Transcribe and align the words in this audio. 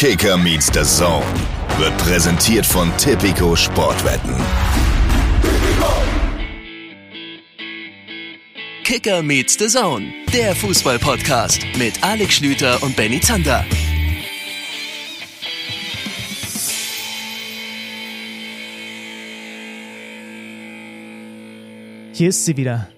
Kicker 0.00 0.36
meets 0.36 0.66
the 0.72 0.84
Zone 0.84 1.26
wird 1.76 1.98
präsentiert 1.98 2.64
von 2.64 2.96
Tipico 2.98 3.56
Sportwetten. 3.56 4.32
Kicker 8.84 9.24
meets 9.24 9.58
the 9.58 9.66
Zone, 9.66 10.06
der 10.32 10.54
Fußball-Podcast 10.54 11.66
mit 11.76 12.00
Alex 12.04 12.34
Schlüter 12.34 12.80
und 12.84 12.94
Benny 12.94 13.20
Zander. 13.20 13.64
Hier 22.12 22.28
ist 22.28 22.44
sie 22.44 22.56
wieder. 22.56 22.88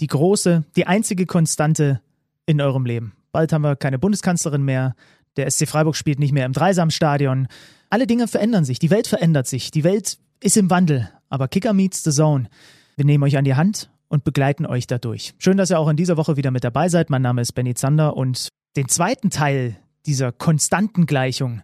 Die 0.00 0.06
große, 0.06 0.64
die 0.76 0.86
einzige 0.86 1.24
Konstante 1.24 2.02
in 2.44 2.60
eurem 2.60 2.84
Leben. 2.84 3.14
Bald 3.32 3.54
haben 3.54 3.62
wir 3.62 3.76
keine 3.76 3.98
Bundeskanzlerin 3.98 4.62
mehr. 4.62 4.94
Der 5.36 5.50
SC 5.50 5.68
Freiburg 5.68 5.96
spielt 5.96 6.18
nicht 6.18 6.32
mehr 6.32 6.46
im 6.46 6.52
Dreisamstadion. 6.52 7.48
Alle 7.90 8.06
Dinge 8.06 8.28
verändern 8.28 8.64
sich. 8.64 8.78
Die 8.78 8.90
Welt 8.90 9.06
verändert 9.06 9.46
sich. 9.46 9.70
Die 9.70 9.84
Welt 9.84 10.18
ist 10.40 10.56
im 10.56 10.70
Wandel. 10.70 11.10
Aber 11.28 11.48
Kicker 11.48 11.72
meets 11.72 12.04
the 12.04 12.10
Zone. 12.10 12.48
Wir 12.96 13.04
nehmen 13.04 13.24
euch 13.24 13.36
an 13.36 13.44
die 13.44 13.54
Hand 13.54 13.90
und 14.08 14.24
begleiten 14.24 14.66
euch 14.66 14.86
dadurch. 14.86 15.34
Schön, 15.38 15.56
dass 15.56 15.70
ihr 15.70 15.78
auch 15.78 15.88
in 15.88 15.96
dieser 15.96 16.18
Woche 16.18 16.36
wieder 16.36 16.50
mit 16.50 16.64
dabei 16.64 16.88
seid. 16.88 17.08
Mein 17.08 17.22
Name 17.22 17.40
ist 17.40 17.52
Benny 17.52 17.74
Zander 17.74 18.16
und 18.16 18.48
den 18.76 18.88
zweiten 18.88 19.30
Teil 19.30 19.76
dieser 20.06 20.32
konstanten 20.32 21.06
Gleichung, 21.06 21.62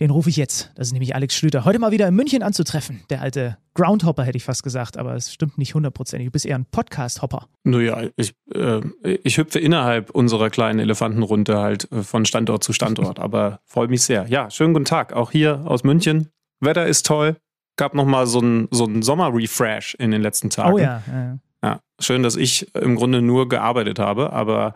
den 0.00 0.10
rufe 0.10 0.28
ich 0.28 0.36
jetzt. 0.36 0.70
Das 0.74 0.88
ist 0.88 0.92
nämlich 0.92 1.14
Alex 1.14 1.34
Schlüter. 1.34 1.64
Heute 1.64 1.78
mal 1.78 1.90
wieder 1.90 2.06
in 2.06 2.14
München 2.14 2.42
anzutreffen. 2.42 3.00
Der 3.10 3.20
alte 3.22 3.58
Groundhopper 3.74 4.24
hätte 4.24 4.36
ich 4.36 4.44
fast 4.44 4.62
gesagt, 4.62 4.96
aber 4.96 5.14
es 5.14 5.32
stimmt 5.32 5.58
nicht 5.58 5.74
hundertprozentig. 5.74 6.28
Du 6.28 6.32
bist 6.32 6.46
eher 6.46 6.56
ein 6.56 6.66
Podcast-Hopper. 6.66 7.48
Naja, 7.64 8.08
ich, 8.16 8.34
äh, 8.54 8.80
ich 9.02 9.38
hüpfe 9.38 9.58
innerhalb 9.58 10.10
unserer 10.10 10.50
kleinen 10.50 10.78
Elefantenrunde 10.78 11.58
halt 11.58 11.90
äh, 11.92 12.02
von 12.02 12.24
Standort 12.26 12.62
zu 12.62 12.72
Standort, 12.72 13.18
aber 13.18 13.60
freue 13.64 13.88
mich 13.88 14.02
sehr. 14.02 14.26
Ja, 14.28 14.50
schönen 14.50 14.74
guten 14.74 14.84
Tag, 14.84 15.12
auch 15.12 15.30
hier 15.30 15.62
aus 15.64 15.84
München. 15.84 16.28
Wetter 16.60 16.86
ist 16.86 17.06
toll. 17.06 17.36
Gab 17.76 17.94
nochmal 17.94 18.26
so 18.26 18.40
einen 18.40 18.68
so 18.70 18.88
Sommer-Refresh 19.00 19.94
in 19.94 20.10
den 20.10 20.20
letzten 20.20 20.50
Tagen. 20.50 20.74
Oh 20.74 20.78
ja. 20.78 21.02
ja. 21.06 21.38
Ja, 21.62 21.80
schön, 22.00 22.22
dass 22.22 22.36
ich 22.36 22.72
im 22.74 22.94
Grunde 22.94 23.20
nur 23.20 23.48
gearbeitet 23.48 23.98
habe, 23.98 24.32
aber 24.32 24.74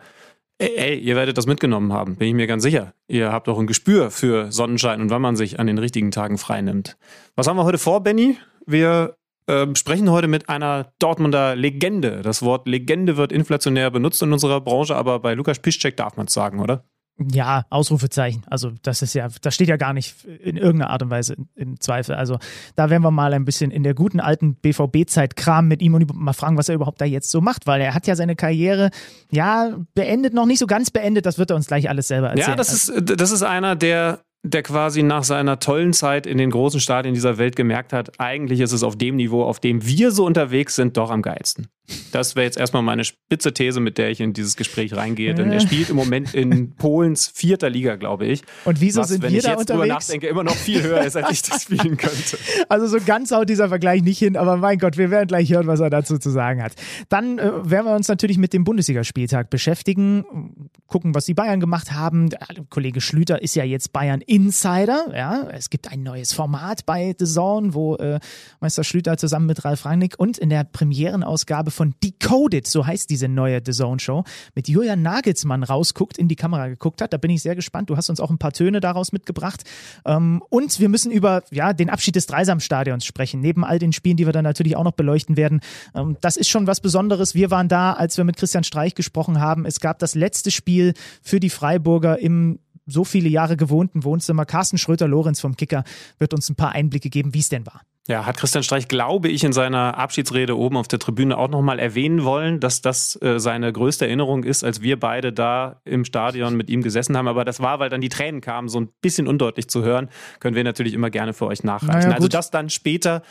ey, 0.63 0.75
ey, 0.77 0.99
ihr 0.99 1.15
werdet 1.15 1.37
das 1.37 1.45
mitgenommen 1.45 1.91
haben, 1.93 2.15
bin 2.15 2.27
ich 2.27 2.33
mir 2.33 2.47
ganz 2.47 2.63
sicher. 2.63 2.93
Ihr 3.07 3.31
habt 3.31 3.49
auch 3.49 3.59
ein 3.59 3.67
Gespür 3.67 4.11
für 4.11 4.51
Sonnenschein 4.51 5.01
und 5.01 5.09
wann 5.09 5.21
man 5.21 5.35
sich 5.35 5.59
an 5.59 5.67
den 5.67 5.77
richtigen 5.77 6.11
Tagen 6.11 6.37
freinimmt. 6.37 6.97
Was 7.35 7.47
haben 7.47 7.57
wir 7.57 7.63
heute 7.63 7.77
vor, 7.77 8.01
Benny? 8.01 8.37
Wir 8.65 9.17
äh, 9.47 9.67
sprechen 9.75 10.09
heute 10.09 10.27
mit 10.27 10.49
einer 10.49 10.93
Dortmunder 10.99 11.55
Legende. 11.55 12.21
Das 12.21 12.41
Wort 12.41 12.67
Legende 12.67 13.17
wird 13.17 13.31
inflationär 13.31 13.91
benutzt 13.91 14.21
in 14.21 14.31
unserer 14.31 14.61
Branche, 14.61 14.95
aber 14.95 15.19
bei 15.19 15.33
Lukas 15.33 15.59
Piszczek 15.59 15.97
darf 15.97 16.15
man 16.15 16.27
es 16.27 16.33
sagen, 16.33 16.59
oder? 16.59 16.85
Ja, 17.19 17.65
Ausrufezeichen. 17.69 18.43
Also 18.47 18.71
das 18.81 19.03
ist 19.03 19.13
ja, 19.13 19.27
das 19.41 19.53
steht 19.53 19.67
ja 19.67 19.77
gar 19.77 19.93
nicht 19.93 20.25
in 20.25 20.57
irgendeiner 20.57 20.89
Art 20.89 21.03
und 21.03 21.11
Weise 21.11 21.35
in, 21.55 21.79
Zweifel. 21.79 22.15
Also 22.15 22.39
da 22.75 22.89
werden 22.89 23.03
wir 23.03 23.11
mal 23.11 23.33
ein 23.33 23.45
bisschen 23.45 23.69
in 23.69 23.83
der 23.83 23.93
guten 23.93 24.19
alten 24.19 24.55
BVB-Zeit 24.55 25.35
kramen 25.35 25.67
mit 25.67 25.81
ihm 25.81 25.93
und 25.93 26.11
mal 26.15 26.33
fragen, 26.33 26.57
was 26.57 26.69
er 26.69 26.75
überhaupt 26.75 27.01
da 27.01 27.05
jetzt 27.05 27.29
so 27.29 27.39
macht, 27.39 27.67
weil 27.67 27.81
er 27.81 27.93
hat 27.93 28.07
ja 28.07 28.15
seine 28.15 28.35
Karriere 28.35 28.89
ja 29.31 29.77
beendet, 29.93 30.33
noch 30.33 30.47
nicht 30.47 30.59
so 30.59 30.65
ganz 30.65 30.89
beendet. 30.89 31.27
Das 31.27 31.37
wird 31.37 31.51
er 31.51 31.55
uns 31.55 31.67
gleich 31.67 31.87
alles 31.87 32.07
selber 32.07 32.29
erzählen. 32.29 32.49
Ja, 32.49 32.55
das 32.55 32.73
ist 32.73 32.91
das 33.19 33.31
ist 33.31 33.43
einer, 33.43 33.75
der 33.75 34.19
der 34.43 34.61
quasi 34.61 35.03
nach 35.03 35.23
seiner 35.23 35.59
tollen 35.59 35.93
Zeit 35.93 36.27
in 36.27 36.37
den 36.37 36.51
großen 36.51 36.81
Stadien 36.81 37.13
dieser 37.13 37.37
Welt 37.37 37.55
gemerkt 37.55 37.93
hat, 37.93 38.19
eigentlich 38.19 38.59
ist 38.59 38.73
es 38.73 38.83
auf 38.83 38.97
dem 38.97 39.15
Niveau, 39.15 39.43
auf 39.43 39.61
dem 39.61 39.85
wir 39.85 40.11
so 40.11 40.25
unterwegs 40.25 40.75
sind, 40.75 40.97
doch 40.97 41.11
am 41.11 41.21
geilsten. 41.21 41.69
Das 42.11 42.35
wäre 42.35 42.45
jetzt 42.45 42.57
erstmal 42.57 42.81
meine 42.81 43.03
spitze 43.03 43.53
These, 43.53 43.81
mit 43.81 43.97
der 43.97 44.09
ich 44.09 44.21
in 44.21 44.31
dieses 44.31 44.55
Gespräch 44.55 44.95
reingehe. 44.95 45.33
Denn 45.33 45.51
er 45.51 45.59
spielt 45.59 45.89
im 45.89 45.97
Moment 45.97 46.33
in 46.33 46.75
Polens 46.77 47.27
vierter 47.27 47.69
Liga, 47.69 47.97
glaube 47.97 48.25
ich. 48.25 48.41
Und 48.63 48.79
wieso 48.79 49.01
was, 49.01 49.09
sind 49.09 49.21
wenn 49.21 49.31
wir 49.31 49.39
ich 49.39 49.43
da 49.43 49.51
jetzt 49.51 49.61
unterwegs? 49.61 49.81
drüber 49.81 49.93
nachdenke, 49.93 50.27
immer 50.27 50.43
noch 50.43 50.55
viel 50.55 50.81
höher 50.81 51.01
ist, 51.03 51.17
als 51.17 51.31
ich 51.31 51.41
das 51.41 51.63
spielen 51.63 51.97
könnte. 51.97 52.37
Also 52.69 52.87
so 52.87 52.97
ganz 53.05 53.31
haut 53.31 53.49
dieser 53.49 53.67
Vergleich 53.67 54.03
nicht 54.03 54.17
hin, 54.17 54.37
aber 54.37 54.57
mein 54.57 54.79
Gott, 54.79 54.97
wir 54.97 55.11
werden 55.11 55.27
gleich 55.27 55.51
hören, 55.51 55.67
was 55.67 55.79
er 55.79 55.89
dazu 55.89 56.17
zu 56.17 56.29
sagen 56.29 56.63
hat. 56.63 56.73
Dann 57.09 57.37
äh, 57.37 57.69
werden 57.69 57.85
wir 57.85 57.95
uns 57.95 58.07
natürlich 58.07 58.37
mit 58.37 58.53
dem 58.53 58.63
Bundesligaspieltag 58.63 59.49
beschäftigen, 59.49 60.69
gucken, 60.87 61.13
was 61.13 61.25
die 61.25 61.33
Bayern 61.33 61.59
gemacht 61.59 61.91
haben. 61.91 62.29
Der 62.29 62.39
Kollege 62.69 63.01
Schlüter 63.01 63.41
ist 63.41 63.55
ja 63.55 63.63
jetzt 63.63 63.91
Bayern 63.91 64.21
Insider. 64.33 65.15
Ja, 65.15 65.47
es 65.51 65.69
gibt 65.69 65.91
ein 65.91 66.01
neues 66.01 66.33
Format 66.33 66.87
bei 66.87 67.15
The 67.19 67.25
Zone, 67.25 67.75
wo 67.75 67.97
äh, 67.97 68.19
Meister 68.61 68.83
Schlüter 68.83 69.15
zusammen 69.15 69.45
mit 69.45 69.63
Ralf 69.63 69.85
Rangnick 69.85 70.15
und 70.17 70.39
in 70.39 70.49
der 70.49 70.63
Premierenausgabe 70.63 71.69
von 71.69 71.93
Decoded 72.03 72.65
so 72.65 72.87
heißt 72.87 73.11
diese 73.11 73.27
neue 73.27 73.61
The 73.63 73.73
Zone 73.73 73.99
Show, 73.99 74.23
mit 74.55 74.67
Julian 74.67 75.03
Nagelsmann 75.03 75.61
rausguckt, 75.61 76.17
in 76.17 76.29
die 76.29 76.35
Kamera 76.35 76.67
geguckt 76.69 77.03
hat. 77.03 77.13
Da 77.13 77.17
bin 77.17 77.29
ich 77.29 77.43
sehr 77.43 77.55
gespannt. 77.55 77.91
Du 77.91 77.95
hast 77.95 78.09
uns 78.09 78.19
auch 78.19 78.31
ein 78.31 78.39
paar 78.39 78.53
Töne 78.53 78.79
daraus 78.79 79.11
mitgebracht. 79.11 79.65
Ähm, 80.03 80.41
und 80.49 80.79
wir 80.79 80.89
müssen 80.89 81.11
über 81.11 81.43
ja, 81.51 81.71
den 81.73 81.91
Abschied 81.91 82.15
des 82.15 82.25
Dreisamstadions 82.25 83.05
sprechen, 83.05 83.39
neben 83.39 83.63
all 83.63 83.77
den 83.77 83.93
Spielen, 83.93 84.17
die 84.17 84.25
wir 84.25 84.33
dann 84.33 84.45
natürlich 84.45 84.75
auch 84.75 84.83
noch 84.83 84.93
beleuchten 84.93 85.37
werden. 85.37 85.61
Ähm, 85.93 86.17
das 86.21 86.37
ist 86.37 86.49
schon 86.49 86.65
was 86.65 86.81
Besonderes. 86.81 87.35
Wir 87.35 87.51
waren 87.51 87.67
da, 87.67 87.93
als 87.93 88.17
wir 88.17 88.23
mit 88.23 88.37
Christian 88.37 88.63
Streich 88.63 88.95
gesprochen 88.95 89.39
haben. 89.39 89.67
Es 89.67 89.79
gab 89.79 89.99
das 89.99 90.15
letzte 90.15 90.49
Spiel 90.49 90.95
für 91.21 91.39
die 91.39 91.51
Freiburger 91.51 92.17
im 92.17 92.57
so 92.85 93.03
viele 93.03 93.29
Jahre 93.29 93.57
gewohnten 93.57 94.03
Wohnzimmer. 94.03 94.45
Carsten 94.45 94.77
Schröter-Lorenz 94.77 95.39
vom 95.39 95.55
Kicker 95.55 95.83
wird 96.19 96.33
uns 96.33 96.49
ein 96.49 96.55
paar 96.55 96.73
Einblicke 96.73 97.09
geben, 97.09 97.33
wie 97.33 97.39
es 97.39 97.49
denn 97.49 97.65
war. 97.65 97.81
Ja, 98.09 98.25
hat 98.25 98.35
Christian 98.35 98.65
Streich, 98.65 98.89
glaube 98.89 99.29
ich, 99.29 99.45
in 99.45 99.53
seiner 99.53 99.97
Abschiedsrede 99.97 100.57
oben 100.57 100.75
auf 100.75 100.89
der 100.89 100.99
Tribüne 100.99 101.37
auch 101.37 101.47
nochmal 101.47 101.79
erwähnen 101.79 102.25
wollen, 102.25 102.59
dass 102.59 102.81
das 102.81 103.17
äh, 103.21 103.39
seine 103.39 103.71
größte 103.71 104.05
Erinnerung 104.05 104.43
ist, 104.43 104.65
als 104.65 104.81
wir 104.81 104.99
beide 104.99 105.31
da 105.31 105.81
im 105.85 106.03
Stadion 106.03 106.57
mit 106.57 106.69
ihm 106.69 106.81
gesessen 106.81 107.15
haben. 107.15 107.29
Aber 107.29 107.45
das 107.45 107.61
war, 107.61 107.79
weil 107.79 107.89
dann 107.89 108.01
die 108.01 108.09
Tränen 108.09 108.41
kamen, 108.41 108.67
so 108.67 108.81
ein 108.81 108.89
bisschen 109.01 109.25
undeutlich 109.25 109.69
zu 109.69 109.83
hören. 109.83 110.09
Können 110.41 110.55
wir 110.55 110.65
natürlich 110.65 110.93
immer 110.93 111.09
gerne 111.11 111.31
für 111.31 111.45
euch 111.45 111.63
nachreichen. 111.63 112.09
Naja, 112.09 112.15
also 112.15 112.27
das 112.27 112.51
dann 112.51 112.69
später, 112.69 113.21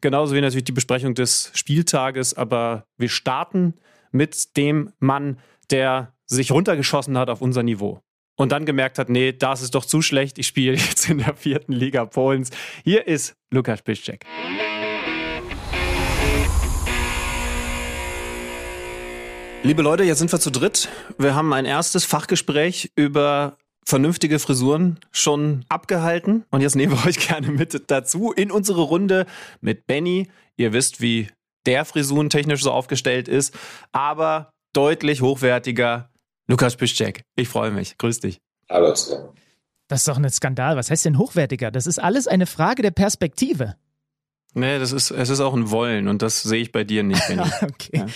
genauso 0.00 0.36
wie 0.36 0.40
natürlich 0.40 0.64
die 0.64 0.72
Besprechung 0.72 1.14
des 1.14 1.50
Spieltages. 1.54 2.34
Aber 2.34 2.84
wir 2.98 3.08
starten 3.08 3.74
mit 4.12 4.56
dem 4.56 4.92
Mann, 5.00 5.38
der 5.72 6.12
sich 6.26 6.52
runtergeschossen 6.52 7.18
hat 7.18 7.30
auf 7.30 7.42
unser 7.42 7.64
Niveau 7.64 8.00
und 8.40 8.52
dann 8.52 8.64
gemerkt 8.64 8.98
hat, 8.98 9.10
nee, 9.10 9.32
das 9.32 9.60
ist 9.60 9.74
doch 9.74 9.84
zu 9.84 10.00
schlecht, 10.00 10.38
ich 10.38 10.46
spiele 10.46 10.72
jetzt 10.76 11.10
in 11.10 11.18
der 11.18 11.34
vierten 11.34 11.74
Liga 11.74 12.06
Polens. 12.06 12.48
Hier 12.84 13.06
ist 13.06 13.36
Lukas 13.50 13.82
Piszczek. 13.82 14.24
Liebe 19.62 19.82
Leute, 19.82 20.04
jetzt 20.04 20.20
sind 20.20 20.32
wir 20.32 20.40
zu 20.40 20.50
dritt. 20.50 20.88
Wir 21.18 21.34
haben 21.34 21.52
ein 21.52 21.66
erstes 21.66 22.06
Fachgespräch 22.06 22.90
über 22.96 23.58
vernünftige 23.84 24.38
Frisuren 24.38 24.98
schon 25.12 25.66
abgehalten. 25.68 26.46
Und 26.50 26.62
jetzt 26.62 26.76
nehmen 26.76 26.96
wir 26.96 27.06
euch 27.06 27.18
gerne 27.18 27.48
mit 27.48 27.90
dazu 27.90 28.32
in 28.32 28.50
unsere 28.50 28.80
Runde 28.80 29.26
mit 29.60 29.86
Benny. 29.86 30.30
Ihr 30.56 30.72
wisst, 30.72 31.02
wie 31.02 31.28
der 31.66 31.84
frisurentechnisch 31.84 32.62
so 32.62 32.70
aufgestellt 32.70 33.28
ist, 33.28 33.54
aber 33.92 34.50
deutlich 34.72 35.20
hochwertiger 35.20 36.09
Lukas 36.50 36.74
Piszczek. 36.74 37.22
Ich 37.36 37.48
freue 37.48 37.70
mich. 37.70 37.96
Grüß 37.96 38.18
dich. 38.18 38.40
Hallo 38.68 38.92
zusammen. 38.92 39.28
Das 39.86 40.00
ist 40.00 40.08
doch 40.08 40.16
ein 40.16 40.28
Skandal. 40.28 40.76
Was 40.76 40.90
heißt 40.90 41.04
denn 41.04 41.16
hochwertiger? 41.16 41.70
Das 41.70 41.86
ist 41.86 42.00
alles 42.00 42.26
eine 42.26 42.46
Frage 42.46 42.82
der 42.82 42.90
Perspektive. 42.90 43.76
Nee, 44.54 44.80
das 44.80 44.90
ist, 44.90 45.12
es 45.12 45.28
ist 45.28 45.38
auch 45.38 45.54
ein 45.54 45.70
Wollen 45.70 46.08
und 46.08 46.22
das 46.22 46.42
sehe 46.42 46.60
ich 46.60 46.72
bei 46.72 46.82
dir 46.82 47.04
nicht, 47.04 47.24
Benny. 47.28 47.42
okay. 47.62 47.98
Ja. 47.98 48.06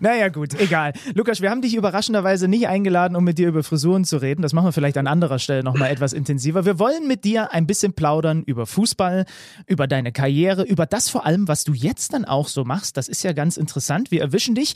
Naja, 0.00 0.28
gut, 0.28 0.60
egal. 0.60 0.92
Lukas, 1.14 1.40
wir 1.40 1.50
haben 1.50 1.62
dich 1.62 1.76
überraschenderweise 1.76 2.48
nicht 2.48 2.66
eingeladen, 2.66 3.14
um 3.14 3.22
mit 3.22 3.38
dir 3.38 3.46
über 3.46 3.62
Frisuren 3.62 4.04
zu 4.04 4.16
reden. 4.16 4.42
Das 4.42 4.52
machen 4.52 4.66
wir 4.66 4.72
vielleicht 4.72 4.98
an 4.98 5.06
anderer 5.06 5.38
Stelle 5.38 5.62
nochmal 5.62 5.92
etwas 5.92 6.12
intensiver. 6.12 6.64
Wir 6.64 6.80
wollen 6.80 7.06
mit 7.06 7.22
dir 7.22 7.52
ein 7.52 7.68
bisschen 7.68 7.92
plaudern 7.92 8.42
über 8.42 8.66
Fußball, 8.66 9.24
über 9.68 9.86
deine 9.86 10.10
Karriere, 10.10 10.64
über 10.64 10.86
das 10.86 11.10
vor 11.10 11.24
allem, 11.26 11.46
was 11.46 11.62
du 11.62 11.72
jetzt 11.72 12.12
dann 12.12 12.24
auch 12.24 12.48
so 12.48 12.64
machst. 12.64 12.96
Das 12.96 13.06
ist 13.06 13.22
ja 13.22 13.32
ganz 13.32 13.56
interessant. 13.56 14.10
Wir 14.10 14.20
erwischen 14.20 14.56
dich 14.56 14.74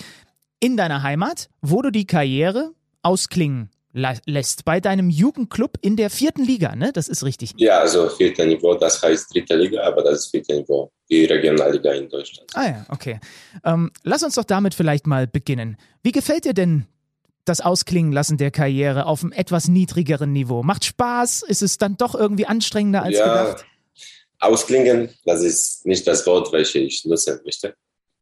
in 0.60 0.76
deiner 0.76 1.02
Heimat, 1.02 1.48
wo 1.62 1.82
du 1.82 1.90
die 1.90 2.06
Karriere 2.06 2.74
ausklingen 3.08 3.70
lässt 4.26 4.64
bei 4.64 4.80
deinem 4.80 5.08
Jugendclub 5.08 5.78
in 5.80 5.96
der 5.96 6.10
vierten 6.10 6.44
Liga, 6.44 6.76
ne? 6.76 6.92
Das 6.92 7.08
ist 7.08 7.24
richtig. 7.24 7.54
Ja, 7.56 7.78
also 7.78 8.08
vierter 8.10 8.44
Niveau, 8.44 8.74
das 8.74 9.02
heißt 9.02 9.34
dritte 9.34 9.56
Liga, 9.56 9.82
aber 9.82 10.02
das 10.02 10.20
ist 10.20 10.30
vierte 10.30 10.54
Niveau, 10.54 10.92
die 11.10 11.24
Regionalliga 11.24 11.92
in 11.92 12.08
Deutschland. 12.08 12.50
Ah 12.54 12.66
ja, 12.66 12.86
okay. 12.90 13.18
Ähm, 13.64 13.90
lass 14.04 14.22
uns 14.22 14.34
doch 14.34 14.44
damit 14.44 14.74
vielleicht 14.74 15.06
mal 15.06 15.26
beginnen. 15.26 15.78
Wie 16.02 16.12
gefällt 16.12 16.44
dir 16.44 16.52
denn 16.52 16.86
das 17.46 17.62
Ausklingen 17.62 18.12
lassen 18.12 18.36
der 18.36 18.50
Karriere 18.50 19.06
auf 19.06 19.22
einem 19.22 19.32
etwas 19.32 19.68
niedrigeren 19.68 20.32
Niveau? 20.32 20.62
Macht 20.62 20.84
Spaß? 20.84 21.42
Ist 21.42 21.62
es 21.62 21.78
dann 21.78 21.96
doch 21.96 22.14
irgendwie 22.14 22.46
anstrengender 22.46 23.02
als 23.02 23.16
ja, 23.16 23.26
gedacht? 23.26 23.64
Ausklingen, 24.38 25.08
das 25.24 25.42
ist 25.42 25.86
nicht 25.86 26.06
das 26.06 26.26
Wort, 26.26 26.52
welches 26.52 26.74
ich 26.74 27.04
nutzen 27.06 27.40
möchte, 27.44 27.74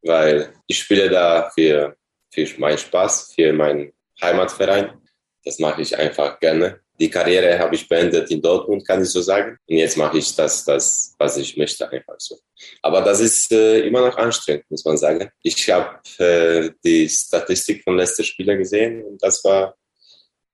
weil 0.02 0.54
ich 0.68 0.78
spiele 0.78 1.10
da 1.10 1.50
für, 1.54 1.96
für 2.30 2.46
meinen 2.58 2.78
Spaß, 2.78 3.32
für 3.34 3.52
meinen 3.52 3.92
Heimatverein. 4.20 5.00
Das 5.44 5.58
mache 5.58 5.82
ich 5.82 5.96
einfach 5.96 6.38
gerne. 6.40 6.80
Die 6.98 7.10
Karriere 7.10 7.58
habe 7.58 7.74
ich 7.74 7.86
beendet 7.88 8.30
in 8.30 8.40
Dortmund, 8.40 8.86
kann 8.86 9.02
ich 9.02 9.10
so 9.10 9.20
sagen. 9.20 9.58
Und 9.68 9.76
jetzt 9.76 9.96
mache 9.96 10.18
ich 10.18 10.34
das, 10.34 10.64
das, 10.64 11.14
was 11.18 11.36
ich 11.36 11.56
möchte, 11.56 11.88
einfach 11.90 12.16
so. 12.18 12.38
Aber 12.82 13.02
das 13.02 13.20
ist 13.20 13.52
äh, 13.52 13.80
immer 13.80 14.00
noch 14.00 14.16
anstrengend, 14.16 14.64
muss 14.70 14.84
man 14.84 14.96
sagen. 14.96 15.30
Ich 15.42 15.70
habe 15.70 16.00
äh, 16.18 16.70
die 16.82 17.08
Statistik 17.08 17.84
von 17.84 17.96
letzten 17.96 18.24
Spieler 18.24 18.56
gesehen 18.56 19.04
und 19.04 19.22
das 19.22 19.44
war 19.44 19.76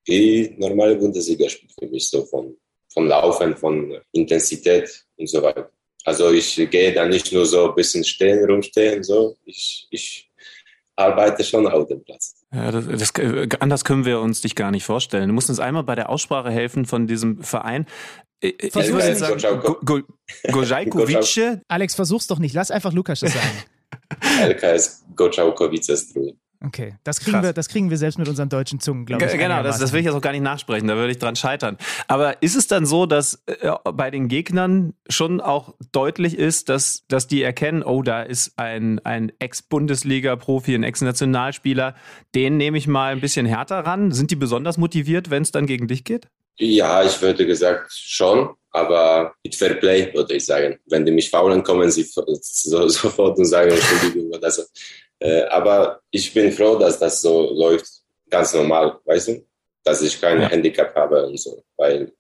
wie 0.05 0.53
normale 0.59 0.97
Bundesligaspiel 0.97 1.71
für 1.79 1.87
mich, 1.87 2.11
so 2.11 2.27
von 2.27 2.57
von 2.93 3.09
Laufen, 3.09 3.57
von 3.57 4.01
Intensität 4.13 5.05
und 5.17 5.29
so 5.29 5.43
weiter. 5.43 5.71
Also 6.05 6.31
ich 6.31 6.57
gehe 6.71 6.93
da 6.93 7.07
nicht 7.07 7.33
nur 7.33 7.47
so 7.47 7.69
ein 7.69 7.75
bisschen 7.75 8.05
stehen, 8.05 8.45
rumstehen, 8.45 9.03
so. 9.03 9.37
Ich, 9.45 9.87
ich 9.91 10.31
arbeite 10.97 11.45
schon 11.45 11.67
auf 11.67 11.87
dem 11.89 12.03
Platz. 12.03 12.42
Ja, 12.55 12.71
das, 12.71 12.87
das, 12.87 13.13
anders 13.61 13.85
können 13.85 14.05
wir 14.05 14.21
uns 14.21 14.43
dich 14.43 14.55
gar 14.55 14.71
nicht 14.71 14.85
vorstellen. 14.85 15.29
Du 15.29 15.35
musst 15.35 15.49
uns 15.49 15.59
einmal 15.59 15.85
bei 15.85 15.95
der 15.95 16.11
Aussprache 16.11 16.51
helfen 16.51 16.85
von 16.85 17.07
diesem 17.07 17.43
Verein. 17.43 17.87
Ich 18.41 18.75
würde 18.75 19.15
sagen, 19.15 19.41
Gojajkovice. 20.51 21.61
Alex, 21.69 21.95
versuch's 21.95 22.27
doch 22.27 22.39
nicht. 22.39 22.55
Lass 22.55 22.71
einfach 22.71 22.93
Lukas 22.93 23.21
das 23.21 23.33
sagen. 23.33 23.49
LKS 24.43 25.05
Gojajkovice 25.17 25.97
Struj. 25.97 26.35
Okay, 26.65 26.95
das 27.03 27.19
kriegen, 27.19 27.43
wir, 27.43 27.53
das 27.53 27.69
kriegen 27.69 27.91
wir 27.91 27.97
selbst 27.97 28.19
mit 28.19 28.29
unseren 28.29 28.49
deutschen 28.49 28.79
Zungen, 28.79 29.05
glaube 29.05 29.25
ich. 29.25 29.33
Genau, 29.33 29.63
das, 29.65 29.81
das 29.81 29.93
will 29.93 30.01
ich 30.01 30.07
jetzt 30.07 30.15
auch 30.15 30.21
gar 30.21 30.31
nicht 30.31 30.43
nachsprechen, 30.43 30.87
da 30.87 30.95
würde 30.95 31.11
ich 31.11 31.19
dran 31.19 31.35
scheitern. 31.35 31.77
Aber 32.07 32.41
ist 32.41 32.55
es 32.55 32.69
dann 32.69 32.87
so, 32.87 33.07
dass 33.07 33.43
äh, 33.47 33.73
bei 33.93 34.11
den 34.13 34.29
Gegnern 34.29 34.95
schon 35.09 35.41
auch 35.41 35.75
deutlich 35.91 36.39
ist, 36.39 36.69
dass, 36.69 37.05
dass 37.09 37.27
die 37.27 37.43
erkennen, 37.43 37.83
oh, 37.83 38.03
da 38.03 38.23
ist 38.23 38.59
ein, 38.59 39.01
ein 39.01 39.33
Ex-Bundesliga-Profi, 39.41 40.75
ein 40.75 40.85
Ex-Nationalspieler, 40.85 41.97
den 42.35 42.59
nehme 42.59 42.79
ich 42.79 42.87
mal 42.87 43.13
ein 43.13 43.21
bisschen 43.21 43.45
härter 43.47 43.81
ran? 43.81 44.13
Sind 44.13 44.31
die 44.31 44.37
besonders 44.37 44.79
motiviert, 44.79 45.31
wenn 45.31 45.43
es 45.43 45.51
dann 45.51 45.67
gegen 45.67 45.89
dich 45.89 46.05
geht? 46.05 46.29
Ja, 46.59 47.03
ich 47.03 47.21
würde 47.21 47.47
gesagt 47.47 47.93
schon, 47.93 48.51
aber 48.71 49.35
mit 49.43 49.57
Fair 49.57 49.75
Play 49.75 50.13
würde 50.15 50.35
ich 50.35 50.47
sagen. 50.47 50.79
Wenn 50.87 51.05
die 51.05 51.13
mich 51.13 51.31
faulen, 51.31 51.63
kommen 51.63 51.91
sie 51.91 52.05
so, 52.05 52.23
sofort 52.89 53.39
und 53.39 53.47
sagen 53.47 53.71
Entschuldigung 53.71 54.31
oder 54.31 54.51
so. 54.51 54.63
Äh, 55.23 55.45
aber 55.45 56.01
ich 56.11 56.35
bin 56.35 56.51
froh, 56.51 56.77
dass 56.77 56.99
das 56.99 57.23
so 57.23 57.53
läuft, 57.55 57.87
ganz 58.29 58.53
normal, 58.55 58.99
weißt 59.05 59.29
du? 59.29 59.47
Dass 59.85 60.03
ich 60.03 60.21
kein 60.21 60.41
ja. 60.41 60.49
Handicap 60.49 60.93
habe 60.97 61.27
und 61.27 61.39
so, 61.39 61.63
weil 61.77 62.13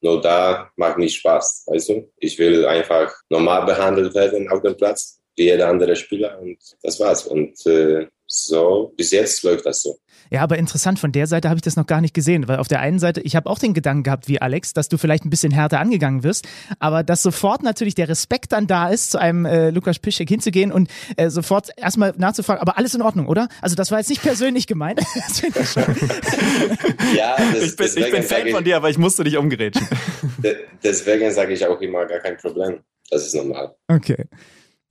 nur 0.00 0.20
da 0.20 0.70
macht 0.76 0.96
nicht 0.96 1.16
Spaß, 1.16 1.64
weißt 1.66 1.88
du? 1.90 2.10
Ich 2.16 2.38
will 2.38 2.64
einfach 2.66 3.14
normal 3.28 3.66
behandelt 3.66 4.14
werden 4.14 4.48
auf 4.48 4.62
dem 4.62 4.76
Platz, 4.76 5.20
wie 5.36 5.44
jeder 5.44 5.68
andere 5.68 5.94
Spieler 5.94 6.38
und 6.40 6.56
das 6.82 6.98
war's. 7.00 7.26
Und 7.26 7.66
äh, 7.66 8.06
so, 8.28 8.92
bis 8.96 9.10
jetzt 9.10 9.42
läuft 9.42 9.66
das 9.66 9.82
so. 9.82 9.98
Ja, 10.30 10.42
aber 10.42 10.58
interessant, 10.58 10.98
von 10.98 11.10
der 11.10 11.26
Seite 11.26 11.48
habe 11.48 11.56
ich 11.56 11.62
das 11.62 11.76
noch 11.76 11.86
gar 11.86 12.02
nicht 12.02 12.12
gesehen, 12.12 12.48
weil 12.48 12.58
auf 12.58 12.68
der 12.68 12.80
einen 12.80 12.98
Seite, 12.98 13.22
ich 13.22 13.34
habe 13.34 13.48
auch 13.48 13.58
den 13.58 13.72
Gedanken 13.72 14.02
gehabt 14.02 14.28
wie 14.28 14.42
Alex, 14.42 14.74
dass 14.74 14.90
du 14.90 14.98
vielleicht 14.98 15.24
ein 15.24 15.30
bisschen 15.30 15.50
härter 15.52 15.80
angegangen 15.80 16.22
wirst, 16.22 16.46
aber 16.78 17.02
dass 17.02 17.22
sofort 17.22 17.62
natürlich 17.62 17.94
der 17.94 18.10
Respekt 18.10 18.52
dann 18.52 18.66
da 18.66 18.90
ist, 18.90 19.12
zu 19.12 19.18
einem 19.18 19.46
äh, 19.46 19.70
Lukas 19.70 19.98
Piszek 19.98 20.28
hinzugehen 20.28 20.70
und 20.70 20.90
äh, 21.16 21.30
sofort 21.30 21.70
erstmal 21.76 22.12
nachzufragen, 22.18 22.60
aber 22.60 22.76
alles 22.76 22.94
in 22.94 23.00
Ordnung, 23.00 23.26
oder? 23.26 23.48
Also 23.62 23.74
das 23.74 23.90
war 23.90 23.98
jetzt 23.98 24.10
nicht 24.10 24.20
persönlich 24.22 24.66
gemeint. 24.66 25.00
ja, 27.16 27.36
das, 27.54 27.62
ich 27.62 27.76
bin, 27.76 27.86
ich 27.86 28.10
bin 28.10 28.22
Fan 28.22 28.46
ich, 28.46 28.54
von 28.54 28.64
dir, 28.64 28.76
aber 28.76 28.90
ich 28.90 28.98
musste 28.98 29.24
dich 29.24 29.38
umgerätschen. 29.38 29.88
Deswegen 30.82 31.30
sage 31.32 31.54
ich 31.54 31.66
auch 31.66 31.80
immer 31.80 32.04
gar 32.04 32.18
kein 32.18 32.36
Problem. 32.36 32.80
Das 33.10 33.24
ist 33.24 33.34
normal. 33.34 33.74
Okay. 33.88 34.26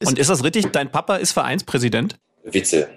Und 0.03 0.17
ist 0.17 0.29
das 0.29 0.43
richtig? 0.43 0.67
Dein 0.71 0.91
Papa 0.91 1.17
ist 1.17 1.31
Vereinspräsident? 1.33 2.17
Vize. 2.43 2.87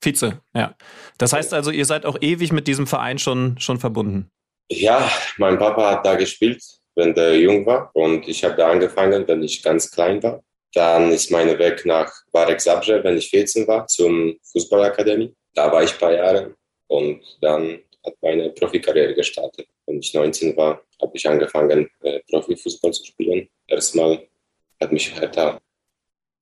Vize, 0.00 0.40
ja. 0.54 0.74
Das 1.18 1.32
heißt 1.32 1.52
also, 1.54 1.70
ihr 1.70 1.84
seid 1.84 2.06
auch 2.06 2.16
ewig 2.20 2.52
mit 2.52 2.66
diesem 2.66 2.86
Verein 2.86 3.18
schon, 3.18 3.58
schon 3.58 3.78
verbunden. 3.78 4.30
Ja, 4.70 5.10
mein 5.38 5.58
Papa 5.58 5.92
hat 5.92 6.06
da 6.06 6.14
gespielt, 6.14 6.62
wenn 6.94 7.14
der 7.14 7.38
jung 7.38 7.66
war. 7.66 7.90
Und 7.94 8.28
ich 8.28 8.44
habe 8.44 8.54
da 8.54 8.70
angefangen, 8.70 9.26
wenn 9.26 9.42
ich 9.42 9.62
ganz 9.62 9.90
klein 9.90 10.22
war. 10.22 10.42
Dann 10.74 11.10
ist 11.10 11.30
mein 11.30 11.58
Weg 11.58 11.86
nach 11.86 12.12
Barek 12.30 12.60
Zabrze, 12.60 13.02
wenn 13.02 13.16
ich 13.16 13.30
14 13.30 13.66
war, 13.66 13.86
zum 13.86 14.36
Fußballakademie. 14.52 15.34
Da 15.54 15.72
war 15.72 15.82
ich 15.82 15.92
ein 15.92 15.98
paar 15.98 16.12
Jahre 16.12 16.54
und 16.88 17.22
dann 17.40 17.80
hat 18.04 18.14
meine 18.20 18.50
Profikarriere 18.50 19.14
gestartet. 19.14 19.66
Wenn 19.86 19.98
ich 19.98 20.12
19 20.12 20.56
war, 20.56 20.82
habe 21.00 21.12
ich 21.14 21.26
angefangen, 21.28 21.88
äh, 22.02 22.20
Profifußball 22.30 22.92
zu 22.92 23.04
spielen. 23.06 23.48
Erstmal 23.66 24.28
hat 24.80 24.92
mich 24.92 25.14
Hertha 25.14 25.58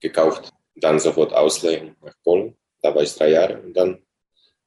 gekauft, 0.01 0.51
dann 0.75 0.99
sofort 0.99 1.33
ausleihen 1.33 1.95
nach 2.03 2.15
Polen. 2.25 2.57
Da 2.87 2.95
war 2.95 3.03
ich 3.03 3.17
drei 3.17 3.31
Jahre 3.31 3.61
und 3.61 3.77
dann 3.77 3.99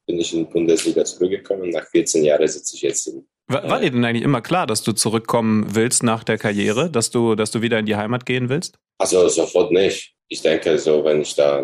bin 0.06 0.20
ich 0.20 0.34
in 0.34 0.40
die 0.40 0.52
Bundesliga 0.52 1.06
zurückgekommen. 1.06 1.70
Nach 1.70 1.88
14 1.88 2.26
Jahren 2.26 2.46
sitze 2.50 2.76
ich 2.76 2.82
jetzt 2.82 3.08
in. 3.08 3.26
War, 3.48 3.64
war 3.70 3.80
dir 3.80 3.92
denn 3.92 4.04
eigentlich 4.04 4.26
immer 4.26 4.42
klar, 4.42 4.68
dass 4.68 4.84
du 4.84 4.92
zurückkommen 4.92 5.74
willst 5.74 6.04
nach 6.04 6.26
der 6.26 6.38
Karriere, 6.38 6.90
dass 6.92 7.12
du, 7.12 7.36
dass 7.36 7.52
du 7.52 7.62
wieder 7.62 7.80
in 7.80 7.86
die 7.86 7.96
Heimat 7.96 8.26
gehen 8.26 8.50
willst? 8.50 8.78
Also 8.98 9.30
sofort 9.30 9.72
nicht. 9.72 10.14
Ich 10.28 10.42
denke, 10.42 10.78
so 10.78 11.02
wenn 11.06 11.22
ich 11.22 11.34
da 11.34 11.64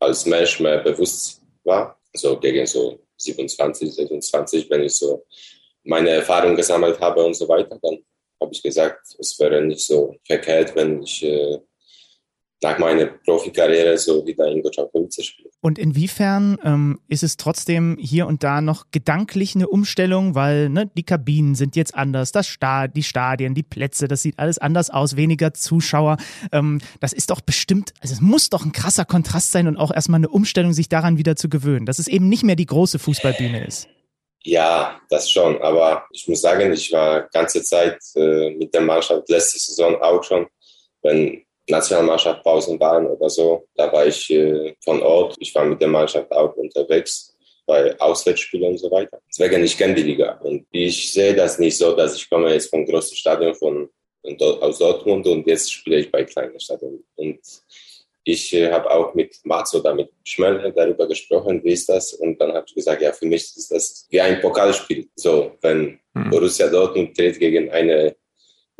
als 0.00 0.26
Mensch 0.26 0.58
mehr 0.58 0.78
bewusst 0.78 1.40
war, 1.62 1.96
so 2.12 2.36
gegen 2.40 2.66
so 2.66 2.98
27, 3.18 3.94
26, 3.94 4.68
wenn 4.68 4.82
ich 4.82 4.96
so 4.96 5.24
meine 5.84 6.10
Erfahrung 6.10 6.56
gesammelt 6.56 6.98
habe 6.98 7.22
und 7.22 7.34
so 7.34 7.48
weiter, 7.48 7.78
dann 7.80 7.98
habe 8.40 8.52
ich 8.52 8.62
gesagt, 8.64 9.14
es 9.16 9.38
wäre 9.38 9.62
nicht 9.62 9.86
so 9.86 10.16
verkehrt, 10.26 10.74
wenn 10.74 11.02
ich 11.02 11.22
äh, 11.22 11.58
nach 12.62 12.78
meiner 12.78 13.06
Profikarriere 13.06 13.96
so 13.96 14.26
wieder 14.26 14.48
in 14.48 14.60
Gotschaukowice 14.60 15.24
spiele. 15.24 15.51
Und 15.64 15.78
inwiefern 15.78 16.58
ähm, 16.64 16.98
ist 17.08 17.22
es 17.22 17.36
trotzdem 17.36 17.96
hier 17.96 18.26
und 18.26 18.42
da 18.42 18.60
noch 18.60 18.86
gedanklich 18.90 19.54
eine 19.54 19.68
Umstellung, 19.68 20.34
weil 20.34 20.68
ne, 20.68 20.90
die 20.96 21.04
Kabinen 21.04 21.54
sind 21.54 21.76
jetzt 21.76 21.94
anders, 21.94 22.32
das 22.32 22.48
Stad 22.48 22.96
die 22.96 23.04
Stadien, 23.04 23.54
die 23.54 23.62
Plätze, 23.62 24.08
das 24.08 24.22
sieht 24.22 24.40
alles 24.40 24.58
anders 24.58 24.90
aus, 24.90 25.14
weniger 25.14 25.54
Zuschauer. 25.54 26.16
Ähm, 26.50 26.80
das 26.98 27.12
ist 27.12 27.30
doch 27.30 27.40
bestimmt, 27.40 27.94
also 28.00 28.12
es 28.12 28.20
muss 28.20 28.50
doch 28.50 28.64
ein 28.64 28.72
krasser 28.72 29.04
Kontrast 29.04 29.52
sein 29.52 29.68
und 29.68 29.76
auch 29.76 29.94
erstmal 29.94 30.18
eine 30.18 30.30
Umstellung, 30.30 30.72
sich 30.72 30.88
daran 30.88 31.16
wieder 31.16 31.36
zu 31.36 31.48
gewöhnen, 31.48 31.86
dass 31.86 32.00
es 32.00 32.08
eben 32.08 32.28
nicht 32.28 32.42
mehr 32.42 32.56
die 32.56 32.66
große 32.66 32.98
Fußballbühne 32.98 33.64
ist. 33.64 33.86
Ja, 34.42 35.00
das 35.10 35.30
schon. 35.30 35.62
Aber 35.62 36.06
ich 36.10 36.26
muss 36.26 36.40
sagen, 36.40 36.72
ich 36.72 36.92
war 36.92 37.28
ganze 37.32 37.62
Zeit 37.62 38.00
äh, 38.16 38.50
mit 38.50 38.74
der 38.74 38.80
Mannschaft 38.80 39.28
letzte 39.28 39.60
Saison 39.60 39.94
auch 40.02 40.24
schon, 40.24 40.48
wenn 41.02 41.44
Nationalmannschaft 41.72 42.42
Pausen 42.44 42.78
waren 42.78 43.06
oder 43.06 43.28
so. 43.28 43.66
Da 43.74 43.92
war 43.92 44.06
ich 44.06 44.30
äh, 44.30 44.74
von 44.84 45.02
Ort. 45.02 45.36
Ich 45.40 45.54
war 45.54 45.64
mit 45.64 45.80
der 45.80 45.88
Mannschaft 45.88 46.30
auch 46.30 46.54
unterwegs 46.56 47.34
bei 47.66 47.98
Auswärtsspielen 48.00 48.72
und 48.72 48.78
so 48.78 48.90
weiter. 48.90 49.18
Deswegen, 49.28 49.64
ich 49.64 49.76
kenne 49.76 49.94
die 49.94 50.02
Liga. 50.02 50.38
Und 50.42 50.66
ich 50.70 51.12
sehe 51.12 51.34
das 51.34 51.58
nicht 51.58 51.76
so, 51.76 51.94
dass 51.94 52.16
ich 52.16 52.28
komme 52.28 52.52
jetzt 52.52 52.70
vom 52.70 52.84
großen 52.86 53.16
Stadion 53.16 53.54
von, 53.54 53.88
aus 54.38 54.78
Dortmund 54.78 55.26
und 55.26 55.46
jetzt 55.46 55.72
spiele 55.72 56.00
ich 56.00 56.10
bei 56.10 56.24
kleinen 56.24 56.60
Stadion. 56.60 57.02
Und 57.16 57.40
ich 58.24 58.52
äh, 58.54 58.70
habe 58.70 58.90
auch 58.90 59.14
mit 59.14 59.34
Mats 59.44 59.74
oder 59.74 59.94
mit 59.94 60.10
Schmelle 60.24 60.72
darüber 60.72 61.08
gesprochen, 61.08 61.62
wie 61.64 61.72
ist 61.72 61.88
das? 61.88 62.12
Und 62.14 62.40
dann 62.40 62.52
habe 62.52 62.64
ich 62.68 62.74
gesagt, 62.74 63.02
ja, 63.02 63.12
für 63.12 63.26
mich 63.26 63.42
ist 63.42 63.70
das 63.70 64.06
wie 64.10 64.20
ein 64.20 64.40
Pokalspiel. 64.40 65.08
So, 65.16 65.52
wenn 65.60 65.98
hm. 66.14 66.30
Borussia 66.30 66.68
Dortmund 66.68 67.16
tritt 67.16 67.38
gegen 67.38 67.70
eine 67.70 68.14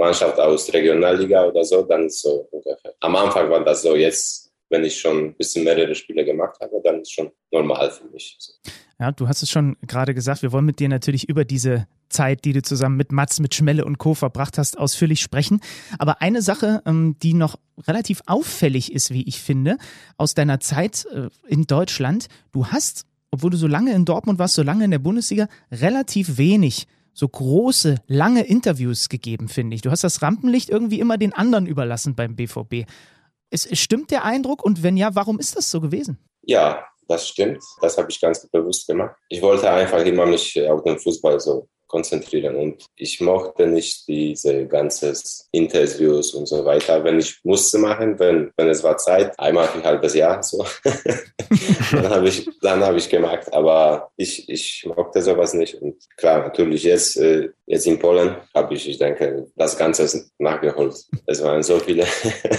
Mannschaft 0.02 0.38
aus 0.40 0.72
Regionalliga 0.72 1.44
oder 1.44 1.64
so, 1.64 1.82
dann 1.82 2.11
so 2.11 2.49
ungefähr. 2.50 2.92
Am 3.00 3.14
Anfang 3.14 3.49
war 3.50 3.64
das 3.64 3.82
so, 3.82 3.94
jetzt, 3.94 4.52
wenn 4.68 4.85
ich 4.85 4.99
schon 4.99 5.16
ein 5.26 5.35
bisschen 5.35 5.64
mehrere 5.64 5.94
Spiele 5.94 6.25
gemacht 6.25 6.56
habe, 6.61 6.80
dann 6.82 7.00
ist 7.02 7.12
schon 7.12 7.30
normal 7.52 7.90
für 7.90 8.04
mich. 8.09 8.37
Ja, 8.99 9.12
du 9.12 9.28
hast 9.28 9.42
es 9.42 9.50
schon 9.50 9.76
gerade 9.87 10.12
gesagt, 10.14 10.42
wir 10.42 10.52
wollen 10.52 10.64
mit 10.64 10.80
dir 10.80 10.88
natürlich 10.88 11.28
über 11.28 11.44
diese 11.44 11.87
Zeit, 12.09 12.44
die 12.44 12.52
du 12.52 12.62
zusammen 12.62 12.97
mit 12.97 13.12
Mats, 13.12 13.40
mit 13.40 13.54
Schmelle 13.54 13.85
und 13.85 13.99
Co. 13.99 14.14
verbracht 14.14 14.59
hast, 14.59 14.76
ausführlich 14.76 15.21
sprechen. 15.21 15.61
Aber 15.99 16.21
eine 16.21 16.42
Sache, 16.42 16.82
ähm, 16.85 17.16
die 17.23 17.35
noch 17.35 17.56
relativ 17.87 18.23
auffällig 18.26 18.92
ist, 18.92 19.12
wie 19.12 19.26
ich 19.26 19.40
finde, 19.40 19.76
aus 20.18 20.35
deiner 20.35 20.59
Zeit 20.61 21.06
äh, 21.12 21.28
in 21.47 21.66
Deutschland, 21.66 22.26
du 22.52 22.66
hast, 22.66 23.06
obwohl 23.30 23.50
du 23.50 23.56
so 23.56 23.68
lange 23.68 23.92
in 23.94 24.04
Dortmund 24.04 24.38
warst, 24.38 24.54
so 24.54 24.62
lange 24.62 24.85
in 24.85 24.90
der 24.90 24.99
Bundesliga, 24.99 25.49
relativ 25.71 26.38
wenig 26.38 26.87
so 27.12 27.28
große, 27.28 27.97
lange 28.07 28.45
Interviews 28.45 29.09
gegeben, 29.09 29.49
finde 29.49 29.75
ich. 29.75 29.83
Du 29.83 29.90
hast 29.90 30.04
das 30.04 30.23
Rampenlicht 30.23 30.71
irgendwie 30.71 31.00
immer 31.00 31.19
den 31.19 31.33
anderen 31.33 31.66
überlassen 31.66 32.14
beim 32.14 32.37
BVB. 32.37 32.87
Es, 33.50 33.69
stimmt 33.78 34.11
der 34.11 34.25
Eindruck 34.25 34.64
und 34.64 34.83
wenn 34.83 34.97
ja, 34.97 35.14
warum 35.14 35.38
ist 35.38 35.57
das 35.57 35.71
so 35.71 35.81
gewesen? 35.81 36.19
Ja, 36.42 36.85
das 37.09 37.28
stimmt. 37.28 37.62
Das 37.81 37.99
habe 37.99 38.11
ich 38.11 38.21
ganz 38.21 38.49
bewusst 38.49 38.87
gemacht. 38.87 39.14
Ich 39.28 39.42
wollte 39.42 39.71
einfach 39.71 40.04
immer 40.04 40.26
mich 40.26 40.59
auf 40.69 40.83
den 40.85 40.99
Fußball 40.99 41.38
so 41.38 41.69
konzentrieren. 41.92 42.56
Und 42.56 42.87
ich 42.96 43.20
mochte 43.20 43.66
nicht 43.66 44.08
diese 44.08 44.66
ganzen 44.66 45.14
Interviews 45.52 46.32
und 46.34 46.46
so 46.46 46.64
weiter. 46.64 47.04
Wenn 47.04 47.18
ich 47.18 47.38
musste 47.44 47.78
machen, 47.78 48.18
wenn, 48.18 48.50
wenn 48.56 48.68
es 48.68 48.82
war 48.82 48.96
Zeit, 48.96 49.38
einmal 49.38 49.68
für 49.68 49.78
ein 49.78 49.84
halbes 49.84 50.14
Jahr 50.14 50.42
so, 50.42 50.64
dann 51.92 52.08
habe 52.08 52.28
ich, 52.28 52.49
dann 52.62 52.96
ich 52.96 53.08
gemacht. 53.08 53.52
Aber 53.52 54.11
ich, 54.16 54.49
ich 54.49 54.87
mochte 54.87 55.20
sowas 55.20 55.52
nicht. 55.52 55.75
Und 55.82 55.96
klar, 56.16 56.40
natürlich 56.40 56.82
jetzt, 56.82 57.18
äh, 57.18 57.50
jetzt 57.66 57.87
in 57.87 57.99
Polen 57.99 58.37
habe 58.54 58.75
ich, 58.75 58.88
ich 58.88 58.99
denke, 58.99 59.46
das 59.54 59.76
Ganze 59.76 60.25
nachgeholt. 60.38 60.96
Es 61.26 61.42
waren 61.42 61.62
so 61.62 61.78
viele 61.78 62.06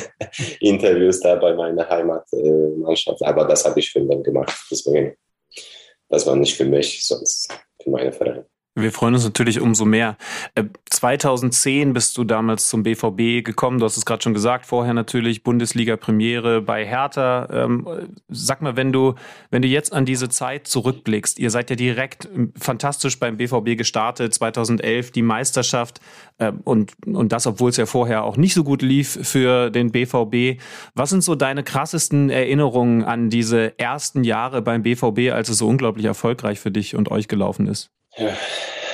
Interviews 0.59 1.19
da 1.21 1.35
bei 1.35 1.55
meiner 1.55 1.89
Heimatmannschaft. 1.89 3.23
Aber 3.23 3.45
das 3.45 3.65
habe 3.65 3.79
ich 3.79 3.91
für 3.91 3.99
den 3.99 4.21
gemacht. 4.21 4.55
Deswegen, 4.69 5.15
das 6.07 6.27
war 6.27 6.35
nicht 6.35 6.55
für 6.55 6.65
mich, 6.65 7.03
sonst 7.03 7.51
für 7.81 7.89
meine 7.89 8.13
Vereine. 8.13 8.52
Wir 8.75 8.91
freuen 8.91 9.13
uns 9.13 9.23
natürlich 9.23 9.61
umso 9.61 9.85
mehr. 9.85 10.17
2010 10.89 11.89
äh, 11.89 11.93
bist 11.93 12.17
du 12.17 12.23
damals 12.23 12.65
zum 12.67 12.81
BVB 12.81 13.45
gekommen. 13.45 13.77
Du 13.77 13.85
hast 13.85 13.97
es 13.97 14.05
gerade 14.05 14.23
schon 14.23 14.33
gesagt. 14.33 14.65
Vorher 14.65 14.95
natürlich 14.95 15.43
Bundesliga-Premiere 15.43 16.59
bei 16.63 16.83
Hertha. 16.83 17.47
Ähm, 17.51 17.87
sag 18.29 18.63
mal, 18.63 18.75
wenn 18.75 18.91
du, 18.91 19.13
wenn 19.51 19.61
du 19.61 19.67
jetzt 19.67 19.93
an 19.93 20.05
diese 20.05 20.27
Zeit 20.27 20.65
zurückblickst, 20.65 21.37
ihr 21.37 21.51
seid 21.51 21.69
ja 21.69 21.75
direkt 21.75 22.27
ähm, 22.33 22.51
fantastisch 22.59 23.19
beim 23.19 23.37
BVB 23.37 23.77
gestartet. 23.77 24.33
2011 24.33 25.11
die 25.11 25.21
Meisterschaft 25.21 26.01
ähm, 26.39 26.61
und, 26.63 26.93
und 27.05 27.31
das, 27.31 27.45
obwohl 27.45 27.69
es 27.69 27.77
ja 27.77 27.85
vorher 27.85 28.23
auch 28.23 28.37
nicht 28.37 28.55
so 28.55 28.63
gut 28.63 28.81
lief 28.81 29.19
für 29.21 29.69
den 29.69 29.91
BVB. 29.91 30.59
Was 30.95 31.11
sind 31.11 31.23
so 31.23 31.35
deine 31.35 31.61
krassesten 31.63 32.31
Erinnerungen 32.31 33.03
an 33.03 33.29
diese 33.29 33.77
ersten 33.77 34.23
Jahre 34.23 34.63
beim 34.63 34.81
BVB, 34.81 35.31
als 35.31 35.49
es 35.49 35.59
so 35.59 35.67
unglaublich 35.67 36.05
erfolgreich 36.05 36.59
für 36.59 36.71
dich 36.71 36.95
und 36.95 37.11
euch 37.11 37.27
gelaufen 37.27 37.67
ist? 37.67 37.91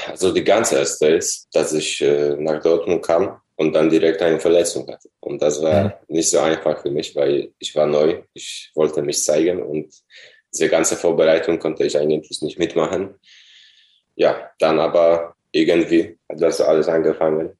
Also 0.08 0.34
die 0.34 0.44
ganze 0.44 0.78
erste 0.78 1.08
ist, 1.08 1.48
dass 1.54 1.74
ich 1.74 2.02
äh, 2.02 2.36
nach 2.38 2.62
Dortmund 2.62 3.06
kam 3.06 3.40
und 3.56 3.74
dann 3.74 3.90
direkt 3.90 4.22
eine 4.22 4.40
Verletzung 4.40 4.88
hatte. 4.88 5.10
Und 5.20 5.42
das 5.42 5.62
war 5.62 5.84
mhm. 5.84 5.94
nicht 6.08 6.30
so 6.30 6.40
einfach 6.40 6.82
für 6.82 6.90
mich, 6.90 7.16
weil 7.16 7.52
ich 7.60 7.76
war 7.76 7.86
neu, 7.86 8.24
ich 8.34 8.72
wollte 8.74 9.02
mich 9.02 9.24
zeigen 9.24 9.62
und 9.62 9.94
diese 10.54 10.70
ganze 10.70 10.96
Vorbereitung 10.96 11.60
konnte 11.60 11.86
ich 11.86 11.98
eigentlich 11.98 12.42
nicht 12.42 12.58
mitmachen. 12.58 13.16
Ja, 14.16 14.50
dann 14.60 14.80
aber 14.80 15.36
irgendwie 15.52 16.18
hat 16.30 16.42
das 16.42 16.62
alles 16.62 16.88
angefangen. 16.88 17.58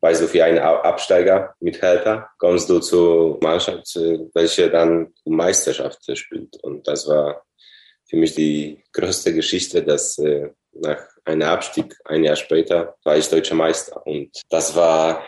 Weißt 0.00 0.22
du, 0.22 0.32
wie 0.32 0.42
ein 0.42 0.58
Absteiger 0.58 1.54
mit 1.58 1.82
Hertha 1.82 2.30
kommst 2.38 2.70
du 2.70 2.78
zur 2.78 3.38
Mannschaft, 3.42 3.96
äh, 3.96 4.18
welche 4.34 4.70
dann 4.70 5.12
Meisterschaft 5.24 6.00
spielt. 6.16 6.56
Und 6.62 6.86
das 6.86 7.08
war 7.08 7.42
für 8.08 8.16
mich 8.16 8.34
die 8.34 8.84
größte 8.92 9.34
Geschichte, 9.34 9.82
dass 9.82 10.18
äh, 10.18 10.50
nach 10.80 10.98
einem 11.24 11.48
Abstieg, 11.48 11.94
ein 12.04 12.24
Jahr 12.24 12.36
später, 12.36 12.94
war 13.04 13.16
ich 13.16 13.28
deutscher 13.28 13.54
Meister. 13.54 14.06
Und 14.06 14.30
das 14.48 14.74
war 14.74 15.22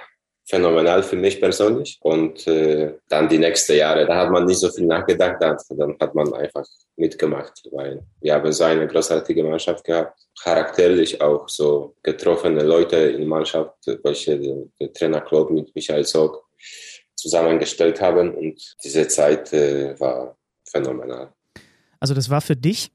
phänomenal 0.50 1.02
für 1.02 1.16
mich 1.16 1.40
persönlich. 1.40 1.98
Und 2.02 2.46
äh, 2.46 2.94
dann 3.08 3.28
die 3.28 3.38
nächsten 3.38 3.76
Jahre, 3.76 4.04
da 4.04 4.16
hat 4.16 4.30
man 4.30 4.44
nicht 4.44 4.58
so 4.58 4.68
viel 4.68 4.86
nachgedacht, 4.86 5.36
dann 5.40 5.96
hat 6.00 6.14
man 6.14 6.34
einfach 6.34 6.66
mitgemacht, 6.96 7.62
weil 7.70 8.02
wir 8.20 8.34
haben 8.34 8.52
so 8.52 8.64
eine 8.64 8.86
großartige 8.86 9.44
Mannschaft 9.44 9.84
gehabt. 9.84 10.18
Charakterlich 10.42 11.20
auch 11.22 11.48
so 11.48 11.94
getroffene 12.02 12.64
Leute 12.64 12.96
in 12.96 13.18
der 13.18 13.28
Mannschaft, 13.28 13.74
welche 14.02 14.38
der, 14.38 14.92
Trainer 14.92 15.20
Claude 15.20 15.52
mit 15.52 15.74
Michael 15.74 16.04
Zog 16.04 16.44
zusammengestellt 17.14 18.00
haben. 18.00 18.34
Und 18.34 18.60
diese 18.82 19.06
Zeit 19.06 19.52
äh, 19.52 19.98
war 20.00 20.36
phänomenal. 20.68 21.32
Also 22.00 22.14
das 22.14 22.28
war 22.28 22.40
für 22.40 22.56
dich 22.56 22.90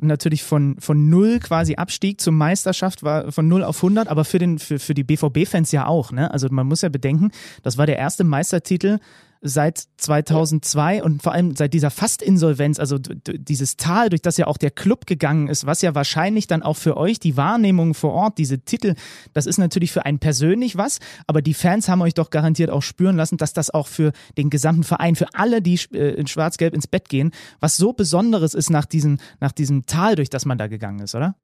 natürlich 0.00 0.42
von, 0.42 0.76
von 0.78 1.08
null 1.08 1.38
quasi 1.40 1.76
Abstieg 1.76 2.20
zur 2.20 2.32
Meisterschaft 2.32 3.02
war 3.02 3.32
von 3.32 3.48
null 3.48 3.64
auf 3.64 3.76
100, 3.76 4.08
aber 4.08 4.24
für, 4.24 4.38
den, 4.38 4.58
für, 4.58 4.78
für 4.78 4.94
die 4.94 5.04
BVB-Fans 5.04 5.72
ja 5.72 5.86
auch. 5.86 6.12
Ne? 6.12 6.30
Also 6.30 6.48
man 6.50 6.66
muss 6.66 6.82
ja 6.82 6.88
bedenken, 6.88 7.30
das 7.62 7.78
war 7.78 7.86
der 7.86 7.98
erste 7.98 8.24
Meistertitel 8.24 8.98
seit 9.42 9.82
2002 9.96 11.02
und 11.02 11.22
vor 11.22 11.32
allem 11.32 11.56
seit 11.56 11.74
dieser 11.74 11.90
Fastinsolvenz, 11.90 12.78
also 12.78 12.98
dieses 12.98 13.76
Tal, 13.76 14.08
durch 14.08 14.22
das 14.22 14.36
ja 14.36 14.46
auch 14.46 14.56
der 14.56 14.70
Club 14.70 15.06
gegangen 15.06 15.48
ist, 15.48 15.66
was 15.66 15.82
ja 15.82 15.96
wahrscheinlich 15.96 16.46
dann 16.46 16.62
auch 16.62 16.76
für 16.76 16.96
euch 16.96 17.18
die 17.18 17.36
Wahrnehmung 17.36 17.94
vor 17.94 18.12
Ort, 18.12 18.38
diese 18.38 18.60
Titel, 18.60 18.94
das 19.34 19.46
ist 19.46 19.58
natürlich 19.58 19.90
für 19.90 20.06
einen 20.06 20.20
persönlich 20.20 20.76
was, 20.76 21.00
aber 21.26 21.42
die 21.42 21.54
Fans 21.54 21.88
haben 21.88 22.02
euch 22.02 22.14
doch 22.14 22.30
garantiert 22.30 22.70
auch 22.70 22.82
spüren 22.82 23.16
lassen, 23.16 23.36
dass 23.36 23.52
das 23.52 23.70
auch 23.70 23.88
für 23.88 24.12
den 24.38 24.48
gesamten 24.48 24.84
Verein, 24.84 25.16
für 25.16 25.26
alle, 25.34 25.60
die 25.60 25.78
äh, 25.92 26.14
in 26.14 26.28
Schwarz-Gelb 26.28 26.72
ins 26.72 26.86
Bett 26.86 27.08
gehen, 27.08 27.32
was 27.58 27.76
so 27.76 27.92
Besonderes 27.92 28.54
ist 28.54 28.70
nach 28.70 28.86
diesem, 28.86 29.18
nach 29.40 29.52
diesem 29.52 29.86
Tal, 29.86 30.14
durch 30.14 30.30
das 30.30 30.46
man 30.46 30.56
da 30.56 30.68
gegangen 30.68 31.00
ist, 31.00 31.16
oder? 31.16 31.34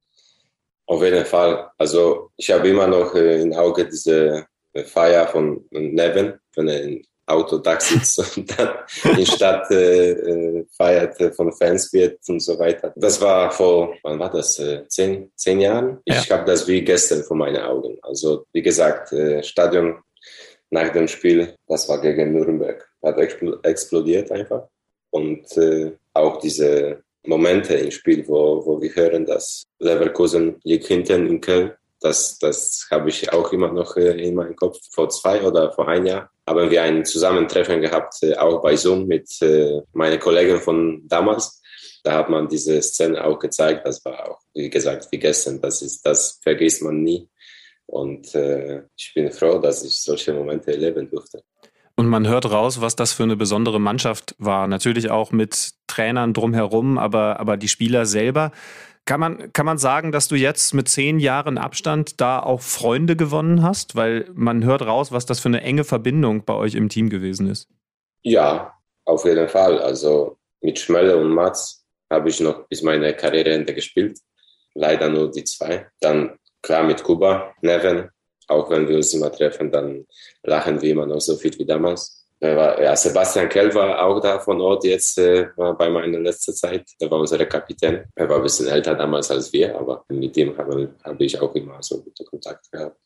Auf 0.87 1.03
jeden 1.03 1.27
Fall. 1.27 1.71
Also 1.77 2.31
ich 2.37 2.51
habe 2.51 2.69
immer 2.69 2.87
noch 2.87 3.15
äh, 3.15 3.43
im 3.43 3.53
Auge 3.53 3.87
diese 3.87 4.47
Feier 4.87 5.27
von 5.27 5.65
Neven, 5.71 6.39
er 6.57 6.83
in 6.83 7.03
Autodach 7.29 7.81
sitzt 7.83 8.37
und 8.37 8.59
dann 8.59 8.71
in 9.17 9.27
Stadt 9.27 9.71
äh, 9.71 10.13
äh, 10.13 10.67
feiert, 10.77 11.21
äh, 11.21 11.33
von 11.33 11.53
Fans 11.53 11.93
wird 11.93 12.21
und 12.29 12.41
so 12.41 12.59
weiter. 12.59 12.93
Das 12.97 13.21
war 13.21 13.51
vor, 13.51 13.95
wann 14.03 14.19
war 14.19 14.31
das? 14.31 14.59
Äh, 14.59 14.87
zehn, 14.89 15.31
zehn 15.37 15.61
Jahren? 15.61 15.99
Ja. 16.07 16.19
Ich 16.19 16.31
habe 16.31 16.45
das 16.45 16.67
wie 16.67 16.83
gestern 16.83 17.23
vor 17.23 17.37
meinen 17.37 17.63
Augen. 17.63 17.99
Also 18.03 18.47
wie 18.53 18.63
gesagt, 18.63 19.15
Stadion 19.45 19.99
nach 20.71 20.91
dem 20.91 21.09
Spiel, 21.09 21.55
das 21.67 21.89
war 21.89 22.01
gegen 22.01 22.33
Nürnberg, 22.33 22.87
hat 23.03 23.19
explodiert 23.19 24.31
einfach. 24.31 24.69
Und 25.11 25.57
äh, 25.57 25.93
auch 26.13 26.39
diese 26.39 27.03
Momente 27.25 27.75
im 27.75 27.91
Spiel, 27.91 28.27
wo, 28.29 28.65
wo 28.65 28.81
wir 28.81 28.95
hören, 28.95 29.25
dass 29.25 29.65
Leverkusen 29.79 30.57
liegt 30.65 30.87
hinten 30.87 31.27
in 31.27 31.41
Köln 31.41 31.73
das, 32.01 32.39
das 32.39 32.87
habe 32.91 33.09
ich 33.09 33.33
auch 33.33 33.53
immer 33.53 33.73
noch 33.73 33.97
in 33.97 34.35
meinem 34.35 34.57
Kopf. 34.57 34.79
Vor 34.93 35.09
zwei 35.09 35.43
oder 35.43 35.73
vor 35.73 35.89
ein 35.89 36.07
Jahr 36.07 36.31
haben 36.49 36.71
wir 36.71 36.83
ein 36.83 37.05
Zusammentreffen 37.05 37.81
gehabt, 37.81 38.23
äh, 38.23 38.35
auch 38.37 38.63
bei 38.63 38.77
Zoom 38.77 39.07
mit 39.07 39.31
äh, 39.43 39.81
meinen 39.93 40.19
Kollegen 40.19 40.61
von 40.61 41.03
damals. 41.07 41.63
Da 42.05 42.15
hat 42.15 42.31
man 42.31 42.49
diese 42.49 42.81
Szene 42.81 43.25
auch 43.25 43.39
gezeigt. 43.39 43.87
Das 43.87 44.05
war 44.05 44.31
auch, 44.31 44.41
wie 44.55 44.71
gesagt, 44.71 45.09
wie 45.11 45.19
gestern. 45.19 45.61
Das 45.61 45.83
ist, 45.83 46.05
das 46.07 46.39
vergisst 46.43 46.83
man 46.83 47.03
nie. 47.03 47.29
Und 47.87 48.35
äh, 48.35 48.83
ich 48.97 49.13
bin 49.15 49.31
froh, 49.31 49.59
dass 49.59 49.85
ich 49.85 50.01
solche 50.01 50.33
Momente 50.33 50.73
erleben 50.73 51.09
durfte. 51.09 51.43
Und 51.99 52.07
man 52.07 52.29
hört 52.29 52.49
raus, 52.49 52.81
was 52.81 52.95
das 52.95 53.13
für 53.13 53.25
eine 53.25 53.35
besondere 53.35 53.81
Mannschaft 53.81 54.37
war. 54.39 54.69
Natürlich 54.69 55.11
auch 55.11 55.33
mit 55.33 55.73
Trainern 55.89 56.33
drumherum, 56.33 56.97
aber, 56.97 57.41
aber 57.41 57.57
die 57.57 57.67
Spieler 57.67 58.07
selber. 58.07 58.53
Kann 59.05 59.19
man, 59.19 59.53
kann 59.53 59.67
man 59.67 59.79
sagen, 59.79 60.13
dass 60.13 60.29
du 60.29 60.37
jetzt 60.37 60.75
mit 60.75 60.89
zehn 60.89 61.19
Jahren 61.19 61.59
Abstand 61.59 62.21
da 62.21 62.39
auch 62.39 62.61
Freunde 62.61 63.17
gewonnen 63.17 63.65
hast? 63.65 63.97
Weil 63.97 64.31
man 64.33 64.63
hört 64.63 64.83
raus, 64.83 65.11
was 65.11 65.27
das 65.27 65.41
für 65.41 65.49
eine 65.49 65.63
enge 65.63 65.83
Verbindung 65.83 66.45
bei 66.45 66.55
euch 66.55 66.77
im 66.77 66.89
Team 66.89 67.11
gewesen 67.11 67.51
ist. 67.51 67.69
Ja, 68.23 68.75
auf 69.05 69.25
jeden 69.25 69.49
Fall. 69.49 69.81
Also 69.81 70.39
mit 70.61 70.79
Schmelle 70.79 71.17
und 71.17 71.31
Mats 71.31 71.85
habe 72.13 72.29
ich 72.29 72.39
noch 72.39 72.69
bis 72.69 72.83
meine 72.83 73.13
Karriereende 73.13 73.75
gespielt. 73.75 74.21
Leider 74.75 75.09
nur 75.09 75.33
die 75.33 75.43
zwei. 75.43 75.89
Dann 75.99 76.39
klar 76.63 76.85
mit 76.85 77.03
Kuba, 77.03 77.55
Neven. 77.61 78.09
Auch 78.49 78.71
wenn 78.71 78.89
wir 78.89 78.97
uns 78.97 79.15
immer 79.15 79.31
treffen, 79.31 79.71
dann 79.71 80.07
lachen 80.43 80.81
wir 80.81 80.91
immer 80.91 81.07
noch 81.07 81.21
so 81.21 81.37
viel 81.37 81.57
wie 81.59 81.67
damals. 81.67 82.27
Ja, 82.41 82.95
Sebastian 82.95 83.49
Kell 83.49 83.75
war 83.75 84.05
auch 84.05 84.21
da 84.21 84.39
von 84.39 84.61
Ort 84.61 84.85
jetzt 84.85 85.19
äh, 85.19 85.49
bei 85.57 85.91
meiner 85.91 86.21
letzten 86.21 86.55
Zeit. 86.55 86.89
Er 87.01 87.11
war 87.11 87.19
unser 87.19 87.45
Kapitän. 87.47 88.05
Er 88.15 88.29
war 88.29 88.37
ein 88.37 88.43
bisschen 88.45 88.69
älter 88.69 88.95
damals 88.95 89.31
als 89.31 89.53
wir, 89.53 89.77
aber 89.77 90.05
mit 90.09 90.37
dem 90.37 90.57
habe, 90.57 90.95
habe 91.03 91.25
ich 91.25 91.41
auch 91.41 91.53
immer 91.55 91.83
so 91.83 92.01
guten 92.01 92.25
Kontakt 92.25 92.71
gehabt. 92.71 92.97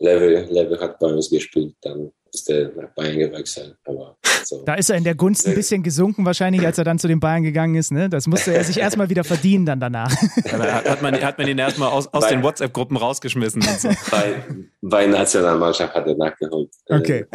Level, 0.00 0.46
Level 0.50 0.80
hat 0.80 0.98
bei 0.98 1.06
uns 1.06 1.30
gespielt, 1.30 1.76
dann 1.82 2.12
ist 2.34 2.50
er 2.50 2.70
nach 2.74 2.90
Bayern 2.94 3.18
gewechselt. 3.18 3.76
Aber 3.84 4.16
so. 4.44 4.62
Da 4.64 4.74
ist 4.74 4.90
er 4.90 4.96
in 4.96 5.04
der 5.04 5.14
Gunst 5.14 5.46
ein 5.46 5.54
bisschen 5.54 5.82
gesunken 5.82 6.24
wahrscheinlich, 6.24 6.64
als 6.66 6.78
er 6.78 6.84
dann 6.84 6.98
zu 6.98 7.08
den 7.08 7.20
Bayern 7.20 7.42
gegangen 7.42 7.74
ist. 7.76 7.92
Ne? 7.92 8.08
Das 8.08 8.26
musste 8.26 8.52
er 8.52 8.64
sich 8.64 8.78
erstmal 8.78 9.08
wieder 9.08 9.24
verdienen 9.24 9.66
dann 9.66 9.80
danach. 9.80 10.10
hat, 10.52 11.02
man, 11.02 11.14
hat 11.22 11.38
man 11.38 11.48
ihn 11.48 11.58
erstmal 11.58 11.90
aus, 11.90 12.12
aus 12.12 12.28
den 12.28 12.42
WhatsApp-Gruppen 12.42 12.96
rausgeschmissen. 12.96 13.62
So. 13.62 13.88
Bei, 14.10 14.34
bei 14.82 15.06
Nationalmannschaft 15.06 15.94
hat 15.94 16.06
er 16.06 16.16
nachgeholt. 16.16 16.70
Okay. 16.88 17.26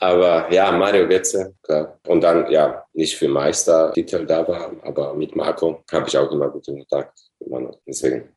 Aber 0.00 0.52
ja, 0.52 0.70
Mario 0.72 1.08
Götze, 1.08 1.54
klar. 1.62 1.98
Und 2.06 2.20
dann, 2.20 2.50
ja, 2.50 2.84
nicht 2.92 3.16
für 3.16 3.28
Meistertitel 3.28 4.26
da 4.26 4.46
war, 4.46 4.72
aber 4.82 5.14
mit 5.14 5.34
Marco 5.34 5.82
habe 5.90 6.08
ich 6.08 6.16
auch 6.18 6.30
immer 6.30 6.50
guten 6.50 6.78
Kontakt. 6.78 7.18
Deswegen 7.86 8.28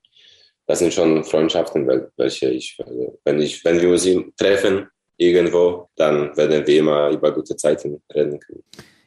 das 0.70 0.78
sind 0.78 0.94
schon 0.94 1.24
Freundschaften, 1.24 1.88
welche 2.16 2.52
ich, 2.52 2.78
wenn 3.26 3.42
ich, 3.42 3.66
wenn 3.66 3.82
wir 3.82 3.90
uns 3.90 4.08
treffen, 4.38 4.88
irgendwo, 5.20 5.90
dann 5.96 6.36
werden 6.36 6.66
wir 6.66 6.80
immer 6.80 7.10
über 7.10 7.32
gute 7.34 7.56
Zeiten 7.56 8.02
reden 8.14 8.40
können. 8.40 8.64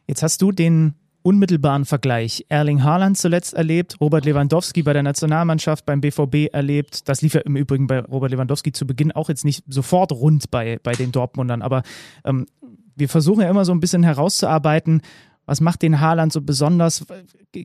Jetzt 0.06 0.22
hast 0.22 0.40
du 0.42 0.52
den 0.52 0.94
unmittelbaren 1.22 1.84
Vergleich. 1.84 2.44
Erling 2.48 2.82
Haaland 2.82 3.16
zuletzt 3.16 3.54
erlebt, 3.54 4.00
Robert 4.00 4.24
Lewandowski 4.24 4.82
bei 4.82 4.92
der 4.92 5.02
Nationalmannschaft 5.02 5.86
beim 5.86 6.00
BVB 6.00 6.52
erlebt. 6.52 7.08
Das 7.08 7.22
lief 7.22 7.34
ja 7.34 7.40
im 7.42 7.56
Übrigen 7.56 7.86
bei 7.86 8.00
Robert 8.00 8.30
Lewandowski 8.32 8.72
zu 8.72 8.86
Beginn 8.86 9.12
auch 9.12 9.28
jetzt 9.28 9.44
nicht 9.44 9.64
sofort 9.68 10.12
rund 10.12 10.50
bei, 10.50 10.78
bei 10.82 10.92
den 10.92 11.12
Dortmundern, 11.12 11.62
aber 11.62 11.82
ähm, 12.24 12.46
wir 12.96 13.08
versuchen 13.08 13.42
ja 13.42 13.48
immer 13.48 13.64
so 13.64 13.72
ein 13.72 13.80
bisschen 13.80 14.02
herauszuarbeiten, 14.02 15.00
was 15.46 15.60
macht 15.60 15.82
den 15.82 16.00
Haaland 16.00 16.32
so 16.32 16.40
besonders? 16.40 17.04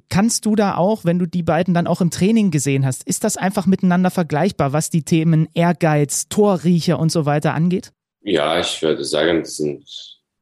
Kannst 0.09 0.45
du 0.45 0.55
da 0.55 0.75
auch, 0.75 1.05
wenn 1.05 1.19
du 1.19 1.27
die 1.27 1.43
beiden 1.43 1.73
dann 1.73 1.85
auch 1.85 2.01
im 2.01 2.09
Training 2.09 2.49
gesehen 2.49 2.85
hast, 2.85 3.03
ist 3.03 3.23
das 3.23 3.37
einfach 3.37 3.65
miteinander 3.65 4.09
vergleichbar, 4.09 4.73
was 4.73 4.89
die 4.89 5.03
Themen 5.03 5.47
Ehrgeiz, 5.53 6.27
Torriecher 6.27 6.99
und 6.99 7.11
so 7.11 7.25
weiter 7.25 7.53
angeht? 7.53 7.93
Ja, 8.27 8.59
ich 8.59 8.81
würde 8.81 9.05
sagen, 9.05 9.43
die 9.43 9.49
sind 9.49 9.85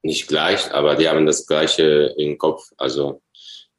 nicht 0.01 0.27
gleich, 0.27 0.74
aber 0.74 0.96
die 0.96 1.08
haben 1.08 1.27
das 1.27 1.46
Gleiche 1.46 2.15
im 2.18 2.36
Kopf. 2.38 2.72
Also 2.77 3.22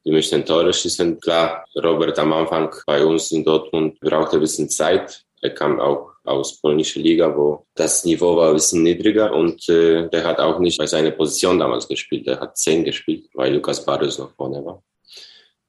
die 0.04 0.12
möchten 0.12 0.44
Tore 0.44 0.72
schießen. 0.72 1.20
Klar, 1.20 1.64
Robert 1.74 2.16
am 2.20 2.32
Anfang 2.32 2.72
bei 2.86 3.04
uns 3.04 3.32
in 3.32 3.44
Dortmund 3.44 3.98
brauchte 3.98 4.36
ein 4.36 4.40
bisschen 4.40 4.70
Zeit. 4.70 5.22
Er 5.42 5.50
kam 5.50 5.80
auch 5.80 6.12
aus 6.24 6.60
polnischer 6.60 7.00
Liga, 7.00 7.36
wo 7.36 7.66
das 7.74 8.04
Niveau 8.04 8.36
war 8.36 8.48
ein 8.48 8.54
bisschen 8.54 8.84
niedriger 8.84 9.32
und 9.32 9.68
äh, 9.68 10.08
der 10.08 10.24
hat 10.24 10.38
auch 10.38 10.60
nicht 10.60 10.78
bei 10.78 10.86
seiner 10.86 11.10
Position 11.10 11.58
damals 11.58 11.88
gespielt. 11.88 12.28
Er 12.28 12.38
hat 12.38 12.56
zehn 12.56 12.84
gespielt, 12.84 13.28
weil 13.34 13.54
Lukas 13.54 13.84
Barrios 13.84 14.18
noch 14.18 14.30
vorne 14.34 14.64
war. 14.64 14.82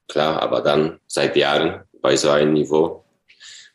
Klar, 0.08 0.42
aber 0.44 0.62
dann 0.62 1.00
seit 1.08 1.36
Jahren 1.36 1.84
bei 2.02 2.16
so 2.16 2.30
einem 2.30 2.54
Niveau 2.54 3.04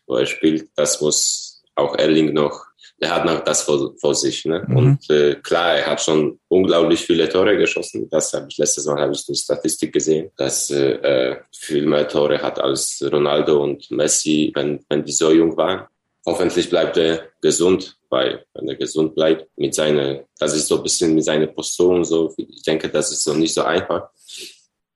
wo 0.07 0.16
er 0.16 0.26
spielt, 0.26 0.71
das 0.76 1.00
muss 1.00 1.62
auch 1.75 1.97
Erling 1.97 2.33
noch, 2.35 2.66
er 3.02 3.16
hat 3.16 3.25
noch 3.25 3.40
das 3.42 3.62
vor, 3.62 3.94
vor 4.00 4.14
sich. 4.14 4.44
Ne? 4.44 4.64
Mhm. 4.64 4.76
Und 4.76 5.11
äh, 5.11 5.35
klar, 5.35 5.75
er 5.75 5.87
hat 5.87 6.00
schon 6.00 6.38
unglaublich 6.47 7.00
viele 7.00 7.28
Tore 7.28 7.56
geschossen. 7.56 8.09
Das 8.09 8.32
habe 8.32 8.47
ich 8.49 8.59
letztes 8.59 8.87
Mal 8.87 9.00
habe 9.00 9.12
ich 9.12 9.26
die 9.26 9.35
Statistik 9.35 9.92
gesehen, 9.92 10.30
dass 10.37 10.71
äh, 10.71 10.99
er 11.02 11.44
viel 11.52 11.85
mehr 11.85 12.06
Tore 12.06 12.40
hat 12.40 12.61
als 12.61 13.04
Ronaldo 13.12 13.61
und 13.61 13.90
Messi, 13.90 14.52
wenn, 14.54 14.85
wenn 14.88 15.04
die 15.04 15.11
so 15.11 15.32
jung 15.32 15.56
waren. 15.56 15.87
Hoffentlich 16.25 16.71
bleibt 16.71 16.97
er 16.97 17.25
gesund, 17.40 17.97
weil 18.09 18.44
wenn 18.54 18.68
er 18.68 18.76
gesund 18.76 19.16
bleibt, 19.16 19.49
mit 19.56 19.75
seiner, 19.75 20.21
das 20.38 20.54
ist 20.54 20.68
so 20.68 20.76
ein 20.76 20.85
bisschen 20.85 21.12
mit 21.12 21.25
seiner 21.25 21.49
Postur 21.49 21.97
und 21.97 22.04
so, 22.04 22.32
ich 22.37 22.62
denke, 22.62 22.88
das 22.88 23.11
ist 23.11 23.25
so 23.25 23.35
nicht 23.35 23.52
so 23.52 23.62
einfach, 23.62 24.11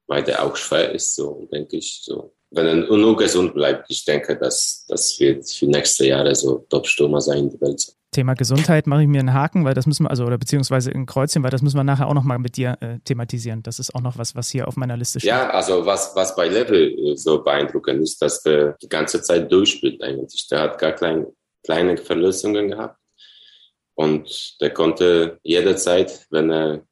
weil 0.06 0.22
der 0.22 0.44
auch 0.44 0.56
schwer 0.56 0.92
ist, 0.92 1.14
so 1.14 1.48
denke 1.52 1.76
ich. 1.76 2.00
So. 2.02 2.32
Wenn 2.50 2.66
er 2.66 2.74
nur 2.74 3.16
gesund 3.16 3.54
bleibt, 3.54 3.86
ich 3.90 4.04
denke, 4.04 4.36
dass 4.38 4.84
das 4.88 5.18
wird 5.18 5.48
für 5.50 5.66
nächste 5.66 6.06
Jahre 6.06 6.34
so 6.34 6.66
Top-Stürmer 6.70 7.20
sein 7.20 7.38
in 7.38 7.50
der 7.50 7.60
Welt. 7.60 7.96
Thema 8.12 8.34
Gesundheit 8.34 8.86
mache 8.86 9.02
ich 9.02 9.08
mir 9.08 9.20
einen 9.20 9.34
Haken, 9.34 9.64
weil 9.64 9.74
das 9.74 9.86
müssen 9.86 10.04
wir, 10.04 10.10
also 10.10 10.24
oder 10.24 10.38
beziehungsweise 10.38 10.90
ein 10.90 11.04
Kreuzchen, 11.04 11.42
weil 11.42 11.50
das 11.50 11.60
müssen 11.60 11.76
wir 11.76 11.84
nachher 11.84 12.08
auch 12.08 12.14
nochmal 12.14 12.38
mit 12.38 12.56
dir 12.56 12.78
äh, 12.80 12.98
thematisieren. 13.00 13.62
Das 13.62 13.78
ist 13.78 13.94
auch 13.94 14.00
noch 14.00 14.16
was, 14.16 14.34
was 14.34 14.48
hier 14.48 14.68
auf 14.68 14.76
meiner 14.76 14.96
Liste 14.96 15.20
steht. 15.20 15.28
Ja, 15.28 15.50
also 15.50 15.84
was, 15.84 16.14
was 16.14 16.34
bei 16.34 16.48
Level 16.48 16.98
äh, 16.98 17.16
so 17.16 17.42
beeindruckend 17.42 18.00
ist, 18.02 18.22
dass 18.22 18.42
der 18.42 18.76
die 18.80 18.88
ganze 18.88 19.20
Zeit 19.20 19.52
durchspielt 19.52 20.02
eigentlich. 20.02 20.46
Der 20.48 20.60
hat 20.60 20.78
gar 20.78 20.92
klein, 20.92 21.26
kleine 21.64 21.98
Verletzungen 21.98 22.70
gehabt 22.70 22.98
und 23.96 24.60
der 24.60 24.70
konnte 24.70 25.38
jederzeit, 25.42 26.26
wenn 26.30 26.50
er 26.50 26.86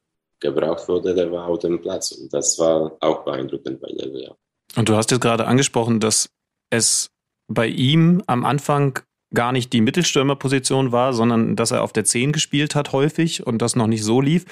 gebraucht 0.44 0.86
wurde, 0.88 1.14
der 1.14 1.32
war 1.32 1.48
auf 1.48 1.58
dem 1.58 1.80
Platz. 1.80 2.12
Und 2.12 2.32
das 2.32 2.58
war 2.58 2.96
auch 3.00 3.24
beeindruckend 3.24 3.80
bei 3.80 3.88
Level, 3.88 4.22
ja. 4.22 4.34
Und 4.76 4.88
du 4.88 4.96
hast 4.96 5.10
jetzt 5.10 5.20
gerade 5.20 5.46
angesprochen, 5.46 6.00
dass 6.00 6.28
es 6.70 7.10
bei 7.48 7.66
ihm 7.66 8.22
am 8.26 8.44
Anfang 8.44 9.00
gar 9.32 9.52
nicht 9.52 9.72
die 9.72 9.80
Mittelstürmerposition 9.80 10.92
war, 10.92 11.12
sondern 11.12 11.56
dass 11.56 11.72
er 11.72 11.82
auf 11.82 11.92
der 11.92 12.04
10 12.04 12.32
gespielt 12.32 12.74
hat 12.74 12.92
häufig 12.92 13.46
und 13.46 13.58
das 13.58 13.74
noch 13.74 13.86
nicht 13.88 14.04
so 14.04 14.20
lief. 14.20 14.44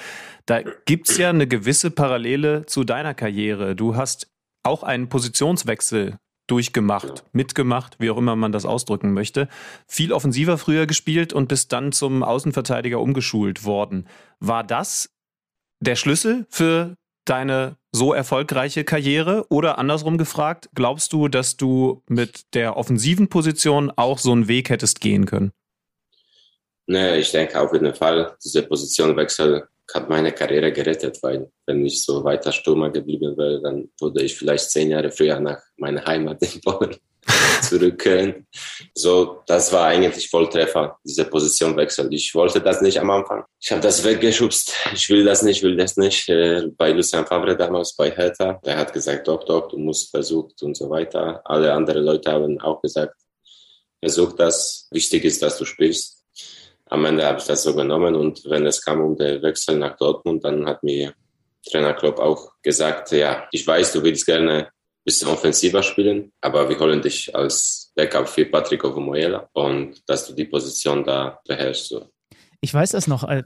Da 0.45 0.61
gibt's 0.85 1.17
ja 1.17 1.29
eine 1.29 1.47
gewisse 1.47 1.89
Parallele 1.89 2.65
zu 2.65 2.83
deiner 2.83 3.13
Karriere. 3.13 3.75
Du 3.75 3.95
hast 3.95 4.27
auch 4.63 4.83
einen 4.83 5.09
Positionswechsel 5.09 6.17
durchgemacht, 6.47 7.23
mitgemacht, 7.31 7.95
wie 7.99 8.09
auch 8.09 8.17
immer 8.17 8.35
man 8.35 8.51
das 8.51 8.65
ausdrücken 8.65 9.13
möchte. 9.13 9.47
Viel 9.87 10.11
offensiver 10.11 10.57
früher 10.57 10.85
gespielt 10.85 11.31
und 11.31 11.47
bist 11.47 11.71
dann 11.71 11.93
zum 11.93 12.23
Außenverteidiger 12.23 12.99
umgeschult 12.99 13.63
worden. 13.63 14.07
War 14.39 14.63
das 14.63 15.12
der 15.83 15.95
Schlüssel 15.95 16.45
für 16.49 16.95
deine 17.25 17.77
so 17.91 18.13
erfolgreiche 18.13 18.83
Karriere? 18.83 19.45
Oder 19.49 19.77
andersrum 19.77 20.17
gefragt, 20.17 20.69
glaubst 20.73 21.13
du, 21.13 21.27
dass 21.27 21.57
du 21.57 22.03
mit 22.07 22.53
der 22.53 22.77
offensiven 22.77 23.29
Position 23.29 23.91
auch 23.95 24.17
so 24.17 24.31
einen 24.31 24.47
Weg 24.47 24.69
hättest 24.69 25.01
gehen 25.01 25.25
können? 25.25 25.51
Nee, 26.85 27.17
ich 27.19 27.31
denke 27.31 27.59
auf 27.59 27.71
jeden 27.71 27.93
Fall, 27.95 28.35
dieser 28.43 28.63
Positionwechsel 28.63 29.63
hat 29.93 30.09
meine 30.09 30.31
Karriere 30.31 30.71
gerettet, 30.71 31.19
weil 31.21 31.49
wenn 31.65 31.85
ich 31.85 32.03
so 32.03 32.23
weiter 32.23 32.51
Stürmer 32.51 32.89
geblieben 32.89 33.37
wäre, 33.37 33.61
dann 33.61 33.89
würde 33.99 34.23
ich 34.23 34.35
vielleicht 34.35 34.69
zehn 34.69 34.89
Jahre 34.89 35.11
früher 35.11 35.39
nach 35.39 35.61
meiner 35.77 36.03
Heimat 36.05 36.41
in 36.53 36.61
Polen 36.61 36.95
zurückkehren. 37.61 38.47
So, 38.93 39.43
das 39.47 39.71
war 39.71 39.85
eigentlich 39.85 40.29
Volltreffer, 40.29 40.97
dieser 41.03 41.25
Positionwechsel. 41.25 42.13
Ich 42.13 42.33
wollte 42.35 42.61
das 42.61 42.81
nicht 42.81 42.99
am 42.99 43.09
Anfang. 43.09 43.43
Ich 43.59 43.71
habe 43.71 43.81
das 43.81 44.03
weggeschubst. 44.03 44.73
Ich 44.93 45.09
will 45.09 45.23
das 45.23 45.41
nicht, 45.41 45.63
will 45.63 45.77
das 45.77 45.97
nicht. 45.97 46.29
Äh, 46.29 46.67
bei 46.77 46.91
Lucien 46.91 47.25
Favre 47.25 47.55
damals, 47.55 47.95
bei 47.95 48.11
Hertha, 48.11 48.59
der 48.65 48.77
hat 48.77 48.93
gesagt, 48.93 49.27
doch, 49.27 49.43
doch, 49.43 49.67
du 49.67 49.77
musst 49.77 50.11
versucht 50.11 50.61
und 50.63 50.75
so 50.75 50.89
weiter. 50.89 51.41
Alle 51.45 51.73
anderen 51.73 52.03
Leute 52.03 52.31
haben 52.31 52.59
auch 52.61 52.81
gesagt, 52.81 53.15
versuch 53.99 54.33
das. 54.33 54.87
Wichtig 54.91 55.23
ist, 55.25 55.41
dass 55.41 55.57
du 55.57 55.65
spielst. 55.65 56.23
Am 56.87 57.05
Ende 57.05 57.25
habe 57.25 57.39
ich 57.39 57.45
das 57.45 57.63
so 57.63 57.73
genommen 57.73 58.13
und 58.15 58.43
wenn 58.45 58.67
es 58.67 58.83
kam 58.83 59.01
um 59.01 59.15
den 59.15 59.41
Wechsel 59.41 59.77
nach 59.77 59.97
Dortmund, 59.97 60.43
dann 60.43 60.65
hat 60.67 60.83
mir 60.83 61.13
Trainer 61.65 61.93
Klopp 61.93 62.19
auch 62.19 62.51
gesagt, 62.61 63.11
ja, 63.11 63.47
ich 63.51 63.65
weiß, 63.65 63.93
du 63.93 64.03
willst 64.03 64.25
gerne 64.25 64.69
bisschen 65.05 65.27
offensiver 65.27 65.83
spielen, 65.83 66.31
aber 66.41 66.69
wir 66.69 66.79
holen 66.79 67.01
dich 67.01 67.35
als 67.35 67.91
Backup 67.95 68.27
für 68.29 68.45
Patrick 68.45 68.83
Ovomoyela 68.83 69.49
und 69.53 70.01
dass 70.07 70.27
du 70.27 70.33
die 70.33 70.45
Position 70.45 71.03
da 71.03 71.39
beherrschst. 71.47 71.89
So. 71.89 72.05
Ich 72.61 72.73
weiß 72.73 72.91
das 72.91 73.07
noch, 73.07 73.27
äh, 73.27 73.43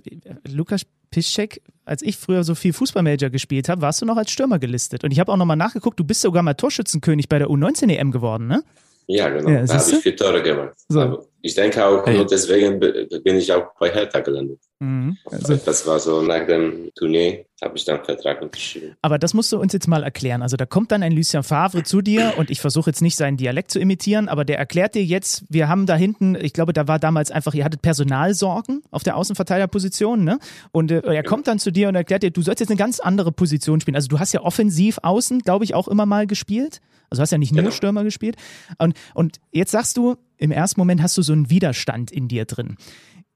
Lukas 0.48 0.84
Piszczek, 1.10 1.62
als 1.86 2.02
ich 2.02 2.18
früher 2.18 2.44
so 2.44 2.54
viel 2.54 2.74
Fußballmanager 2.74 3.30
gespielt 3.30 3.70
habe, 3.70 3.82
warst 3.82 4.02
du 4.02 4.06
noch 4.06 4.18
als 4.18 4.30
Stürmer 4.30 4.60
gelistet. 4.60 5.04
Und 5.04 5.12
ich 5.12 5.20
habe 5.20 5.32
auch 5.32 5.38
nochmal 5.38 5.58
nachgeguckt, 5.58 6.00
du 6.00 6.04
bist 6.04 6.22
sogar 6.22 6.44
mal 6.44 6.54
Torschützenkönig 6.54 7.28
bei 7.30 7.40
der 7.40 7.48
U19 7.48 7.90
EM 7.90 8.12
geworden, 8.12 8.48
ne? 8.48 8.64
Ja, 9.08 9.30
genau. 9.30 9.50
Ja, 9.50 9.66
da 9.66 9.80
habe 9.80 9.90
ich 9.92 9.98
vier 10.00 10.16
Tore 10.18 10.44
gemacht. 10.44 10.74
So. 10.90 11.00
Aber 11.00 11.26
ich 11.42 11.56
denke 11.56 11.84
auch, 11.86 12.06
Ja. 12.06 12.14
nur 12.14 12.28
deswegen 12.28 12.80
bin 12.80 13.38
ich 13.38 13.52
auch 13.54 13.68
bei 13.80 13.90
Hertha 13.90 14.20
gelandet. 14.20 14.60
Mhm. 14.80 15.18
Also, 15.26 15.56
Das 15.56 15.88
war 15.88 16.00
so 16.00 16.22
nach 16.22 16.46
dem 16.46 16.92
Turnier, 16.96 17.46
habe 17.64 17.76
ich 17.78 17.86
dann 17.86 18.04
Vertrag 18.06 18.42
unterschrieben. 18.44 18.96
aber 19.02 19.18
das 19.18 19.34
musst 19.34 19.52
du 19.52 19.60
uns 19.60 19.74
jetzt 19.74 19.88
mal 19.88 20.04
erklären. 20.04 20.44
Also 20.44 20.56
da 20.58 20.68
kommt 20.68 20.92
dann 20.92 21.02
ein 21.02 21.12
Lucien 21.14 21.42
Favre 21.42 21.82
zu 21.84 22.02
dir 22.04 22.34
und 22.38 22.52
ich 22.52 22.62
versuche 22.62 22.90
jetzt 22.92 23.02
nicht 23.02 23.16
seinen 23.16 23.38
Dialekt 23.38 23.72
zu 23.72 23.80
imitieren, 23.80 24.30
aber 24.30 24.46
der 24.46 24.60
erklärt 24.60 24.94
dir 24.94 25.04
jetzt, 25.04 25.44
wir 25.50 25.68
haben 25.68 25.88
da 25.88 25.96
hinten, 25.96 26.36
ich 26.36 26.54
glaube, 26.54 26.74
da 26.74 26.88
war 26.88 27.00
damals 27.00 27.32
einfach, 27.32 27.56
ihr 27.56 27.66
hattet 27.66 27.82
Personalsorgen 27.82 28.84
auf 28.92 29.02
der 29.04 29.16
Außenverteidigerposition, 29.18 30.24
ne? 30.24 30.38
Und 30.72 30.92
äh, 30.92 31.02
er 31.02 31.24
kommt 31.24 31.48
dann 31.48 31.58
zu 31.60 31.72
dir 31.72 31.88
und 31.88 31.96
erklärt 31.96 32.22
dir, 32.24 32.30
du 32.32 32.42
sollst 32.44 32.60
jetzt 32.60 32.70
eine 32.70 32.78
ganz 32.78 33.00
andere 33.00 33.32
Position 33.32 33.82
spielen. 33.82 33.96
Also 33.96 34.08
du 34.10 34.20
hast 34.20 34.34
ja 34.34 34.42
offensiv 34.42 35.00
außen, 35.02 35.40
glaube 35.40 35.66
ich, 35.66 35.74
auch 35.74 35.88
immer 35.88 36.06
mal 36.06 36.28
gespielt. 36.28 36.82
Also 37.10 37.22
hast 37.22 37.32
ja 37.32 37.38
nicht 37.38 37.54
nur 37.54 37.64
Genau. 37.64 37.74
Stürmer 37.74 38.04
gespielt. 38.04 38.36
Und, 38.80 38.94
und 39.14 39.38
jetzt 39.52 39.72
sagst 39.72 39.96
du, 39.98 40.18
im 40.38 40.52
ersten 40.52 40.80
Moment 40.80 41.02
hast 41.02 41.18
du 41.18 41.22
so 41.22 41.32
einen 41.34 41.50
Widerstand 41.50 42.12
in 42.12 42.28
dir 42.28 42.44
drin. 42.46 42.76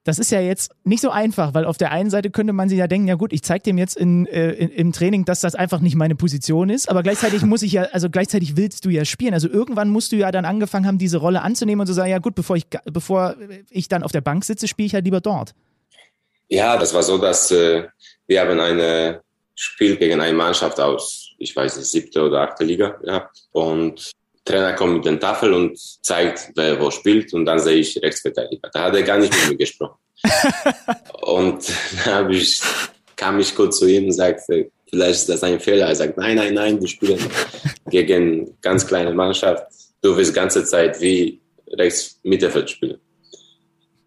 Das 0.03 0.17
ist 0.17 0.31
ja 0.31 0.41
jetzt 0.41 0.71
nicht 0.83 1.01
so 1.01 1.11
einfach, 1.11 1.53
weil 1.53 1.65
auf 1.65 1.77
der 1.77 1.91
einen 1.91 2.09
Seite 2.09 2.31
könnte 2.31 2.53
man 2.53 2.69
sich 2.69 2.79
ja 2.79 2.87
denken, 2.87 3.07
ja 3.07 3.13
gut, 3.13 3.31
ich 3.33 3.43
zeige 3.43 3.63
dem 3.63 3.77
jetzt 3.77 3.95
in, 3.95 4.25
äh, 4.25 4.51
in, 4.53 4.69
im 4.69 4.91
Training, 4.93 5.25
dass 5.25 5.41
das 5.41 5.53
einfach 5.53 5.79
nicht 5.79 5.95
meine 5.95 6.15
Position 6.15 6.69
ist, 6.71 6.89
aber 6.89 7.03
gleichzeitig 7.03 7.43
muss 7.43 7.61
ich 7.61 7.73
ja, 7.73 7.83
also 7.91 8.09
gleichzeitig 8.09 8.57
willst 8.57 8.83
du 8.85 8.89
ja 8.89 9.05
spielen. 9.05 9.35
Also 9.35 9.47
irgendwann 9.47 9.89
musst 9.89 10.11
du 10.11 10.15
ja 10.15 10.31
dann 10.31 10.45
angefangen 10.45 10.87
haben, 10.87 10.97
diese 10.97 11.17
Rolle 11.17 11.43
anzunehmen 11.43 11.81
und 11.81 11.87
zu 11.87 11.93
sagen, 11.93 12.09
ja 12.09 12.17
gut, 12.17 12.33
bevor 12.33 12.55
ich, 12.55 12.65
bevor 12.85 13.35
ich 13.69 13.89
dann 13.89 14.01
auf 14.01 14.11
der 14.11 14.21
Bank 14.21 14.43
sitze, 14.43 14.67
spiele 14.67 14.87
ich 14.87 14.95
halt 14.95 15.05
lieber 15.05 15.21
dort. 15.21 15.53
Ja, 16.47 16.77
das 16.77 16.93
war 16.95 17.03
so, 17.03 17.19
dass 17.19 17.51
äh, 17.51 17.83
wir 18.25 18.41
haben 18.41 18.59
ein 18.59 19.19
Spiel 19.53 19.97
gegen 19.97 20.19
eine 20.19 20.35
Mannschaft 20.35 20.79
aus, 20.79 21.35
ich 21.37 21.55
weiß 21.55 21.77
nicht, 21.77 21.85
siebte 21.85 22.23
oder 22.23 22.41
achte 22.41 22.63
Liga 22.63 22.89
gehabt. 23.03 23.43
Und 23.51 24.11
Trainer 24.43 24.73
kommt 24.73 24.95
mit 24.95 25.05
der 25.05 25.19
Tafel 25.19 25.53
und 25.53 25.77
zeigt, 25.77 26.51
wer 26.55 26.79
wo 26.79 26.89
spielt. 26.89 27.33
Und 27.33 27.45
dann 27.45 27.59
sehe 27.59 27.77
ich 27.77 28.01
Rechtsverteidiger. 28.01 28.69
Da 28.73 28.83
hat 28.83 28.95
er 28.95 29.03
gar 29.03 29.17
nicht 29.17 29.33
mit 29.33 29.49
mir 29.49 29.57
gesprochen. 29.57 29.97
und 31.21 31.63
da 32.05 32.19
hab 32.19 32.29
ich, 32.29 32.61
kam 33.15 33.39
ich 33.39 33.55
kurz 33.55 33.79
zu 33.79 33.87
ihm 33.87 34.05
und 34.05 34.11
sagte, 34.11 34.71
vielleicht 34.89 35.21
ist 35.21 35.29
das 35.29 35.43
ein 35.43 35.59
Fehler. 35.59 35.87
Er 35.87 35.95
sagt, 35.95 36.17
nein, 36.17 36.35
nein, 36.35 36.53
nein, 36.53 36.81
wir 36.81 36.87
spielen 36.87 37.19
gegen 37.89 38.57
ganz 38.61 38.85
kleine 38.85 39.13
Mannschaft. 39.13 39.65
Du 40.01 40.17
wirst 40.17 40.33
ganze 40.33 40.65
Zeit 40.65 40.99
wie 41.01 41.39
rechts 41.73 42.19
Mittelfeld 42.23 42.69
spielen. 42.69 42.99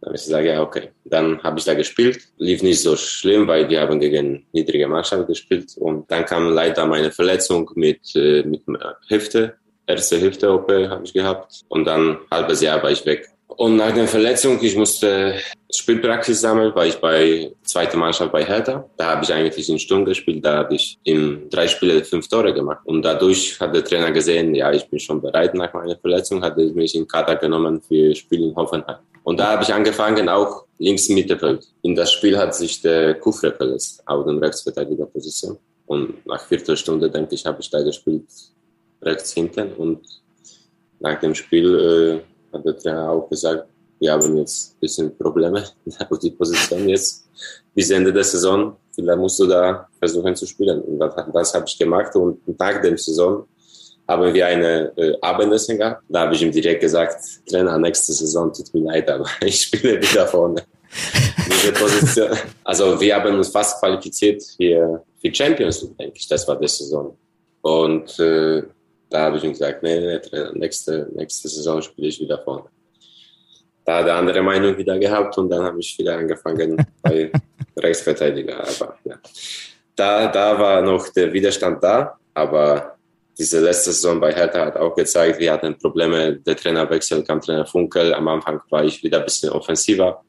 Dann 0.01 0.09
habe 0.11 0.17
ich 0.17 0.25
gesagt, 0.25 0.47
ja, 0.47 0.61
okay. 0.61 0.91
Dann 1.05 1.43
habe 1.43 1.59
ich 1.59 1.65
da 1.65 1.75
gespielt. 1.75 2.29
Lief 2.37 2.63
nicht 2.63 2.83
so 2.83 2.95
schlimm, 2.97 3.47
weil 3.47 3.71
wir 3.71 3.81
haben 3.81 4.01
gegen 4.01 4.47
niedrige 4.53 4.87
Mannschaft 4.87 5.27
gespielt. 5.29 5.73
Und 5.77 6.11
dann 6.11 6.27
kam 6.27 6.53
leider 6.53 6.87
meine 6.87 7.11
Verletzung 7.11 7.71
mit, 7.75 8.15
äh, 8.15 8.43
mit 8.43 8.63
Hüfte. 9.09 9.57
Erste 9.87 10.21
Hüfte-OP 10.21 10.71
habe 10.89 11.05
ich 11.05 11.13
gehabt. 11.13 11.63
Und 11.69 11.85
dann 11.85 12.19
halbes 12.31 12.61
Jahr 12.61 12.83
war 12.83 12.91
ich 12.91 13.05
weg. 13.05 13.29
Und 13.57 13.77
nach 13.77 13.93
der 13.93 14.09
Verletzung, 14.09 14.59
ich 14.63 14.77
musste 14.77 15.37
Spielpraxis 15.73 16.41
sammeln, 16.41 16.73
weil 16.75 16.89
ich 16.89 16.97
bei 16.97 17.53
zweiter 17.63 17.97
Mannschaft 17.97 18.33
bei 18.33 18.45
Hertha. 18.45 18.89
Da 18.97 19.07
habe 19.07 19.25
ich 19.25 19.33
eigentlich 19.33 19.69
in 19.69 19.79
Sturm 19.79 20.05
gespielt. 20.05 20.45
Da 20.45 20.59
habe 20.59 20.75
ich 20.75 20.99
in 21.05 21.49
drei 21.51 21.69
Spiele 21.69 22.05
fünf 22.05 22.27
Tore 22.29 22.53
gemacht. 22.53 22.81
Und 22.85 23.03
dadurch 23.03 23.61
hat 23.61 23.75
der 23.75 23.85
Trainer 23.85 24.11
gesehen, 24.11 24.55
ja, 24.55 24.73
ich 24.73 24.89
bin 24.89 24.99
schon 24.99 25.21
bereit 25.21 25.55
nach 25.55 25.73
meiner 25.73 25.97
Verletzung, 25.97 26.43
hat 26.43 26.59
er 26.59 26.73
mich 26.73 26.95
in 26.95 27.07
Katar 27.07 27.37
genommen 27.37 27.81
für 27.81 28.15
Spiel 28.15 28.45
in 28.45 28.57
Hoffenheim. 28.57 28.97
Und 29.23 29.39
da 29.39 29.53
habe 29.53 29.63
ich 29.63 29.73
angefangen, 29.73 30.29
auch 30.29 30.65
links 30.79 31.09
Mittelfeld. 31.09 31.67
In 31.83 31.95
das 31.95 32.13
Spiel 32.13 32.37
hat 32.37 32.55
sich 32.55 32.83
der 32.83 33.15
Kufre 33.15 33.53
verletzt, 33.53 34.03
auf 34.07 34.25
der 34.27 34.41
Rechtsverteidigerposition. 34.41 35.59
Und 35.87 36.27
nach 36.27 36.41
Viertelstunde, 36.41 37.11
denke 37.11 37.35
ich, 37.35 37.45
habe 37.45 37.61
ich 37.61 37.71
da 37.71 37.83
gespielt, 37.83 38.25
rechts 39.05 39.33
hinten. 39.33 39.73
Und 39.75 40.01
nach 41.01 41.19
dem 41.21 41.35
Spiel 41.35 42.23
äh, 42.53 42.55
hat 42.55 42.65
der 42.65 42.77
Trainer 42.77 43.11
auch 43.11 43.29
gesagt, 43.29 43.67
wir 43.99 44.13
haben 44.13 44.37
jetzt 44.37 44.75
ein 44.75 44.81
bisschen 44.81 45.17
Probleme 45.17 45.65
auf 46.11 46.19
die 46.19 46.31
Position 46.31 46.89
jetzt 46.89 47.27
bis 47.75 47.91
Ende 47.91 48.13
der 48.13 48.25
Saison. 48.25 48.77
Vielleicht 48.95 49.19
musst 49.19 49.39
du 49.41 49.47
da 49.47 49.89
versuchen 49.99 50.37
zu 50.37 50.47
spielen. 50.47 50.81
Und 50.83 50.99
das, 50.99 51.15
das 51.33 51.55
habe 51.55 51.65
ich 51.67 51.79
gemacht. 51.79 52.15
Und 52.17 52.59
nach 52.59 52.81
der 52.81 52.97
Saison 52.97 53.47
haben 54.07 54.35
wir 54.35 54.47
eine 54.47 54.93
äh, 54.97 55.17
Abendessen 55.21 55.79
gehabt. 55.79 56.03
Da 56.09 56.21
habe 56.21 56.35
ich 56.35 56.43
ihm 56.43 56.53
direkt 56.53 56.81
gesagt, 56.81 57.17
Trainer, 57.49 57.79
nächste 57.79 58.13
Saison 58.13 58.53
tut 58.53 58.73
mir 58.75 58.83
leid, 58.83 59.09
aber 59.09 59.27
ich 59.41 59.63
spiele 59.63 60.01
wieder 60.01 60.27
vorne. 60.27 60.63
Diese 61.47 61.73
Position. 61.73 62.31
Also 62.65 62.99
wir 63.01 63.15
haben 63.15 63.35
uns 63.35 63.49
fast 63.49 63.79
qualifiziert 63.81 64.43
für, 64.57 65.03
für 65.21 65.35
Champions 65.35 65.83
League, 65.83 65.99
denke 65.99 66.17
ich. 66.17 66.29
Das 66.29 66.47
war 66.49 66.59
die 66.59 66.69
Saison. 66.69 67.17
Und 67.63 68.19
äh, 68.19 68.63
Da 69.15 69.27
habe 69.27 69.37
ich 69.37 69.45
ihm 69.45 69.53
gesagt, 69.53 69.81
nee, 69.85 70.01
nee, 70.01 70.19
nächste, 70.55 71.09
nächste 71.15 71.49
Saison 71.49 71.81
spiele 71.81 72.09
ich 72.09 72.21
wieder 72.21 72.37
vorne. 72.37 72.65
Da 73.85 73.99
hat 73.99 74.09
er 74.09 74.17
andere 74.17 74.43
Meinung 74.43 74.77
wieder 74.77 74.99
gehabt 74.99 75.39
und 75.39 75.49
dann 75.51 75.63
habe 75.63 75.79
ich 75.79 75.97
wieder 75.97 76.19
angefangen 76.19 76.85
bei 77.03 77.31
Rechtsverteidiger. 77.77 78.59
Aber 78.59 78.99
ja. 79.05 79.15
da, 79.95 80.27
da 80.27 80.59
war 80.59 80.83
noch 80.83 81.11
der 81.11 81.33
Widerstand 81.33 81.81
da, 81.85 82.19
aber 82.35 82.97
diese 83.39 83.61
letzte 83.61 83.93
Saison 83.93 84.19
bei 84.19 84.33
Hertha 84.35 84.67
hat 84.67 84.77
auch 84.79 84.97
gezeigt, 84.97 85.39
wir 85.39 85.53
hatten 85.53 85.79
Probleme. 85.79 86.35
Der 86.35 86.57
Trainerwechsel 86.57 87.23
kam 87.23 87.41
Trainer 87.41 87.67
Funkel. 87.67 88.13
Am 88.15 88.27
Anfang 88.27 88.63
war 88.71 88.85
ich 88.85 89.01
wieder 89.05 89.19
ein 89.19 89.25
bisschen 89.27 89.51
offensiver. 89.51 90.25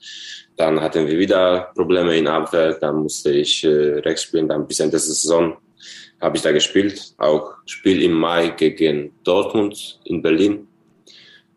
Dann 0.57 0.79
hatten 0.79 1.07
wir 1.07 1.17
wieder 1.17 1.71
Probleme 1.73 2.15
in 2.15 2.27
Abwehr. 2.27 2.75
Dann 2.75 2.97
musste 2.97 3.31
ich 3.31 3.63
äh, 3.63 3.97
rechts 4.05 4.23
spielen. 4.23 4.47
Dann 4.47 4.67
bis 4.67 4.79
Ende 4.79 4.91
der 4.91 4.99
Saison 4.99 5.57
habe 6.21 6.37
ich 6.37 6.43
da 6.43 6.51
gespielt. 6.51 7.13
Auch 7.17 7.55
Spiel 7.65 8.01
im 8.03 8.13
Mai 8.13 8.49
gegen 8.49 9.13
Dortmund 9.23 9.99
in 10.05 10.21
Berlin, 10.21 10.67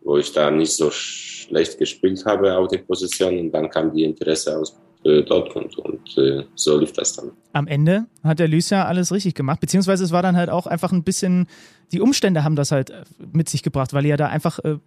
wo 0.03 0.19
ich 0.19 0.33
da 0.33 0.51
nicht 0.51 0.73
so 0.73 0.91
schlecht 0.91 1.79
gespielt 1.79 2.25
habe 2.25 2.57
auf 2.57 2.69
der 2.69 2.79
Position. 2.79 3.39
Und 3.39 3.53
dann 3.53 3.71
kam 3.71 3.93
die 3.93 4.05
Interesse 4.05 4.59
aus 4.59 4.79
äh, 5.05 5.23
Dortmund 5.23 5.79
und 5.79 6.19
äh, 6.19 6.45
so 6.55 6.79
lief 6.79 6.93
das 6.93 7.15
dann. 7.15 7.31
Am 7.53 7.67
Ende 7.67 8.07
hat 8.23 8.39
der 8.39 8.49
Lys 8.49 8.71
ja 8.71 8.85
alles 8.85 9.13
richtig 9.13 9.35
gemacht, 9.35 9.61
beziehungsweise 9.61 10.05
es 10.05 10.13
war 10.13 10.23
dann 10.23 10.37
halt 10.37 10.51
auch 10.51 10.67
einfach 10.67 10.93
ein 10.93 11.05
bisschen, 11.05 11.47
die 11.93 12.01
Umstände 12.01 12.45
haben 12.45 12.57
das 12.57 12.73
halt 12.73 12.91
äh, 12.91 13.05
mit 13.33 13.49
sich 13.49 13.63
gebracht, 13.63 13.93
weil 13.93 14.05
ihr 14.05 14.11
ja 14.11 14.17
da 14.17 14.27
einfach 14.27 14.59
äh, 14.61 14.79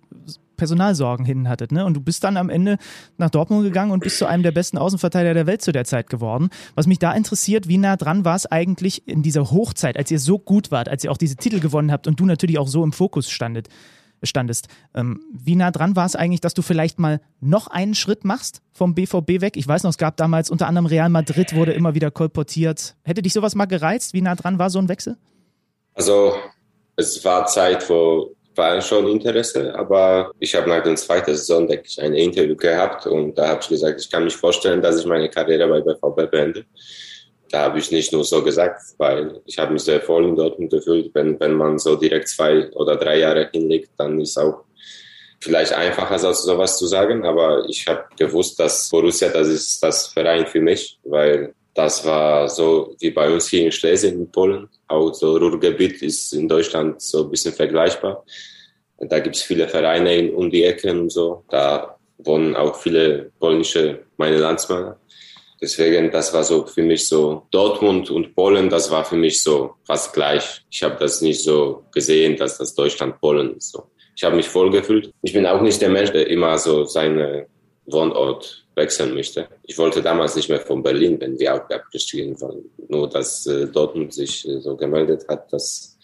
Personalsorgen 0.57 1.25
hin 1.25 1.49
hattet. 1.49 1.71
Ne? 1.71 1.85
Und 1.85 1.95
du 1.95 2.01
bist 2.01 2.23
dann 2.23 2.37
am 2.37 2.49
Ende 2.49 2.77
nach 3.17 3.31
Dortmund 3.31 3.63
gegangen 3.63 3.91
und 3.91 4.03
bist 4.03 4.19
zu 4.19 4.27
einem 4.27 4.43
der 4.43 4.51
besten 4.51 4.77
Außenverteidiger 4.77 5.33
der 5.33 5.47
Welt 5.47 5.63
zu 5.63 5.71
der 5.71 5.85
Zeit 5.85 6.07
geworden. 6.09 6.49
Was 6.75 6.85
mich 6.85 6.99
da 6.99 7.13
interessiert, 7.13 7.67
wie 7.67 7.77
nah 7.77 7.95
dran 7.95 8.25
war 8.25 8.35
es 8.35 8.45
eigentlich 8.45 9.07
in 9.07 9.23
dieser 9.23 9.49
Hochzeit, 9.49 9.97
als 9.97 10.11
ihr 10.11 10.19
so 10.19 10.37
gut 10.37 10.69
wart, 10.69 10.87
als 10.87 11.03
ihr 11.03 11.11
auch 11.11 11.17
diese 11.17 11.35
Titel 11.35 11.59
gewonnen 11.59 11.91
habt 11.91 12.05
und 12.05 12.19
du 12.19 12.25
natürlich 12.25 12.59
auch 12.59 12.67
so 12.67 12.83
im 12.83 12.91
Fokus 12.91 13.31
standet? 13.31 13.69
Standest. 14.23 14.67
Ähm, 14.93 15.21
wie 15.33 15.55
nah 15.55 15.71
dran 15.71 15.95
war 15.95 16.05
es 16.05 16.15
eigentlich, 16.15 16.41
dass 16.41 16.53
du 16.53 16.61
vielleicht 16.61 16.99
mal 16.99 17.21
noch 17.39 17.67
einen 17.67 17.95
Schritt 17.95 18.23
machst 18.23 18.61
vom 18.71 18.95
BVB 18.95 19.41
weg? 19.41 19.57
Ich 19.57 19.67
weiß 19.67 19.83
noch, 19.83 19.91
es 19.91 19.97
gab 19.97 20.17
damals 20.17 20.49
unter 20.49 20.67
anderem 20.67 20.85
Real 20.85 21.09
Madrid, 21.09 21.55
wurde 21.55 21.73
immer 21.73 21.95
wieder 21.95 22.11
kolportiert. 22.11 22.95
Hätte 23.03 23.21
dich 23.21 23.33
sowas 23.33 23.55
mal 23.55 23.65
gereizt? 23.65 24.13
Wie 24.13 24.21
nah 24.21 24.35
dran 24.35 24.59
war 24.59 24.69
so 24.69 24.79
ein 24.79 24.89
Wechsel? 24.89 25.17
Also, 25.93 26.35
es 26.95 27.23
war 27.25 27.45
Zeit, 27.45 27.89
wo 27.89 28.35
war 28.55 28.81
schon 28.81 29.07
Interesse, 29.07 29.73
aber 29.75 30.31
ich 30.39 30.53
habe 30.55 30.69
nach 30.69 30.83
der 30.83 30.95
zweiten 30.95 31.31
ich, 31.31 32.01
ein 32.01 32.13
Interview 32.13 32.55
gehabt 32.55 33.07
und 33.07 33.37
da 33.37 33.49
habe 33.49 33.61
ich 33.61 33.69
gesagt, 33.69 34.01
ich 34.01 34.09
kann 34.09 34.25
mich 34.25 34.35
vorstellen, 34.35 34.81
dass 34.81 34.99
ich 34.99 35.05
meine 35.05 35.29
Karriere 35.29 35.67
bei 35.67 35.81
BVB 35.81 36.29
beende 36.29 36.65
da 37.51 37.63
habe 37.63 37.79
ich 37.79 37.91
nicht 37.91 38.13
nur 38.13 38.23
so 38.23 38.43
gesagt, 38.43 38.81
weil 38.97 39.41
ich 39.45 39.57
habe 39.57 39.73
mich 39.73 39.83
sehr 39.83 40.01
voll 40.01 40.25
in 40.25 40.35
Dortmund 40.35 40.71
gefühlt. 40.71 41.13
Wenn, 41.13 41.39
wenn 41.39 41.53
man 41.53 41.77
so 41.77 41.95
direkt 41.95 42.29
zwei 42.29 42.71
oder 42.71 42.95
drei 42.95 43.19
Jahre 43.19 43.49
hinlegt, 43.51 43.89
dann 43.97 44.19
ist 44.21 44.37
auch 44.37 44.63
vielleicht 45.41 45.73
einfacher, 45.73 46.17
sowas 46.33 46.77
zu 46.77 46.87
sagen. 46.87 47.25
Aber 47.25 47.65
ich 47.67 47.85
habe 47.87 48.05
gewusst, 48.17 48.59
dass 48.59 48.89
Borussia, 48.89 49.29
das 49.29 49.47
ist 49.47 49.83
das 49.83 50.07
Verein 50.07 50.47
für 50.47 50.61
mich, 50.61 50.97
weil 51.03 51.53
das 51.73 52.05
war 52.05 52.47
so 52.47 52.95
wie 52.99 53.11
bei 53.11 53.31
uns 53.31 53.47
hier 53.47 53.65
in 53.65 53.71
Schlesien 53.71 54.15
in 54.15 54.31
Polen. 54.31 54.69
Auch 54.87 55.13
so 55.13 55.37
Ruhrgebiet 55.37 56.01
ist 56.01 56.33
in 56.33 56.47
Deutschland 56.47 57.01
so 57.01 57.23
ein 57.23 57.31
bisschen 57.31 57.53
vergleichbar. 57.53 58.23
Da 58.97 59.19
gibt 59.19 59.35
es 59.35 59.41
viele 59.41 59.67
Vereine 59.67 60.31
um 60.31 60.49
die 60.49 60.63
Ecke 60.63 60.91
und 60.91 61.09
so. 61.09 61.43
Da 61.49 61.97
wohnen 62.19 62.55
auch 62.55 62.75
viele 62.75 63.31
polnische, 63.39 64.03
meine 64.17 64.37
Landsmänner. 64.37 64.97
Deswegen, 65.61 66.09
das 66.09 66.33
war 66.33 66.43
so 66.43 66.65
für 66.65 66.81
mich 66.81 67.07
so 67.07 67.43
Dortmund 67.51 68.09
und 68.09 68.33
Polen, 68.33 68.69
das 68.69 68.89
war 68.89 69.05
für 69.05 69.15
mich 69.15 69.43
so 69.43 69.75
fast 69.85 70.11
gleich. 70.13 70.63
Ich 70.71 70.81
habe 70.81 70.97
das 70.99 71.21
nicht 71.21 71.43
so 71.43 71.83
gesehen, 71.93 72.35
dass 72.35 72.57
das 72.57 72.73
Deutschland 72.73 73.21
Polen 73.21 73.57
ist. 73.57 73.71
So. 73.71 73.83
Ich 74.15 74.23
habe 74.23 74.35
mich 74.35 74.47
voll 74.49 74.71
gefühlt. 74.71 75.11
Ich 75.21 75.33
bin 75.33 75.45
auch 75.45 75.61
nicht 75.61 75.79
der 75.81 75.89
Mensch, 75.89 76.11
der 76.11 76.27
immer 76.27 76.57
so 76.57 76.85
seinen 76.85 77.45
Wohnort 77.85 78.65
wechseln 78.75 79.13
möchte. 79.13 79.47
Ich 79.63 79.77
wollte 79.77 80.01
damals 80.01 80.35
nicht 80.35 80.49
mehr 80.49 80.59
von 80.59 80.81
Berlin, 80.81 81.19
wenn 81.19 81.39
wir 81.39 81.53
auch 81.53 81.69
abgestiegen 81.69 82.39
waren. 82.41 82.63
Nur, 82.87 83.07
dass 83.09 83.45
äh, 83.45 83.67
Dortmund 83.67 84.13
sich 84.13 84.47
äh, 84.47 84.59
so 84.59 84.75
gemeldet 84.75 85.25
hat, 85.27 85.51
dass 85.53 85.97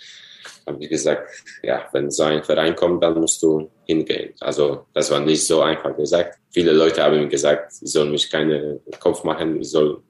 habe 0.66 0.84
ich 0.84 0.90
gesagt, 0.90 1.30
ja, 1.64 1.88
wenn 1.92 2.12
so 2.12 2.24
ein 2.24 2.44
Verein 2.44 2.76
kommt, 2.76 3.04
dann 3.04 3.20
musst 3.20 3.42
du 3.42 3.70
hingehen. 3.86 4.34
Also 4.40 4.86
das 4.94 5.12
war 5.12 5.20
nicht 5.20 5.46
so 5.46 5.62
einfach 5.62 5.96
gesagt. 5.96 6.38
Viele 6.52 6.72
Leute 6.72 7.04
haben 7.04 7.20
mir 7.20 7.28
gesagt, 7.28 7.74
ich 7.82 7.92
soll 7.92 8.10
mich 8.10 8.30
keinen 8.30 8.80
Kopf 9.00 9.24
machen, 9.24 9.62
ich 9.62 9.70
soll, 9.70 10.02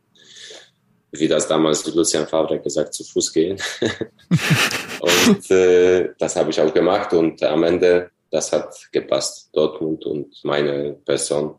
wie 1.12 1.28
das 1.28 1.47
damals 1.47 1.86
Lucian 1.93 2.28
Favre 2.28 2.60
gesagt, 2.60 2.93
zu 2.93 3.04
Fuß 3.04 3.34
gehen. 3.34 3.58
und 5.00 5.52
äh, 5.52 6.10
das 6.17 6.36
habe 6.36 6.50
ich 6.50 6.60
auch 6.60 6.73
gemacht 6.73 7.13
und 7.13 7.41
am 7.43 7.63
Ende, 7.63 8.12
das 8.32 8.52
hat 8.52 8.73
gepasst. 8.91 9.50
Dortmund 9.54 10.06
und 10.06 10.36
meine 10.43 10.93
Person, 11.06 11.56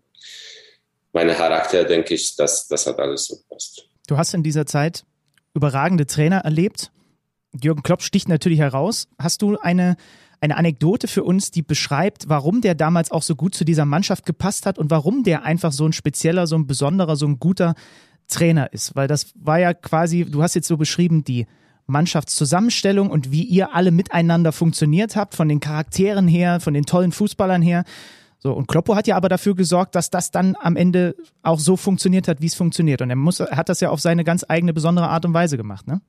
mein 1.13 1.29
Charakter, 1.29 1.85
denke 1.85 2.15
ich, 2.15 2.37
das, 2.37 2.69
das 2.69 2.87
hat 2.87 2.99
alles 2.99 3.27
so 3.27 3.37
gepasst. 3.37 3.89
Du 4.07 4.17
hast 4.17 4.35
in 4.35 4.43
dieser 4.43 4.67
Zeit 4.67 5.05
überragende 5.55 6.07
Trainer 6.07 6.39
erlebt 6.39 6.91
Jürgen 7.53 7.83
Klopp 7.83 8.03
sticht 8.03 8.29
natürlich 8.29 8.59
heraus. 8.59 9.09
Hast 9.19 9.43
du 9.43 9.59
eine, 9.59 9.97
eine 10.41 10.57
Anekdote 10.57 11.09
für 11.09 11.25
uns, 11.25 11.51
die 11.51 11.63
beschreibt, 11.63 12.29
warum 12.29 12.61
der 12.61 12.75
damals 12.75 13.11
auch 13.11 13.23
so 13.23 13.35
gut 13.35 13.55
zu 13.55 13.65
dieser 13.65 13.85
Mannschaft 13.85 14.27
gepasst 14.27 14.67
hat 14.67 14.79
und 14.79 14.91
warum 14.91 15.23
der 15.23 15.45
einfach 15.45 15.73
so 15.73 15.87
ein 15.87 15.93
spezieller, 15.93 16.47
so 16.47 16.57
ein 16.57 16.67
besonderer, 16.67 17.17
so 17.17 17.27
ein 17.27 17.39
guter 17.39 17.75
Trainer 18.29 18.73
ist? 18.73 18.95
Weil 18.95 19.09
das 19.09 19.33
war 19.35 19.59
ja 19.59 19.75
quasi, 19.75 20.25
du 20.25 20.43
hast 20.43 20.55
jetzt 20.55 20.69
so 20.69 20.77
beschrieben, 20.77 21.25
die 21.25 21.47
Mannschaftszusammenstellung 21.87 23.11
und 23.11 23.33
wie 23.33 23.45
ihr 23.45 23.75
alle 23.75 23.91
miteinander 23.91 24.53
funktioniert 24.53 25.17
habt, 25.17 25.35
von 25.35 25.49
den 25.49 25.61
Charakteren 25.61 26.29
her, 26.29 26.61
von 26.61 26.75
den 26.75 26.85
tollen 26.85 27.13
Fußballern 27.13 27.63
her. 27.63 27.85
So, 28.41 28.53
und 28.53 28.69
Kloppo 28.69 28.95
hat 28.95 29.07
ja 29.09 29.17
aber 29.17 29.29
dafür 29.29 29.57
gesorgt, 29.57 29.95
dass 29.95 30.11
das 30.11 30.31
dann 30.31 30.55
am 30.61 30.77
Ende 30.77 31.17
auch 31.43 31.59
so 31.59 31.77
funktioniert 31.77 32.29
hat, 32.29 32.41
wie 32.41 32.47
es 32.47 32.55
funktioniert. 32.55 33.03
Und 33.03 33.11
er 33.11 33.17
muss, 33.17 33.41
er 33.41 33.57
hat 33.57 33.69
das 33.69 33.81
ja 33.81 33.91
auf 33.91 34.01
seine 34.01 34.23
ganz 34.23 34.45
eigene 34.47 34.73
besondere 34.73 35.09
Art 35.09 35.25
und 35.25 35.35
Weise 35.35 35.57
gemacht, 35.57 35.89
ne? 35.89 36.01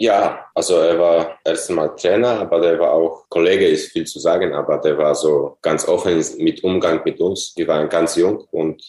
Ja, 0.00 0.46
also 0.54 0.76
er 0.76 0.96
war 0.96 1.40
erst 1.44 1.70
einmal 1.70 1.96
Trainer, 1.96 2.40
aber 2.42 2.60
der 2.60 2.78
war 2.78 2.92
auch 2.92 3.28
Kollege, 3.28 3.66
ist 3.66 3.90
viel 3.90 4.06
zu 4.06 4.20
sagen, 4.20 4.54
aber 4.54 4.78
der 4.78 4.96
war 4.96 5.12
so 5.12 5.58
ganz 5.60 5.88
offen 5.88 6.24
mit 6.38 6.62
Umgang 6.62 7.02
mit 7.04 7.18
uns. 7.18 7.52
Wir 7.56 7.66
waren 7.66 7.88
ganz 7.88 8.14
jung 8.14 8.46
und 8.52 8.80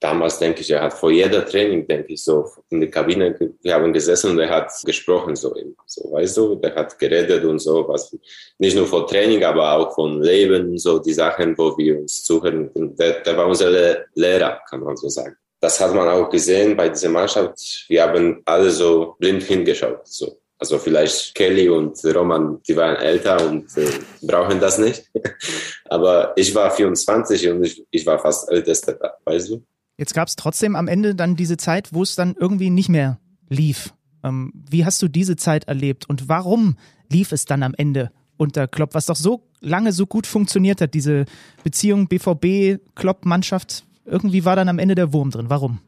damals 0.00 0.40
denke 0.40 0.62
ich, 0.62 0.70
er 0.72 0.82
hat 0.82 0.94
vor 0.94 1.12
jeder 1.12 1.46
Training, 1.46 1.86
denke 1.86 2.14
ich, 2.14 2.24
so 2.24 2.50
in 2.70 2.80
der 2.80 2.90
Kabine, 2.90 3.38
wir 3.62 3.74
haben 3.74 3.92
gesessen 3.92 4.32
und 4.32 4.40
er 4.40 4.50
hat 4.50 4.72
gesprochen 4.84 5.36
so 5.36 5.54
so, 5.86 6.10
weißt 6.12 6.36
du, 6.36 6.56
der 6.56 6.74
hat 6.74 6.98
geredet 6.98 7.44
und 7.44 7.60
so, 7.60 7.86
was, 7.86 8.16
nicht 8.58 8.76
nur 8.76 8.88
von 8.88 9.06
Training, 9.06 9.44
aber 9.44 9.72
auch 9.74 9.94
von 9.94 10.20
Leben, 10.20 10.76
so 10.78 10.98
die 10.98 11.12
Sachen, 11.12 11.56
wo 11.56 11.78
wir 11.78 12.00
uns 12.00 12.24
zuhören. 12.24 12.72
Der, 12.74 13.20
der 13.20 13.36
war 13.36 13.46
unser 13.46 13.70
Lehrer, 14.14 14.60
kann 14.68 14.80
man 14.80 14.96
so 14.96 15.08
sagen 15.08 15.36
das 15.64 15.80
hat 15.80 15.94
man 15.94 16.06
auch 16.08 16.28
gesehen 16.28 16.76
bei 16.76 16.90
dieser 16.90 17.08
Mannschaft. 17.08 17.86
Wir 17.88 18.02
haben 18.02 18.42
alle 18.44 18.70
so 18.70 19.16
blind 19.18 19.42
hingeschaut. 19.42 20.06
So. 20.06 20.38
Also 20.58 20.78
vielleicht 20.78 21.34
Kelly 21.34 21.70
und 21.70 21.98
Roman, 22.04 22.60
die 22.68 22.76
waren 22.76 22.96
älter 22.96 23.48
und 23.48 23.74
äh, 23.78 23.88
brauchen 24.20 24.60
das 24.60 24.76
nicht. 24.76 25.10
Aber 25.88 26.34
ich 26.36 26.54
war 26.54 26.70
24 26.70 27.48
und 27.48 27.64
ich, 27.64 27.82
ich 27.90 28.04
war 28.04 28.18
fast 28.18 28.50
ältester 28.50 28.98
weißt 29.24 29.48
du? 29.48 29.64
Jetzt 29.96 30.12
gab 30.12 30.28
es 30.28 30.36
trotzdem 30.36 30.76
am 30.76 30.86
Ende 30.86 31.14
dann 31.14 31.34
diese 31.34 31.56
Zeit, 31.56 31.94
wo 31.94 32.02
es 32.02 32.14
dann 32.14 32.36
irgendwie 32.38 32.68
nicht 32.68 32.90
mehr 32.90 33.18
lief. 33.48 33.94
Ähm, 34.22 34.52
wie 34.68 34.84
hast 34.84 35.00
du 35.00 35.08
diese 35.08 35.36
Zeit 35.36 35.64
erlebt 35.64 36.06
und 36.10 36.28
warum 36.28 36.76
lief 37.10 37.32
es 37.32 37.46
dann 37.46 37.62
am 37.62 37.72
Ende 37.74 38.10
unter 38.36 38.68
Klopp, 38.68 38.92
was 38.92 39.06
doch 39.06 39.16
so 39.16 39.48
lange 39.60 39.92
so 39.92 40.04
gut 40.04 40.26
funktioniert 40.26 40.82
hat, 40.82 40.92
diese 40.92 41.24
Beziehung 41.62 42.06
BVB-Klopp-Mannschaft? 42.08 43.84
Irgendwie 44.04 44.44
war 44.44 44.56
dann 44.56 44.68
am 44.68 44.78
Ende 44.78 44.94
der 44.94 45.12
Wurm 45.12 45.30
drin. 45.30 45.46
Warum? 45.48 45.80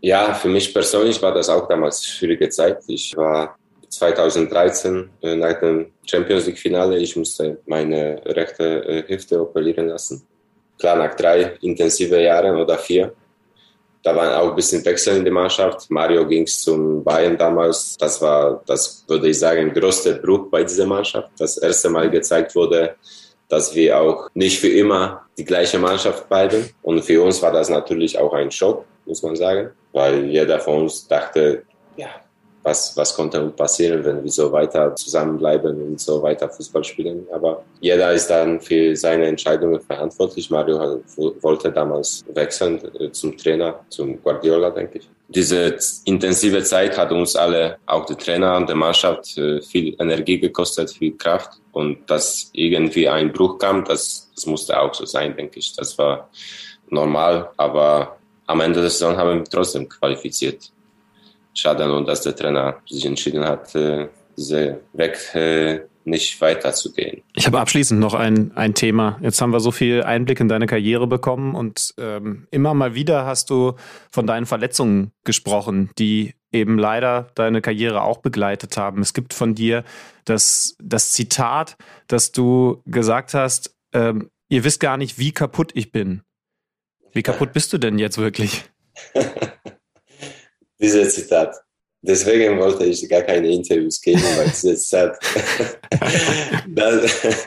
Ja, 0.00 0.34
für 0.34 0.48
mich 0.48 0.72
persönlich 0.72 1.20
war 1.20 1.34
das 1.34 1.48
auch 1.48 1.68
damals 1.68 2.04
schwierige 2.04 2.48
Zeit. 2.48 2.78
Ich 2.86 3.16
war 3.16 3.56
2013 3.88 5.10
äh, 5.22 5.36
nach 5.36 5.60
dem 5.60 5.92
Champions 6.06 6.46
League 6.46 6.58
Finale, 6.58 6.98
ich 6.98 7.16
musste 7.16 7.58
meine 7.66 8.20
rechte 8.24 8.64
äh, 8.84 9.08
Hüfte 9.08 9.40
operieren 9.40 9.88
lassen. 9.88 10.22
Klar, 10.78 10.96
nach 10.96 11.14
drei 11.14 11.56
intensive 11.60 12.22
Jahren 12.22 12.56
oder 12.56 12.78
vier. 12.78 13.12
Da 14.02 14.16
war 14.16 14.40
auch 14.40 14.50
ein 14.50 14.56
bisschen 14.56 14.82
Wechsel 14.84 15.18
in 15.18 15.24
der 15.24 15.32
Mannschaft. 15.32 15.90
Mario 15.90 16.26
ging 16.26 16.46
zum 16.46 17.04
Bayern 17.04 17.36
damals. 17.36 17.98
Das 17.98 18.22
war, 18.22 18.62
das 18.64 19.04
würde 19.06 19.28
ich 19.28 19.38
sagen, 19.38 19.74
größter 19.74 20.14
Bruch 20.14 20.48
bei 20.50 20.62
dieser 20.64 20.86
Mannschaft. 20.86 21.28
Das 21.38 21.58
erste 21.58 21.90
Mal 21.90 22.08
gezeigt 22.08 22.54
wurde, 22.54 22.96
dass 23.50 23.74
wir 23.74 24.00
auch 24.00 24.30
nicht 24.32 24.58
für 24.60 24.68
immer 24.68 25.26
die 25.36 25.44
gleiche 25.44 25.78
Mannschaft 25.78 26.28
bleiben. 26.28 26.70
Und 26.82 27.04
für 27.04 27.22
uns 27.22 27.42
war 27.42 27.52
das 27.52 27.68
natürlich 27.68 28.18
auch 28.18 28.32
ein 28.32 28.50
Schock, 28.50 28.86
muss 29.04 29.22
man 29.22 29.36
sagen, 29.36 29.70
weil 29.92 30.24
jeder 30.26 30.58
von 30.60 30.82
uns 30.82 31.06
dachte, 31.06 31.64
ja, 31.96 32.08
was, 32.62 32.96
was 32.96 33.14
konnte 33.14 33.40
passieren, 33.50 34.04
wenn 34.04 34.22
wir 34.22 34.30
so 34.30 34.52
weiter 34.52 34.94
zusammenbleiben 34.94 35.82
und 35.82 36.00
so 36.00 36.22
weiter 36.22 36.48
Fußball 36.48 36.84
spielen. 36.84 37.26
Aber 37.32 37.64
jeder 37.80 38.12
ist 38.12 38.28
dann 38.28 38.60
für 38.60 38.94
seine 38.96 39.26
Entscheidungen 39.26 39.80
verantwortlich. 39.80 40.50
Mario 40.50 41.02
wollte 41.40 41.72
damals 41.72 42.24
wechseln 42.34 42.80
äh, 42.98 43.10
zum 43.12 43.36
Trainer, 43.36 43.80
zum 43.88 44.22
Guardiola, 44.22 44.70
denke 44.70 44.98
ich. 44.98 45.08
Diese 45.28 45.76
intensive 46.04 46.62
Zeit 46.64 46.98
hat 46.98 47.12
uns 47.12 47.36
alle, 47.36 47.78
auch 47.86 48.04
die 48.04 48.16
Trainer 48.16 48.56
und 48.56 48.68
die 48.68 48.74
Mannschaft, 48.74 49.38
äh, 49.38 49.62
viel 49.62 49.96
Energie 49.98 50.38
gekostet, 50.38 50.90
viel 50.90 51.16
Kraft. 51.16 51.52
Und 51.72 52.10
dass 52.10 52.50
irgendwie 52.52 53.08
ein 53.08 53.32
Bruch 53.32 53.58
kam, 53.58 53.84
das, 53.84 54.30
das 54.34 54.44
musste 54.46 54.78
auch 54.78 54.92
so 54.92 55.06
sein, 55.06 55.34
denke 55.36 55.60
ich. 55.60 55.74
Das 55.76 55.96
war 55.96 56.28
normal, 56.88 57.50
aber 57.56 58.16
am 58.46 58.60
Ende 58.60 58.80
der 58.80 58.90
Saison 58.90 59.16
haben 59.16 59.38
wir 59.38 59.44
trotzdem 59.44 59.88
qualifiziert 59.88 60.72
schade 61.60 61.86
nur, 61.86 62.04
dass 62.04 62.22
der 62.22 62.34
Trainer 62.34 62.78
sich 62.88 63.04
entschieden 63.04 63.44
hat, 63.44 63.74
äh, 63.74 64.08
diese 64.36 64.80
Weg 64.92 65.34
äh, 65.34 65.80
nicht 66.04 66.40
weiterzugehen. 66.40 67.22
Ich 67.34 67.46
habe 67.46 67.60
abschließend 67.60 68.00
noch 68.00 68.14
ein, 68.14 68.52
ein 68.56 68.74
Thema. 68.74 69.18
Jetzt 69.20 69.40
haben 69.40 69.52
wir 69.52 69.60
so 69.60 69.70
viel 69.70 70.02
Einblick 70.02 70.40
in 70.40 70.48
deine 70.48 70.66
Karriere 70.66 71.06
bekommen 71.06 71.54
und 71.54 71.94
ähm, 71.98 72.46
immer 72.50 72.74
mal 72.74 72.94
wieder 72.94 73.26
hast 73.26 73.50
du 73.50 73.74
von 74.10 74.26
deinen 74.26 74.46
Verletzungen 74.46 75.12
gesprochen, 75.24 75.90
die 75.98 76.34
eben 76.52 76.78
leider 76.78 77.28
deine 77.34 77.60
Karriere 77.60 78.02
auch 78.02 78.18
begleitet 78.18 78.76
haben. 78.76 79.02
Es 79.02 79.12
gibt 79.12 79.34
von 79.34 79.54
dir 79.54 79.84
das, 80.24 80.76
das 80.82 81.12
Zitat, 81.12 81.76
dass 82.08 82.32
du 82.32 82.82
gesagt 82.86 83.34
hast, 83.34 83.76
ähm, 83.92 84.30
ihr 84.48 84.64
wisst 84.64 84.80
gar 84.80 84.96
nicht, 84.96 85.18
wie 85.18 85.32
kaputt 85.32 85.72
ich 85.74 85.92
bin. 85.92 86.22
Wie 87.12 87.22
kaputt 87.22 87.52
bist 87.52 87.72
du 87.72 87.78
denn 87.78 87.98
jetzt 87.98 88.18
wirklich? 88.18 88.64
dieses 90.80 91.14
Zitat. 91.14 91.56
Deswegen 92.02 92.58
wollte 92.58 92.84
ich 92.84 93.06
gar 93.08 93.22
keine 93.22 93.50
Interviews 93.50 94.00
geben, 94.00 94.22
weil 94.36 94.46
dieses 94.48 94.88
Zitat, 94.88 95.18
das, 96.68 97.38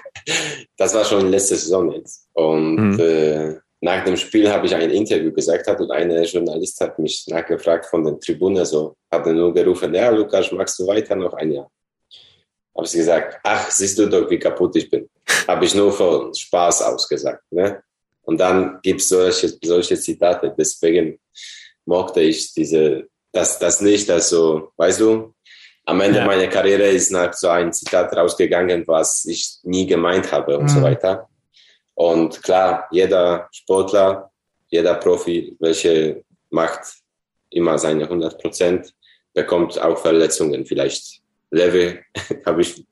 das, 0.77 0.93
war 0.93 1.03
schon 1.03 1.31
letzte 1.31 1.55
Saison 1.55 1.91
jetzt. 1.91 2.27
Und 2.33 2.75
mhm. 2.75 2.99
äh, 2.99 3.55
nach 3.81 4.03
dem 4.03 4.15
Spiel 4.15 4.49
habe 4.51 4.67
ich 4.67 4.75
ein 4.75 4.91
Interview 4.91 5.31
gesagt 5.31 5.67
hat 5.67 5.81
und 5.81 5.91
eine 5.91 6.23
Journalist 6.23 6.79
hat 6.81 6.99
mich 6.99 7.25
nachgefragt 7.27 7.87
von 7.87 8.03
der 8.03 8.19
Tribüne, 8.19 8.65
so 8.65 8.95
hat 9.11 9.25
er 9.25 9.33
nur 9.33 9.53
gerufen, 9.53 9.93
ja 9.93 10.09
Lukas, 10.09 10.51
magst 10.51 10.77
du 10.79 10.87
weiter 10.87 11.15
noch 11.15 11.33
ein 11.33 11.51
Jahr? 11.51 11.69
Habe 12.75 12.87
ich 12.87 12.93
gesagt, 12.93 13.39
ach, 13.43 13.69
siehst 13.71 13.97
du 13.97 14.07
doch, 14.07 14.29
wie 14.29 14.39
kaputt 14.39 14.75
ich 14.75 14.89
bin. 14.89 15.09
habe 15.47 15.65
ich 15.65 15.75
nur 15.75 15.91
von 15.91 16.33
Spaß 16.33 16.83
ausgesagt. 16.83 17.43
Ne? 17.51 17.83
Und 18.21 18.39
dann 18.39 18.79
gibt 18.81 19.01
es 19.01 19.09
solche, 19.09 19.49
solche 19.63 19.97
Zitate. 19.97 20.53
Deswegen 20.57 21.19
mochte 21.85 22.21
ich 22.21 22.53
diese 22.53 23.07
das, 23.33 23.59
das 23.59 23.81
nicht. 23.81 24.09
Also, 24.09 24.71
weißt 24.77 25.01
du, 25.01 25.33
am 25.85 25.99
Ende 25.99 26.19
ja. 26.19 26.25
meiner 26.25 26.47
Karriere 26.47 26.87
ist 26.87 27.11
nach 27.11 27.33
so 27.33 27.49
ein 27.49 27.73
Zitat 27.73 28.15
rausgegangen, 28.15 28.87
was 28.87 29.25
ich 29.25 29.57
nie 29.63 29.85
gemeint 29.85 30.31
habe 30.31 30.57
und 30.57 30.65
mhm. 30.65 30.69
so 30.69 30.81
weiter. 30.81 31.27
Und 31.95 32.41
klar, 32.41 32.87
jeder 32.91 33.49
Sportler, 33.51 34.31
jeder 34.69 34.95
Profi, 34.95 35.55
welche 35.59 36.23
macht 36.49 36.81
immer 37.49 37.77
seine 37.77 38.03
100 38.03 38.41
Prozent, 38.41 38.93
bekommt 39.33 39.79
auch 39.79 39.97
Verletzungen. 39.97 40.65
Vielleicht 40.65 41.21
Level, 41.51 41.99
habe 42.45 42.61
ich 42.61 42.85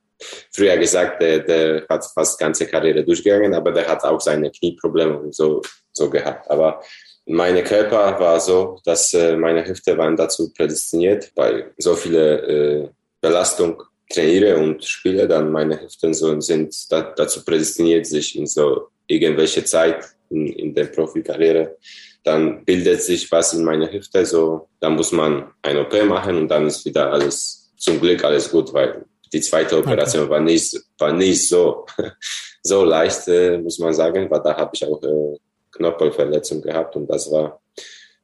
früher 0.54 0.78
gesagt, 0.78 1.22
der, 1.22 1.40
der 1.40 1.86
hat 1.90 2.06
fast 2.14 2.40
ganze 2.40 2.68
Karriere 2.68 3.04
durchgegangen, 3.04 3.54
aber 3.54 3.72
der 3.72 3.88
hat 3.88 4.04
auch 4.04 4.20
seine 4.20 4.52
Knieprobleme 4.52 5.18
und 5.18 5.34
so, 5.34 5.62
so 5.94 6.10
gehabt. 6.10 6.50
Aber 6.52 6.84
meine 7.26 7.64
Körper 7.64 8.20
war 8.20 8.40
so, 8.40 8.80
dass 8.84 9.14
äh, 9.14 9.36
meine 9.36 9.66
Hüfte 9.66 9.98
waren 9.98 10.16
dazu 10.16 10.52
prädestiniert, 10.54 11.32
weil 11.36 11.74
so 11.78 11.96
viele 11.96 12.42
äh, 12.42 12.90
Belastung 13.22 13.82
trainiere 14.10 14.58
und 14.58 14.84
spiele, 14.84 15.28
dann 15.28 15.52
meine 15.52 15.82
Hüften 15.82 16.14
so 16.14 16.40
sind 16.42 16.74
da, 16.92 17.02
dazu 17.16 17.44
prädestiniert, 17.46 18.06
sich 18.06 18.36
in 18.36 18.48
so 18.48 18.88
irgendwelche 19.08 19.64
Zeit 19.64 20.06
in, 20.30 20.48
in 20.48 20.74
der 20.74 20.86
Profikarriere, 20.86 21.78
dann 22.24 22.64
bildet 22.66 23.02
sich 23.02 23.32
was 23.32 23.54
in 23.54 23.64
meiner 23.64 23.92
Hüfte, 23.92 24.26
so, 24.26 24.68
dann 24.80 24.96
muss 24.96 25.12
man 25.12 25.52
ein 25.62 25.78
OP 25.78 25.94
machen 26.06 26.38
und 26.38 26.48
dann 26.50 26.68
ist 26.68 26.86
wieder 26.86 27.12
alles, 27.12 27.72
zum 27.78 28.00
Glück 28.00 28.24
alles 28.24 28.52
gut, 28.52 28.72
weil 28.74 29.06
die 29.34 29.42
zweite 29.42 29.78
Operation 29.78 30.24
okay. 30.24 30.32
war 30.32 30.40
nicht, 30.40 30.80
war 30.98 31.14
nicht 31.14 31.48
so, 31.48 31.86
so 32.64 32.84
leicht, 32.84 33.28
äh, 33.28 33.58
muss 33.58 33.80
man 33.80 33.94
sagen, 33.94 34.30
weil 34.30 34.42
da 34.42 34.56
habe 34.56 34.72
ich 34.74 34.86
auch 34.86 35.02
äh, 35.02 35.40
Knorpelverletzung 35.72 36.62
gehabt 36.62 36.96
und 36.96 37.08
das 37.08 37.32
war 37.32 37.62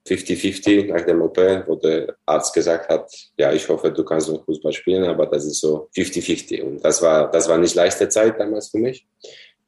50-50 0.07 0.87
nach 0.87 1.05
dem 1.05 1.21
OP, 1.21 1.37
wo 1.67 1.75
der 1.75 2.15
Arzt 2.25 2.53
gesagt 2.53 2.89
hat, 2.89 3.11
ja, 3.37 3.51
ich 3.51 3.67
hoffe, 3.67 3.91
du 3.91 4.03
kannst 4.03 4.29
noch 4.29 4.45
Fußball 4.45 4.71
spielen, 4.71 5.03
aber 5.03 5.25
das 5.25 5.45
ist 5.45 5.59
so 5.59 5.89
50-50 5.95 6.61
und 6.61 6.83
das 6.83 7.01
war, 7.01 7.29
das 7.29 7.49
war 7.49 7.57
nicht 7.57 7.75
leichte 7.75 8.07
Zeit 8.07 8.39
damals 8.39 8.69
für 8.69 8.77
mich. 8.77 9.05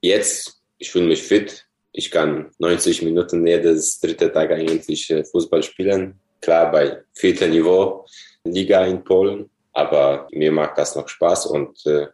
Jetzt, 0.02 0.62
ich 0.78 0.92
fühle 0.92 1.08
mich 1.08 1.22
fit, 1.22 1.66
ich 1.92 2.10
kann 2.12 2.52
90 2.60 3.02
Minuten 3.02 3.46
jedes 3.46 4.00
dritte 4.00 4.32
Tag 4.32 4.52
eigentlich 4.52 5.10
äh, 5.10 5.24
Fußball 5.24 5.64
spielen. 5.64 6.20
Klar, 6.42 6.72
bei 6.72 7.04
viertem 7.14 7.52
Niveau 7.52 8.06
Liga 8.46 8.86
in 8.86 9.04
Polen, 9.04 9.50
aber 9.74 10.28
mir 10.32 10.52
macht 10.52 10.78
das 10.78 10.96
noch 10.96 11.10
Spaß 11.10 11.48
und 11.48 11.86
äh, 11.86 12.08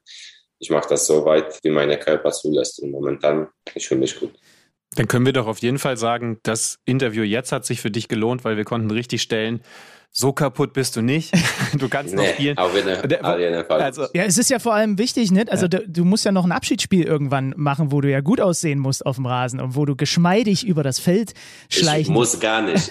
ich 0.60 0.70
mache 0.70 0.90
das 0.90 1.06
so 1.06 1.26
weit, 1.26 1.60
wie 1.64 1.70
meine 1.70 2.00
Körper 2.00 2.32
zulässt. 2.32 2.82
Und 2.82 2.92
momentan, 2.92 3.48
ich 3.74 3.88
fühle 3.88 4.00
mich 4.00 4.20
gut. 4.20 4.32
Dann 4.96 5.08
können 5.08 5.26
wir 5.26 5.34
doch 5.34 5.48
auf 5.48 5.60
jeden 5.60 5.80
Fall 5.80 5.98
sagen, 5.98 6.40
das 6.44 6.80
Interview 6.86 7.24
jetzt 7.24 7.52
hat 7.52 7.66
sich 7.66 7.82
für 7.82 7.92
dich 7.92 8.08
gelohnt, 8.08 8.44
weil 8.44 8.58
wir 8.58 8.64
konnten 8.64 8.90
richtig 8.92 9.22
stellen, 9.22 9.62
so 10.18 10.32
kaputt 10.32 10.72
bist 10.72 10.96
du 10.96 11.02
nicht. 11.02 11.34
Du 11.76 11.90
kannst 11.90 12.16
nee, 12.16 12.22
noch 12.22 12.34
spielen. 12.34 12.58
Auf 12.58 12.74
jeden, 12.74 12.96
Fall. 13.66 13.82
Also, 13.82 14.08
ja, 14.14 14.24
es 14.24 14.38
ist 14.38 14.50
ja 14.50 14.60
vor 14.60 14.74
allem 14.74 14.98
wichtig, 14.98 15.30
nicht? 15.30 15.52
Also 15.52 15.66
ja. 15.66 15.80
du, 15.80 15.90
du, 15.90 16.06
musst 16.06 16.24
ja 16.24 16.32
noch 16.32 16.46
ein 16.46 16.54
Abschiedsspiel 16.54 17.04
irgendwann 17.04 17.54
machen, 17.58 17.92
wo 17.92 18.00
du 18.00 18.10
ja 18.10 18.22
gut 18.22 18.40
aussehen 18.40 18.80
musst 18.80 19.06
auf 19.06 19.18
dem 19.18 19.26
Rasen 19.26 19.60
und 19.60 19.76
wo 19.76 19.84
du 19.84 19.98
geschmeidig 19.98 20.66
über 20.66 20.84
das 20.84 21.00
Feld 21.00 21.34
schleichen. 21.68 22.02
Ich 22.02 22.10
muss 22.10 22.40
gar 22.40 22.62
nicht. 22.62 22.90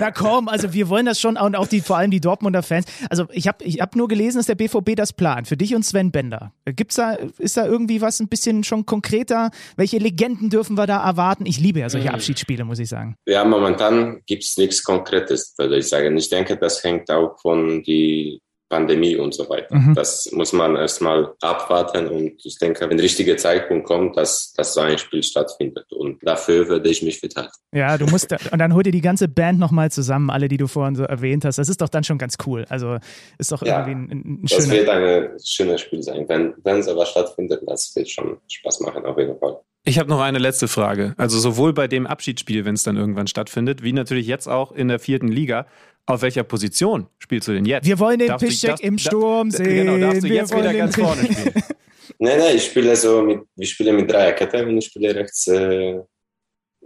Na 0.00 0.10
komm, 0.10 0.48
also 0.48 0.72
wir 0.72 0.88
wollen 0.88 1.04
das 1.04 1.20
schon 1.20 1.36
und 1.36 1.54
auch 1.54 1.66
die 1.66 1.82
vor 1.82 1.98
allem 1.98 2.10
die 2.10 2.20
Dortmunder 2.20 2.62
Fans. 2.62 2.86
Also 3.10 3.26
ich 3.30 3.46
habe 3.46 3.62
ich 3.62 3.80
hab 3.80 3.94
nur 3.94 4.08
gelesen, 4.08 4.38
dass 4.38 4.46
der 4.46 4.54
BVB 4.54 4.96
das 4.96 5.12
plant 5.12 5.48
für 5.48 5.58
dich 5.58 5.74
und 5.74 5.82
Sven 5.82 6.10
Bender. 6.10 6.52
Gibt's 6.64 6.94
da 6.94 7.12
ist 7.36 7.58
da 7.58 7.66
irgendwie 7.66 8.00
was 8.00 8.20
ein 8.20 8.28
bisschen 8.28 8.64
schon 8.64 8.86
konkreter? 8.86 9.50
Welche 9.76 9.98
Legenden 9.98 10.48
dürfen 10.48 10.78
wir 10.78 10.86
da 10.86 11.04
erwarten? 11.04 11.44
Ich 11.44 11.60
liebe 11.60 11.80
ja 11.80 11.90
solche 11.90 12.08
hm. 12.08 12.14
Abschiedsspiele, 12.14 12.64
muss 12.64 12.78
ich 12.78 12.88
sagen. 12.88 13.16
Ja, 13.26 13.44
momentan 13.44 14.22
gibt's 14.24 14.56
nichts 14.56 14.82
Konkretes, 14.82 15.54
würde 15.58 15.76
ich 15.76 15.89
sagen. 15.90 16.16
Ich 16.16 16.30
denke, 16.30 16.56
das 16.56 16.82
hängt 16.82 17.10
auch 17.10 17.38
von 17.40 17.82
die 17.82 18.40
Pandemie 18.70 19.16
und 19.16 19.34
so 19.34 19.48
weiter. 19.50 19.74
Mhm. 19.74 19.94
Das 19.94 20.30
muss 20.32 20.52
man 20.52 20.76
erstmal 20.76 21.34
abwarten 21.42 22.06
und 22.06 22.46
ich 22.46 22.56
denke, 22.56 22.88
wenn 22.88 22.96
der 22.96 23.04
richtige 23.04 23.36
Zeitpunkt 23.36 23.84
kommt, 23.84 24.16
dass, 24.16 24.52
dass 24.56 24.74
so 24.74 24.80
ein 24.80 24.96
Spiel 24.96 25.24
stattfindet 25.24 25.92
und 25.92 26.20
dafür 26.22 26.68
würde 26.68 26.88
ich 26.88 27.02
mich 27.02 27.20
halten. 27.20 27.50
Ja, 27.74 27.98
du 27.98 28.06
musst, 28.06 28.32
und 28.32 28.58
dann 28.58 28.72
hol 28.72 28.84
dir 28.84 28.92
die 28.92 29.00
ganze 29.00 29.26
Band 29.26 29.58
nochmal 29.58 29.90
zusammen, 29.90 30.30
alle, 30.30 30.46
die 30.46 30.56
du 30.56 30.68
vorhin 30.68 30.94
so 30.94 31.02
erwähnt 31.02 31.44
hast. 31.44 31.58
Das 31.58 31.68
ist 31.68 31.80
doch 31.80 31.88
dann 31.88 32.04
schon 32.04 32.16
ganz 32.16 32.36
cool. 32.46 32.64
Also 32.68 32.98
ist 33.38 33.50
doch 33.50 33.62
ja, 33.62 33.86
irgendwie 33.86 34.14
ein, 34.14 34.42
ein 34.42 34.48
schönes. 34.48 34.68
Das 34.68 34.70
wird 34.70 34.88
ein 34.88 35.30
schönes 35.44 35.80
Spiel 35.80 36.02
sein. 36.02 36.24
Wenn, 36.28 36.54
wenn 36.62 36.82
sowas 36.82 37.10
stattfindet, 37.10 37.62
das 37.66 37.92
wird 37.96 38.08
schon 38.08 38.38
Spaß 38.48 38.80
machen, 38.80 39.04
auf 39.04 39.18
jeden 39.18 39.36
Fall. 39.40 39.58
Ich 39.84 39.98
habe 39.98 40.10
noch 40.10 40.20
eine 40.20 40.38
letzte 40.38 40.68
Frage. 40.68 41.14
Also 41.16 41.38
sowohl 41.38 41.72
bei 41.72 41.88
dem 41.88 42.06
Abschiedsspiel, 42.06 42.64
wenn 42.64 42.74
es 42.74 42.82
dann 42.82 42.96
irgendwann 42.96 43.26
stattfindet, 43.26 43.82
wie 43.82 43.92
natürlich 43.92 44.26
jetzt 44.26 44.46
auch 44.46 44.72
in 44.72 44.88
der 44.88 44.98
vierten 44.98 45.28
Liga. 45.28 45.66
Auf 46.06 46.22
welcher 46.22 46.42
Position 46.42 47.06
spielst 47.18 47.46
du 47.46 47.52
denn 47.52 47.64
jetzt? 47.64 47.86
Wir 47.86 47.98
wollen 47.98 48.18
den 48.18 48.36
Pischek 48.36 48.80
im 48.80 48.98
Sturm 48.98 49.50
sehen. 49.50 49.86
Genau, 49.86 49.98
darfst 49.98 50.24
du 50.24 50.28
Wir 50.28 50.36
jetzt 50.36 50.56
wieder 50.56 50.74
ganz 50.74 50.96
vorne 50.96 51.22
spielen. 51.22 51.54
nein, 52.18 52.38
nein, 52.38 52.56
ich 52.56 52.64
spiele 52.64 52.96
so 52.96 53.22
mit, 53.22 53.42
ich 53.56 53.70
spiele 53.70 53.92
mit 53.92 54.10
Dreierkette 54.10 54.66
und 54.66 54.76
ich 54.78 54.86
spiele 54.86 55.14
rechts, 55.14 55.46
äh, 55.46 56.00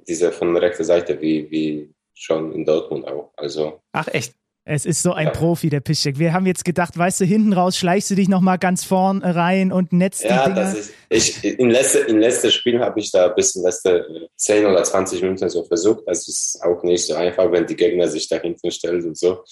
diese 0.06 0.30
von 0.30 0.56
rechter 0.56 0.84
Seite, 0.84 1.18
wie, 1.20 1.50
wie 1.50 1.94
schon 2.12 2.52
in 2.52 2.64
Dortmund 2.64 3.06
auch. 3.06 3.32
Also. 3.36 3.80
Ach, 3.92 4.08
echt? 4.08 4.34
Es 4.66 4.86
ist 4.86 5.02
so 5.02 5.12
ein 5.12 5.26
ja. 5.26 5.32
Profi, 5.32 5.68
der 5.68 5.80
Piszczek. 5.80 6.18
Wir 6.18 6.32
haben 6.32 6.46
jetzt 6.46 6.64
gedacht, 6.64 6.96
weißt 6.96 7.20
du, 7.20 7.26
hinten 7.26 7.52
raus 7.52 7.76
schleichst 7.76 8.10
du 8.10 8.14
dich 8.14 8.28
nochmal 8.28 8.58
ganz 8.58 8.82
vorn 8.82 9.22
rein 9.22 9.70
und 9.70 9.92
netzt 9.92 10.24
ja, 10.24 10.48
die 10.48 10.54
Dinger. 10.54 10.64
Das 10.64 10.74
ist, 10.74 10.94
ich, 11.10 11.44
im, 11.44 11.68
letzten, 11.68 12.06
Im 12.06 12.18
letzten 12.18 12.50
Spiel 12.50 12.80
habe 12.80 12.98
ich 12.98 13.12
da 13.12 13.26
ein 13.26 13.34
bisschen 13.34 13.62
letzte 13.62 14.28
10 14.36 14.64
oder 14.64 14.82
20 14.82 15.20
Minuten 15.20 15.50
so 15.50 15.64
versucht. 15.64 16.04
Das 16.06 16.26
ist 16.28 16.60
auch 16.62 16.82
nicht 16.82 17.04
so 17.04 17.14
einfach, 17.14 17.52
wenn 17.52 17.66
die 17.66 17.76
Gegner 17.76 18.08
sich 18.08 18.26
da 18.26 18.36
hinten 18.38 18.70
stellen 18.70 19.04
und 19.04 19.18
so. 19.18 19.44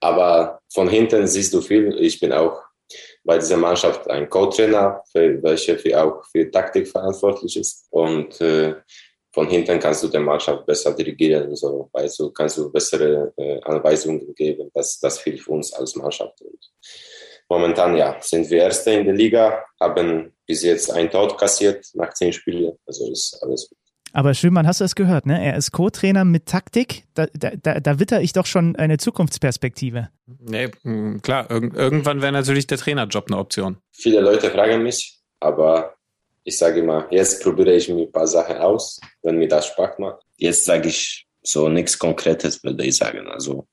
Aber 0.00 0.60
von 0.70 0.90
hinten 0.90 1.26
siehst 1.26 1.54
du 1.54 1.62
viel. 1.62 1.96
Ich 1.98 2.20
bin 2.20 2.32
auch 2.32 2.60
bei 3.24 3.38
dieser 3.38 3.56
Mannschaft 3.56 4.10
ein 4.10 4.28
Co-Trainer, 4.28 5.02
welcher 5.14 5.78
für 5.78 6.02
auch 6.02 6.22
für 6.30 6.50
Taktik 6.50 6.86
verantwortlich 6.86 7.56
ist. 7.56 7.86
Und 7.88 8.38
äh, 8.42 8.74
von 9.32 9.48
hinten 9.48 9.78
kannst 9.78 10.02
du 10.02 10.08
der 10.08 10.20
Mannschaft 10.20 10.66
besser 10.66 10.94
dirigieren, 10.94 11.54
so, 11.54 11.88
weißt 11.92 12.18
du, 12.18 12.30
kannst 12.30 12.58
du 12.58 12.70
bessere 12.70 13.32
äh, 13.36 13.60
Anweisungen 13.62 14.34
geben. 14.34 14.70
Das, 14.74 14.98
das 14.98 15.22
hilft 15.22 15.48
uns 15.48 15.72
als 15.72 15.94
Mannschaft. 15.94 16.40
Und 16.40 16.58
momentan, 17.48 17.96
ja, 17.96 18.16
sind 18.20 18.50
wir 18.50 18.62
Erste 18.62 18.90
in 18.92 19.04
der 19.04 19.14
Liga, 19.14 19.64
haben 19.80 20.32
bis 20.46 20.62
jetzt 20.62 20.90
ein 20.90 21.10
Tod 21.10 21.38
kassiert 21.38 21.86
nach 21.94 22.12
zehn 22.14 22.32
Spielen. 22.32 22.72
Also 22.86 23.10
ist 23.10 23.38
alles 23.42 23.68
gut. 23.68 23.78
Aber 24.12 24.34
Schönmann, 24.34 24.66
hast 24.66 24.80
du 24.80 24.84
das 24.84 24.96
gehört, 24.96 25.26
ne? 25.26 25.40
Er 25.44 25.56
ist 25.56 25.70
Co-Trainer 25.70 26.24
mit 26.24 26.46
Taktik. 26.46 27.04
Da, 27.14 27.26
da, 27.32 27.78
da 27.78 28.00
witter 28.00 28.20
ich 28.20 28.32
doch 28.32 28.46
schon 28.46 28.74
eine 28.74 28.98
Zukunftsperspektive. 28.98 30.08
Nee, 30.26 30.70
klar, 31.22 31.48
irg 31.48 31.74
irgendwann 31.76 32.20
wäre 32.20 32.32
natürlich 32.32 32.66
der 32.66 32.78
Trainerjob 32.78 33.26
eine 33.28 33.38
Option. 33.38 33.78
Viele 33.92 34.20
Leute 34.20 34.50
fragen 34.50 34.82
mich, 34.82 35.20
aber 35.38 35.94
ich 36.44 36.58
sage 36.58 36.80
immer, 36.80 37.06
jetzt 37.10 37.42
probiere 37.42 37.74
ich 37.74 37.88
mir 37.88 38.02
ein 38.02 38.12
paar 38.12 38.26
Sachen 38.26 38.56
aus, 38.56 39.00
wenn 39.22 39.36
mir 39.36 39.48
das 39.48 39.66
Spaß 39.66 39.98
macht. 39.98 40.22
Jetzt 40.36 40.64
sage 40.64 40.88
ich 40.88 41.26
so 41.42 41.68
nichts 41.68 41.98
Konkretes, 41.98 42.62
würde 42.62 42.84
ich 42.84 42.96
sagen. 42.96 43.26
Also 43.28 43.66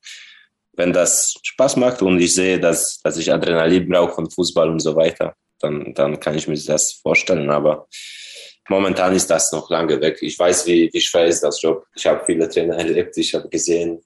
wenn 0.74 0.94
das 0.94 1.36
Spaß 1.42 1.78
macht 1.78 2.02
und 2.02 2.20
ich 2.20 2.34
sehe, 2.34 2.60
dass, 2.60 3.00
dass 3.04 3.18
ich 3.18 3.32
Adrenalin 3.32 3.88
brauche 3.88 4.14
von 4.14 4.30
Fußball 4.30 4.70
und 4.70 4.80
so 4.80 4.96
weiter, 4.96 5.34
dann, 5.60 5.94
dann 5.94 6.20
kann 6.20 6.36
ich 6.36 6.48
mir 6.48 6.58
das 6.58 6.94
vorstellen. 6.94 7.50
Aber 7.50 7.88
momentan 8.70 9.16
ist 9.16 9.30
das 9.30 9.52
noch 9.52 9.70
lange 9.70 10.00
weg. 10.00 10.20
Ich 10.22 10.38
weiß, 10.38 10.68
wie, 10.68 10.90
wie 10.94 11.02
schwer 11.02 11.26
ist 11.26 11.42
das 11.42 11.62
Job. 11.62 11.86
Ich 11.96 12.06
habe 12.06 12.24
viele 12.26 12.48
Trainer 12.48 12.78
erlebt. 12.78 13.18
Ich 13.18 13.34
habe 13.34 13.50
gesehen, 13.50 14.02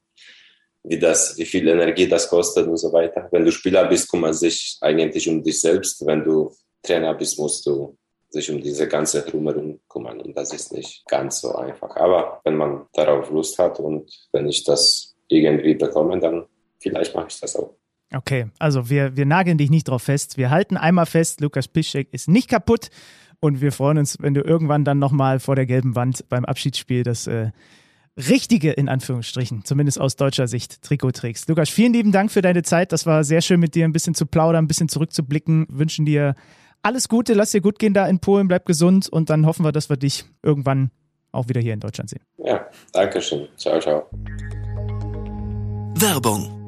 wie 0.83 0.97
das, 0.97 1.37
wie 1.37 1.45
viel 1.45 1.67
Energie 1.67 2.07
das 2.07 2.29
kostet 2.29 2.67
und 2.67 2.77
so 2.77 2.91
weiter. 2.93 3.27
Wenn 3.31 3.45
du 3.45 3.51
Spieler 3.51 3.85
bist, 3.87 4.09
kümmert 4.09 4.35
sich 4.35 4.77
eigentlich 4.81 5.27
um 5.27 5.43
dich 5.43 5.59
selbst. 5.59 6.05
Wenn 6.05 6.23
du 6.23 6.55
Trainer 6.81 7.13
bist, 7.13 7.37
musst 7.37 7.65
du 7.65 7.97
sich 8.31 8.49
um 8.49 8.61
diese 8.61 8.87
ganze 8.87 9.21
Drumherum 9.21 9.79
kümmern. 9.89 10.19
Und 10.21 10.35
das 10.35 10.53
ist 10.53 10.71
nicht 10.71 11.05
ganz 11.07 11.41
so 11.41 11.55
einfach. 11.55 11.95
Aber 11.97 12.41
wenn 12.43 12.55
man 12.55 12.85
darauf 12.93 13.29
Lust 13.29 13.59
hat 13.59 13.79
und 13.79 14.09
wenn 14.31 14.47
ich 14.47 14.63
das 14.63 15.15
irgendwie 15.27 15.75
bekomme, 15.75 16.19
dann 16.19 16.45
vielleicht 16.79 17.13
mache 17.13 17.27
ich 17.29 17.39
das 17.39 17.55
auch. 17.55 17.75
Okay, 18.13 18.47
also 18.59 18.89
wir, 18.89 19.15
wir 19.15 19.25
nageln 19.25 19.57
dich 19.57 19.69
nicht 19.69 19.87
drauf 19.87 20.03
fest. 20.03 20.37
Wir 20.37 20.49
halten 20.49 20.75
einmal 20.75 21.05
fest, 21.05 21.39
Lukas 21.39 21.67
Piszczek 21.67 22.09
ist 22.11 22.27
nicht 22.27 22.49
kaputt. 22.49 22.89
Und 23.39 23.61
wir 23.61 23.71
freuen 23.71 23.97
uns, 23.97 24.17
wenn 24.19 24.33
du 24.33 24.41
irgendwann 24.41 24.85
dann 24.85 24.99
nochmal 24.99 25.39
vor 25.39 25.55
der 25.55 25.65
gelben 25.65 25.95
Wand 25.95 26.29
beim 26.29 26.45
Abschiedsspiel 26.45 27.03
das 27.03 27.25
äh, 27.27 27.51
richtige, 28.17 28.71
in 28.71 28.87
Anführungsstrichen, 28.87 29.65
zumindest 29.65 29.99
aus 29.99 30.15
deutscher 30.15 30.47
Sicht, 30.47 30.81
Trikot 30.81 31.11
trägst. 31.11 31.49
Lukas, 31.49 31.69
vielen 31.69 31.93
lieben 31.93 32.11
Dank 32.11 32.31
für 32.31 32.41
deine 32.41 32.63
Zeit. 32.63 32.91
Das 32.91 33.05
war 33.05 33.23
sehr 33.23 33.41
schön 33.41 33.59
mit 33.59 33.73
dir 33.73 33.85
ein 33.85 33.93
bisschen 33.93 34.13
zu 34.13 34.25
plaudern, 34.25 34.65
ein 34.65 34.67
bisschen 34.67 34.89
zurückzublicken. 34.89 35.65
Wünschen 35.69 36.05
dir 36.05 36.35
alles 36.81 37.07
Gute, 37.07 37.33
lass 37.33 37.51
dir 37.51 37.61
gut 37.61 37.79
gehen 37.79 37.93
da 37.93 38.07
in 38.07 38.19
Polen, 38.19 38.47
bleib 38.47 38.65
gesund 38.65 39.07
und 39.09 39.29
dann 39.29 39.45
hoffen 39.45 39.65
wir, 39.65 39.71
dass 39.71 39.89
wir 39.89 39.97
dich 39.97 40.25
irgendwann 40.43 40.91
auch 41.31 41.47
wieder 41.47 41.61
hier 41.61 41.73
in 41.73 41.79
Deutschland 41.79 42.09
sehen. 42.09 42.23
Ja, 42.37 42.65
danke 42.93 43.21
schön. 43.21 43.47
Ciao, 43.57 43.79
ciao. 43.79 44.09
Werbung 45.95 46.61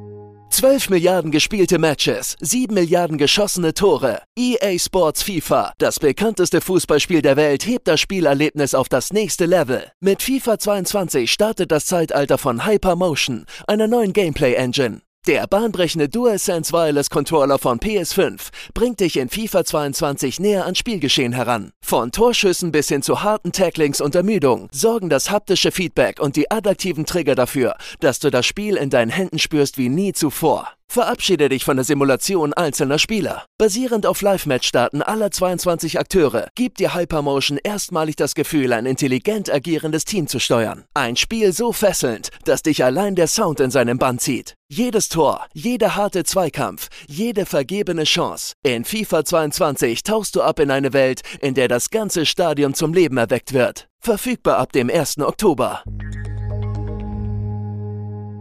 12 0.53 0.91
Milliarden 0.91 1.31
gespielte 1.31 1.79
Matches, 1.79 2.35
7 2.39 2.75
Milliarden 2.75 3.17
geschossene 3.17 3.73
Tore. 3.73 4.21
EA 4.37 4.77
Sports 4.77 5.23
FIFA, 5.23 5.73
das 5.79 5.99
bekannteste 5.99 6.61
Fußballspiel 6.61 7.23
der 7.23 7.35
Welt, 7.37 7.65
hebt 7.65 7.87
das 7.87 7.99
Spielerlebnis 7.99 8.75
auf 8.75 8.87
das 8.87 9.11
nächste 9.11 9.47
Level. 9.47 9.91
Mit 9.99 10.21
FIFA 10.21 10.59
22 10.59 11.31
startet 11.31 11.71
das 11.71 11.87
Zeitalter 11.87 12.37
von 12.37 12.67
Hypermotion, 12.67 13.45
einer 13.65 13.87
neuen 13.87 14.13
Gameplay-Engine. 14.13 15.01
Der 15.25 15.47
bahnbrechende 15.47 16.09
DualSense 16.09 16.73
Wireless 16.73 17.09
Controller 17.09 17.57
von 17.57 17.79
PS5 17.79 18.49
bringt 18.73 18.99
dich 18.99 19.15
in 19.15 19.29
FIFA 19.29 19.63
22 19.63 20.41
näher 20.41 20.65
ans 20.65 20.79
Spielgeschehen 20.79 21.31
heran. 21.31 21.71
Von 21.81 22.11
Torschüssen 22.11 22.73
bis 22.73 22.89
hin 22.89 23.01
zu 23.01 23.23
harten 23.23 23.53
Tacklings 23.53 24.01
und 24.01 24.15
Ermüdung 24.15 24.67
sorgen 24.73 25.09
das 25.09 25.31
haptische 25.31 25.71
Feedback 25.71 26.19
und 26.19 26.35
die 26.35 26.51
adaptiven 26.51 27.05
Trigger 27.05 27.35
dafür, 27.35 27.77
dass 28.01 28.19
du 28.19 28.31
das 28.31 28.45
Spiel 28.45 28.75
in 28.75 28.89
deinen 28.89 29.11
Händen 29.11 29.39
spürst 29.39 29.77
wie 29.77 29.87
nie 29.87 30.11
zuvor. 30.11 30.67
Verabschiede 30.93 31.49
dich 31.49 31.65
von 31.65 31.75
der 31.75 31.85
Simulation 31.85 32.53
einzelner 32.53 32.99
Spieler. 32.99 33.47
Basierend 33.57 34.05
auf 34.05 34.21
Live-Match-Daten 34.21 35.01
aller 35.01 35.31
22 35.31 35.97
Akteure 35.97 36.49
gibt 36.53 36.79
dir 36.79 36.93
Hypermotion 36.93 37.57
erstmalig 37.57 38.15
das 38.15 38.35
Gefühl, 38.35 38.71
ein 38.73 38.85
intelligent 38.85 39.51
agierendes 39.51 40.05
Team 40.05 40.27
zu 40.27 40.37
steuern. 40.37 40.83
Ein 40.93 41.15
Spiel 41.15 41.51
so 41.51 41.73
fesselnd, 41.73 42.29
dass 42.45 42.61
dich 42.61 42.83
allein 42.83 43.15
der 43.15 43.25
Sound 43.25 43.59
in 43.59 43.71
seinem 43.71 43.97
Bann 43.97 44.19
zieht. 44.19 44.53
Jedes 44.69 45.09
Tor, 45.09 45.47
jeder 45.55 45.95
harte 45.95 46.25
Zweikampf, 46.25 46.89
jede 47.07 47.47
vergebene 47.47 48.03
Chance. 48.03 48.53
In 48.61 48.85
FIFA 48.85 49.25
22 49.25 50.03
tauchst 50.03 50.35
du 50.35 50.43
ab 50.43 50.59
in 50.59 50.69
eine 50.69 50.93
Welt, 50.93 51.21
in 51.41 51.55
der 51.55 51.69
das 51.69 51.89
ganze 51.89 52.27
Stadion 52.27 52.75
zum 52.75 52.93
Leben 52.93 53.17
erweckt 53.17 53.53
wird. 53.53 53.87
Verfügbar 53.99 54.59
ab 54.59 54.71
dem 54.73 54.91
1. 54.91 55.21
Oktober. 55.21 55.81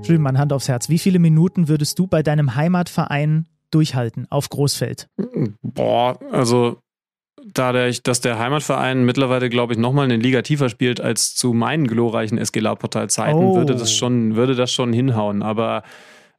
Schönmann, 0.05 0.39
Hand 0.39 0.53
aufs 0.53 0.69
Herz. 0.69 0.89
Wie 0.89 0.99
viele 0.99 1.19
Minuten 1.19 1.69
würdest 1.69 1.99
du 1.99 2.07
bei 2.07 2.23
deinem 2.23 2.55
Heimatverein 2.57 3.47
durchhalten 3.71 4.27
auf 4.31 4.49
Großfeld? 4.49 5.09
Boah, 5.63 6.19
also 6.33 6.79
dadurch, 7.55 8.03
dass 8.03 8.21
der 8.21 8.39
Heimatverein 8.39 9.05
mittlerweile, 9.05 9.49
glaube 9.49 9.73
ich, 9.73 9.79
nochmal 9.79 10.05
eine 10.05 10.17
Liga 10.17 10.43
tiefer 10.43 10.69
spielt 10.69 11.01
als 11.01 11.35
zu 11.35 11.53
meinen 11.53 11.87
glorreichen 11.87 12.39
SG 12.39 12.61
Lautportal-Zeiten, 12.61 13.39
Oh. 13.39 13.57
würde, 13.57 13.75
das 13.75 13.93
schon, 13.93 14.37
würde 14.37 14.55
das 14.55 14.73
schon 14.73 14.93
hinhauen. 14.93 15.43
Aber 15.43 15.83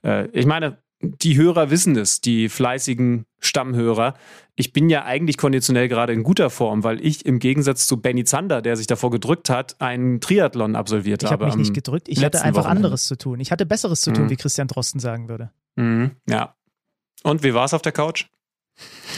äh, 0.05 0.27
ich 0.33 0.45
meine, 0.45 0.77
die 1.03 1.37
Hörer 1.37 1.69
wissen 1.69 1.95
es, 1.97 2.21
die 2.21 2.47
fleißigen 2.49 3.25
Stammhörer. 3.39 4.13
Ich 4.55 4.71
bin 4.71 4.89
ja 4.89 5.03
eigentlich 5.03 5.37
konditionell 5.37 5.87
gerade 5.89 6.13
in 6.13 6.23
guter 6.23 6.49
Form, 6.49 6.83
weil 6.83 7.05
ich 7.05 7.25
im 7.25 7.39
Gegensatz 7.39 7.85
zu 7.87 8.01
Benny 8.01 8.23
Zander, 8.23 8.61
der 8.61 8.77
sich 8.77 8.87
davor 8.87 9.11
gedrückt 9.11 9.49
hat, 9.49 9.79
einen 9.81 10.21
Triathlon 10.21 10.75
absolviert 10.75 11.23
Ich 11.23 11.31
habe. 11.31 11.45
habe 11.45 11.57
mich 11.57 11.67
nicht 11.67 11.73
gedrückt. 11.73 12.07
Ich 12.07 12.23
hatte 12.23 12.41
einfach 12.41 12.63
Wochenende. 12.63 12.87
anderes 12.87 13.05
zu 13.07 13.17
tun. 13.17 13.39
Ich 13.39 13.51
hatte 13.51 13.65
Besseres 13.65 14.01
zu 14.01 14.11
tun, 14.13 14.25
Mhm. 14.25 14.29
wie 14.29 14.35
Christian 14.37 14.67
Drosten 14.67 14.99
sagen 14.99 15.27
würde. 15.29 15.51
Mhm, 15.75 16.11
ja. 16.29 16.55
Und 17.23 17.43
wie 17.43 17.53
war 17.53 17.65
es 17.65 17.73
auf 17.73 17.81
der 17.81 17.91
Couch? 17.91 18.25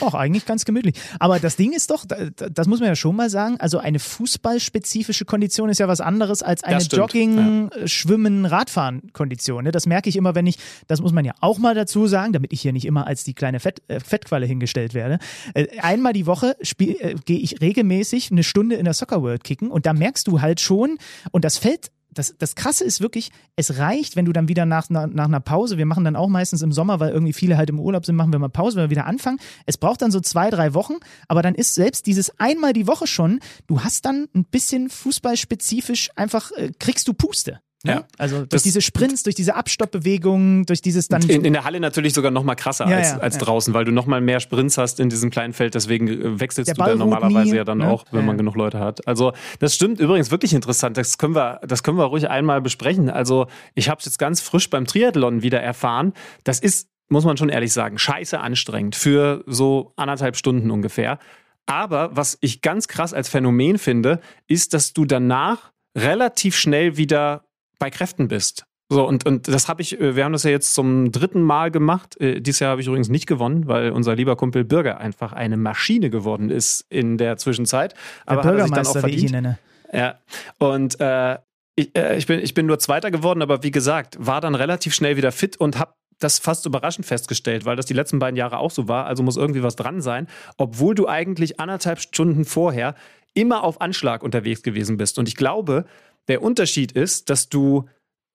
Auch 0.01 0.13
eigentlich 0.13 0.45
ganz 0.45 0.65
gemütlich. 0.65 0.95
Aber 1.19 1.39
das 1.39 1.55
Ding 1.55 1.71
ist 1.71 1.89
doch, 1.89 2.05
da- 2.05 2.29
da- 2.35 2.49
das 2.49 2.67
muss 2.67 2.79
man 2.81 2.89
ja 2.89 2.95
schon 2.95 3.15
mal 3.15 3.29
sagen, 3.29 3.55
also 3.59 3.77
eine 3.77 3.99
fußballspezifische 3.99 5.25
Kondition 5.25 5.69
ist 5.69 5.79
ja 5.79 5.87
was 5.87 6.01
anderes 6.01 6.41
als 6.43 6.63
eine 6.63 6.75
Jogging, 6.97 7.69
äh, 7.71 7.87
Schwimmen, 7.87 8.45
Radfahren 8.45 9.11
Kondition. 9.13 9.63
Ne? 9.63 9.71
Das 9.71 9.85
merke 9.85 10.09
ich 10.09 10.15
immer, 10.17 10.35
wenn 10.35 10.47
ich, 10.47 10.57
das 10.87 11.01
muss 11.01 11.13
man 11.13 11.25
ja 11.25 11.33
auch 11.39 11.57
mal 11.57 11.73
dazu 11.75 12.07
sagen, 12.07 12.33
damit 12.33 12.51
ich 12.53 12.61
hier 12.61 12.73
nicht 12.73 12.85
immer 12.85 13.07
als 13.07 13.23
die 13.23 13.33
kleine 13.33 13.59
Fett, 13.59 13.81
äh, 13.87 13.99
Fettqualle 13.99 14.45
hingestellt 14.45 14.93
werde. 14.93 15.19
Äh, 15.53 15.67
einmal 15.81 16.13
die 16.13 16.25
Woche 16.25 16.55
spiel- 16.61 16.97
äh, 16.99 17.15
gehe 17.25 17.39
ich 17.39 17.61
regelmäßig 17.61 18.31
eine 18.31 18.43
Stunde 18.43 18.75
in 18.75 18.85
der 18.85 18.93
Soccer 18.93 19.21
World 19.21 19.43
kicken 19.43 19.71
und 19.71 19.85
da 19.85 19.93
merkst 19.93 20.27
du 20.27 20.41
halt 20.41 20.59
schon, 20.59 20.97
und 21.31 21.45
das 21.45 21.57
fällt 21.57 21.91
das, 22.15 22.35
das 22.37 22.55
Krasse 22.55 22.83
ist 22.83 23.01
wirklich, 23.01 23.31
es 23.55 23.77
reicht, 23.77 24.15
wenn 24.15 24.25
du 24.25 24.33
dann 24.33 24.47
wieder 24.47 24.65
nach, 24.65 24.89
nach, 24.89 25.05
nach 25.07 25.25
einer 25.25 25.39
Pause, 25.39 25.77
wir 25.77 25.85
machen 25.85 26.03
dann 26.03 26.15
auch 26.15 26.29
meistens 26.29 26.61
im 26.61 26.71
Sommer, 26.71 26.99
weil 26.99 27.11
irgendwie 27.11 27.33
viele 27.33 27.57
halt 27.57 27.69
im 27.69 27.79
Urlaub 27.79 28.05
sind, 28.05 28.15
machen 28.15 28.31
wir 28.31 28.39
mal 28.39 28.49
Pause, 28.49 28.77
wenn 28.77 28.85
wir 28.85 28.89
wieder 28.89 29.05
anfangen. 29.05 29.37
Es 29.65 29.77
braucht 29.77 30.01
dann 30.01 30.11
so 30.11 30.19
zwei, 30.19 30.49
drei 30.49 30.73
Wochen, 30.73 30.95
aber 31.27 31.41
dann 31.41 31.55
ist 31.55 31.75
selbst 31.75 32.07
dieses 32.07 32.39
einmal 32.39 32.73
die 32.73 32.87
Woche 32.87 33.05
schon, 33.05 33.39
du 33.67 33.81
hast 33.81 34.05
dann 34.05 34.27
ein 34.33 34.45
bisschen 34.45 34.89
fußballspezifisch 34.89 36.09
einfach, 36.15 36.51
äh, 36.53 36.71
kriegst 36.79 37.07
du 37.07 37.13
Puste. 37.13 37.59
Ne? 37.85 37.91
Ja. 37.91 38.05
Also 38.17 38.37
durch 38.39 38.49
Das- 38.49 38.63
diese 38.63 38.81
Sprints, 38.81 39.23
durch 39.23 39.35
diese 39.35 39.55
Abstoppbewegungen, 39.55 40.65
durch 40.65 40.81
dieses 40.81 41.07
dann. 41.07 41.21
In, 41.23 41.45
in 41.45 41.53
der 41.53 41.63
Halle 41.63 41.79
natürlich 41.79 42.13
sogar 42.13 42.31
noch 42.31 42.43
mal 42.43 42.55
krasser 42.55 42.87
Ja, 42.89 42.97
als, 42.97 43.11
ja, 43.11 43.17
als 43.19 43.37
draußen, 43.37 43.73
weil 43.73 43.85
du 43.85 43.91
noch 43.91 44.05
mal 44.05 44.21
mehr 44.21 44.39
Sprints 44.39 44.77
hast 44.77 44.99
in 44.99 45.09
diesem 45.09 45.29
kleinen 45.29 45.53
Feld. 45.53 45.75
Deswegen 45.75 46.07
äh, 46.07 46.39
wechselst 46.39 46.67
Der 46.67 46.75
du 46.75 46.83
dann 46.83 46.97
normalerweise 46.97 47.51
nie, 47.51 47.57
ja 47.57 47.63
dann 47.63 47.79
ne? 47.79 47.89
auch, 47.89 48.05
wenn 48.11 48.25
man 48.25 48.37
genug 48.37 48.55
Leute 48.55 48.79
hat. 48.79 49.07
Also 49.07 49.33
das 49.59 49.75
stimmt 49.75 49.99
übrigens 49.99 50.31
wirklich 50.31 50.53
interessant. 50.53 50.97
Das 50.97 51.17
können 51.17 51.35
wir, 51.35 51.59
das 51.67 51.83
können 51.83 51.97
wir 51.97 52.05
ruhig 52.05 52.29
einmal 52.29 52.61
besprechen. 52.61 53.09
Also 53.09 53.47
ich 53.75 53.89
habe 53.89 53.99
es 53.99 54.05
jetzt 54.05 54.19
ganz 54.19 54.41
frisch 54.41 54.69
beim 54.69 54.85
Triathlon 54.85 55.41
wieder 55.41 55.61
erfahren. 55.61 56.13
Das 56.43 56.59
ist, 56.59 56.89
muss 57.09 57.23
man 57.25 57.37
schon 57.37 57.49
ehrlich 57.49 57.71
sagen, 57.73 57.97
scheiße 57.97 58.39
anstrengend 58.39 58.95
für 58.95 59.43
so 59.45 59.93
anderthalb 59.95 60.35
Stunden 60.35 60.71
ungefähr. 60.71 61.19
Aber 61.67 62.15
was 62.15 62.37
ich 62.41 62.61
ganz 62.61 62.87
krass 62.87 63.13
als 63.13 63.29
Phänomen 63.29 63.77
finde, 63.79 64.19
ist, 64.47 64.73
dass 64.73 64.93
du 64.93 65.05
danach 65.05 65.71
relativ 65.97 66.55
schnell 66.55 66.97
wieder 66.97 67.44
bei 67.79 67.89
Kräften 67.89 68.27
bist. 68.27 68.65
So, 68.89 69.07
und, 69.07 69.25
und 69.25 69.47
das 69.47 69.67
habe 69.67 69.81
ich, 69.81 69.99
äh, 69.99 70.15
wir 70.15 70.25
haben 70.25 70.33
das 70.33 70.43
ja 70.43 70.51
jetzt 70.51 70.75
zum 70.75 71.11
dritten 71.11 71.41
Mal 71.41 71.71
gemacht. 71.71 72.19
Äh, 72.21 72.39
Dieses 72.39 72.59
Jahr 72.59 72.71
habe 72.71 72.81
ich 72.81 72.87
übrigens 72.87 73.09
nicht 73.09 73.25
gewonnen, 73.25 73.67
weil 73.67 73.91
unser 73.91 74.15
lieber 74.15 74.35
Kumpel 74.35 74.63
Bürger 74.63 74.99
einfach 74.99 75.33
eine 75.33 75.57
Maschine 75.57 76.09
geworden 76.09 76.49
ist 76.51 76.85
in 76.89 77.17
der 77.17 77.37
Zwischenzeit. 77.37 77.93
der 77.93 78.37
Aber 78.37 78.43
hat 78.43 78.55
er 78.55 78.63
sich 78.63 78.71
dann 78.71 78.85
auch 78.85 78.93
Bürgermeister, 78.93 79.07
wie 79.07 79.15
ich 79.15 79.23
ihn 79.23 79.29
verdient. 79.29 79.31
nenne. 79.31 79.59
Ja. 79.91 80.19
Und 80.59 80.99
äh, 80.99 81.39
ich, 81.75 81.95
äh, 81.97 82.15
ich, 82.17 82.27
bin, 82.27 82.39
ich 82.39 82.53
bin 82.53 82.67
nur 82.67 82.77
Zweiter 82.77 83.09
geworden, 83.09 83.41
aber 83.41 83.63
wie 83.63 83.71
gesagt, 83.71 84.17
war 84.19 84.39
dann 84.39 84.53
relativ 84.53 84.93
schnell 84.93 85.17
wieder 85.17 85.31
fit 85.31 85.57
und 85.57 85.79
habe 85.79 85.93
das 86.19 86.39
fast 86.39 86.65
überraschend 86.65 87.05
festgestellt, 87.05 87.65
weil 87.65 87.75
das 87.75 87.87
die 87.87 87.93
letzten 87.93 88.19
beiden 88.19 88.37
Jahre 88.37 88.59
auch 88.59 88.71
so 88.71 88.87
war. 88.87 89.05
Also 89.07 89.23
muss 89.23 89.35
irgendwie 89.35 89.63
was 89.63 89.75
dran 89.75 89.99
sein, 90.01 90.27
obwohl 90.57 90.95
du 90.95 91.07
eigentlich 91.07 91.59
anderthalb 91.59 91.99
Stunden 91.99 92.45
vorher 92.45 92.95
immer 93.33 93.63
auf 93.63 93.81
Anschlag 93.81 94.23
unterwegs 94.23 94.63
gewesen 94.63 94.95
bist. 94.95 95.19
Und 95.19 95.27
ich 95.27 95.35
glaube, 95.35 95.85
der 96.27 96.41
Unterschied 96.41 96.91
ist, 96.91 97.29
dass 97.29 97.49
du 97.49 97.85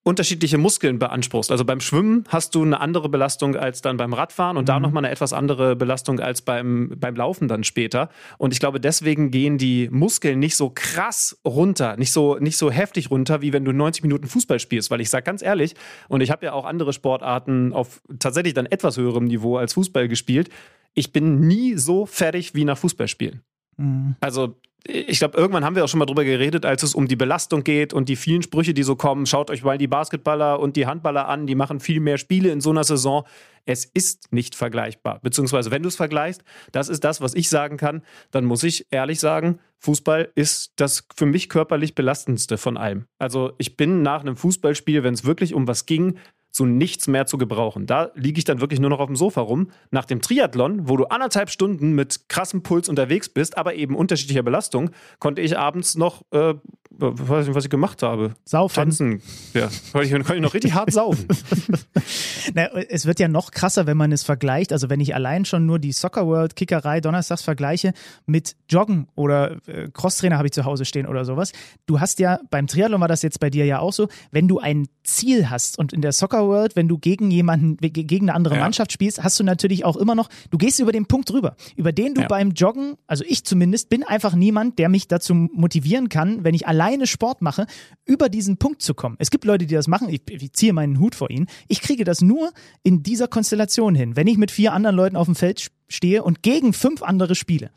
unterschiedliche 0.03 0.57
Muskeln 0.57 0.99
beanspruchst. 0.99 1.51
Also 1.51 1.67
beim 1.67 1.81
Schwimmen 1.81 2.25
hast 2.29 2.55
du 2.55 2.63
eine 2.63 2.81
andere 2.81 3.11
Belastung 3.11 3.55
als 3.55 3.83
dann 3.83 3.99
beim 3.99 4.15
Radfahren 4.15 4.57
und 4.57 4.67
da 4.67 4.77
Mhm. 4.77 4.83
nochmal 4.83 5.05
eine 5.05 5.13
etwas 5.13 5.35
andere 5.35 5.77
Belastung 5.77 6.21
als 6.21 6.41
beim, 6.41 6.95
beim 6.97 7.15
Laufen 7.15 7.49
dann 7.49 7.65
später. 7.65 8.09
Und 8.39 8.55
ich 8.55 8.61
glaube, 8.61 8.81
deswegen 8.81 9.31
gehen 9.31 9.59
die 9.59 9.91
Muskeln 9.91 10.39
nicht 10.39 10.57
so 10.57 10.71
krass 10.75 11.39
runter, 11.47 11.99
nicht 11.99 12.13
so, 12.13 12.39
nicht 12.39 12.57
so 12.57 12.71
heftig 12.71 13.11
runter, 13.11 13.43
wie 13.43 13.53
wenn 13.53 13.67
du 13.67 13.73
90 13.73 14.03
Minuten 14.03 14.27
Fußball 14.27 14.59
spielst. 14.59 14.91
Weil 14.91 15.03
ich 15.03 15.11
sage 15.11 15.25
ganz 15.25 15.43
ehrlich, 15.43 15.75
und 16.09 16.23
ich 16.23 16.31
habe 16.31 16.47
ja 16.47 16.55
auch 16.55 16.65
andere 16.65 16.95
Sportarten 16.95 17.75
auf 17.75 18.01
tatsächlich 18.19 18.55
dann 18.55 18.67
etwas 18.67 18.97
höherem 18.97 19.25
Niveau 19.25 19.59
als 19.59 19.75
Fußball 19.75 20.09
gespielt, 20.09 20.49
ich 20.95 21.13
bin 21.13 21.41
nie 21.41 21.75
so 21.75 22.07
fertig 22.07 22.55
wie 22.55 22.65
nach 22.65 22.79
Fußballspielen. 22.79 23.43
Mhm. 23.77 24.17
Also 24.21 24.57
ich 24.87 25.19
glaube, 25.19 25.37
irgendwann 25.37 25.65
haben 25.65 25.77
wir 25.77 25.85
auch 25.85 25.89
schon 25.89 25.99
mal 25.99 26.07
drüber 26.07 26.25
geredet, 26.25 26.65
als 26.65 26.83
es 26.83 26.95
um 26.95 27.07
die 27.07 27.17
Belastung 27.17 27.65
geht 27.65 27.93
und 27.93 28.09
die 28.09 28.17
vielen 28.17 28.43
Sprüche, 28.43 28.75
die 28.75 28.83
so 28.83 28.97
kommen. 28.97 29.27
Schaut 29.27 29.51
euch 29.51 29.63
mal 29.63 29.79
die 29.79 29.87
Basketballer 29.87 30.59
und 30.59 30.77
die 30.77 30.87
Handballer 30.87 31.29
an, 31.29 31.47
die 31.47 31.55
machen 31.55 31.81
viel 31.81 32.01
mehr 32.01 32.19
Spiele 32.19 32.51
in 32.51 32.61
so 32.61 32.71
einer 32.71 32.85
Saison. 32.85 33.25
Es 33.67 33.85
ist 33.85 34.33
nicht 34.33 34.55
vergleichbar. 34.55 35.19
Beziehungsweise, 35.23 35.71
wenn 35.71 35.83
du 35.83 35.89
es 35.89 35.97
vergleichst, 35.97 36.43
das 36.73 36.89
ist 36.89 37.05
das, 37.05 37.21
was 37.21 37.35
ich 37.35 37.51
sagen 37.51 37.77
kann, 37.77 38.03
dann 38.31 38.45
muss 38.45 38.63
ich 38.63 38.87
ehrlich 38.91 39.21
sagen, 39.21 39.61
Fußball 39.79 40.31
ist 40.35 40.73
das 40.77 41.07
für 41.15 41.27
mich 41.27 41.49
körperlich 41.49 41.95
belastendste 41.95 42.59
von 42.59 42.77
allem. 42.77 43.07
Also 43.19 43.53
ich 43.59 43.77
bin 43.77 44.03
nach 44.03 44.21
einem 44.21 44.37
Fußballspiel, 44.37 45.03
wenn 45.03 45.15
es 45.15 45.25
wirklich 45.25 45.55
um 45.55 45.67
was 45.69 45.87
ging, 45.87 46.19
so 46.51 46.67
nichts 46.67 47.07
mehr 47.07 47.27
zu 47.27 47.39
gebrauchen. 47.39 47.87
Da 47.87 48.11
liege 48.15 48.39
ich 48.39 48.45
dann 48.45 48.61
wirklich 48.61 48.81
nur 48.81 48.91
noch 48.91 49.01
auf 49.01 49.07
dem 49.07 49.17
Sofa 49.17 49.41
rum. 49.41 49.71
Nach 49.91 50.05
dem 50.05 50.21
Triathlon, 50.21 50.89
wo 50.89 50.97
du 50.97 51.05
anderthalb 51.05 51.51
Stunden 51.51 51.93
mit 51.95 52.29
krassem 52.29 52.63
Puls 52.63 52.89
unterwegs 52.89 53.29
bist, 53.29 53.57
aber 53.57 53.75
eben 53.75 53.95
unterschiedlicher 53.95 54.43
Belastung, 54.43 54.91
konnte 55.19 55.41
ich 55.41 55.57
abends 55.57 55.97
noch, 55.97 56.23
äh, 56.33 56.55
weiß 56.91 57.47
nicht, 57.47 57.55
was 57.55 57.65
ich 57.65 57.71
gemacht 57.71 58.03
habe. 58.03 58.35
Saufen. 58.45 58.75
Tanzen. 58.75 59.23
Ja, 59.55 59.69
konnte 59.93 60.07
ich, 60.07 60.13
konnte 60.13 60.35
ich 60.35 60.41
noch 60.41 60.55
richtig 60.55 60.75
hart 60.75 60.93
saufen. 60.93 61.29
Na, 62.55 62.67
es 62.67 63.07
wird 63.07 63.21
ja 63.21 63.29
noch 63.29 63.53
krasser, 63.53 63.87
wenn 63.87 63.97
man 63.97 64.11
es 64.11 64.25
vergleicht. 64.25 64.73
Also 64.73 64.91
wenn 64.91 65.01
ich 65.01 65.15
allein 65.15 65.45
schon 65.45 65.67
nur 65.67 65.79
die 65.79 65.93
Soccer 65.93 66.27
World 66.27 66.57
Kickerei 66.57 67.01
donnerstags 67.01 67.43
vergleiche 67.43 67.93
mit 68.27 68.57
Joggen 68.69 69.09
oder 69.15 69.57
äh, 69.67 69.89
Crosstrainer 69.93 70.37
habe 70.37 70.49
ich 70.49 70.53
zu 70.53 70.65
Hause 70.65 70.85
stehen 70.85 71.07
oder 71.07 71.25
sowas. 71.25 71.53
Du 71.87 72.01
hast 72.01 72.19
ja, 72.19 72.41
beim 72.51 72.67
Triathlon 72.67 73.01
war 73.01 73.09
das 73.09 73.23
jetzt 73.23 73.41
bei 73.41 73.51
dir 73.51 73.65
ja 73.65 73.79
auch 73.79 73.93
so, 73.93 74.09
wenn 74.31 74.49
du 74.49 74.59
ein 74.59 74.89
Ziel 75.05 75.49
hast 75.49 75.79
und 75.79 75.93
in 75.93 76.03
der 76.03 76.13
Soccer 76.13 76.40
World, 76.47 76.77
wenn 76.77 76.89
du 76.89 76.99
gegen 76.99 77.31
jemanden, 77.31 77.77
gegen 77.79 78.29
eine 78.29 78.35
andere 78.35 78.55
Ja. 78.57 78.61
Mannschaft 78.61 78.93
spielst, 78.93 79.23
hast 79.23 79.39
du 79.41 79.45
natürlich 79.45 79.85
auch 79.85 79.97
immer 79.97 80.15
noch, 80.15 80.29
du 80.51 80.59
gehst 80.59 80.81
über 80.81 80.93
den 80.93 81.07
Punkt 81.07 81.31
drüber, 81.31 81.57
über 81.77 81.93
den 81.93 82.15
du 82.15 82.23
Ja. 82.23 82.27
beim 82.29 82.51
Joggen, 82.53 82.97
also 83.07 83.25
ich 83.27 83.45
zumindest, 83.45 83.89
bin 83.89 84.03
einfach 84.05 84.35
niemand, 84.35 84.79
der 84.79 84.89
mich 84.89 85.09
dazu 85.09 85.35
motivieren 85.35 86.09
kann, 86.09 86.45
wenn 86.45 86.55
ich 86.55 86.67
alleine 86.67 87.07
Sport 87.07 87.43
mache, 87.43 87.67
über 88.05 88.29
diesen 88.29 88.57
Punkt 88.57 88.83
zu 88.83 88.95
kommen. 88.95 89.17
Es 89.19 89.31
gibt 89.31 89.45
Leute, 89.45 89.67
die 89.67 89.75
das 89.75 89.89
machen, 89.89 90.09
ich, 90.09 90.23
ich 90.31 90.53
ziehe 90.53 90.73
meinen 90.73 90.99
Hut 91.01 91.15
vor 91.15 91.31
ihnen. 91.31 91.47
Ich 91.69 91.81
kriege 91.81 92.05
das 92.05 92.21
nur 92.21 92.53
in 92.83 93.03
dieser 93.03 93.29
Konstellation 93.29 93.95
hin, 93.95 94.17
wenn 94.17 94.27
ich 94.27 94.39
mit 94.39 94.51
vier 94.51 94.73
anderen 94.73 94.97
Leuten 94.97 95.17
auf 95.17 95.27
dem 95.27 95.35
Feld 95.35 95.71
stehe 95.89 96.23
und 96.23 96.43
gegen 96.43 96.73
fünf 96.73 97.03
andere 97.03 97.35
spiele. 97.35 97.71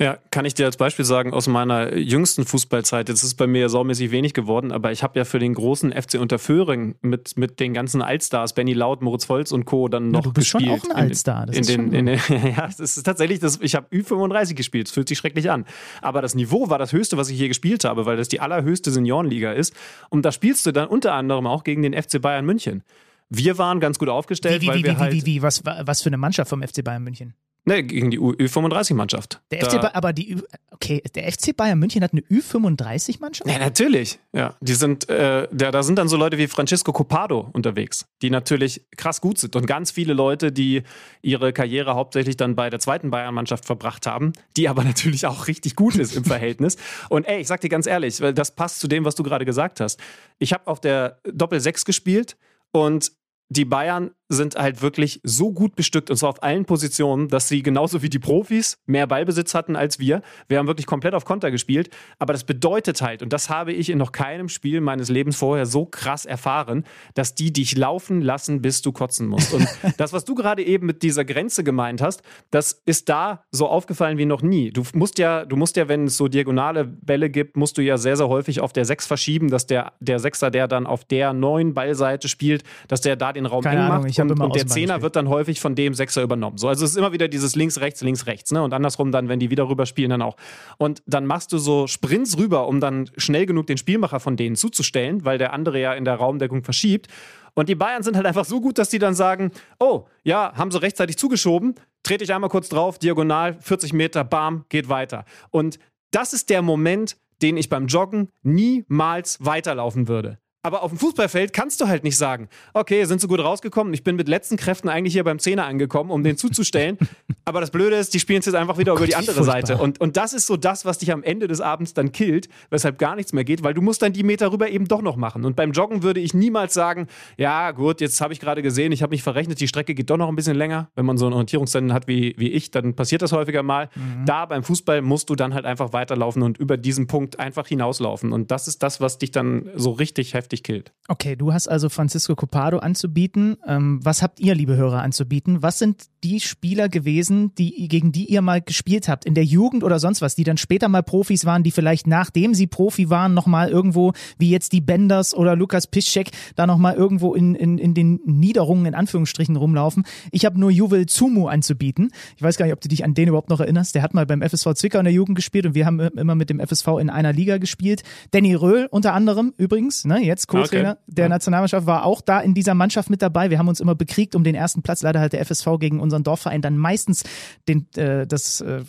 Ja, 0.00 0.16
kann 0.30 0.44
ich 0.44 0.54
dir 0.54 0.64
als 0.64 0.76
Beispiel 0.76 1.04
sagen 1.04 1.32
aus 1.32 1.48
meiner 1.48 1.96
jüngsten 1.96 2.44
Fußballzeit. 2.44 3.08
Jetzt 3.08 3.24
ist 3.24 3.34
bei 3.34 3.48
mir 3.48 3.68
saumäßig 3.68 4.12
wenig 4.12 4.32
geworden, 4.32 4.70
aber 4.70 4.92
ich 4.92 5.02
habe 5.02 5.18
ja 5.18 5.24
für 5.24 5.40
den 5.40 5.54
großen 5.54 5.90
FC 5.90 6.20
Unterföhring 6.20 6.94
mit, 7.02 7.36
mit 7.36 7.58
den 7.58 7.74
ganzen 7.74 8.00
Allstars, 8.00 8.52
Benny 8.52 8.74
Laut, 8.74 9.02
Moritz 9.02 9.28
Volz 9.28 9.50
und 9.50 9.64
Co. 9.64 9.88
dann 9.88 10.12
noch 10.12 10.22
du 10.22 10.32
bist 10.32 10.46
schon 10.46 10.62
gespielt. 10.62 10.84
auch 10.84 10.90
ein 10.90 10.96
Allstar, 10.96 11.46
das 11.46 11.56
In, 11.56 11.62
ist 11.62 11.72
schon 11.72 11.90
den, 11.90 12.06
in 12.06 12.18
den, 12.28 12.54
ja, 12.54 12.68
das 12.68 12.78
ist 12.78 13.02
tatsächlich, 13.02 13.40
das, 13.40 13.58
ich 13.60 13.74
habe 13.74 13.88
Ü35 13.88 14.54
gespielt. 14.54 14.86
Es 14.86 14.92
fühlt 14.92 15.08
sich 15.08 15.18
schrecklich 15.18 15.50
an. 15.50 15.64
Aber 16.00 16.22
das 16.22 16.36
Niveau 16.36 16.70
war 16.70 16.78
das 16.78 16.92
höchste, 16.92 17.16
was 17.16 17.28
ich 17.28 17.36
hier 17.36 17.48
gespielt 17.48 17.82
habe, 17.84 18.06
weil 18.06 18.16
das 18.16 18.28
die 18.28 18.38
allerhöchste 18.38 18.92
Seniorenliga 18.92 19.50
ist. 19.50 19.74
Und 20.10 20.24
da 20.24 20.30
spielst 20.30 20.64
du 20.64 20.70
dann 20.70 20.86
unter 20.86 21.14
anderem 21.14 21.48
auch 21.48 21.64
gegen 21.64 21.82
den 21.82 22.00
FC 22.00 22.22
Bayern 22.22 22.46
München. 22.46 22.84
Wir 23.30 23.58
waren 23.58 23.80
ganz 23.80 23.98
gut 23.98 24.08
aufgestellt, 24.08 24.62
Wie, 24.62 24.66
wie, 24.66 24.68
weil 24.68 24.78
wie, 24.78 24.84
wir 24.84 24.92
wie, 24.92 24.96
halt 24.96 25.12
wie, 25.12 25.26
wie, 25.26 25.42
was, 25.42 25.64
was 25.64 26.02
für 26.02 26.08
eine 26.08 26.18
Mannschaft 26.18 26.50
vom 26.50 26.62
FC 26.62 26.84
Bayern 26.84 27.02
München? 27.02 27.34
Ne, 27.64 27.82
gegen 27.82 28.10
die 28.10 28.18
Ü35-Mannschaft. 28.18 29.42
Der 29.50 29.60
FC 29.64 29.72
Bayern, 29.80 29.94
aber 29.94 30.12
die, 30.14 30.32
Ü- 30.36 30.42
okay, 30.70 31.02
der 31.14 31.30
FC 31.30 31.54
Bayern 31.54 31.78
München 31.78 32.02
hat 32.02 32.12
eine 32.12 32.22
Ü35-Mannschaft? 32.22 33.50
Ja, 33.50 33.58
natürlich. 33.58 34.18
Ja, 34.32 34.54
die 34.60 34.72
sind, 34.72 35.08
äh, 35.08 35.46
da, 35.52 35.70
da 35.70 35.82
sind 35.82 35.96
dann 35.98 36.08
so 36.08 36.16
Leute 36.16 36.38
wie 36.38 36.46
Francisco 36.46 36.92
Copado 36.92 37.50
unterwegs, 37.52 38.06
die 38.22 38.30
natürlich 38.30 38.86
krass 38.96 39.20
gut 39.20 39.38
sind 39.38 39.54
und 39.56 39.66
ganz 39.66 39.90
viele 39.90 40.14
Leute, 40.14 40.50
die 40.52 40.82
ihre 41.20 41.52
Karriere 41.52 41.94
hauptsächlich 41.94 42.36
dann 42.36 42.54
bei 42.56 42.70
der 42.70 42.80
zweiten 42.80 43.10
Bayern-Mannschaft 43.10 43.64
verbracht 43.66 44.06
haben, 44.06 44.32
die 44.56 44.68
aber 44.68 44.84
natürlich 44.88 45.26
auch 45.26 45.46
richtig 45.46 45.76
gut 45.76 45.96
ist 45.96 46.16
im 46.16 46.24
Verhältnis. 46.24 46.76
Und 47.10 47.24
ey, 47.24 47.40
ich 47.40 47.48
sag 47.48 47.60
dir 47.60 47.68
ganz 47.68 47.86
ehrlich, 47.86 48.20
weil 48.20 48.32
das 48.32 48.54
passt 48.54 48.80
zu 48.80 48.88
dem, 48.88 49.04
was 49.04 49.14
du 49.14 49.22
gerade 49.22 49.44
gesagt 49.44 49.80
hast. 49.80 50.00
Ich 50.38 50.52
habe 50.52 50.66
auf 50.68 50.80
der 50.80 51.18
Doppel 51.30 51.60
6 51.60 51.84
gespielt 51.84 52.36
und 52.72 53.12
die 53.50 53.64
Bayern 53.64 54.10
sind 54.28 54.56
halt 54.56 54.82
wirklich 54.82 55.20
so 55.22 55.52
gut 55.52 55.74
bestückt 55.74 56.10
und 56.10 56.16
zwar 56.16 56.30
auf 56.30 56.42
allen 56.42 56.64
Positionen, 56.64 57.28
dass 57.28 57.48
sie 57.48 57.62
genauso 57.62 58.02
wie 58.02 58.10
die 58.10 58.18
Profis 58.18 58.78
mehr 58.86 59.06
Ballbesitz 59.06 59.54
hatten 59.54 59.74
als 59.74 59.98
wir. 59.98 60.22
Wir 60.48 60.58
haben 60.58 60.66
wirklich 60.66 60.86
komplett 60.86 61.14
auf 61.14 61.24
Konter 61.24 61.50
gespielt, 61.50 61.90
aber 62.18 62.32
das 62.32 62.44
bedeutet 62.44 63.00
halt, 63.00 63.22
und 63.22 63.32
das 63.32 63.48
habe 63.48 63.72
ich 63.72 63.88
in 63.90 63.98
noch 63.98 64.12
keinem 64.12 64.48
Spiel 64.48 64.80
meines 64.80 65.08
Lebens 65.08 65.36
vorher 65.36 65.66
so 65.66 65.86
krass 65.86 66.26
erfahren, 66.26 66.84
dass 67.14 67.34
die 67.34 67.52
dich 67.52 67.76
laufen 67.76 68.20
lassen, 68.20 68.60
bis 68.60 68.82
du 68.82 68.92
kotzen 68.92 69.26
musst. 69.26 69.54
Und 69.54 69.66
das, 69.96 70.12
was 70.12 70.24
du 70.24 70.34
gerade 70.34 70.64
eben 70.64 70.86
mit 70.86 71.02
dieser 71.02 71.24
Grenze 71.24 71.64
gemeint 71.64 72.02
hast, 72.02 72.22
das 72.50 72.82
ist 72.84 73.08
da 73.08 73.44
so 73.50 73.66
aufgefallen 73.68 74.18
wie 74.18 74.26
noch 74.26 74.42
nie. 74.42 74.70
Du 74.70 74.82
musst 74.92 75.18
ja, 75.18 75.44
du 75.44 75.56
musst 75.56 75.76
ja, 75.76 75.88
wenn 75.88 76.04
es 76.04 76.16
so 76.16 76.28
diagonale 76.28 76.84
Bälle 76.84 77.30
gibt, 77.30 77.56
musst 77.56 77.78
du 77.78 77.82
ja 77.82 77.96
sehr, 77.96 78.16
sehr 78.16 78.28
häufig 78.28 78.60
auf 78.60 78.72
der 78.72 78.84
6 78.84 79.06
verschieben, 79.06 79.48
dass 79.48 79.66
der, 79.66 79.92
der 80.00 80.18
Sechser, 80.18 80.50
der 80.50 80.68
dann 80.68 80.86
auf 80.86 81.04
der 81.04 81.32
neuen 81.32 81.72
Ballseite 81.72 82.28
spielt, 82.28 82.62
dass 82.88 83.00
der 83.00 83.16
da 83.16 83.32
den 83.32 83.46
Raum 83.46 83.62
Keine 83.62 83.76
eng 83.76 83.82
Ahnung, 83.90 84.02
macht 84.04 84.17
ich 84.18 84.20
hab 84.20 84.30
und, 84.30 84.36
immer 84.36 84.44
und 84.46 84.56
der 84.56 84.66
Zehner 84.66 85.02
wird 85.02 85.16
dann 85.16 85.28
häufig 85.28 85.60
von 85.60 85.74
dem 85.74 85.94
Sechser 85.94 86.22
übernommen. 86.22 86.58
So, 86.58 86.68
also 86.68 86.84
es 86.84 86.92
ist 86.92 86.96
immer 86.96 87.12
wieder 87.12 87.28
dieses 87.28 87.56
links, 87.56 87.80
rechts, 87.80 88.02
links, 88.02 88.26
rechts. 88.26 88.52
Ne? 88.52 88.62
Und 88.62 88.72
andersrum 88.74 89.12
dann, 89.12 89.28
wenn 89.28 89.38
die 89.38 89.50
wieder 89.50 89.68
rüberspielen, 89.68 90.10
dann 90.10 90.22
auch. 90.22 90.36
Und 90.78 91.02
dann 91.06 91.26
machst 91.26 91.52
du 91.52 91.58
so 91.58 91.86
Sprints 91.86 92.38
rüber, 92.38 92.68
um 92.68 92.80
dann 92.80 93.10
schnell 93.16 93.46
genug 93.46 93.66
den 93.66 93.78
Spielmacher 93.78 94.20
von 94.20 94.36
denen 94.36 94.56
zuzustellen, 94.56 95.24
weil 95.24 95.38
der 95.38 95.52
andere 95.52 95.80
ja 95.80 95.94
in 95.94 96.04
der 96.04 96.16
Raumdeckung 96.16 96.64
verschiebt. 96.64 97.08
Und 97.54 97.68
die 97.68 97.74
Bayern 97.74 98.02
sind 98.02 98.16
halt 98.16 98.26
einfach 98.26 98.44
so 98.44 98.60
gut, 98.60 98.78
dass 98.78 98.88
die 98.88 98.98
dann 98.98 99.14
sagen, 99.14 99.50
oh, 99.80 100.06
ja, 100.22 100.52
haben 100.54 100.70
sie 100.70 100.80
rechtzeitig 100.80 101.16
zugeschoben, 101.16 101.74
trete 102.02 102.24
ich 102.24 102.32
einmal 102.32 102.50
kurz 102.50 102.68
drauf, 102.68 102.98
diagonal, 102.98 103.56
40 103.60 103.92
Meter, 103.92 104.24
bam, 104.24 104.64
geht 104.68 104.88
weiter. 104.88 105.24
Und 105.50 105.78
das 106.10 106.32
ist 106.32 106.50
der 106.50 106.62
Moment, 106.62 107.16
den 107.42 107.56
ich 107.56 107.68
beim 107.68 107.86
Joggen 107.86 108.30
niemals 108.42 109.44
weiterlaufen 109.44 110.08
würde. 110.08 110.38
Aber 110.62 110.82
auf 110.82 110.90
dem 110.90 110.98
Fußballfeld 110.98 111.52
kannst 111.52 111.80
du 111.80 111.86
halt 111.86 112.02
nicht 112.02 112.16
sagen, 112.16 112.48
okay, 112.74 113.04
sind 113.04 113.20
sie 113.20 113.28
gut 113.28 113.38
rausgekommen, 113.38 113.94
ich 113.94 114.02
bin 114.02 114.16
mit 114.16 114.28
letzten 114.28 114.56
Kräften 114.56 114.88
eigentlich 114.88 115.14
hier 115.14 115.22
beim 115.22 115.38
Zehner 115.38 115.66
angekommen, 115.66 116.10
um 116.10 116.24
den 116.24 116.36
zuzustellen. 116.36 116.98
Aber 117.44 117.60
das 117.60 117.70
Blöde 117.70 117.96
ist, 117.96 118.12
die 118.12 118.20
spielen 118.20 118.40
es 118.40 118.46
jetzt 118.46 118.56
einfach 118.56 118.76
wieder 118.76 118.92
über 118.92 119.06
die 119.06 119.12
wie 119.12 119.16
andere. 119.16 119.44
Seite. 119.44 119.78
Und, 119.78 120.00
und 120.00 120.16
das 120.16 120.32
ist 120.32 120.46
so 120.46 120.56
das, 120.56 120.84
was 120.84 120.98
dich 120.98 121.12
am 121.12 121.22
Ende 121.22 121.48
des 121.48 121.60
Abends 121.60 121.94
dann 121.94 122.12
killt, 122.12 122.48
weshalb 122.70 122.98
gar 122.98 123.16
nichts 123.16 123.32
mehr 123.32 123.44
geht, 123.44 123.62
weil 123.62 123.72
du 123.72 123.80
musst 123.80 124.02
dann 124.02 124.12
die 124.12 124.22
Meter 124.24 124.52
rüber 124.52 124.68
eben 124.68 124.86
doch 124.86 125.00
noch 125.00 125.16
machen. 125.16 125.44
Und 125.44 125.56
beim 125.56 125.72
Joggen 125.72 126.02
würde 126.02 126.20
ich 126.20 126.34
niemals 126.34 126.74
sagen, 126.74 127.06
ja 127.36 127.70
gut, 127.70 128.00
jetzt 128.00 128.20
habe 128.20 128.32
ich 128.32 128.40
gerade 128.40 128.60
gesehen, 128.60 128.92
ich 128.92 129.02
habe 129.02 129.10
mich 129.10 129.22
verrechnet, 129.22 129.60
die 129.60 129.68
Strecke 129.68 129.94
geht 129.94 130.10
doch 130.10 130.16
noch 130.16 130.28
ein 130.28 130.36
bisschen 130.36 130.56
länger. 130.56 130.90
Wenn 130.96 131.06
man 131.06 131.16
so 131.16 131.26
ein 131.26 131.32
Orientierungssenden 131.32 131.94
hat 131.94 132.08
wie, 132.08 132.34
wie 132.36 132.50
ich, 132.50 132.70
dann 132.70 132.94
passiert 132.94 133.22
das 133.22 133.32
häufiger 133.32 133.62
mal. 133.62 133.88
Da 134.26 134.44
beim 134.44 134.62
Fußball 134.64 135.02
musst 135.02 135.30
du 135.30 135.36
dann 135.36 135.54
halt 135.54 135.64
einfach 135.64 135.92
weiterlaufen 135.92 136.42
und 136.42 136.58
über 136.58 136.76
diesen 136.76 137.06
Punkt 137.06 137.38
einfach 137.38 137.66
hinauslaufen. 137.68 138.32
Und 138.32 138.50
das 138.50 138.68
ist 138.68 138.82
das, 138.82 139.00
was 139.00 139.18
dich 139.18 139.30
dann 139.30 139.70
so 139.74 139.92
richtig 139.92 140.34
heftig 140.34 140.57
killt. 140.62 140.92
Okay, 141.10 141.36
du 141.36 141.54
hast 141.54 141.68
also 141.68 141.88
Francisco 141.88 142.36
Copado 142.36 142.80
anzubieten. 142.80 143.56
Ähm, 143.66 143.98
was 144.02 144.20
habt 144.20 144.40
ihr, 144.40 144.54
liebe 144.54 144.76
Hörer, 144.76 145.00
anzubieten? 145.00 145.62
Was 145.62 145.78
sind 145.78 146.04
die 146.22 146.38
Spieler 146.38 146.90
gewesen, 146.90 147.54
die, 147.54 147.88
gegen 147.88 148.12
die 148.12 148.26
ihr 148.26 148.42
mal 148.42 148.60
gespielt 148.60 149.08
habt, 149.08 149.24
in 149.24 149.32
der 149.32 149.44
Jugend 149.44 149.84
oder 149.84 150.00
sonst 150.00 150.20
was, 150.20 150.34
die 150.34 150.44
dann 150.44 150.58
später 150.58 150.86
mal 150.90 151.02
Profis 151.02 151.46
waren, 151.46 151.62
die 151.62 151.70
vielleicht 151.70 152.06
nachdem 152.06 152.52
sie 152.52 152.66
Profi 152.66 153.08
waren, 153.08 153.32
nochmal 153.32 153.70
irgendwo, 153.70 154.12
wie 154.36 154.50
jetzt 154.50 154.74
die 154.74 154.82
Benders 154.82 155.34
oder 155.34 155.56
Lukas 155.56 155.86
Piszczek, 155.86 156.30
da 156.56 156.66
nochmal 156.66 156.96
irgendwo 156.96 157.34
in, 157.34 157.54
in, 157.54 157.78
in 157.78 157.94
den 157.94 158.20
Niederungen 158.26 158.84
in 158.84 158.94
Anführungsstrichen 158.94 159.56
rumlaufen? 159.56 160.04
Ich 160.30 160.44
habe 160.44 160.60
nur 160.60 160.70
Juvel 160.70 161.06
Zumu 161.06 161.48
anzubieten. 161.48 162.10
Ich 162.36 162.42
weiß 162.42 162.58
gar 162.58 162.66
nicht, 162.66 162.74
ob 162.74 162.82
du 162.82 162.88
dich 162.88 163.02
an 163.04 163.14
den 163.14 163.28
überhaupt 163.28 163.48
noch 163.48 163.60
erinnerst. 163.60 163.94
Der 163.94 164.02
hat 164.02 164.12
mal 164.12 164.26
beim 164.26 164.42
FSV 164.42 164.74
Zwickau 164.74 164.98
in 164.98 165.04
der 165.04 165.14
Jugend 165.14 165.36
gespielt 165.36 165.64
und 165.64 165.74
wir 165.74 165.86
haben 165.86 166.00
immer 166.00 166.34
mit 166.34 166.50
dem 166.50 166.60
FSV 166.60 166.98
in 167.00 167.08
einer 167.08 167.32
Liga 167.32 167.56
gespielt. 167.56 168.02
Danny 168.32 168.54
Röhl 168.54 168.88
unter 168.90 169.14
anderem 169.14 169.54
übrigens, 169.56 170.04
ne, 170.04 170.22
jetzt 170.22 170.37
Co-Trainer 170.46 170.92
Okay. 170.92 171.00
der 171.06 171.24
Ja. 171.24 171.28
Nationalmannschaft, 171.28 171.86
war 171.86 172.04
auch 172.04 172.20
da 172.20 172.40
in 172.40 172.54
dieser 172.54 172.74
Mannschaft 172.74 173.10
mit 173.10 173.22
dabei. 173.22 173.50
Wir 173.50 173.58
haben 173.58 173.68
uns 173.68 173.80
immer 173.80 173.94
bekriegt 173.94 174.34
um 174.34 174.44
den 174.44 174.54
ersten 174.54 174.82
Platz. 174.82 175.02
Leider 175.02 175.20
hat 175.20 175.32
der 175.32 175.40
FSV 175.44 175.78
gegen 175.80 176.00
unseren 176.00 176.22
Dorfverein 176.22 176.62
dann 176.62 176.76
meistens 176.78 177.24
den, 177.68 177.86
äh, 177.96 178.26
das, 178.26 178.60
äh, 178.60 178.82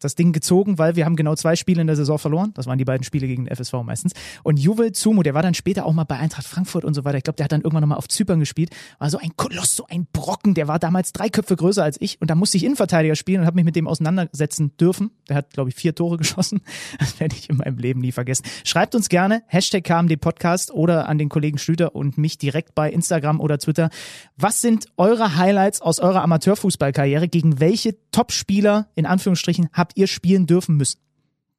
das 0.00 0.14
Ding 0.14 0.32
gezogen, 0.32 0.78
weil 0.78 0.96
wir 0.96 1.04
haben 1.04 1.16
genau 1.16 1.34
zwei 1.34 1.56
Spiele 1.56 1.80
in 1.80 1.86
der 1.86 1.96
Saison 1.96 2.18
verloren. 2.18 2.52
Das 2.54 2.66
waren 2.66 2.78
die 2.78 2.84
beiden 2.84 3.04
Spiele 3.04 3.26
gegen 3.26 3.46
den 3.46 3.54
FSV 3.56 3.74
meistens. 3.84 4.12
Und 4.42 4.58
Juvel 4.58 4.92
Zumu, 4.92 5.22
der 5.22 5.34
war 5.34 5.42
dann 5.42 5.54
später 5.54 5.84
auch 5.86 5.92
mal 5.92 6.04
bei 6.04 6.16
Eintracht 6.18 6.46
Frankfurt 6.46 6.84
und 6.84 6.94
so 6.94 7.04
weiter. 7.04 7.18
Ich 7.18 7.24
glaube, 7.24 7.36
der 7.36 7.44
hat 7.44 7.52
dann 7.52 7.62
irgendwann 7.62 7.82
nochmal 7.82 7.98
auf 7.98 8.08
Zypern 8.08 8.40
gespielt. 8.40 8.70
War 8.98 9.10
so 9.10 9.18
ein 9.18 9.36
Koloss, 9.36 9.74
so 9.76 9.86
ein 9.88 10.06
Brocken. 10.12 10.54
Der 10.54 10.68
war 10.68 10.78
damals 10.78 11.12
drei 11.12 11.28
Köpfe 11.28 11.56
größer 11.56 11.82
als 11.82 12.00
ich. 12.00 12.20
Und 12.20 12.30
da 12.30 12.34
musste 12.34 12.56
ich 12.56 12.64
Innenverteidiger 12.64 13.16
spielen 13.16 13.40
und 13.40 13.46
habe 13.46 13.56
mich 13.56 13.64
mit 13.64 13.76
dem 13.76 13.88
auseinandersetzen 13.88 14.76
dürfen. 14.76 15.10
Der 15.28 15.36
hat, 15.36 15.50
glaube 15.52 15.70
ich, 15.70 15.74
vier 15.76 15.94
Tore 15.94 16.16
geschossen. 16.18 16.60
Das 16.98 17.18
werde 17.20 17.34
ich 17.36 17.48
in 17.50 17.56
meinem 17.56 17.78
Leben 17.78 18.00
nie 18.00 18.12
vergessen. 18.12 18.44
Schreibt 18.64 18.94
uns 18.94 19.08
gerne, 19.08 19.42
Hashtag 19.46 19.84
KMD 19.84 20.20
Podcast 20.20 20.70
oder 20.72 20.91
an 21.00 21.18
den 21.18 21.28
Kollegen 21.28 21.58
Schlüter 21.58 21.94
und 21.94 22.18
mich 22.18 22.38
direkt 22.38 22.74
bei 22.74 22.90
Instagram 22.90 23.40
oder 23.40 23.58
Twitter. 23.58 23.90
Was 24.36 24.60
sind 24.60 24.86
eure 24.96 25.36
Highlights 25.36 25.80
aus 25.80 25.98
eurer 25.98 26.22
Amateurfußballkarriere? 26.22 27.28
Gegen 27.28 27.60
welche 27.60 27.96
Top-Spieler, 28.12 28.88
in 28.94 29.06
Anführungsstrichen, 29.06 29.68
habt 29.72 29.96
ihr 29.96 30.06
spielen 30.06 30.46
dürfen 30.46 30.76
müssen? 30.76 30.98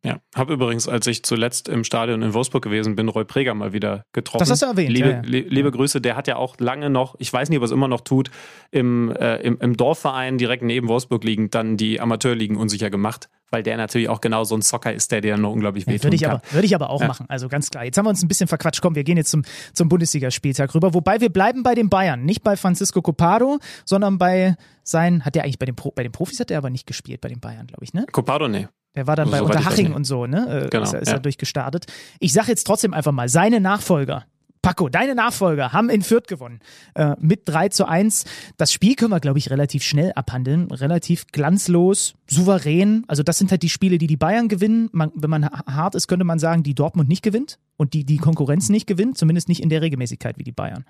Ja, 0.05 0.17
habe 0.35 0.51
übrigens, 0.51 0.89
als 0.89 1.07
ich 1.07 1.23
zuletzt 1.23 1.69
im 1.69 1.85
Stadion 1.85 2.21
in 2.23 2.33
Wolfsburg 2.33 2.61
gewesen 2.61 2.97
bin, 2.97 3.07
Roy 3.07 3.23
Preger 3.23 3.53
mal 3.53 3.71
wieder 3.71 4.03
getroffen. 4.11 4.39
Das 4.39 4.51
hast 4.51 4.61
du 4.61 4.65
erwähnt, 4.65 4.89
Liebe, 4.91 5.09
ja, 5.09 5.15
ja. 5.15 5.21
li- 5.21 5.45
liebe 5.47 5.71
Grüße, 5.71 6.01
der 6.01 6.17
hat 6.17 6.27
ja 6.27 6.35
auch 6.35 6.57
lange 6.59 6.89
noch, 6.89 7.15
ich 7.19 7.31
weiß 7.31 7.47
nicht, 7.47 7.57
ob 7.57 7.63
er 7.63 7.67
es 7.67 7.71
immer 7.71 7.87
noch 7.87 8.01
tut, 8.01 8.29
im, 8.69 9.11
äh, 9.15 9.37
im, 9.37 9.59
im 9.61 9.77
Dorfverein 9.77 10.37
direkt 10.37 10.61
neben 10.61 10.89
Wolfsburg 10.89 11.23
liegend 11.23 11.55
dann 11.55 11.77
die 11.77 12.01
Amateurligen 12.01 12.57
unsicher 12.57 12.89
gemacht, 12.89 13.29
weil 13.53 13.63
der 13.63 13.77
natürlich 13.77 14.09
auch 14.09 14.19
genau 14.19 14.43
so 14.43 14.55
ein 14.55 14.61
Zocker 14.63 14.91
ist, 14.91 15.11
der 15.11 15.21
dir 15.21 15.37
noch 15.37 15.51
unglaublich 15.51 15.85
wehtun 15.87 15.97
ja, 15.97 16.03
würde 16.03 16.15
ich. 16.15 16.27
Aber, 16.27 16.41
würde 16.51 16.65
ich 16.65 16.75
aber 16.75 16.89
auch 16.89 17.01
ja. 17.01 17.07
machen, 17.07 17.27
also 17.29 17.47
ganz 17.47 17.69
klar. 17.69 17.85
Jetzt 17.85 17.97
haben 17.97 18.05
wir 18.05 18.09
uns 18.09 18.23
ein 18.23 18.27
bisschen 18.27 18.47
verquatscht. 18.47 18.81
Komm, 18.81 18.95
wir 18.95 19.03
gehen 19.03 19.15
jetzt 19.15 19.29
zum, 19.29 19.43
zum 19.73 19.87
Bundesligaspieltag 19.89 20.73
rüber. 20.73 20.93
Wobei 20.93 21.21
wir 21.21 21.29
bleiben 21.29 21.61
bei 21.63 21.75
den 21.75 21.87
Bayern. 21.89 22.25
Nicht 22.25 22.43
bei 22.43 22.57
Francisco 22.57 23.01
Copado, 23.01 23.59
sondern 23.85 24.17
bei 24.17 24.55
sein, 24.83 25.23
hat 25.23 25.35
der 25.35 25.43
eigentlich 25.43 25.59
bei 25.59 25.67
den, 25.67 25.75
Pro, 25.75 25.91
bei 25.91 26.03
den 26.03 26.11
Profis 26.11 26.39
hat 26.39 26.51
er 26.51 26.57
aber 26.57 26.69
nicht 26.71 26.87
gespielt, 26.87 27.21
bei 27.21 27.29
den 27.29 27.39
Bayern, 27.39 27.67
glaube 27.67 27.83
ich, 27.83 27.93
ne? 27.93 28.05
Copado, 28.11 28.47
nee. 28.47 28.67
Der 28.95 29.07
war 29.07 29.15
dann 29.15 29.31
Also, 29.33 29.45
bei 29.45 29.55
Unterhaching 29.55 29.93
und 29.93 30.03
so, 30.05 30.25
ne? 30.25 30.65
Äh, 30.65 30.69
Genau, 30.69 30.83
ist, 30.83 30.93
er- 30.93 31.01
ist 31.01 31.07
ja. 31.07 31.13
er 31.15 31.19
durchgestartet. 31.19 31.85
Ich 32.19 32.33
sage 32.33 32.47
jetzt 32.49 32.65
trotzdem 32.65 32.93
einfach 32.93 33.11
mal, 33.11 33.29
seine 33.29 33.59
Nachfolger, 33.59 34.25
Paco, 34.63 34.89
deine 34.89 35.13
Nachfolger 35.13 35.73
haben 35.73 35.89
in 35.89 36.01
Fürth 36.01 36.27
gewonnen. 36.27 36.59
Äh, 36.95 37.15
mit 37.19 37.41
3 37.45 37.69
zu 37.69 37.85
1. 37.85 38.25
Das 38.57 38.71
Spiel 38.73 38.95
können 38.95 39.11
wir, 39.11 39.19
glaube 39.19 39.37
ich, 39.37 39.51
relativ 39.51 39.83
schnell 39.83 40.13
abhandeln. 40.15 40.71
Relativ 40.71 41.27
glanzlos, 41.27 42.15
souverän. 42.27 43.03
Also 43.07 43.21
das 43.23 43.37
sind 43.37 43.51
halt 43.51 43.61
die 43.61 43.69
Spiele, 43.69 43.97
die 43.97 44.07
die 44.07 44.17
Bayern 44.17 44.47
gewinnen. 44.47 44.89
Man, 44.93 45.11
wenn 45.13 45.29
man 45.29 45.45
ha- 45.45 45.65
hart 45.67 45.95
ist, 45.95 46.07
könnte 46.07 46.23
man 46.25 46.39
sagen, 46.39 46.63
die 46.63 46.73
Dortmund 46.73 47.09
nicht 47.09 47.23
gewinnt 47.23 47.59
und 47.77 47.93
die 47.93 48.05
die 48.05 48.17
Konkurrenz 48.17 48.69
nicht 48.69 48.87
gewinnt. 48.87 49.17
Zumindest 49.17 49.49
nicht 49.49 49.61
in 49.61 49.69
der 49.69 49.81
Regelmäßigkeit 49.81 50.37
wie 50.39 50.43
die 50.43 50.51
Bayern. 50.53 50.85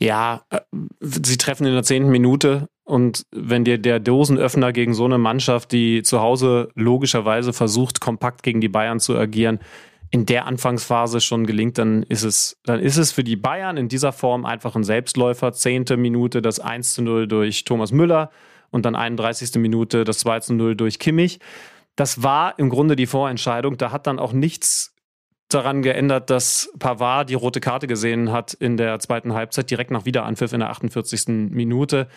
Ja, 0.00 0.42
äh, 0.50 0.60
sie 1.00 1.38
treffen 1.38 1.66
in 1.66 1.72
der 1.72 1.84
zehnten 1.84 2.10
Minute 2.10 2.68
und 2.82 3.26
wenn 3.30 3.64
dir 3.64 3.78
der 3.78 4.00
Dosenöffner 4.00 4.72
gegen 4.72 4.92
so 4.92 5.04
eine 5.04 5.18
Mannschaft, 5.18 5.70
die 5.70 6.02
zu 6.02 6.20
Hause 6.20 6.68
logischerweise 6.74 7.52
versucht, 7.52 8.00
kompakt 8.00 8.42
gegen 8.42 8.60
die 8.60 8.68
Bayern 8.68 8.98
zu 8.98 9.16
agieren, 9.16 9.60
in 10.14 10.26
der 10.26 10.46
Anfangsphase 10.46 11.20
schon 11.20 11.44
gelingt, 11.44 11.76
dann 11.76 12.04
ist 12.04 12.22
es, 12.22 12.56
dann 12.62 12.78
ist 12.78 12.98
es 12.98 13.10
für 13.10 13.24
die 13.24 13.34
Bayern 13.34 13.76
in 13.76 13.88
dieser 13.88 14.12
Form 14.12 14.46
einfach 14.46 14.76
ein 14.76 14.84
Selbstläufer. 14.84 15.52
Zehnte 15.52 15.96
Minute 15.96 16.40
das 16.40 16.60
1 16.60 16.94
zu 16.94 17.02
0 17.02 17.26
durch 17.26 17.64
Thomas 17.64 17.90
Müller 17.90 18.30
und 18.70 18.86
dann 18.86 18.94
31. 18.94 19.56
Minute 19.56 20.04
das 20.04 20.18
2 20.18 20.38
zu 20.38 20.54
0 20.54 20.76
durch 20.76 21.00
Kimmich. 21.00 21.40
Das 21.96 22.22
war 22.22 22.56
im 22.60 22.70
Grunde 22.70 22.94
die 22.94 23.06
Vorentscheidung. 23.06 23.76
Da 23.76 23.90
hat 23.90 24.06
dann 24.06 24.20
auch 24.20 24.32
nichts 24.32 24.93
daran 25.48 25.82
geändert, 25.82 26.30
dass 26.30 26.72
Pavard 26.78 27.30
die 27.30 27.34
rote 27.34 27.60
Karte 27.60 27.86
gesehen 27.86 28.32
hat 28.32 28.54
in 28.54 28.76
der 28.76 28.98
zweiten 28.98 29.34
Halbzeit, 29.34 29.70
direkt 29.70 29.90
nach 29.90 30.04
Wiederanpfiff 30.04 30.52
in 30.52 30.60
der 30.60 30.70
48. 30.70 31.28
Minute. 31.28 32.08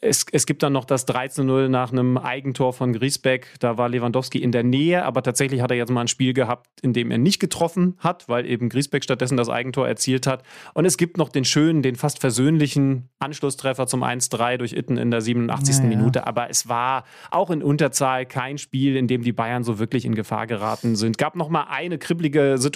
Es, 0.00 0.24
es 0.32 0.46
gibt 0.46 0.62
dann 0.62 0.72
noch 0.72 0.84
das 0.84 1.06
13-0 1.08 1.68
nach 1.68 1.92
einem 1.92 2.16
Eigentor 2.16 2.72
von 2.72 2.92
Griesbeck. 2.92 3.48
Da 3.58 3.76
war 3.76 3.88
Lewandowski 3.88 4.38
in 4.38 4.52
der 4.52 4.62
Nähe, 4.62 5.04
aber 5.04 5.22
tatsächlich 5.22 5.60
hat 5.60 5.70
er 5.70 5.76
jetzt 5.76 5.90
mal 5.90 6.02
ein 6.02 6.08
Spiel 6.08 6.32
gehabt, 6.32 6.68
in 6.80 6.92
dem 6.92 7.10
er 7.10 7.18
nicht 7.18 7.40
getroffen 7.40 7.96
hat, 7.98 8.28
weil 8.28 8.46
eben 8.46 8.68
Griesbeck 8.68 9.04
stattdessen 9.04 9.36
das 9.36 9.48
Eigentor 9.48 9.88
erzielt 9.88 10.26
hat. 10.26 10.42
Und 10.74 10.84
es 10.84 10.96
gibt 10.96 11.16
noch 11.16 11.28
den 11.28 11.44
schönen, 11.44 11.82
den 11.82 11.96
fast 11.96 12.20
versöhnlichen 12.20 13.08
Anschlusstreffer 13.18 13.86
zum 13.86 14.02
1-3 14.02 14.58
durch 14.58 14.72
Itten 14.72 14.96
in 14.96 15.10
der 15.10 15.20
87. 15.20 15.76
Ja, 15.76 15.82
ja. 15.82 15.88
Minute. 15.88 16.26
Aber 16.26 16.50
es 16.50 16.68
war 16.68 17.04
auch 17.30 17.50
in 17.50 17.62
Unterzahl 17.62 18.26
kein 18.26 18.58
Spiel, 18.58 18.96
in 18.96 19.06
dem 19.06 19.22
die 19.22 19.32
Bayern 19.32 19.64
so 19.64 19.78
wirklich 19.78 20.04
in 20.04 20.14
Gefahr 20.14 20.46
geraten 20.46 20.96
sind. 20.96 21.18
Gab 21.18 21.36
noch 21.36 21.48
mal 21.48 21.64
eine 21.68 21.98
kribbelige 21.98 22.56
Situation, 22.58 22.69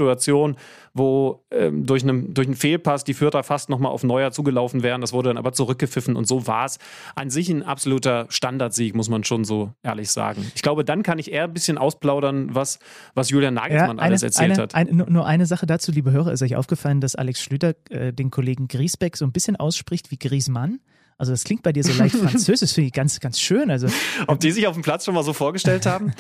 wo 0.93 1.45
ähm, 1.51 1.87
durch, 1.87 2.03
einen, 2.03 2.35
durch 2.35 2.47
einen 2.47 2.57
Fehlpass 2.57 3.05
die 3.05 3.15
Fürther 3.15 3.43
fast 3.43 3.69
noch 3.69 3.79
mal 3.79 3.89
auf 3.89 4.05
Neuer 4.05 4.31
zugelaufen 4.31 4.83
wären. 4.83 5.01
Das 5.01 5.13
wurde 5.13 5.31
dann 5.31 5.39
aber 5.39 5.53
zurückgepfiffen 5.53 6.17
und 6.17 6.27
so 6.27 6.47
war 6.47 6.67
es. 6.67 6.79
An 7.15 7.31
sich 7.31 7.49
ein 7.49 7.63
absoluter 7.63 8.27
Standardsieg, 8.29 8.95
muss 8.95 9.09
man 9.09 9.25
schon 9.25 9.45
so 9.45 9.73
ehrlich 9.83 10.11
sagen. 10.11 10.51
Ich 10.55 10.63
glaube, 10.63 10.85
dann 10.85 11.03
kann 11.03 11.19
ich 11.19 11.33
eher 11.33 11.45
ein 11.45 11.53
bisschen 11.53 11.79
ausplaudern, 11.79 12.55
was, 12.55 12.79
was 13.15 13.31
Julian 13.31 13.55
Nagelsmann 13.55 13.99
alles 13.99 14.23
erzählt 14.23 14.53
eine, 14.53 14.63
hat. 14.63 14.75
Eine, 14.75 14.93
nur- 14.93 15.27
eine 15.27 15.47
Sache 15.47 15.67
dazu, 15.67 15.93
liebe 15.93 16.11
Hörer, 16.13 16.33
ist 16.33 16.43
euch 16.43 16.57
aufgefallen, 16.57 17.01
dass 17.01 17.15
Alex 17.15 17.43
Schlüter 17.43 17.75
äh, 17.91 18.13
den 18.13 18.31
Kollegen 18.31 18.69
Griesbeck 18.69 19.17
so 19.17 19.25
ein 19.25 19.33
bisschen 19.33 19.57
ausspricht 19.57 20.11
wie 20.11 20.19
Griezmann? 20.19 20.81
Also 21.19 21.33
das 21.33 21.45
klingt 21.45 21.63
bei 21.63 21.73
dir 21.73 21.85
so 21.85 21.93
leicht 21.93 22.17
französisch, 22.17 22.61
das 22.61 22.73
finde 22.73 22.89
ich 22.89 22.93
ganz, 22.93 23.21
ganz 23.21 23.39
schön. 23.41 23.71
Also 23.71 23.87
Ob 24.27 24.41
die 24.41 24.51
sich 24.51 24.67
auf 24.67 24.75
dem 24.75 24.83
Platz 24.83 25.05
schon 25.05 25.15
mal 25.15 25.23
so 25.23 25.33
vorgestellt 25.33 25.87
haben? 25.87 26.13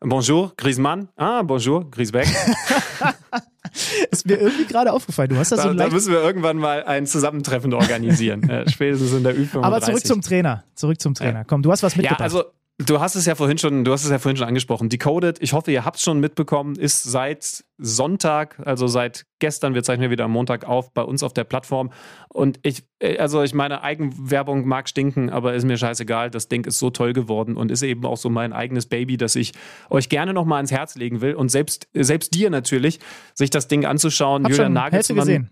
Bonjour, 0.00 0.52
Griezmann. 0.56 1.08
Ah, 1.16 1.42
bonjour, 1.42 1.90
Griesbeck. 1.90 2.26
ist 4.10 4.26
mir 4.26 4.36
irgendwie 4.38 4.64
gerade 4.64 4.92
aufgefallen. 4.92 5.28
Du 5.28 5.36
hast 5.36 5.52
das 5.52 5.60
Da, 5.60 5.68
so 5.68 5.74
da 5.74 5.88
müssen 5.88 6.12
wir 6.12 6.20
irgendwann 6.22 6.56
mal 6.56 6.84
ein 6.84 7.06
Zusammentreffen 7.06 7.72
organisieren. 7.74 8.48
äh, 8.48 8.68
spätestens 8.70 9.12
in 9.12 9.22
der 9.24 9.34
Ü35. 9.36 9.62
Aber 9.62 9.80
zurück 9.80 10.04
zum 10.06 10.22
Trainer. 10.22 10.64
Zurück 10.74 11.00
zum 11.00 11.14
Trainer. 11.14 11.44
Komm, 11.44 11.62
du 11.62 11.70
hast 11.70 11.82
was 11.82 11.94
Ja, 11.94 11.98
mitgebracht. 11.98 12.22
also 12.22 12.44
du 12.86 13.00
hast 13.00 13.14
es 13.14 13.26
ja 13.26 13.34
vorhin 13.34 13.58
schon, 13.58 13.84
du 13.84 13.92
hast 13.92 14.04
es 14.04 14.10
ja 14.10 14.18
vorhin 14.18 14.36
schon 14.36 14.46
angesprochen. 14.48 14.88
Decoded, 14.88 15.38
ich 15.40 15.52
hoffe, 15.52 15.70
ihr 15.70 15.84
habt 15.84 15.96
es 15.96 16.02
schon 16.02 16.20
mitbekommen, 16.20 16.76
ist 16.76 17.02
seit 17.02 17.64
Sonntag, 17.78 18.60
also 18.64 18.86
seit 18.86 19.26
gestern, 19.38 19.74
wir 19.74 19.82
zeichnen 19.82 20.04
ja 20.04 20.10
wieder 20.10 20.24
am 20.24 20.32
Montag 20.32 20.64
auf, 20.64 20.92
bei 20.92 21.02
uns 21.02 21.22
auf 21.22 21.32
der 21.32 21.44
Plattform. 21.44 21.90
Und 22.28 22.58
ich, 22.62 22.84
äh, 22.98 23.18
also 23.18 23.42
ich 23.42 23.54
meine, 23.54 23.82
Eigenwerbung 23.82 24.66
mag 24.66 24.88
stinken, 24.88 25.30
aber 25.30 25.54
ist 25.54 25.64
mir 25.64 25.76
scheißegal. 25.78 26.30
Das 26.30 26.48
Ding 26.48 26.64
ist 26.66 26.78
so 26.78 26.90
toll 26.90 27.12
geworden 27.12 27.56
und 27.56 27.70
ist 27.70 27.82
eben 27.82 28.04
auch 28.04 28.16
so 28.16 28.30
mein 28.30 28.52
eigenes 28.52 28.86
Baby, 28.86 29.16
dass 29.16 29.36
ich 29.36 29.52
euch 29.90 30.08
gerne 30.08 30.32
nochmal 30.32 30.56
ans 30.56 30.72
Herz 30.72 30.96
legen 30.96 31.20
will. 31.20 31.34
Und 31.34 31.50
selbst, 31.50 31.88
selbst 31.94 32.34
dir 32.34 32.50
natürlich, 32.50 33.00
sich 33.34 33.50
das 33.50 33.68
Ding 33.68 33.84
anzuschauen. 33.84 34.44
Hab 34.44 34.50
Julian 34.50 34.72
Nagelsmann. 34.72 35.18
gesehen. 35.18 35.50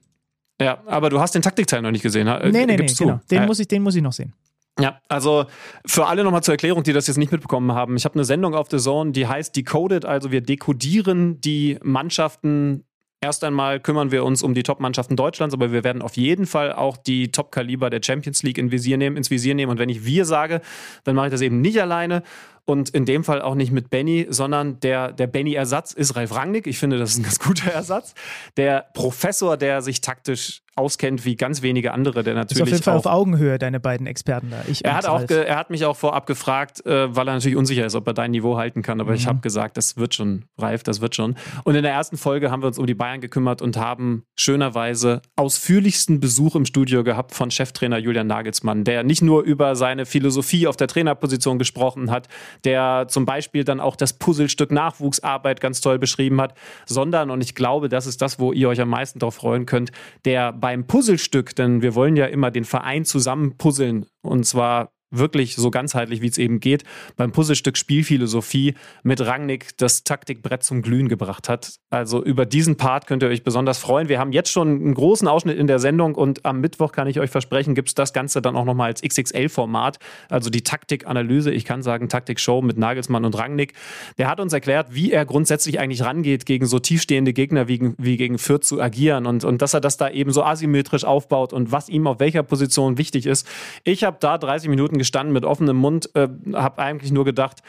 Ja, 0.60 0.82
aber 0.86 1.08
du 1.08 1.20
hast 1.20 1.34
den 1.34 1.42
Taktikteil 1.42 1.82
noch 1.82 1.92
nicht 1.92 2.02
gesehen. 2.02 2.26
Nee, 2.26 2.50
nee, 2.50 2.66
nee, 2.66 2.76
gibst 2.76 2.98
du. 2.98 3.04
genau. 3.04 3.20
Den, 3.30 3.38
Ja. 3.42 3.46
muss 3.46 3.60
ich, 3.60 3.68
den 3.68 3.82
muss 3.82 3.94
ich 3.94 4.02
noch 4.02 4.12
sehen. 4.12 4.32
Ja, 4.80 5.00
also 5.08 5.46
für 5.86 6.06
alle 6.06 6.22
nochmal 6.22 6.42
zur 6.42 6.54
Erklärung, 6.54 6.84
die 6.84 6.92
das 6.92 7.08
jetzt 7.08 7.16
nicht 7.16 7.32
mitbekommen 7.32 7.72
haben. 7.72 7.96
Ich 7.96 8.04
habe 8.04 8.14
eine 8.14 8.24
Sendung 8.24 8.54
auf 8.54 8.68
The 8.70 8.78
Zone, 8.78 9.10
die 9.10 9.26
heißt 9.26 9.56
Decoded, 9.56 10.04
also 10.04 10.30
wir 10.30 10.40
dekodieren 10.40 11.40
die 11.40 11.78
Mannschaften. 11.82 12.84
Erst 13.20 13.42
einmal 13.42 13.80
kümmern 13.80 14.12
wir 14.12 14.24
uns 14.24 14.44
um 14.44 14.54
die 14.54 14.62
Top-Mannschaften 14.62 15.16
Deutschlands, 15.16 15.52
aber 15.52 15.72
wir 15.72 15.82
werden 15.82 16.02
auf 16.02 16.16
jeden 16.16 16.46
Fall 16.46 16.72
auch 16.72 16.96
die 16.96 17.32
Top-Kaliber 17.32 17.90
der 17.90 18.00
Champions 18.00 18.44
League 18.44 18.58
in 18.58 18.70
Visier 18.70 18.96
nehmen, 18.96 19.16
ins 19.16 19.32
Visier 19.32 19.56
nehmen. 19.56 19.72
Und 19.72 19.78
wenn 19.80 19.88
ich 19.88 20.04
wir 20.04 20.24
sage, 20.24 20.60
dann 21.02 21.16
mache 21.16 21.26
ich 21.26 21.32
das 21.32 21.40
eben 21.40 21.60
nicht 21.60 21.82
alleine 21.82 22.22
und 22.64 22.90
in 22.90 23.06
dem 23.06 23.24
Fall 23.24 23.42
auch 23.42 23.56
nicht 23.56 23.72
mit 23.72 23.90
Benny, 23.90 24.26
sondern 24.28 24.78
der, 24.80 25.10
der 25.10 25.26
Benny-Ersatz 25.26 25.92
ist 25.92 26.14
Ralf 26.14 26.36
Rangnick. 26.36 26.68
Ich 26.68 26.78
finde, 26.78 26.98
das 26.98 27.10
ist 27.10 27.18
ein 27.18 27.22
ganz 27.24 27.38
guter 27.40 27.72
Ersatz. 27.72 28.14
Der 28.56 28.86
Professor, 28.94 29.56
der 29.56 29.82
sich 29.82 30.00
taktisch 30.00 30.62
auskennt 30.78 31.24
wie 31.24 31.36
ganz 31.36 31.62
wenige 31.62 31.92
andere, 31.92 32.22
der 32.22 32.34
Ist 32.34 32.38
natürlich 32.38 32.62
auf 32.62 32.68
jeden 32.70 32.82
Fall 32.82 32.96
auf 32.96 33.06
Augenhöhe, 33.06 33.58
deine 33.58 33.80
beiden 33.80 34.06
Experten 34.06 34.50
da. 34.50 34.62
Ich 34.68 34.84
er 34.84 34.94
hat, 34.94 35.06
auch 35.06 35.28
er 35.28 35.56
hat 35.56 35.70
mich 35.70 35.84
auch 35.84 35.96
vorab 35.96 36.26
gefragt, 36.26 36.84
äh, 36.86 37.14
weil 37.14 37.28
er 37.28 37.34
natürlich 37.34 37.56
unsicher 37.56 37.84
ist, 37.84 37.94
ob 37.94 38.06
er 38.06 38.14
dein 38.14 38.30
Niveau 38.30 38.56
halten 38.56 38.82
kann. 38.82 39.00
Aber 39.00 39.14
ich 39.14 39.24
Mhm. 39.24 39.28
habe 39.28 39.40
gesagt, 39.40 39.76
das 39.76 39.96
wird 39.96 40.14
schon, 40.14 40.44
Ralf, 40.56 40.82
das 40.82 41.00
wird 41.00 41.14
schon. 41.14 41.36
Und 41.64 41.74
in 41.74 41.82
der 41.82 41.92
ersten 41.92 42.16
Folge 42.16 42.50
haben 42.50 42.62
wir 42.62 42.66
uns 42.68 42.78
um 42.78 42.86
die 42.86 42.94
Bayern 42.94 43.20
gekümmert 43.20 43.60
und 43.60 43.76
haben 43.76 44.24
schönerweise 44.36 45.20
ausführlichsten 45.36 46.20
Besuch 46.20 46.54
im 46.54 46.64
Studio 46.64 47.04
gehabt 47.04 47.34
von 47.34 47.50
Cheftrainer 47.50 47.98
Julian 47.98 48.26
Nagelsmann, 48.26 48.84
der 48.84 49.02
nicht 49.02 49.22
nur 49.22 49.42
über 49.42 49.76
seine 49.76 50.06
Philosophie 50.06 50.66
auf 50.66 50.76
der 50.76 50.88
Trainerposition 50.88 51.58
gesprochen 51.58 52.10
hat, 52.10 52.28
der 52.64 53.06
zum 53.08 53.26
Beispiel 53.26 53.64
dann 53.64 53.80
auch 53.80 53.96
das 53.96 54.12
Puzzlestück 54.12 54.70
Nachwuchsarbeit 54.70 55.60
ganz 55.60 55.80
toll 55.80 55.98
beschrieben 55.98 56.40
hat, 56.40 56.54
sondern, 56.86 57.30
und 57.30 57.42
ich 57.42 57.54
glaube, 57.54 57.88
das 57.88 58.06
ist 58.06 58.22
das, 58.22 58.38
wo 58.38 58.52
ihr 58.52 58.68
euch 58.68 58.80
am 58.80 58.88
meisten 58.88 59.18
darauf 59.18 59.34
freuen 59.34 59.66
könnt, 59.66 59.90
der 60.24 60.52
beim 60.68 60.86
Puzzlestück, 60.86 61.56
denn 61.56 61.80
wir 61.80 61.94
wollen 61.94 62.14
ja 62.14 62.26
immer 62.26 62.50
den 62.50 62.66
Verein 62.66 63.06
zusammen 63.06 63.56
puzzeln 63.56 64.04
und 64.20 64.44
zwar 64.44 64.92
wirklich 65.10 65.56
so 65.56 65.70
ganzheitlich, 65.70 66.20
wie 66.20 66.28
es 66.28 66.38
eben 66.38 66.60
geht, 66.60 66.84
beim 67.16 67.32
Puzzlestück 67.32 67.76
Spielphilosophie 67.76 68.74
mit 69.02 69.24
Rangnick 69.24 69.76
das 69.78 70.04
Taktikbrett 70.04 70.62
zum 70.62 70.82
Glühen 70.82 71.08
gebracht 71.08 71.48
hat. 71.48 71.78
Also 71.90 72.22
über 72.22 72.46
diesen 72.46 72.76
Part 72.76 73.06
könnt 73.06 73.22
ihr 73.22 73.28
euch 73.28 73.42
besonders 73.42 73.78
freuen. 73.78 74.08
Wir 74.08 74.18
haben 74.18 74.32
jetzt 74.32 74.50
schon 74.50 74.68
einen 74.68 74.94
großen 74.94 75.26
Ausschnitt 75.26 75.58
in 75.58 75.66
der 75.66 75.78
Sendung 75.78 76.14
und 76.14 76.44
am 76.44 76.60
Mittwoch 76.60 76.92
kann 76.92 77.08
ich 77.08 77.20
euch 77.20 77.30
versprechen, 77.30 77.74
gibt 77.74 77.88
es 77.88 77.94
das 77.94 78.12
Ganze 78.12 78.42
dann 78.42 78.56
auch 78.56 78.64
nochmal 78.64 78.88
als 78.88 79.02
XXL-Format, 79.02 79.98
also 80.28 80.50
die 80.50 80.62
Taktikanalyse, 80.62 81.50
ich 81.50 81.64
kann 81.64 81.82
sagen 81.82 82.08
Taktikshow 82.08 82.60
mit 82.60 82.76
Nagelsmann 82.76 83.24
und 83.24 83.38
Rangnick. 83.38 83.72
Der 84.18 84.28
hat 84.28 84.40
uns 84.40 84.52
erklärt, 84.52 84.88
wie 84.94 85.12
er 85.12 85.24
grundsätzlich 85.24 85.80
eigentlich 85.80 86.02
rangeht, 86.02 86.46
gegen 86.46 86.66
so 86.66 86.78
tiefstehende 86.78 87.32
Gegner 87.32 87.68
wie, 87.68 87.94
wie 87.96 88.16
gegen 88.16 88.38
Fürth 88.38 88.64
zu 88.64 88.80
agieren 88.80 89.26
und, 89.26 89.44
und 89.44 89.62
dass 89.62 89.74
er 89.74 89.80
das 89.80 89.96
da 89.96 90.10
eben 90.10 90.32
so 90.32 90.42
asymmetrisch 90.42 91.04
aufbaut 91.04 91.52
und 91.52 91.72
was 91.72 91.88
ihm 91.88 92.06
auf 92.06 92.20
welcher 92.20 92.42
Position 92.42 92.98
wichtig 92.98 93.26
ist. 93.26 93.46
Ich 93.84 94.04
habe 94.04 94.18
da 94.20 94.36
30 94.36 94.68
Minuten 94.68 94.97
gestanden 94.98 95.32
mit 95.32 95.44
offenem 95.44 95.76
Mund, 95.76 96.10
äh, 96.14 96.28
habe 96.54 96.82
eigentlich 96.82 97.12
nur 97.12 97.24
gedacht, 97.24 97.62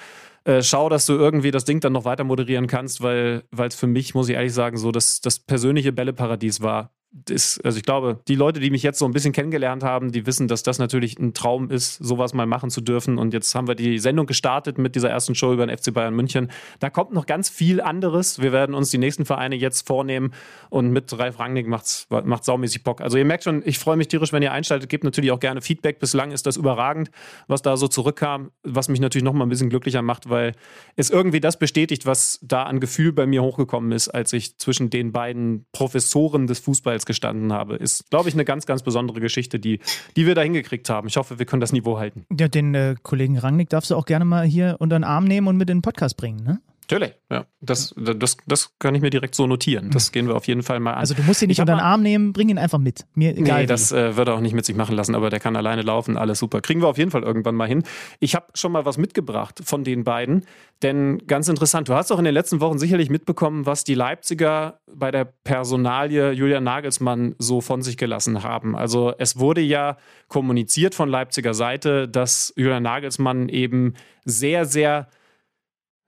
äh, 0.45 0.61
schau, 0.61 0.89
dass 0.89 1.05
du 1.05 1.13
irgendwie 1.13 1.51
das 1.51 1.65
Ding 1.65 1.79
dann 1.79 1.93
noch 1.93 2.05
weiter 2.05 2.23
moderieren 2.23 2.67
kannst, 2.67 3.01
weil 3.01 3.43
es 3.51 3.75
für 3.75 3.87
mich, 3.87 4.15
muss 4.15 4.29
ich 4.29 4.35
ehrlich 4.35 4.53
sagen, 4.53 4.77
so 4.77 4.91
das, 4.91 5.21
das 5.21 5.39
persönliche 5.39 5.91
Bälleparadies 5.91 6.61
war. 6.61 6.91
Das, 7.11 7.59
also 7.63 7.77
ich 7.79 7.83
glaube, 7.83 8.19
die 8.27 8.35
Leute, 8.35 8.59
die 8.59 8.69
mich 8.69 8.83
jetzt 8.83 8.99
so 8.99 9.05
ein 9.05 9.13
bisschen 9.13 9.33
kennengelernt 9.33 9.83
haben, 9.83 10.11
die 10.11 10.27
wissen, 10.27 10.47
dass 10.47 10.61
das 10.61 10.77
natürlich 10.77 11.17
ein 11.17 11.33
Traum 11.33 11.71
ist, 11.71 11.95
sowas 11.95 12.35
mal 12.35 12.45
machen 12.45 12.69
zu 12.69 12.81
dürfen. 12.81 13.17
Und 13.17 13.33
jetzt 13.33 13.55
haben 13.55 13.67
wir 13.67 13.73
die 13.73 13.97
Sendung 13.97 14.27
gestartet 14.27 14.77
mit 14.77 14.93
dieser 14.93 15.09
ersten 15.09 15.33
Show 15.33 15.51
über 15.51 15.65
den 15.65 15.75
FC 15.75 15.91
Bayern 15.91 16.13
München. 16.13 16.51
Da 16.79 16.91
kommt 16.91 17.11
noch 17.11 17.25
ganz 17.25 17.49
viel 17.49 17.81
anderes. 17.81 18.39
Wir 18.39 18.51
werden 18.51 18.75
uns 18.75 18.91
die 18.91 18.99
nächsten 18.99 19.25
Vereine 19.25 19.55
jetzt 19.55 19.87
vornehmen 19.87 20.33
und 20.69 20.91
mit 20.91 21.17
Ralf 21.17 21.39
Rangnick 21.39 21.67
macht's, 21.67 22.05
macht 22.09 22.45
saumäßig 22.45 22.83
Bock. 22.83 23.01
Also 23.01 23.17
ihr 23.17 23.25
merkt 23.25 23.43
schon, 23.43 23.63
ich 23.65 23.79
freue 23.79 23.97
mich 23.97 24.07
tierisch, 24.07 24.31
wenn 24.31 24.43
ihr 24.43 24.51
einschaltet. 24.51 24.87
Gebt 24.87 25.03
natürlich 25.03 25.31
auch 25.31 25.39
gerne 25.39 25.61
Feedback. 25.61 25.97
Bislang 25.97 26.29
ist 26.29 26.45
das 26.45 26.57
überragend, 26.57 27.09
was 27.47 27.63
da 27.63 27.75
so 27.75 27.87
zurückkam, 27.87 28.51
was 28.61 28.87
mich 28.87 28.99
natürlich 28.99 29.25
noch 29.25 29.33
mal 29.33 29.47
ein 29.47 29.49
bisschen 29.49 29.71
glücklicher 29.71 30.03
macht, 30.03 30.29
weil 30.29 30.53
es 30.95 31.09
irgendwie 31.09 31.39
das 31.39 31.57
bestätigt, 31.57 32.05
was 32.05 32.37
da 32.43 32.63
an 32.63 32.79
Gefühl 32.79 33.13
bei 33.13 33.25
mir 33.25 33.41
hochgekommen 33.41 33.93
ist, 33.93 34.09
als 34.09 34.31
ich 34.31 34.59
zwischen 34.59 34.91
den 34.91 35.11
beiden 35.11 35.65
Professoren 35.71 36.45
des 36.45 36.59
Fußballs 36.59 36.98
gestanden 37.05 37.53
habe. 37.53 37.75
Ist, 37.75 38.09
glaube 38.09 38.29
ich, 38.29 38.35
eine 38.35 38.45
ganz, 38.45 38.65
ganz 38.65 38.83
besondere 38.83 39.19
Geschichte, 39.19 39.59
die, 39.59 39.79
die 40.15 40.25
wir 40.25 40.35
da 40.35 40.41
hingekriegt 40.41 40.89
haben. 40.89 41.07
Ich 41.07 41.17
hoffe, 41.17 41.39
wir 41.39 41.45
können 41.45 41.61
das 41.61 41.71
Niveau 41.71 41.97
halten. 41.97 42.25
Ja, 42.37 42.47
den 42.47 42.73
äh, 42.75 42.95
Kollegen 43.01 43.37
Rangnick 43.37 43.69
darfst 43.69 43.91
du 43.91 43.95
auch 43.95 44.05
gerne 44.05 44.25
mal 44.25 44.45
hier 44.45 44.77
unter 44.79 44.97
den 44.97 45.03
Arm 45.03 45.25
nehmen 45.25 45.47
und 45.47 45.57
mit 45.57 45.69
in 45.69 45.77
den 45.77 45.81
Podcast 45.81 46.17
bringen, 46.17 46.43
ne? 46.43 46.59
Natürlich, 46.89 47.13
ja. 47.29 47.45
Das, 47.61 47.93
das, 47.95 48.37
das 48.47 48.73
kann 48.79 48.95
ich 48.95 49.01
mir 49.01 49.11
direkt 49.11 49.35
so 49.35 49.45
notieren. 49.45 49.91
Das 49.91 50.11
gehen 50.11 50.27
wir 50.27 50.35
auf 50.35 50.47
jeden 50.47 50.63
Fall 50.63 50.79
mal 50.79 50.93
an. 50.93 50.99
Also 50.99 51.13
du 51.13 51.21
musst 51.21 51.39
ihn 51.43 51.47
nicht 51.49 51.59
unter 51.59 51.75
den 51.75 51.81
Arm 51.81 52.01
nehmen, 52.01 52.33
bring 52.33 52.49
ihn 52.49 52.57
einfach 52.57 52.79
mit. 52.79 53.05
Mir 53.13 53.37
egal. 53.37 53.61
Nee, 53.61 53.65
das 53.67 53.91
äh, 53.91 54.15
wird 54.15 54.27
er 54.27 54.33
auch 54.33 54.39
nicht 54.39 54.53
mit 54.53 54.65
sich 54.65 54.75
machen 54.75 54.95
lassen, 54.95 55.13
aber 55.13 55.29
der 55.29 55.39
kann 55.39 55.55
alleine 55.55 55.83
laufen, 55.83 56.17
alles 56.17 56.39
super. 56.39 56.61
Kriegen 56.61 56.81
wir 56.81 56.87
auf 56.87 56.97
jeden 56.97 57.11
Fall 57.11 57.21
irgendwann 57.21 57.53
mal 57.53 57.67
hin. 57.67 57.83
Ich 58.19 58.33
habe 58.33 58.47
schon 58.55 58.71
mal 58.71 58.85
was 58.85 58.97
mitgebracht 58.97 59.61
von 59.63 59.83
den 59.83 60.03
beiden, 60.03 60.45
denn 60.81 61.19
ganz 61.27 61.47
interessant, 61.47 61.89
du 61.89 61.93
hast 61.93 62.11
auch 62.11 62.17
in 62.17 62.25
den 62.25 62.33
letzten 62.33 62.59
Wochen 62.59 62.79
sicherlich 62.79 63.11
mitbekommen, 63.11 63.67
was 63.67 63.83
die 63.83 63.93
Leipziger 63.93 64.79
bei 64.91 65.11
der 65.11 65.25
Personalie 65.25 66.31
Julian 66.31 66.63
Nagelsmann 66.63 67.35
so 67.37 67.61
von 67.61 67.83
sich 67.83 67.97
gelassen 67.97 68.41
haben. 68.41 68.75
Also 68.75 69.13
es 69.19 69.37
wurde 69.37 69.61
ja 69.61 69.97
kommuniziert 70.27 70.95
von 70.95 71.07
Leipziger 71.07 71.53
Seite, 71.53 72.07
dass 72.07 72.51
Julian 72.55 72.81
Nagelsmann 72.81 73.47
eben 73.49 73.93
sehr, 74.25 74.65
sehr 74.65 75.07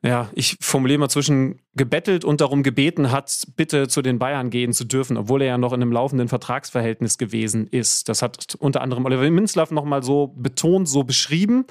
ja, 0.04 0.32
ich 0.34 0.58
formuliere 0.60 1.00
mal 1.00 1.10
zwischen 1.10 1.62
gebettelt 1.76 2.26
und 2.26 2.42
darum 2.42 2.64
gebeten 2.64 3.12
hat, 3.12 3.48
bitte 3.56 3.88
zu 3.88 4.02
den 4.02 4.18
Bayern 4.18 4.50
gehen 4.50 4.74
zu 4.74 4.84
dürfen, 4.84 5.16
obwohl 5.16 5.44
er 5.44 5.50
ja 5.50 5.58
noch 5.60 5.74
in 5.74 5.82
einem 5.82 5.92
laufenden 5.92 6.28
Vertragsverhältnis 6.28 7.20
gewesen 7.20 7.68
ist. 7.68 8.10
Das 8.10 8.24
hat 8.24 8.56
unter 8.60 8.82
anderem 8.82 9.06
Oliver 9.06 9.30
Minzlaff 9.30 9.70
nochmal 9.70 10.02
so 10.02 10.28
betont, 10.36 10.90
so 10.90 11.04
beschrieben. 11.04 11.66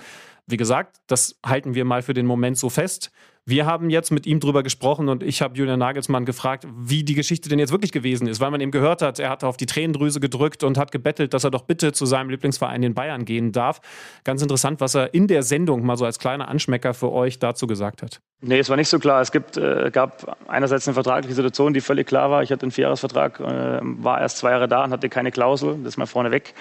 Wie 0.46 0.56
gesagt, 0.56 0.98
das 1.08 1.40
halten 1.44 1.74
wir 1.74 1.84
mal 1.84 2.02
für 2.02 2.14
den 2.14 2.26
Moment 2.26 2.56
so 2.56 2.70
fest. 2.70 3.10
Wir 3.50 3.66
haben 3.66 3.90
jetzt 3.90 4.12
mit 4.12 4.26
ihm 4.26 4.38
drüber 4.38 4.62
gesprochen 4.62 5.08
und 5.08 5.24
ich 5.24 5.42
habe 5.42 5.58
Julian 5.58 5.80
Nagelsmann 5.80 6.24
gefragt, 6.24 6.68
wie 6.72 7.02
die 7.02 7.16
Geschichte 7.16 7.48
denn 7.48 7.58
jetzt 7.58 7.72
wirklich 7.72 7.90
gewesen 7.90 8.28
ist, 8.28 8.38
weil 8.38 8.52
man 8.52 8.60
eben 8.60 8.70
gehört 8.70 9.02
hat, 9.02 9.18
er 9.18 9.28
hat 9.28 9.42
auf 9.42 9.56
die 9.56 9.66
Tränendrüse 9.66 10.20
gedrückt 10.20 10.62
und 10.62 10.78
hat 10.78 10.92
gebettelt, 10.92 11.34
dass 11.34 11.42
er 11.42 11.50
doch 11.50 11.62
bitte 11.62 11.90
zu 11.92 12.06
seinem 12.06 12.30
Lieblingsverein 12.30 12.80
in 12.84 12.94
Bayern 12.94 13.24
gehen 13.24 13.50
darf. 13.50 13.80
Ganz 14.22 14.40
interessant, 14.40 14.80
was 14.80 14.94
er 14.94 15.14
in 15.14 15.26
der 15.26 15.42
Sendung 15.42 15.84
mal 15.84 15.96
so 15.96 16.04
als 16.04 16.20
kleiner 16.20 16.46
Anschmecker 16.46 16.94
für 16.94 17.10
euch 17.10 17.40
dazu 17.40 17.66
gesagt 17.66 18.02
hat. 18.02 18.20
Nee, 18.40 18.60
es 18.60 18.68
war 18.68 18.76
nicht 18.76 18.88
so 18.88 19.00
klar. 19.00 19.20
Es 19.20 19.32
gibt, 19.32 19.56
äh, 19.56 19.90
gab 19.92 20.38
einerseits 20.46 20.86
eine 20.86 20.94
vertragliche 20.94 21.34
Situation, 21.34 21.74
die 21.74 21.80
völlig 21.80 22.06
klar 22.06 22.30
war. 22.30 22.44
Ich 22.44 22.52
hatte 22.52 22.62
einen 22.62 22.70
Vierjahresvertrag, 22.70 23.40
äh, 23.40 23.80
war 23.82 24.20
erst 24.20 24.38
zwei 24.38 24.52
Jahre 24.52 24.68
da 24.68 24.84
und 24.84 24.92
hatte 24.92 25.08
keine 25.08 25.32
Klausel, 25.32 25.76
das 25.82 25.94
ist 25.94 25.96
mal 25.96 26.06
vorneweg. 26.06 26.54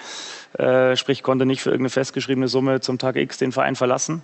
Äh, 0.58 0.96
sprich, 0.96 1.22
konnte 1.22 1.46
nicht 1.46 1.62
für 1.62 1.70
irgendeine 1.70 1.90
festgeschriebene 1.90 2.48
Summe 2.48 2.80
zum 2.80 2.98
Tag 2.98 3.14
X 3.14 3.38
den 3.38 3.52
Verein 3.52 3.76
verlassen 3.76 4.22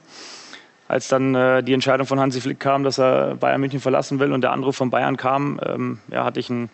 als 0.88 1.08
dann 1.08 1.34
äh, 1.34 1.62
die 1.62 1.72
Entscheidung 1.72 2.06
von 2.06 2.20
Hansi 2.20 2.40
Flick 2.40 2.60
kam, 2.60 2.84
dass 2.84 2.98
er 2.98 3.34
Bayern 3.36 3.60
München 3.60 3.80
verlassen 3.80 4.20
will 4.20 4.32
und 4.32 4.42
der 4.42 4.52
Anruf 4.52 4.76
von 4.76 4.90
Bayern 4.90 5.16
kam, 5.16 5.60
ähm, 5.64 5.98
ja, 6.10 6.24
hatte 6.24 6.40
ich 6.40 6.48
ein 6.50 6.70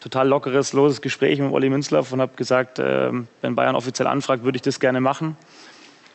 total 0.00 0.28
lockeres, 0.28 0.72
loses 0.72 1.00
Gespräch 1.00 1.38
mit 1.38 1.52
Olli 1.52 1.68
Münzlaff 1.68 2.12
und 2.12 2.20
habe 2.20 2.32
gesagt, 2.36 2.78
äh, 2.78 3.10
wenn 3.40 3.54
Bayern 3.54 3.76
offiziell 3.76 4.08
anfragt, 4.08 4.44
würde 4.44 4.56
ich 4.56 4.62
das 4.62 4.80
gerne 4.80 5.00
machen. 5.00 5.36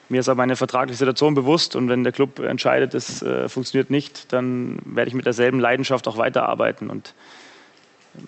Mir 0.10 0.20
ist 0.20 0.28
aber 0.28 0.38
meine 0.38 0.58
vertragliche 0.58 0.98
Situation 0.98 1.36
bewusst 1.36 1.76
und 1.76 1.88
wenn 1.88 2.04
der 2.04 2.12
Club 2.12 2.40
entscheidet, 2.40 2.94
es 2.94 3.22
äh, 3.22 3.48
funktioniert 3.48 3.90
nicht, 3.90 4.34
dann 4.34 4.80
werde 4.84 5.08
ich 5.08 5.16
mit 5.16 5.26
derselben 5.26 5.60
Leidenschaft 5.60 6.06
auch 6.10 6.18
weiterarbeiten. 6.18 6.90
Und 6.90 7.14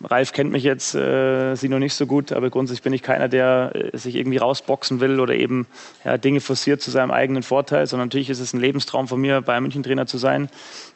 Ralf 0.01 0.31
kennt 0.31 0.51
mich 0.51 0.63
jetzt, 0.63 0.95
äh, 0.95 1.55
sie 1.55 1.67
noch 1.67 1.79
nicht 1.79 1.93
so 1.93 2.05
gut, 2.05 2.31
aber 2.31 2.49
grundsätzlich 2.49 2.83
bin 2.83 2.93
ich 2.93 3.01
keiner, 3.01 3.27
der 3.27 3.71
äh, 3.73 3.97
sich 3.97 4.15
irgendwie 4.15 4.37
rausboxen 4.37 5.01
will 5.01 5.19
oder 5.19 5.33
eben 5.33 5.67
ja, 6.05 6.17
Dinge 6.17 6.39
forciert 6.39 6.81
zu 6.81 6.89
seinem 6.89 7.11
eigenen 7.11 7.43
Vorteil, 7.43 7.85
sondern 7.85 8.07
natürlich 8.07 8.29
ist 8.29 8.39
es 8.39 8.53
ein 8.53 8.61
Lebenstraum 8.61 9.07
von 9.07 9.19
mir, 9.19 9.41
Bayern 9.41 9.63
München 9.63 9.83
Trainer 9.83 10.05
zu 10.05 10.17
sein. 10.17 10.49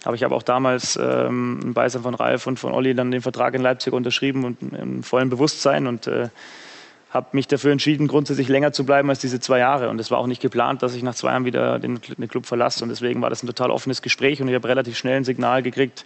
Aber 0.05 0.15
ich 0.15 0.23
habe 0.23 0.33
auch 0.33 0.43
damals 0.43 0.97
ähm, 1.01 1.59
im 1.63 1.73
Beisein 1.73 2.01
von 2.01 2.15
Ralf 2.15 2.47
und 2.47 2.59
von 2.59 2.71
Olli 2.71 2.95
dann 2.95 3.11
den 3.11 3.21
Vertrag 3.21 3.55
in 3.55 3.61
Leipzig 3.61 3.91
unterschrieben 3.91 4.45
und 4.45 4.61
im 4.61 5.03
vollen 5.03 5.29
Bewusstsein 5.29 5.88
und 5.88 6.07
äh, 6.07 6.29
habe 7.09 7.27
mich 7.31 7.47
dafür 7.47 7.71
entschieden, 7.71 8.07
grundsätzlich 8.07 8.47
länger 8.47 8.71
zu 8.71 8.85
bleiben 8.85 9.09
als 9.09 9.19
diese 9.19 9.39
zwei 9.39 9.59
Jahre. 9.59 9.89
Und 9.89 9.99
es 9.99 10.11
war 10.11 10.19
auch 10.19 10.27
nicht 10.27 10.41
geplant, 10.41 10.83
dass 10.83 10.93
ich 10.93 11.03
nach 11.03 11.15
zwei 11.15 11.31
Jahren 11.31 11.45
wieder 11.45 11.79
den, 11.79 11.99
den 12.17 12.27
Club 12.27 12.45
verlasse. 12.45 12.83
Und 12.83 12.89
deswegen 12.89 13.21
war 13.21 13.29
das 13.29 13.43
ein 13.43 13.47
total 13.47 13.71
offenes 13.71 14.01
Gespräch 14.01 14.41
und 14.41 14.47
ich 14.47 14.55
habe 14.55 14.67
relativ 14.67 14.97
schnell 14.97 15.17
ein 15.17 15.23
Signal 15.23 15.63
gekriegt, 15.63 16.05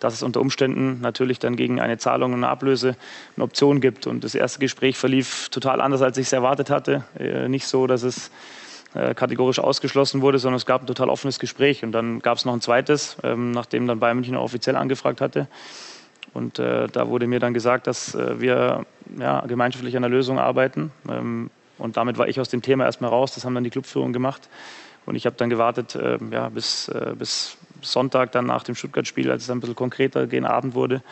dass 0.00 0.14
es 0.14 0.22
unter 0.22 0.40
Umständen 0.40 1.00
natürlich 1.00 1.38
dann 1.38 1.56
gegen 1.56 1.80
eine 1.80 1.98
Zahlung 1.98 2.32
und 2.32 2.38
eine 2.40 2.48
Ablöse 2.48 2.96
eine 3.36 3.44
Option 3.44 3.80
gibt. 3.80 4.06
Und 4.06 4.24
das 4.24 4.34
erste 4.34 4.58
Gespräch 4.58 4.96
verlief 4.96 5.50
total 5.50 5.80
anders, 5.80 6.02
als 6.02 6.18
ich 6.18 6.26
es 6.26 6.32
erwartet 6.32 6.70
hatte. 6.70 7.04
Äh, 7.18 7.48
nicht 7.48 7.66
so, 7.66 7.86
dass 7.86 8.02
es 8.02 8.30
äh, 8.94 9.14
kategorisch 9.14 9.58
ausgeschlossen 9.58 10.22
wurde, 10.22 10.38
sondern 10.38 10.56
es 10.56 10.66
gab 10.66 10.82
ein 10.82 10.86
total 10.86 11.10
offenes 11.10 11.38
Gespräch. 11.38 11.84
Und 11.84 11.92
dann 11.92 12.20
gab 12.20 12.38
es 12.38 12.44
noch 12.44 12.54
ein 12.54 12.62
zweites, 12.62 13.18
ähm, 13.22 13.52
nachdem 13.52 13.86
dann 13.86 14.00
Bayern 14.00 14.16
München 14.16 14.36
auch 14.36 14.44
offiziell 14.44 14.74
angefragt 14.74 15.20
hatte. 15.20 15.46
Und 16.32 16.58
äh, 16.58 16.86
da 16.88 17.08
wurde 17.08 17.26
mir 17.26 17.38
dann 17.38 17.54
gesagt, 17.54 17.86
dass 17.86 18.16
wir 18.16 18.86
ja, 19.18 19.40
gemeinschaftlich 19.46 19.96
an 19.96 20.04
einer 20.04 20.14
Lösung 20.14 20.38
arbeiten. 20.38 20.92
Ähm, 21.08 21.50
und 21.76 21.96
damit 21.96 22.18
war 22.18 22.28
ich 22.28 22.40
aus 22.40 22.48
dem 22.48 22.62
Thema 22.62 22.84
erstmal 22.84 23.10
raus. 23.10 23.34
Das 23.34 23.44
haben 23.44 23.54
dann 23.54 23.64
die 23.64 23.70
Clubführung 23.70 24.12
gemacht. 24.12 24.48
Und 25.06 25.16
ich 25.16 25.26
habe 25.26 25.36
dann 25.36 25.50
gewartet, 25.50 25.94
äh, 25.94 26.18
ja, 26.30 26.48
bis, 26.48 26.90
bis 27.18 27.56
Sonntag 27.82 28.32
dann 28.32 28.46
nach 28.46 28.62
dem 28.62 28.74
Stuttgart-Spiel, 28.74 29.30
als 29.30 29.44
es 29.44 29.50
ein 29.50 29.60
bisschen 29.60 29.76
konkreter 29.76 30.26
gegen 30.26 30.44
Abend 30.44 30.74
wurde. 30.74 31.02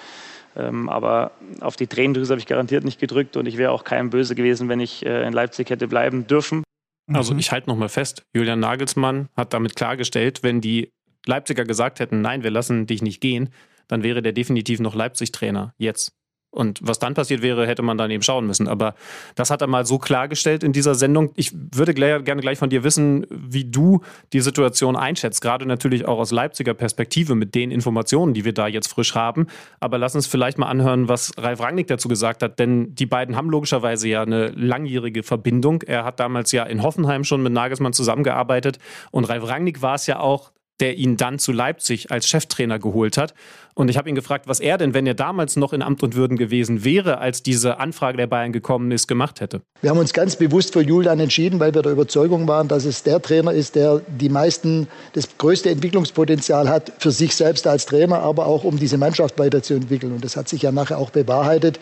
Ähm, 0.56 0.88
aber 0.88 1.32
auf 1.60 1.76
die 1.76 1.86
Tränendrüse 1.86 2.32
habe 2.32 2.40
ich 2.40 2.46
garantiert 2.46 2.84
nicht 2.84 2.98
gedrückt 2.98 3.36
und 3.36 3.46
ich 3.46 3.56
wäre 3.56 3.70
auch 3.70 3.84
keinem 3.84 4.10
böse 4.10 4.34
gewesen, 4.34 4.68
wenn 4.68 4.80
ich 4.80 5.04
äh, 5.04 5.26
in 5.26 5.32
Leipzig 5.32 5.70
hätte 5.70 5.88
bleiben 5.88 6.26
dürfen. 6.26 6.64
Also 7.12 7.34
ich 7.36 7.52
halte 7.52 7.70
nochmal 7.70 7.88
fest, 7.88 8.22
Julian 8.34 8.60
Nagelsmann 8.60 9.28
hat 9.34 9.54
damit 9.54 9.76
klargestellt, 9.76 10.42
wenn 10.42 10.60
die 10.60 10.90
Leipziger 11.24 11.64
gesagt 11.64 12.00
hätten, 12.00 12.20
nein, 12.20 12.42
wir 12.42 12.50
lassen 12.50 12.86
dich 12.86 13.00
nicht 13.00 13.20
gehen, 13.20 13.50
dann 13.86 14.02
wäre 14.02 14.20
der 14.20 14.32
definitiv 14.32 14.80
noch 14.80 14.94
Leipzig-Trainer 14.94 15.74
jetzt. 15.78 16.12
Und 16.50 16.80
was 16.82 16.98
dann 16.98 17.12
passiert 17.12 17.42
wäre, 17.42 17.66
hätte 17.66 17.82
man 17.82 17.98
dann 17.98 18.10
eben 18.10 18.22
schauen 18.22 18.46
müssen. 18.46 18.68
Aber 18.68 18.94
das 19.34 19.50
hat 19.50 19.60
er 19.60 19.66
mal 19.66 19.84
so 19.84 19.98
klargestellt 19.98 20.64
in 20.64 20.72
dieser 20.72 20.94
Sendung. 20.94 21.30
Ich 21.36 21.52
würde 21.54 21.92
gerne 21.92 22.40
gleich 22.40 22.58
von 22.58 22.70
dir 22.70 22.84
wissen, 22.84 23.26
wie 23.30 23.66
du 23.66 24.00
die 24.32 24.40
Situation 24.40 24.96
einschätzt. 24.96 25.42
Gerade 25.42 25.66
natürlich 25.66 26.08
auch 26.08 26.18
aus 26.18 26.30
Leipziger 26.30 26.72
Perspektive 26.72 27.34
mit 27.34 27.54
den 27.54 27.70
Informationen, 27.70 28.32
die 28.32 28.46
wir 28.46 28.54
da 28.54 28.66
jetzt 28.66 28.88
frisch 28.88 29.14
haben. 29.14 29.46
Aber 29.78 29.98
lass 29.98 30.14
uns 30.14 30.26
vielleicht 30.26 30.56
mal 30.56 30.68
anhören, 30.68 31.08
was 31.08 31.32
Ralf 31.36 31.60
Rangnick 31.60 31.86
dazu 31.86 32.08
gesagt 32.08 32.42
hat. 32.42 32.58
Denn 32.58 32.94
die 32.94 33.06
beiden 33.06 33.36
haben 33.36 33.50
logischerweise 33.50 34.08
ja 34.08 34.22
eine 34.22 34.48
langjährige 34.48 35.22
Verbindung. 35.22 35.82
Er 35.82 36.04
hat 36.04 36.18
damals 36.18 36.50
ja 36.52 36.64
in 36.64 36.82
Hoffenheim 36.82 37.24
schon 37.24 37.42
mit 37.42 37.52
Nagelsmann 37.52 37.92
zusammengearbeitet. 37.92 38.78
Und 39.10 39.24
Ralf 39.24 39.46
Rangnick 39.46 39.82
war 39.82 39.96
es 39.96 40.06
ja 40.06 40.18
auch, 40.18 40.50
der 40.80 40.96
ihn 40.96 41.16
dann 41.16 41.38
zu 41.38 41.52
Leipzig 41.52 42.10
als 42.10 42.28
Cheftrainer 42.28 42.78
geholt 42.78 43.16
hat. 43.16 43.34
Und 43.74 43.88
ich 43.88 43.96
habe 43.96 44.08
ihn 44.08 44.16
gefragt, 44.16 44.48
was 44.48 44.58
er 44.58 44.76
denn, 44.76 44.92
wenn 44.92 45.06
er 45.06 45.14
damals 45.14 45.54
noch 45.54 45.72
in 45.72 45.82
Amt 45.82 46.02
und 46.02 46.16
Würden 46.16 46.36
gewesen 46.36 46.82
wäre, 46.82 47.18
als 47.18 47.44
diese 47.44 47.78
Anfrage 47.78 48.16
der 48.16 48.26
Bayern 48.26 48.52
gekommen 48.52 48.90
ist, 48.90 49.06
gemacht 49.06 49.40
hätte. 49.40 49.62
Wir 49.82 49.90
haben 49.90 49.98
uns 49.98 50.12
ganz 50.12 50.34
bewusst 50.34 50.72
für 50.72 50.80
Julian 50.80 51.20
entschieden, 51.20 51.60
weil 51.60 51.72
wir 51.72 51.82
der 51.82 51.92
Überzeugung 51.92 52.48
waren, 52.48 52.66
dass 52.66 52.84
es 52.84 53.04
der 53.04 53.22
Trainer 53.22 53.52
ist, 53.52 53.76
der 53.76 54.00
die 54.08 54.30
meisten, 54.30 54.88
das 55.12 55.28
größte 55.38 55.70
Entwicklungspotenzial 55.70 56.68
hat 56.68 56.92
für 56.98 57.12
sich 57.12 57.36
selbst 57.36 57.68
als 57.68 57.86
Trainer, 57.86 58.18
aber 58.18 58.46
auch 58.46 58.64
um 58.64 58.80
diese 58.80 58.98
Mannschaft 58.98 59.38
weiterzuentwickeln. 59.38 60.12
Und 60.12 60.24
das 60.24 60.36
hat 60.36 60.48
sich 60.48 60.62
ja 60.62 60.72
nachher 60.72 60.98
auch 60.98 61.10
bewahrheitet. 61.10 61.78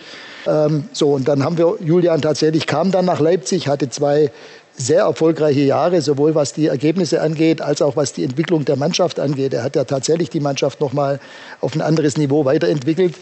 Ähm, 0.46 0.84
so, 0.92 1.14
und 1.14 1.26
dann 1.26 1.44
haben 1.44 1.56
wir, 1.56 1.78
Julian 1.80 2.20
tatsächlich 2.20 2.66
kam 2.66 2.90
dann 2.90 3.06
nach 3.06 3.20
Leipzig, 3.20 3.68
hatte 3.68 3.88
zwei 3.88 4.30
sehr 4.76 5.02
erfolgreiche 5.02 5.60
Jahre, 5.60 6.00
sowohl 6.02 6.34
was 6.34 6.52
die 6.52 6.66
Ergebnisse 6.66 7.20
angeht, 7.22 7.62
als 7.62 7.82
auch 7.82 7.96
was 7.96 8.12
die 8.12 8.24
Entwicklung 8.24 8.64
der 8.64 8.76
Mannschaft 8.76 9.18
angeht. 9.18 9.54
Er 9.54 9.62
hat 9.62 9.76
ja 9.76 9.84
tatsächlich 9.84 10.30
die 10.30 10.40
Mannschaft 10.40 10.80
noch 10.80 10.92
mal 10.92 11.18
auf 11.60 11.74
ein 11.74 11.80
anderes 11.80 12.16
Niveau 12.16 12.44
weiterentwickelt. 12.44 13.14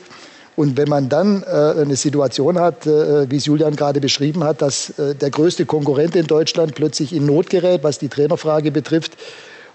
Und 0.56 0.76
wenn 0.76 0.88
man 0.88 1.08
dann 1.08 1.42
äh, 1.42 1.80
eine 1.80 1.96
Situation 1.96 2.60
hat, 2.60 2.86
äh, 2.86 3.28
wie 3.30 3.36
es 3.36 3.46
Julian 3.46 3.74
gerade 3.74 4.00
beschrieben 4.00 4.44
hat, 4.44 4.62
dass 4.62 4.90
äh, 4.98 5.14
der 5.14 5.30
größte 5.30 5.66
Konkurrent 5.66 6.14
in 6.14 6.26
Deutschland 6.26 6.74
plötzlich 6.74 7.12
in 7.12 7.26
Not 7.26 7.50
gerät, 7.50 7.82
was 7.82 7.98
die 7.98 8.08
Trainerfrage 8.08 8.70
betrifft, 8.70 9.16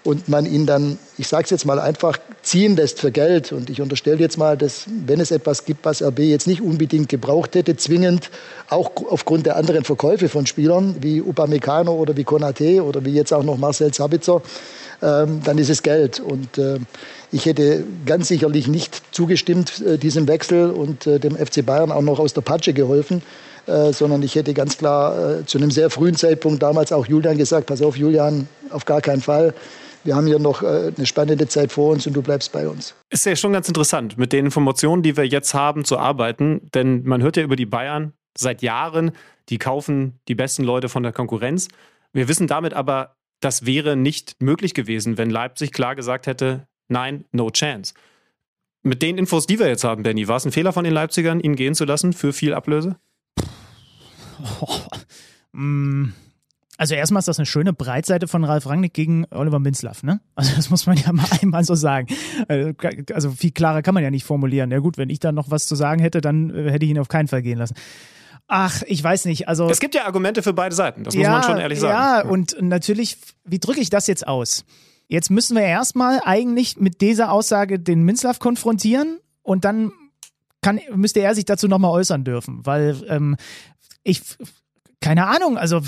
und 0.04 0.30
man 0.30 0.46
ihn 0.46 0.66
dann, 0.66 0.98
ich 1.18 1.28
sage 1.28 1.44
es 1.44 1.50
jetzt 1.50 1.66
mal 1.66 1.80
einfach, 1.80 2.18
ziehen 2.42 2.76
lässt 2.76 3.00
für 3.00 3.12
Geld. 3.12 3.52
Und 3.52 3.70
ich 3.70 3.82
unterstelle 3.82 4.18
jetzt 4.18 4.38
mal, 4.38 4.58
dass 4.58 4.86
wenn 5.06 5.20
es 5.20 5.32
etwas 5.32 5.66
gibt, 5.66 5.86
was 5.86 6.02
RB 6.02 6.20
jetzt 6.20 6.48
nicht 6.48 6.62
unbedingt 6.62 7.10
gebraucht 7.10 7.56
hätte, 7.56 7.76
zwingend, 7.76 8.30
auch 8.70 8.92
aufgrund 9.10 9.46
der 9.46 9.58
anderen 9.58 9.84
Verkäufe 9.84 10.30
von 10.30 10.46
Spielern 10.46 10.96
wie 11.02 11.22
Upamecano 11.22 11.92
oder 11.92 12.16
wie 12.16 12.24
Konate 12.24 12.84
oder 12.84 13.04
wie 13.04 13.14
jetzt 13.14 13.34
auch 13.34 13.44
noch 13.44 13.58
Marcel 13.58 13.94
Sabitzer, 13.94 14.42
ähm, 15.02 15.42
dann 15.44 15.58
ist 15.58 15.70
es 15.70 15.84
Geld. 15.84 16.20
Und 16.20 16.58
äh, 16.58 16.80
ich 17.32 17.46
hätte 17.46 17.84
ganz 18.06 18.30
sicherlich 18.30 18.68
nicht 18.68 19.02
zugestimmt 19.12 19.82
äh, 19.82 19.98
diesem 19.98 20.28
Wechsel 20.28 20.72
und 20.72 21.08
äh, 21.08 21.20
dem 21.20 21.36
FC 21.36 21.66
Bayern 21.66 21.92
auch 21.92 22.02
noch 22.02 22.20
aus 22.20 22.34
der 22.34 22.42
Patsche 22.42 22.74
geholfen. 22.74 23.22
Äh, 23.68 23.94
sondern 23.94 24.24
ich 24.24 24.34
hätte 24.34 24.56
ganz 24.56 24.80
klar 24.80 25.42
äh, 25.42 25.46
zu 25.46 25.60
einem 25.60 25.70
sehr 25.70 25.92
frühen 25.92 26.16
Zeitpunkt 26.16 26.64
damals 26.64 26.92
auch 26.92 27.06
Julian 27.06 27.38
gesagt, 27.38 27.68
pass 27.68 27.84
auf 27.84 27.98
Julian, 27.98 28.48
auf 28.72 28.86
gar 28.86 29.00
keinen 29.00 29.22
Fall 29.22 29.54
wir 30.04 30.16
haben 30.16 30.28
hier 30.28 30.40
noch 30.40 30.62
äh, 30.62 30.92
eine 30.96 31.06
spannende 31.06 31.48
Zeit 31.48 31.72
vor 31.72 31.92
uns 31.92 32.08
und 32.08 32.14
du 32.14 32.22
bleibst 32.22 32.52
bei 32.52 32.68
uns. 32.68 32.96
Ist 33.10 33.26
ja 33.26 33.36
schon 33.36 33.54
ganz 33.54 33.68
interessant, 33.68 34.18
mit 34.18 34.34
den 34.34 34.46
Informationen, 34.46 35.04
die 35.04 35.18
wir 35.18 35.26
jetzt 35.26 35.54
haben, 35.54 35.86
zu 35.86 35.98
arbeiten. 35.98 36.70
Denn 36.74 37.04
man 37.04 37.22
hört 37.22 37.38
ja 37.38 37.44
über 37.44 37.56
die 37.56 37.66
Bayern 37.66 38.14
seit 38.38 38.62
Jahren, 38.62 39.12
die 39.50 39.58
kaufen 39.58 40.20
die 40.28 40.36
besten 40.36 40.64
Leute 40.64 40.90
von 40.90 41.04
der 41.04 41.12
Konkurrenz. 41.12 41.68
Wir 42.14 42.28
wissen 42.28 42.48
damit 42.48 42.74
aber, 42.74 43.16
das 43.42 43.66
wäre 43.66 43.96
nicht 43.96 44.42
möglich 44.42 44.74
gewesen, 44.74 45.18
wenn 45.18 45.30
Leipzig 45.30 45.72
klar 45.72 45.96
gesagt 45.96 46.28
hätte, 46.28 46.68
nein, 46.88 47.26
no 47.32 47.50
chance. 47.50 47.94
Mit 48.82 49.02
den 49.02 49.18
Infos, 49.18 49.46
die 49.46 49.60
wir 49.60 49.68
jetzt 49.68 49.84
haben, 49.84 50.04
Benny, 50.04 50.28
war 50.28 50.38
es 50.38 50.46
ein 50.46 50.52
Fehler 50.52 50.74
von 50.74 50.84
den 50.84 50.94
Leipzigern, 50.94 51.40
ihn 51.40 51.56
gehen 51.56 51.76
zu 51.76 51.86
lassen 51.86 52.14
für 52.14 52.34
viel 52.34 52.54
Ablöse? 52.54 52.98
Oh, 54.62 54.80
mm, 55.52 56.14
Also 56.80 56.96
erstmal 56.96 57.20
ist 57.20 57.28
das 57.28 57.38
eine 57.38 57.46
schöne 57.46 57.74
Breitseite 57.74 58.30
von 58.30 58.46
Ralf 58.46 58.66
Rangnick 58.66 58.94
gegen 58.94 59.26
Oliver 59.32 59.60
Minzlaff, 59.60 60.02
ne? 60.02 60.22
Also 60.36 60.56
das 60.56 60.70
muss 60.70 60.86
man 60.86 60.96
ja 60.96 61.12
mal 61.12 61.28
einmal 61.42 61.66
so 61.66 61.76
sagen. 61.76 62.08
Äh, 62.48 62.74
also 63.14 63.32
viel 63.32 63.52
klarer 63.52 63.82
kann 63.82 63.94
man 63.94 64.02
ja 64.02 64.10
nicht 64.10 64.24
formulieren. 64.24 64.72
Ja 64.72 64.80
gut, 64.80 64.98
wenn 64.98 65.10
ich 65.10 65.20
da 65.20 65.34
noch 65.34 65.52
was 65.52 65.68
zu 65.68 65.76
sagen 65.76 66.00
hätte, 66.00 66.22
dann 66.22 66.50
äh, 66.56 66.72
hätte 66.72 66.86
ich 66.86 66.92
ihn 66.92 67.00
auf 67.00 67.10
keinen 67.10 67.28
Fall 67.28 67.42
gehen 67.42 67.58
lassen. 67.58 67.76
Ach, 68.48 68.82
ich 68.88 69.04
weiß 69.04 69.26
nicht. 69.26 69.50
Also 69.50 69.70
es 69.70 69.82
gibt 69.82 69.94
ja 69.94 70.06
Argumente 70.06 70.42
für 70.42 70.54
beide 70.54 70.74
Seiten. 70.74 71.04
Das 71.04 71.14
muss 71.16 71.28
man 71.28 71.44
schon 71.44 71.58
ehrlich 71.58 71.82
sagen. 71.82 71.94
Ja, 71.94 72.22
und 72.22 72.56
natürlich, 72.62 73.18
wie 73.44 73.60
drücke 73.60 73.82
ich 73.82 73.90
das 73.90 74.08
jetzt 74.08 74.26
aus? 74.26 74.64
Jetzt 75.10 75.30
müssen 75.30 75.58
wir 75.58 75.64
erstmal 75.64 76.22
eigentlich 76.24 76.78
mit 76.78 77.02
dieser 77.02 77.34
Aussage 77.34 77.78
den 77.78 78.04
Minzlaff 78.04 78.40
konfrontieren 78.40 79.20
und 79.44 79.66
dann 79.66 79.92
kann, 80.62 80.80
müsste 80.96 81.20
er 81.20 81.36
sich 81.36 81.44
dazu 81.44 81.68
nochmal 81.68 81.92
äußern 81.92 82.24
dürfen, 82.24 82.66
weil 82.66 82.96
ähm, 83.10 83.36
ich 84.04 84.22
keine 85.02 85.28
Ahnung, 85.28 85.58
also 85.58 85.82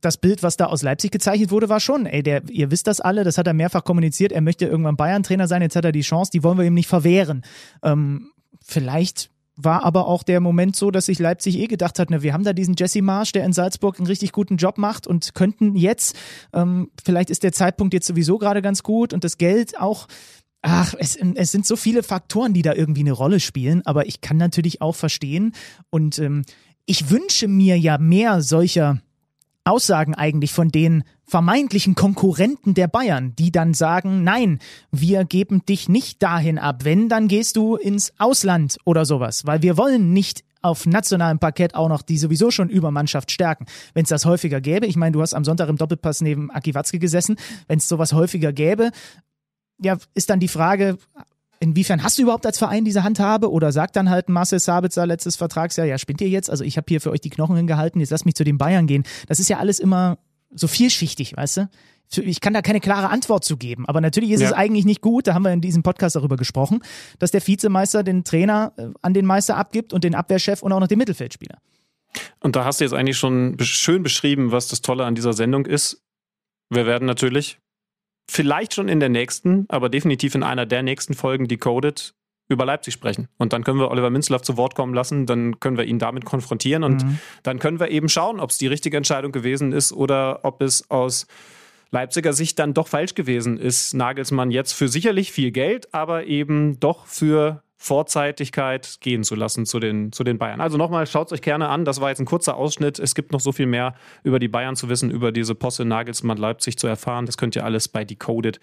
das 0.00 0.16
Bild, 0.16 0.42
was 0.42 0.56
da 0.56 0.66
aus 0.66 0.82
Leipzig 0.82 1.10
gezeichnet 1.10 1.50
wurde, 1.50 1.68
war 1.68 1.80
schon, 1.80 2.06
ey, 2.06 2.22
der, 2.22 2.42
ihr 2.50 2.70
wisst 2.70 2.86
das 2.86 3.00
alle, 3.00 3.24
das 3.24 3.38
hat 3.38 3.46
er 3.46 3.54
mehrfach 3.54 3.84
kommuniziert, 3.84 4.32
er 4.32 4.40
möchte 4.40 4.66
irgendwann 4.66 4.96
Bayern-Trainer 4.96 5.48
sein, 5.48 5.62
jetzt 5.62 5.76
hat 5.76 5.84
er 5.84 5.92
die 5.92 6.02
Chance, 6.02 6.30
die 6.32 6.42
wollen 6.42 6.58
wir 6.58 6.64
ihm 6.64 6.74
nicht 6.74 6.88
verwehren. 6.88 7.42
Ähm, 7.82 8.30
vielleicht 8.64 9.30
war 9.54 9.84
aber 9.84 10.06
auch 10.06 10.22
der 10.22 10.40
Moment 10.40 10.76
so, 10.76 10.90
dass 10.90 11.06
sich 11.06 11.18
Leipzig 11.18 11.58
eh 11.58 11.66
gedacht 11.66 11.98
hat, 11.98 12.10
ne, 12.10 12.22
wir 12.22 12.32
haben 12.32 12.44
da 12.44 12.52
diesen 12.52 12.74
Jesse 12.76 13.02
Marsch, 13.02 13.32
der 13.32 13.44
in 13.44 13.52
Salzburg 13.52 13.98
einen 13.98 14.06
richtig 14.06 14.32
guten 14.32 14.56
Job 14.56 14.78
macht 14.78 15.06
und 15.06 15.34
könnten 15.34 15.76
jetzt, 15.76 16.16
ähm, 16.52 16.90
vielleicht 17.04 17.30
ist 17.30 17.42
der 17.42 17.52
Zeitpunkt 17.52 17.94
jetzt 17.94 18.06
sowieso 18.06 18.38
gerade 18.38 18.62
ganz 18.62 18.82
gut 18.82 19.12
und 19.12 19.24
das 19.24 19.38
Geld 19.38 19.78
auch 19.78 20.08
Ach, 20.64 20.94
es, 20.96 21.16
es 21.16 21.50
sind 21.50 21.66
so 21.66 21.74
viele 21.74 22.04
Faktoren, 22.04 22.54
die 22.54 22.62
da 22.62 22.72
irgendwie 22.72 23.00
eine 23.00 23.10
Rolle 23.10 23.40
spielen, 23.40 23.82
aber 23.84 24.06
ich 24.06 24.20
kann 24.20 24.36
natürlich 24.36 24.80
auch 24.80 24.94
verstehen 24.94 25.56
und 25.90 26.20
ähm, 26.20 26.44
ich 26.86 27.10
wünsche 27.10 27.48
mir 27.48 27.78
ja 27.78 27.98
mehr 27.98 28.42
solcher 28.42 29.00
Aussagen 29.64 30.14
eigentlich 30.14 30.52
von 30.52 30.70
den 30.70 31.04
vermeintlichen 31.24 31.94
Konkurrenten 31.94 32.74
der 32.74 32.88
Bayern, 32.88 33.34
die 33.36 33.52
dann 33.52 33.74
sagen, 33.74 34.24
nein, 34.24 34.58
wir 34.90 35.24
geben 35.24 35.64
dich 35.64 35.88
nicht 35.88 36.22
dahin 36.22 36.58
ab. 36.58 36.84
Wenn, 36.84 37.08
dann 37.08 37.28
gehst 37.28 37.56
du 37.56 37.76
ins 37.76 38.12
Ausland 38.18 38.78
oder 38.84 39.04
sowas, 39.04 39.46
weil 39.46 39.62
wir 39.62 39.76
wollen 39.76 40.12
nicht 40.12 40.44
auf 40.62 40.86
nationalem 40.86 41.38
Parkett 41.38 41.74
auch 41.74 41.88
noch 41.88 42.02
die 42.02 42.18
sowieso 42.18 42.50
schon 42.50 42.68
Übermannschaft 42.68 43.30
stärken. 43.30 43.66
Wenn 43.94 44.04
es 44.04 44.10
das 44.10 44.24
häufiger 44.24 44.60
gäbe, 44.60 44.86
ich 44.86 44.96
meine, 44.96 45.12
du 45.12 45.20
hast 45.20 45.34
am 45.34 45.44
Sonntag 45.44 45.68
im 45.68 45.76
Doppelpass 45.76 46.20
neben 46.20 46.50
Aki 46.50 46.74
Watzke 46.74 46.98
gesessen, 46.98 47.36
wenn 47.66 47.78
es 47.78 47.88
sowas 47.88 48.12
häufiger 48.12 48.52
gäbe, 48.52 48.90
ja, 49.78 49.96
ist 50.14 50.30
dann 50.30 50.38
die 50.38 50.48
Frage, 50.48 50.98
inwiefern 51.62 52.02
hast 52.02 52.18
du 52.18 52.22
überhaupt 52.22 52.44
als 52.44 52.58
Verein 52.58 52.84
diese 52.84 53.04
Handhabe 53.04 53.50
oder 53.50 53.72
sagt 53.72 53.96
dann 53.96 54.10
halt 54.10 54.28
Marcel 54.28 54.58
Sabitzer 54.58 55.06
letztes 55.06 55.36
Vertragsjahr, 55.36 55.86
ja, 55.86 55.96
spinnt 55.96 56.20
ihr 56.20 56.28
jetzt? 56.28 56.50
Also 56.50 56.64
ich 56.64 56.76
habe 56.76 56.86
hier 56.88 57.00
für 57.00 57.10
euch 57.10 57.20
die 57.20 57.30
Knochen 57.30 57.56
hingehalten, 57.56 58.00
jetzt 58.00 58.10
lasst 58.10 58.26
mich 58.26 58.34
zu 58.34 58.44
den 58.44 58.58
Bayern 58.58 58.86
gehen. 58.86 59.04
Das 59.28 59.38
ist 59.38 59.48
ja 59.48 59.58
alles 59.58 59.78
immer 59.78 60.18
so 60.50 60.66
vielschichtig, 60.66 61.36
weißt 61.36 61.56
du? 61.58 61.70
Ich 62.16 62.42
kann 62.42 62.52
da 62.52 62.60
keine 62.60 62.80
klare 62.80 63.08
Antwort 63.08 63.42
zu 63.42 63.56
geben, 63.56 63.86
aber 63.86 64.02
natürlich 64.02 64.32
ist 64.32 64.42
ja. 64.42 64.48
es 64.48 64.52
eigentlich 64.52 64.84
nicht 64.84 65.00
gut, 65.00 65.26
da 65.26 65.32
haben 65.32 65.44
wir 65.44 65.52
in 65.52 65.62
diesem 65.62 65.82
Podcast 65.82 66.14
darüber 66.14 66.36
gesprochen, 66.36 66.80
dass 67.18 67.30
der 67.30 67.46
Vizemeister 67.46 68.02
den 68.02 68.22
Trainer 68.24 68.74
äh, 68.76 68.88
an 69.00 69.14
den 69.14 69.24
Meister 69.24 69.56
abgibt 69.56 69.94
und 69.94 70.04
den 70.04 70.14
Abwehrchef 70.14 70.62
und 70.62 70.72
auch 70.72 70.80
noch 70.80 70.88
den 70.88 70.98
Mittelfeldspieler. 70.98 71.56
Und 72.40 72.54
da 72.54 72.66
hast 72.66 72.80
du 72.80 72.84
jetzt 72.84 72.92
eigentlich 72.92 73.16
schon 73.16 73.56
schön 73.60 74.02
beschrieben, 74.02 74.52
was 74.52 74.68
das 74.68 74.82
Tolle 74.82 75.06
an 75.06 75.14
dieser 75.14 75.32
Sendung 75.32 75.64
ist. 75.64 76.02
Wir 76.68 76.84
werden 76.84 77.06
natürlich 77.06 77.61
vielleicht 78.32 78.74
schon 78.74 78.88
in 78.88 78.98
der 78.98 79.10
nächsten, 79.10 79.66
aber 79.68 79.88
definitiv 79.88 80.34
in 80.34 80.42
einer 80.42 80.64
der 80.64 80.82
nächsten 80.82 81.14
Folgen 81.14 81.48
Decoded 81.48 82.14
über 82.48 82.64
Leipzig 82.64 82.94
sprechen. 82.94 83.28
Und 83.38 83.52
dann 83.52 83.62
können 83.62 83.78
wir 83.78 83.90
Oliver 83.90 84.10
Minzlaff 84.10 84.42
zu 84.42 84.56
Wort 84.56 84.74
kommen 84.74 84.94
lassen, 84.94 85.26
dann 85.26 85.60
können 85.60 85.76
wir 85.76 85.84
ihn 85.84 85.98
damit 85.98 86.24
konfrontieren 86.24 86.82
und 86.82 87.04
mhm. 87.04 87.18
dann 87.42 87.58
können 87.58 87.78
wir 87.78 87.90
eben 87.90 88.08
schauen, 88.08 88.40
ob 88.40 88.50
es 88.50 88.58
die 88.58 88.66
richtige 88.66 88.96
Entscheidung 88.96 89.32
gewesen 89.32 89.72
ist 89.72 89.92
oder 89.92 90.40
ob 90.44 90.62
es 90.62 90.90
aus 90.90 91.26
Leipziger 91.90 92.32
Sicht 92.32 92.58
dann 92.58 92.72
doch 92.72 92.88
falsch 92.88 93.14
gewesen 93.14 93.58
ist, 93.58 93.92
Nagelsmann 93.92 94.50
jetzt 94.50 94.72
für 94.72 94.88
sicherlich 94.88 95.30
viel 95.30 95.50
Geld, 95.50 95.92
aber 95.92 96.24
eben 96.24 96.80
doch 96.80 97.04
für 97.04 97.61
Vorzeitigkeit 97.82 98.98
gehen 99.00 99.24
zu 99.24 99.34
lassen 99.34 99.66
zu 99.66 99.80
den, 99.80 100.12
zu 100.12 100.22
den 100.22 100.38
Bayern. 100.38 100.60
Also 100.60 100.78
nochmal, 100.78 101.04
schaut 101.08 101.26
es 101.26 101.32
euch 101.32 101.42
gerne 101.42 101.68
an. 101.68 101.84
Das 101.84 102.00
war 102.00 102.10
jetzt 102.10 102.20
ein 102.20 102.26
kurzer 102.26 102.56
Ausschnitt. 102.56 103.00
Es 103.00 103.16
gibt 103.16 103.32
noch 103.32 103.40
so 103.40 103.50
viel 103.50 103.66
mehr 103.66 103.94
über 104.22 104.38
die 104.38 104.46
Bayern 104.46 104.76
zu 104.76 104.88
wissen, 104.88 105.10
über 105.10 105.32
diese 105.32 105.56
Posse 105.56 105.84
Nagelsmann 105.84 106.38
Leipzig 106.38 106.78
zu 106.78 106.86
erfahren. 106.86 107.26
Das 107.26 107.36
könnt 107.36 107.56
ihr 107.56 107.64
alles 107.64 107.88
bei 107.88 108.04
Decoded. 108.04 108.60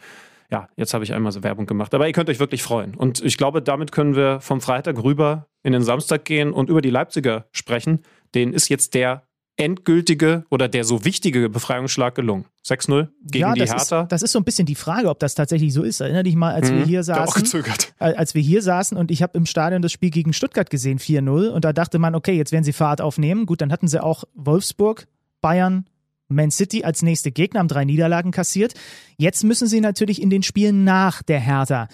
Ja, 0.50 0.70
jetzt 0.78 0.94
habe 0.94 1.04
ich 1.04 1.14
einmal 1.14 1.34
so 1.34 1.44
Werbung 1.44 1.66
gemacht. 1.66 1.94
Aber 1.94 2.08
ihr 2.08 2.14
könnt 2.14 2.30
euch 2.30 2.40
wirklich 2.40 2.64
freuen. 2.64 2.96
Und 2.96 3.22
ich 3.22 3.38
glaube, 3.38 3.62
damit 3.62 3.92
können 3.92 4.16
wir 4.16 4.40
vom 4.40 4.62
Freitag 4.62 5.04
rüber 5.04 5.48
in 5.64 5.74
den 5.74 5.84
Samstag 5.84 6.24
gehen 6.24 6.54
und 6.54 6.70
über 6.70 6.82
die 6.82 6.90
Leipziger 6.90 7.48
sprechen. 7.52 8.04
Denen 8.34 8.54
ist 8.54 8.70
jetzt 8.70 8.94
der 8.94 9.24
endgültige 9.60 10.46
oder 10.50 10.68
der 10.68 10.84
so 10.84 11.04
wichtige 11.06 11.50
Befreiungsschlag 11.50 12.16
gelungen. 12.16 12.46
6-0 12.66 13.10
gegen 13.24 13.42
ja, 13.42 13.54
die 13.54 13.62
Hertha. 13.62 14.04
Ist, 14.04 14.12
das 14.12 14.22
ist 14.22 14.32
so 14.32 14.40
ein 14.40 14.46
bisschen 14.46 14.66
die 14.66 14.76
Frage, 14.76 15.10
ob 15.10 15.20
das 15.20 15.36
tatsächlich 15.36 15.74
so 15.74 15.84
ist. 15.84 16.00
Erinner 16.00 16.24
dich 16.24 16.36
mal, 16.36 16.54
als 16.54 16.72
mhm, 16.72 16.78
wir 16.78 16.86
hier 16.86 17.04
saßen. 17.04 17.24
Auch 17.24 17.36
gezögert. 17.36 17.94
Als 18.00 18.36
wir 18.36 18.42
hier 18.42 18.62
saßen 18.62 18.98
und 18.98 19.12
ich 19.12 19.22
habe 19.22 19.38
im 19.38 19.46
Stadion 19.46 19.82
das 19.82 19.92
Spiel 19.92 20.10
gegen 20.10 20.34
Stuttgart 20.34 20.70
gesehen, 20.70 21.00
4-0. 21.00 21.50
Und 21.50 21.66
da 21.66 21.74
dachte 21.74 22.00
man, 22.00 22.16
okay, 22.16 22.34
jetzt 22.34 22.52
werden 22.52 22.64
sie 22.64 22.74
Fahrt 22.74 23.02
aufnehmen. 23.02 23.46
Gut, 23.46 23.62
dann 23.62 23.72
hatten 23.72 23.88
sie 23.88 24.02
auch 24.02 24.24
Wolfsburg, 24.34 25.08
Bayern, 25.42 25.86
Man 26.30 26.52
City 26.52 26.84
als 26.84 27.02
nächste 27.02 27.32
Gegner, 27.32 27.60
haben 27.60 27.68
drei 27.68 27.86
Niederlagen 27.86 28.32
kassiert. 28.32 28.74
Jetzt 29.18 29.44
müssen 29.44 29.68
sie 29.68 29.82
natürlich 29.82 30.22
in 30.22 30.30
den 30.30 30.44
Spielen 30.44 30.84
nach 30.84 31.22
der 31.22 31.40
Hertha 31.40 31.90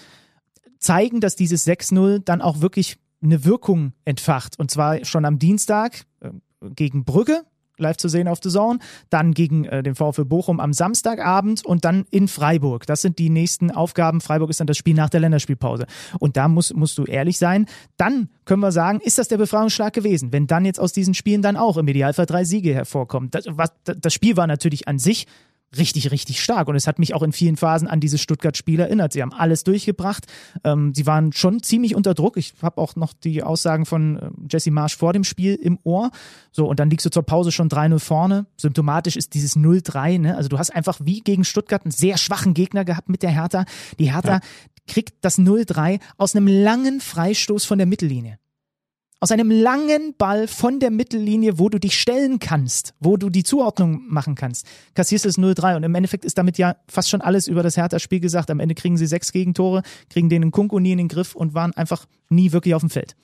zeigen, 0.78 1.20
dass 1.20 1.36
dieses 1.36 1.66
6-0 1.66 2.20
dann 2.24 2.40
auch 2.40 2.60
wirklich 2.60 2.98
eine 3.22 3.44
Wirkung 3.44 3.92
entfacht. 4.04 4.58
Und 4.58 4.70
zwar 4.70 5.04
schon 5.04 5.24
am 5.24 5.38
Dienstag 5.38 6.04
äh, 6.20 6.30
gegen 6.74 7.04
Brügge, 7.04 7.42
live 7.78 7.96
zu 7.96 8.08
sehen 8.08 8.28
auf 8.28 8.38
The 8.42 8.50
Zone, 8.50 8.78
dann 9.10 9.32
gegen 9.32 9.64
äh, 9.64 9.82
den 9.82 9.94
VfL 9.94 10.24
Bochum 10.24 10.60
am 10.60 10.72
Samstagabend 10.72 11.64
und 11.64 11.84
dann 11.84 12.06
in 12.10 12.28
Freiburg. 12.28 12.86
Das 12.86 13.02
sind 13.02 13.18
die 13.18 13.30
nächsten 13.30 13.70
Aufgaben. 13.70 14.20
Freiburg 14.20 14.50
ist 14.50 14.60
dann 14.60 14.66
das 14.66 14.76
Spiel 14.76 14.94
nach 14.94 15.10
der 15.10 15.20
Länderspielpause. 15.20 15.86
Und 16.18 16.36
da 16.36 16.48
musst, 16.48 16.74
musst 16.74 16.98
du 16.98 17.04
ehrlich 17.04 17.38
sein. 17.38 17.66
Dann 17.96 18.28
können 18.44 18.60
wir 18.60 18.72
sagen, 18.72 19.00
ist 19.00 19.18
das 19.18 19.28
der 19.28 19.38
Befreiungsschlag 19.38 19.92
gewesen? 19.92 20.32
Wenn 20.32 20.46
dann 20.46 20.64
jetzt 20.64 20.80
aus 20.80 20.92
diesen 20.92 21.14
Spielen 21.14 21.42
dann 21.42 21.56
auch 21.56 21.76
im 21.76 21.88
Idealfall 21.88 22.26
drei 22.26 22.44
Siege 22.44 22.74
hervorkommen. 22.74 23.30
Das, 23.30 23.44
was, 23.48 23.72
das 23.84 24.12
Spiel 24.12 24.36
war 24.36 24.46
natürlich 24.46 24.88
an 24.88 24.98
sich 24.98 25.26
richtig, 25.78 26.10
richtig 26.10 26.42
stark. 26.42 26.68
Und 26.68 26.76
es 26.76 26.86
hat 26.86 26.98
mich 26.98 27.14
auch 27.14 27.22
in 27.22 27.32
vielen 27.32 27.56
Phasen 27.56 27.88
an 27.88 28.00
dieses 28.00 28.20
Stuttgart-Spiel 28.20 28.80
erinnert. 28.80 29.12
Sie 29.12 29.22
haben 29.22 29.32
alles 29.32 29.64
durchgebracht. 29.64 30.26
Ähm, 30.64 30.94
sie 30.94 31.06
waren 31.06 31.32
schon 31.32 31.62
ziemlich 31.62 31.94
unter 31.94 32.14
Druck. 32.14 32.36
Ich 32.36 32.54
habe 32.62 32.80
auch 32.80 32.96
noch 32.96 33.12
die 33.12 33.42
Aussagen 33.42 33.86
von 33.86 34.18
äh, 34.18 34.30
Jesse 34.50 34.70
Marsch 34.70 34.96
vor 34.96 35.12
dem 35.12 35.24
Spiel 35.24 35.54
im 35.54 35.78
Ohr. 35.84 36.10
So, 36.52 36.66
und 36.66 36.80
dann 36.80 36.90
liegst 36.90 37.06
du 37.06 37.10
zur 37.10 37.22
Pause 37.22 37.52
schon 37.52 37.68
3-0 37.68 37.98
vorne. 37.98 38.46
Symptomatisch 38.56 39.16
ist 39.16 39.34
dieses 39.34 39.56
0-3. 39.56 40.20
Ne? 40.20 40.36
Also 40.36 40.48
du 40.48 40.58
hast 40.58 40.70
einfach 40.70 40.98
wie 41.02 41.20
gegen 41.20 41.44
Stuttgart 41.44 41.84
einen 41.84 41.92
sehr 41.92 42.16
schwachen 42.18 42.54
Gegner 42.54 42.84
gehabt 42.84 43.08
mit 43.08 43.22
der 43.22 43.30
Hertha. 43.30 43.64
Die 43.98 44.12
Hertha 44.12 44.34
ja. 44.34 44.40
kriegt 44.86 45.14
das 45.22 45.38
0-3 45.38 46.00
aus 46.16 46.34
einem 46.34 46.46
langen 46.46 47.00
Freistoß 47.00 47.64
von 47.64 47.78
der 47.78 47.86
Mittellinie 47.86 48.38
aus 49.20 49.30
einem 49.30 49.50
langen 49.50 50.14
Ball 50.18 50.46
von 50.46 50.78
der 50.78 50.90
Mittellinie, 50.90 51.58
wo 51.58 51.68
du 51.68 51.78
dich 51.78 51.98
stellen 51.98 52.38
kannst, 52.38 52.94
wo 53.00 53.16
du 53.16 53.30
die 53.30 53.44
Zuordnung 53.44 54.02
machen 54.08 54.34
kannst, 54.34 54.66
kassierst 54.94 55.24
es 55.24 55.38
0-3 55.38 55.76
und 55.76 55.84
im 55.84 55.94
Endeffekt 55.94 56.24
ist 56.24 56.36
damit 56.36 56.58
ja 56.58 56.76
fast 56.88 57.08
schon 57.08 57.22
alles 57.22 57.48
über 57.48 57.62
das 57.62 57.76
Hertha-Spiel 57.76 58.20
gesagt. 58.20 58.50
Am 58.50 58.60
Ende 58.60 58.74
kriegen 58.74 58.96
sie 58.96 59.06
sechs 59.06 59.32
Gegentore, 59.32 59.82
kriegen 60.10 60.28
den 60.28 60.50
Kunku 60.50 60.78
nie 60.78 60.92
in 60.92 60.98
den 60.98 61.08
Griff 61.08 61.34
und 61.34 61.54
waren 61.54 61.72
einfach 61.74 62.06
nie 62.28 62.52
wirklich 62.52 62.74
auf 62.74 62.82
dem 62.82 62.90
Feld. 62.90 63.16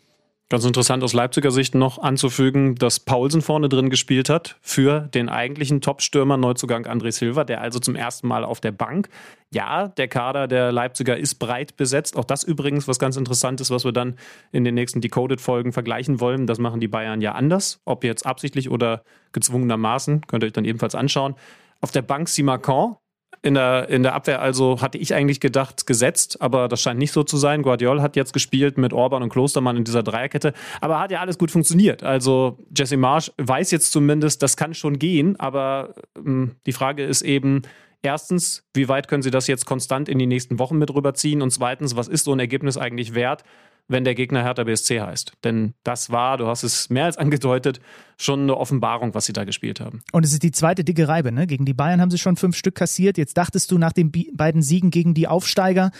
Ganz 0.53 0.67
interessant 0.67 1.03
aus 1.03 1.15
Leipziger 1.15 1.51
Sicht 1.51 1.75
noch 1.75 1.97
anzufügen, 1.97 2.75
dass 2.75 3.01
Paulsen 3.01 3.41
vorne 3.41 3.71
drin 3.71 3.89
gespielt 3.89 4.29
hat 4.29 4.59
für 4.61 5.01
den 5.15 5.31
eigentlichen 5.31 5.81
Top-Stürmer 5.81 6.37
Neuzugang 6.37 6.85
André 6.85 7.11
Silva, 7.11 7.45
der 7.45 7.63
also 7.63 7.79
zum 7.79 7.97
ersten 7.97 8.29
Mal 8.29 8.45
auf 8.45 8.61
der 8.61 8.71
Bank. 8.71 9.09
Ja, 9.51 9.89
der 9.89 10.09
Kader 10.09 10.49
der 10.49 10.71
Leipziger 10.71 11.17
ist 11.17 11.37
breit 11.37 11.79
besetzt. 11.79 12.19
Auch 12.19 12.27
das 12.27 12.45
übrigens 12.45 12.87
was 12.87 12.99
ganz 12.99 13.17
interessant 13.17 13.63
ist, 13.63 13.71
was 13.71 13.87
wir 13.87 13.93
dann 13.93 14.19
in 14.51 14.65
den 14.65 14.75
nächsten 14.75 15.01
Decoded-Folgen 15.01 15.73
vergleichen 15.73 16.21
wollen. 16.21 16.47
Das 16.47 16.59
machen 16.59 16.81
die 16.81 16.89
Bayern 16.89 17.23
ja 17.23 17.33
anders. 17.33 17.81
Ob 17.87 18.05
jetzt 18.05 18.27
absichtlich 18.27 18.69
oder 18.69 19.05
gezwungenermaßen, 19.33 20.27
könnt 20.27 20.45
ihr 20.45 20.49
euch 20.49 20.53
dann 20.53 20.67
ebenfalls 20.67 20.95
anschauen. 20.95 21.35
Auf 21.81 21.93
der 21.93 22.03
Bank 22.03 22.29
Simacan, 22.29 22.97
in 23.41 23.55
der, 23.55 23.89
in 23.89 24.03
der 24.03 24.15
Abwehr 24.15 24.41
also 24.41 24.81
hatte 24.81 24.99
ich 24.99 25.15
eigentlich 25.15 25.41
gedacht, 25.41 25.87
gesetzt, 25.87 26.41
aber 26.41 26.69
das 26.69 26.81
scheint 26.81 26.99
nicht 26.99 27.13
so 27.13 27.25
zu 27.25 27.37
sein. 27.37 27.63
Guardiol 27.63 28.03
hat 28.03 28.15
jetzt 28.15 28.33
gespielt 28.33 28.79
mit 28.79 28.93
Orban 28.93 29.23
und 29.23 29.31
Klostermann 29.31 29.77
in 29.77 29.85
dieser 29.85 30.03
Dreierkette, 30.03 30.53
aber 30.81 31.01
hat 31.01 31.11
ja 31.11 31.21
alles 31.21 31.39
gut 31.39 31.51
funktioniert. 31.51 32.03
Also 32.03 32.59
Jesse 32.77 32.97
Marsch 32.97 33.33
weiß 33.39 33.71
jetzt 33.73 33.91
zumindest, 33.91 34.43
das 34.43 34.57
kann 34.57 34.75
schon 34.75 34.99
gehen, 34.99 35.39
aber 35.41 35.95
ähm, 36.17 36.57
die 36.67 36.73
Frage 36.73 37.05
ist 37.05 37.23
eben, 37.23 37.63
erstens, 38.03 38.65
wie 38.75 38.89
weit 38.89 39.09
können 39.09 39.23
Sie 39.23 39.31
das 39.31 39.47
jetzt 39.47 39.67
konstant 39.67 40.09
in 40.09 40.19
die 40.19 40.27
nächsten 40.27 40.59
Wochen 40.59 40.79
mit 40.79 40.93
rüberziehen? 40.93 41.43
Und 41.43 41.51
zweitens, 41.51 41.97
was 41.97 42.09
ist 42.09 42.25
so 42.25 42.33
ein 42.33 42.41
Ergebnis 42.41 42.77
eigentlich 42.77 43.15
wert? 43.15 43.45
wenn 43.89 44.05
der 44.05 44.15
Gegner 44.15 44.43
Hertha 44.43 44.65
BSC 44.65 45.01
heißt. 45.01 45.33
Denn 45.45 45.75
das 45.85 46.11
war, 46.11 46.39
du 46.39 46.47
hast 46.47 46.63
es 46.63 46.91
mehr 46.91 47.05
als 47.07 47.17
angedeutet, 47.17 47.81
schon 48.17 48.43
eine 48.43 48.57
Offenbarung, 48.57 49.15
was 49.15 49.27
sie 49.27 49.33
da 49.33 49.45
gespielt 49.45 49.81
haben. 49.81 50.03
Und 50.13 50.25
es 50.25 50.33
ist 50.33 50.43
die 50.43 50.53
zweite 50.53 50.85
dicke 50.85 51.09
Reibe, 51.09 51.33
ne? 51.33 51.47
Gegen 51.47 51.65
die 51.65 51.75
Bayern 51.75 52.01
haben 52.01 52.11
sie 52.11 52.19
schon 52.19 52.37
fünf 52.37 52.57
Stück 52.57 52.75
kassiert. 52.75 53.19
Jetzt 53.19 53.37
dachtest 53.37 53.71
du 53.71 53.79
nach 53.79 53.93
den 53.93 54.13
beiden 54.35 54.63
Siegen 54.63 54.91
gegen 54.91 55.15
die 55.15 55.29
Aufsteiger, 55.29 55.91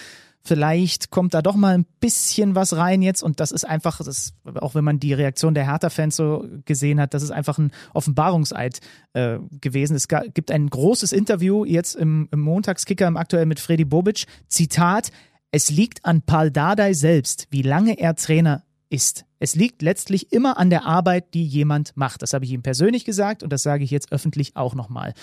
Vielleicht 0.45 1.11
kommt 1.11 1.35
da 1.35 1.43
doch 1.43 1.55
mal 1.55 1.75
ein 1.75 1.87
bisschen 2.01 2.57
was 2.57 2.77
rein 2.77 3.01
jetzt 3.01 3.23
und 3.23 3.39
das 3.39 3.53
ist 3.53 3.65
einfach, 3.65 4.03
das, 4.03 4.33
auch 4.57 4.75
wenn 4.75 4.85
man 4.85 4.99
die 4.99 5.13
Reaktion 5.13 5.55
der 5.55 5.67
Hertha-Fans 5.67 6.17
so 6.17 6.45
gesehen 6.65 7.01
hat, 7.01 7.15
das 7.15 7.23
ist 7.23 7.31
einfach 7.31 7.59
ein 7.59 7.71
Offenbarungseid 7.95 8.81
äh, 9.13 9.39
gewesen. 9.61 9.95
Es 9.95 10.09
gibt 10.09 10.51
ein 10.51 10.69
großes 10.69 11.13
Interview 11.13 11.65
jetzt 11.65 11.95
im, 11.95 12.29
im 12.33 12.41
Montagskicker 12.41 13.07
im 13.07 13.17
aktuell 13.17 13.47
mit 13.47 13.61
Freddy 13.61 13.85
Bobic. 13.85 14.27
Zitat, 14.49 15.13
es 15.53 15.71
liegt 15.71 16.05
an 16.05 16.23
Paul 16.23 16.51
Dardai 16.51 16.93
selbst, 16.95 17.47
wie 17.51 17.63
lange 17.63 18.01
er 18.01 18.17
Trainer 18.17 18.65
ist. 18.91 19.25
Es 19.39 19.55
liegt 19.55 19.81
letztlich 19.81 20.33
immer 20.33 20.59
an 20.59 20.71
der 20.71 20.87
Arbeit, 20.87 21.35
die 21.35 21.45
jemand 21.45 21.97
macht. 21.97 22.23
Das 22.23 22.33
habe 22.33 22.45
ich 22.45 22.51
ihm 22.51 22.63
persönlich 22.63 23.05
gesagt 23.05 23.43
und 23.43 23.53
das 23.53 23.63
sage 23.63 23.85
ich 23.85 23.91
jetzt 23.91 24.11
öffentlich 24.11 24.57
auch 24.57 24.75
nochmal. 24.75 25.15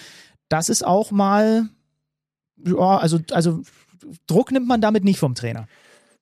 Das 0.47 0.69
ist 0.69 0.85
auch 0.85 1.11
mal, 1.11 1.67
ja, 2.65 2.97
also, 2.97 3.19
also 3.31 3.61
Druck 4.27 4.51
nimmt 4.51 4.67
man 4.67 4.81
damit 4.81 5.03
nicht 5.03 5.19
vom 5.19 5.35
Trainer. 5.35 5.67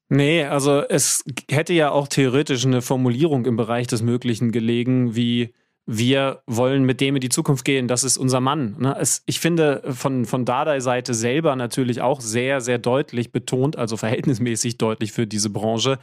Nee, 0.09 0.45
also 0.45 0.81
es 0.81 1.23
hätte 1.49 1.73
ja 1.73 1.91
auch 1.91 2.07
theoretisch 2.07 2.65
eine 2.65 2.81
Formulierung 2.81 3.45
im 3.45 3.57
Bereich 3.57 3.87
des 3.87 4.01
Möglichen 4.01 4.51
gelegen, 4.51 5.15
wie 5.15 5.53
wir 5.85 6.43
wollen 6.45 6.83
mit 6.83 6.99
dem 6.99 7.15
in 7.15 7.21
die 7.21 7.29
Zukunft 7.29 7.63
gehen, 7.63 7.87
das 7.87 8.03
ist 8.03 8.17
unser 8.17 8.41
Mann. 8.41 8.75
Ne? 8.77 9.01
Ich 9.25 9.39
finde 9.39 9.81
von, 9.93 10.25
von 10.25 10.43
Dardai-Seite 10.43 11.13
selber 11.13 11.55
natürlich 11.55 12.01
auch 12.01 12.19
sehr, 12.19 12.59
sehr 12.59 12.77
deutlich 12.77 13.31
betont, 13.31 13.77
also 13.77 13.95
verhältnismäßig 13.95 14.77
deutlich 14.77 15.13
für 15.13 15.27
diese 15.27 15.49
Branche, 15.49 15.97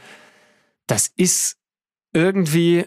das 0.87 1.07
ist 1.15 1.57
irgendwie 2.13 2.85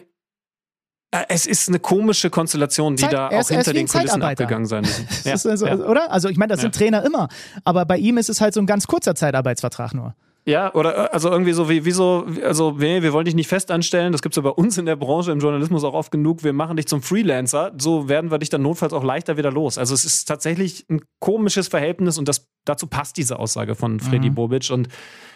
es 1.27 1.45
ist 1.47 1.69
eine 1.69 1.79
komische 1.79 2.29
Konstellation, 2.29 2.95
die 2.95 3.03
Zeit, 3.03 3.13
da 3.13 3.29
auch 3.29 3.47
hinter 3.47 3.73
den 3.73 3.87
Kulissen 3.87 4.21
abgegangen 4.21 4.67
sein 4.67 4.81
müssen. 4.81 5.07
Ja, 5.23 5.33
also, 5.33 5.65
ja. 5.65 5.75
Oder? 5.75 6.11
Also 6.11 6.29
ich 6.29 6.37
meine, 6.37 6.51
das 6.51 6.61
sind 6.61 6.75
Trainer 6.75 7.03
immer, 7.03 7.29
aber 7.63 7.85
bei 7.85 7.97
ihm 7.97 8.17
ist 8.17 8.29
es 8.29 8.41
halt 8.41 8.53
so 8.53 8.59
ein 8.59 8.67
ganz 8.67 8.87
kurzer 8.87 9.15
Zeitarbeitsvertrag 9.15 9.93
nur. 9.93 10.13
Ja, 10.45 10.73
oder 10.73 10.95
äh, 10.95 11.09
also 11.11 11.29
irgendwie 11.29 11.53
so 11.53 11.69
wie, 11.69 11.85
wie 11.85 11.91
so, 11.91 12.25
also 12.43 12.71
nee, 12.71 13.01
wir 13.01 13.13
wollen 13.13 13.25
dich 13.25 13.35
nicht 13.35 13.47
fest 13.47 13.71
anstellen, 13.71 14.11
das 14.11 14.21
gibt 14.21 14.33
es 14.33 14.37
ja 14.37 14.41
bei 14.41 14.49
uns 14.49 14.77
in 14.77 14.85
der 14.85 14.95
Branche, 14.95 15.31
im 15.31 15.39
Journalismus 15.39 15.83
auch 15.83 15.93
oft 15.93 16.11
genug, 16.11 16.43
wir 16.43 16.53
machen 16.53 16.77
dich 16.77 16.87
zum 16.87 17.01
Freelancer, 17.01 17.71
so 17.77 18.09
werden 18.09 18.31
wir 18.31 18.39
dich 18.39 18.49
dann 18.49 18.61
notfalls 18.61 18.93
auch 18.93 19.03
leichter 19.03 19.37
wieder 19.37 19.51
los. 19.51 19.77
Also 19.77 19.93
es 19.93 20.05
ist 20.05 20.25
tatsächlich 20.25 20.85
ein 20.89 21.01
komisches 21.19 21.67
Verhältnis 21.67 22.17
und 22.17 22.27
das, 22.27 22.47
dazu 22.65 22.87
passt 22.87 23.17
diese 23.17 23.37
Aussage 23.37 23.75
von 23.75 23.99
Freddy 23.99 24.29
mhm. 24.29 24.35
Bobic 24.35 24.71
und 24.71 24.87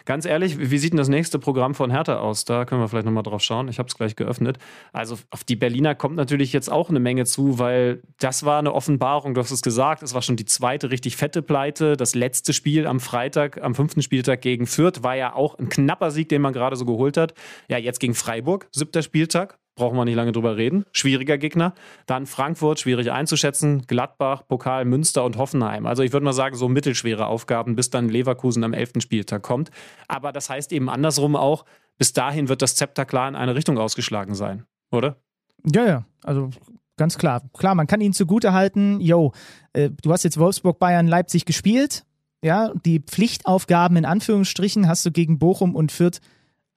Ganz 0.06 0.26
ehrlich, 0.26 0.60
wie 0.60 0.78
sieht 0.78 0.92
denn 0.92 0.98
das 0.98 1.08
nächste 1.08 1.40
Programm 1.40 1.76
von 1.76 1.90
Hertha 1.90 2.18
aus? 2.18 2.44
Da 2.44 2.66
können 2.66 2.82
wir 2.82 2.90
vielleicht 2.90 3.06
nochmal 3.06 3.24
drauf 3.24 3.42
schauen. 3.42 3.70
Ich 3.70 3.80
habe 3.80 3.88
es 3.88 3.96
gleich 3.96 4.18
geöffnet. 4.18 4.58
Also 4.92 5.18
auf 5.30 5.46
die 5.46 5.56
Berliner 5.56 5.96
kommt 5.96 6.18
natürlich 6.18 6.52
jetzt 6.52 6.70
auch 6.70 6.90
eine 6.90 7.00
Menge 7.00 7.26
zu, 7.26 7.58
weil 7.58 8.02
das 8.20 8.44
war 8.44 8.60
eine 8.60 8.74
Offenbarung. 8.74 9.34
Du 9.34 9.40
hast 9.40 9.52
es 9.52 9.62
gesagt, 9.62 10.04
es 10.04 10.14
war 10.14 10.22
schon 10.22 10.36
die 10.36 10.46
zweite 10.46 10.92
richtig 10.92 11.16
fette 11.16 11.42
Pleite. 11.42 11.96
Das 11.96 12.16
letzte 12.16 12.52
Spiel 12.52 12.86
am 12.86 13.00
Freitag, 13.00 13.62
am 13.62 13.76
fünften 13.76 14.02
Spieltag 14.02 14.42
gegen 14.42 14.68
Fürth, 14.68 15.04
war 15.04 15.16
ja 15.16 15.34
auch 15.34 15.58
ein 15.58 15.70
knapper 15.70 16.12
Sieg, 16.12 16.28
den 16.28 16.42
man 16.42 16.52
gerade 16.52 16.76
so 16.76 16.86
geholt 16.86 17.16
hat. 17.16 17.34
Ja, 17.70 17.78
jetzt 17.78 18.00
gegen 18.00 18.14
Freiburg, 18.14 18.68
siebter 18.72 19.04
Spieltag 19.04 19.58
brauchen 19.76 19.98
wir 19.98 20.06
nicht 20.06 20.16
lange 20.16 20.32
drüber 20.32 20.58
reden. 20.58 20.86
Schwieriger 20.92 21.38
Gegner. 21.38 21.74
Dann 22.06 22.26
Frankfurt, 22.26 22.80
schwierig 22.80 23.12
einzuschätzen. 23.12 23.84
Gladbach, 23.88 24.44
Pokal, 24.48 24.86
Münster 24.86 25.24
und 25.24 25.38
Hoffenheim. 25.38 25.86
Also 25.86 26.04
ich 26.04 26.14
würde 26.14 26.24
mal 26.24 26.34
sagen, 26.34 26.56
so 26.56 26.70
mittelschwere 26.70 27.26
Aufgaben, 27.26 27.76
bis 27.76 27.90
dann 27.90 28.10
Leverkusen 28.10 28.64
am 28.64 28.74
11. 28.74 28.94
Spieltag 29.00 29.42
kommt. 29.42 29.72
Aber 30.08 30.32
das 30.32 30.50
heißt 30.50 30.72
eben 30.72 30.90
andersrum 30.90 31.36
auch, 31.36 31.66
bis 31.98 32.14
dahin 32.14 32.50
wird 32.50 32.62
das 32.62 32.76
Zepter 32.76 33.06
klar 33.06 33.28
in 33.28 33.36
eine 33.36 33.56
Richtung 33.56 33.78
ausgeschlagen 33.78 34.36
sein, 34.36 34.66
oder? 34.92 35.18
Ja, 35.66 35.86
ja. 35.86 36.06
Also 36.24 36.50
ganz 36.98 37.18
klar. 37.18 37.42
Klar, 37.54 37.76
man 37.76 37.88
kann 37.88 38.02
ihnen 38.02 38.14
zugute 38.14 38.54
halten, 38.54 39.00
yo, 39.00 39.32
äh, 39.74 39.90
du 40.02 40.12
hast 40.12 40.24
jetzt 40.24 40.40
Wolfsburg, 40.40 40.80
Bayern, 40.80 41.08
Leipzig 41.08 41.46
gespielt. 41.46 42.06
Ja, 42.44 42.74
die 42.86 43.00
Pflichtaufgaben 43.00 43.96
in 43.96 44.06
Anführungsstrichen 44.06 44.88
hast 44.88 45.06
du 45.06 45.12
gegen 45.12 45.40
Bochum 45.40 45.76
und 45.76 45.94
Fürth 45.94 46.20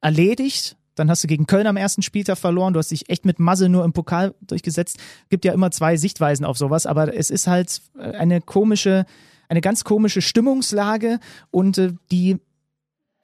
erledigt 0.01 0.77
dann 0.97 1.11
hast 1.11 1.23
du 1.23 1.29
gegen 1.29 1.47
Köln 1.47 1.69
am 1.69 1.77
ersten 1.77 2.03
Spieltag 2.03 2.39
verloren. 2.39 2.73
Du 2.73 2.79
hast 2.79 2.91
dich 2.91 3.09
echt 3.09 3.25
mit 3.25 3.39
Masse 3.39 3.69
nur 3.69 3.85
im 3.85 3.93
Pokal 3.93 4.35
durchgesetzt. 4.41 4.99
Gibt 5.29 5.45
ja 5.45 5.53
immer 5.53 5.71
zwei 5.71 5.97
Sichtweisen 5.97 6.45
auf 6.45 6.59
sowas, 6.59 6.87
aber 6.87 7.15
es 7.15 7.31
ist 7.31 7.47
halt 7.47 7.81
äh, 7.97 8.11
eine 8.13 8.41
komische, 8.41 9.07
eine 9.49 9.61
ganz 9.61 9.85
komische 9.85 10.23
Stimmungslage 10.23 11.21
und 11.51 11.79
äh, 11.79 11.93
die, 12.11 12.39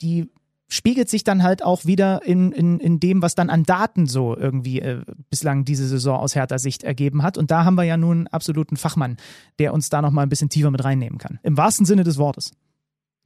die 0.00 0.30
spiegelt 0.68 1.10
sich 1.10 1.22
dann 1.22 1.42
halt 1.42 1.62
auch 1.62 1.84
wieder 1.84 2.22
in, 2.24 2.50
in, 2.52 2.80
in 2.80 2.98
dem, 2.98 3.20
was 3.20 3.34
dann 3.34 3.50
an 3.50 3.64
Daten 3.64 4.06
so 4.06 4.34
irgendwie 4.36 4.80
äh, 4.80 5.02
bislang 5.28 5.66
diese 5.66 5.86
Saison 5.86 6.18
aus 6.18 6.34
härter 6.34 6.58
Sicht 6.58 6.82
ergeben 6.82 7.22
hat. 7.22 7.36
Und 7.36 7.50
da 7.50 7.64
haben 7.64 7.74
wir 7.74 7.84
ja 7.84 7.98
nun 7.98 8.18
einen 8.18 8.26
absoluten 8.28 8.78
Fachmann, 8.78 9.18
der 9.58 9.74
uns 9.74 9.90
da 9.90 10.00
nochmal 10.00 10.24
ein 10.24 10.30
bisschen 10.30 10.48
tiefer 10.48 10.70
mit 10.70 10.82
reinnehmen 10.82 11.18
kann. 11.18 11.38
Im 11.42 11.58
wahrsten 11.58 11.84
Sinne 11.84 12.04
des 12.04 12.16
Wortes. 12.16 12.52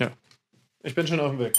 Ja, 0.01 0.11
ich 0.83 0.95
bin 0.95 1.07
schon 1.07 1.21
auf 1.21 1.31
dem 1.31 1.39
Weg. 1.39 1.57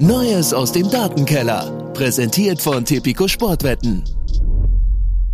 Neues 0.00 0.52
aus 0.52 0.72
dem 0.72 0.90
Datenkeller. 0.90 1.92
Präsentiert 1.94 2.60
von 2.60 2.84
Tipico 2.84 3.28
Sportwetten. 3.28 4.02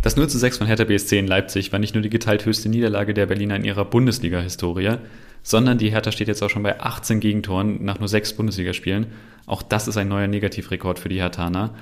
Das 0.03 0.15
0 0.15 0.29
zu 0.29 0.37
6 0.37 0.59
von 0.59 0.67
Hertha 0.67 0.83
BSC 0.83 1.17
in 1.17 1.25
Leipzig 1.25 1.71
war 1.71 1.79
nicht 1.79 1.95
nur 1.95 2.03
die 2.03 2.11
geteilt 2.11 2.45
höchste 2.45 2.69
Niederlage 2.69 3.15
der 3.15 3.25
Berliner 3.25 3.55
in 3.55 3.65
ihrer 3.65 3.85
Bundesliga-Historie, 3.85 4.97
sondern 5.41 5.79
die 5.79 5.89
Hertha 5.89 6.11
steht 6.11 6.27
jetzt 6.27 6.43
auch 6.43 6.51
schon 6.51 6.61
bei 6.61 6.79
18 6.79 7.19
Gegentoren 7.19 7.83
nach 7.83 7.97
nur 7.97 8.07
6 8.07 8.33
Bundesligaspielen. 8.33 9.07
Auch 9.47 9.63
das 9.63 9.87
ist 9.87 9.97
ein 9.97 10.07
neuer 10.07 10.27
Negativrekord 10.27 10.99
für 10.99 11.09
die 11.09 11.19
Herthaner. 11.19 11.73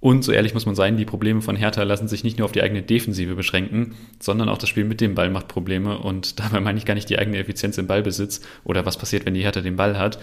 Und 0.00 0.24
so 0.24 0.32
ehrlich 0.32 0.54
muss 0.54 0.66
man 0.66 0.74
sein, 0.74 0.96
die 0.96 1.04
Probleme 1.04 1.40
von 1.40 1.54
Hertha 1.54 1.84
lassen 1.84 2.08
sich 2.08 2.24
nicht 2.24 2.38
nur 2.38 2.46
auf 2.46 2.52
die 2.52 2.62
eigene 2.62 2.82
Defensive 2.82 3.36
beschränken, 3.36 3.94
sondern 4.18 4.48
auch 4.48 4.58
das 4.58 4.68
Spiel 4.68 4.84
mit 4.84 5.00
dem 5.00 5.14
Ball 5.14 5.30
macht 5.30 5.46
Probleme. 5.46 5.98
Und 5.98 6.40
dabei 6.40 6.58
meine 6.58 6.78
ich 6.78 6.84
gar 6.84 6.94
nicht 6.94 7.10
die 7.10 7.18
eigene 7.18 7.38
Effizienz 7.38 7.78
im 7.78 7.86
Ballbesitz 7.86 8.40
oder 8.64 8.84
was 8.86 8.96
passiert, 8.96 9.24
wenn 9.24 9.34
die 9.34 9.42
Hertha 9.42 9.60
den 9.60 9.76
Ball 9.76 9.96
hat, 9.96 10.18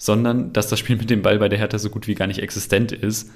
sondern 0.00 0.54
dass 0.54 0.66
das 0.66 0.78
Spiel 0.78 0.96
mit 0.96 1.10
dem 1.10 1.20
Ball 1.20 1.38
bei 1.38 1.50
der 1.50 1.58
Hertha 1.58 1.78
so 1.78 1.90
gut 1.90 2.08
wie 2.08 2.14
gar 2.14 2.26
nicht 2.26 2.42
existent 2.42 2.90
ist. 2.90 3.30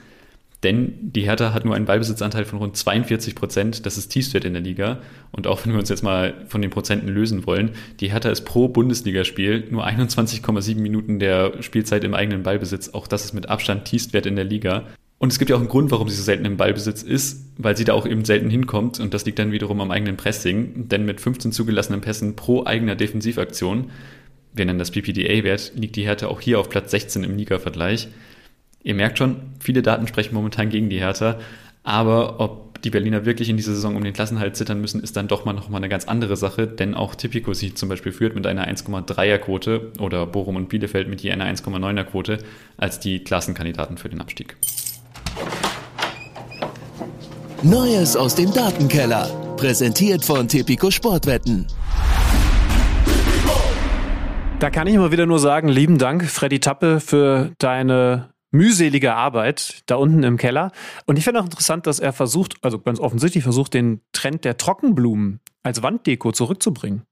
Denn 0.63 0.95
die 0.99 1.21
Hertha 1.21 1.53
hat 1.53 1.67
nur 1.67 1.75
einen 1.75 1.85
Ballbesitzanteil 1.85 2.47
von 2.47 2.59
rund 2.59 2.75
42 2.75 3.35
Prozent. 3.35 3.85
Das 3.85 3.99
ist 3.99 4.09
Tiefstwert 4.09 4.47
in 4.47 4.55
der 4.55 4.63
Liga. 4.63 5.03
Und 5.31 5.47
auch 5.47 5.65
wenn 5.65 5.73
wir 5.73 5.79
uns 5.79 5.91
jetzt 5.91 6.03
mal 6.03 6.47
von 6.49 6.63
den 6.63 6.71
Prozenten 6.71 7.09
lösen 7.09 7.47
wollen, 7.47 7.73
die 8.01 8.11
Hertha 8.11 8.31
ist 8.31 8.47
pro 8.47 8.69
Bundesligaspiel 8.69 9.67
nur 9.71 9.87
21,7 9.87 10.77
Minuten 10.77 11.19
der 11.19 11.63
Spielzeit 11.63 12.03
im 12.03 12.15
eigenen 12.15 12.45
Ballbesitz. 12.45 12.95
Auch 12.95 13.07
das 13.07 13.27
ist 13.27 13.35
mit 13.35 13.51
Abstand 13.51 13.85
Tiefstwert 13.85 14.25
in 14.25 14.37
der 14.37 14.47
Liga. 14.47 14.85
Und 15.19 15.33
es 15.33 15.39
gibt 15.39 15.51
ja 15.51 15.57
auch 15.57 15.61
einen 15.61 15.69
Grund, 15.69 15.91
warum 15.91 16.09
sie 16.09 16.17
so 16.17 16.23
selten 16.23 16.47
im 16.47 16.57
Ballbesitz 16.57 17.03
ist, 17.03 17.45
weil 17.59 17.77
sie 17.77 17.85
da 17.85 17.93
auch 17.93 18.07
eben 18.07 18.25
selten 18.25 18.49
hinkommt. 18.49 19.01
Und 19.01 19.13
das 19.13 19.27
liegt 19.27 19.39
dann 19.39 19.53
wiederum 19.53 19.83
am 19.83 19.91
eigenen 19.91 20.17
Pressing. 20.17 20.89
Denn 20.89 21.05
mit 21.05 21.21
15 21.21 21.53
zugelassenen 21.53 22.01
Pässen 22.01 22.37
pro 22.37 22.65
eigener 22.65 22.95
Defensivaktion 22.95 23.91
wir 24.55 24.65
nennen 24.65 24.79
das 24.79 24.93
PPDA-Wert, 24.93 25.73
liegt 25.75 25.97
die 25.97 26.05
Hertha 26.05 26.29
auch 26.29 26.41
hier 26.41 26.61
auf 26.61 26.71
Platz 26.71 26.91
16 26.93 27.25
im 27.25 27.37
Liga-Vergleich. 27.37 28.09
Ihr 28.83 28.95
merkt 28.95 29.19
schon, 29.19 29.37
viele 29.61 29.83
Daten 29.83 30.07
sprechen 30.07 30.35
momentan 30.35 30.69
gegen 30.69 30.89
die 30.89 31.01
Hertha, 31.01 31.39
aber 31.83 32.41
ob 32.41 32.83
die 32.83 32.91
Berliner 32.91 33.25
wirklich 33.25 33.49
in 33.49 33.57
dieser 33.57 33.75
Saison 33.75 33.97
um 33.97 34.05
den 34.05 34.13
Klassenhalt 34.13 34.57
zittern 34.57 34.81
müssen, 34.81 35.03
ist 35.03 35.17
dann 35.17 35.27
doch 35.27 35.45
mal 35.45 35.55
noch 35.55 35.71
mal 35.71 35.79
eine 35.79 35.89
ganz 35.89 36.05
andere 36.05 36.37
Sache, 36.37 36.67
denn 36.67 36.95
auch 36.95 37.15
Tipico 37.15 37.55
sich 37.55 37.77
zum 37.77 37.89
Beispiel 37.89 38.13
führt 38.13 38.35
mit 38.35 38.47
einer 38.47 38.69
1,3er 38.69 39.39
Quote 39.39 39.93
oder 39.99 40.27
Bochum 40.27 40.57
und 40.57 40.69
Bielefeld 40.69 41.09
mit 41.09 41.23
je 41.23 41.33
einer 41.33 41.47
1,9er 41.47 42.05
Quote 42.05 42.39
als 42.77 43.01
die 43.01 43.25
Klassenkandidaten 43.25 43.97
für 43.97 44.11
den 44.11 44.21
Abstieg. 44.21 44.57
Neues 47.63 48.17
aus 48.17 48.35
dem 48.35 48.53
Datenkeller, 48.53 49.57
präsentiert 49.57 50.23
von 50.23 50.47
Tipico 50.47 50.91
Sportwetten. 50.91 51.67
Da 54.61 54.71
kann 54.71 54.87
ich 54.87 54.95
immer 54.95 55.13
wieder 55.13 55.27
nur 55.27 55.39
sagen, 55.39 55.69
lieben 55.69 55.99
Dank, 55.99 56.25
Freddy 56.25 56.59
Tappe, 56.61 57.01
für 57.01 57.53
deine 57.59 58.35
mühselige 58.51 59.15
Arbeit 59.15 59.83
da 59.87 59.97
unten 59.97 60.23
im 60.23 60.37
Keller. 60.37 60.71
Und 61.07 61.19
ich 61.19 61.25
finde 61.25 61.41
auch 61.41 61.45
interessant, 61.45 61.87
dass 61.87 61.99
er 61.99 62.13
versucht, 62.13 62.57
also 62.63 62.79
ganz 62.79 63.01
offensichtlich 63.01 63.45
versucht, 63.45 63.75
den 63.75 64.01
Trend 64.13 64.45
der 64.45 64.57
Trockenblumen 64.57 65.41
als 65.63 65.83
Wanddeko 65.83 66.33
zurückzubringen. 66.33 67.03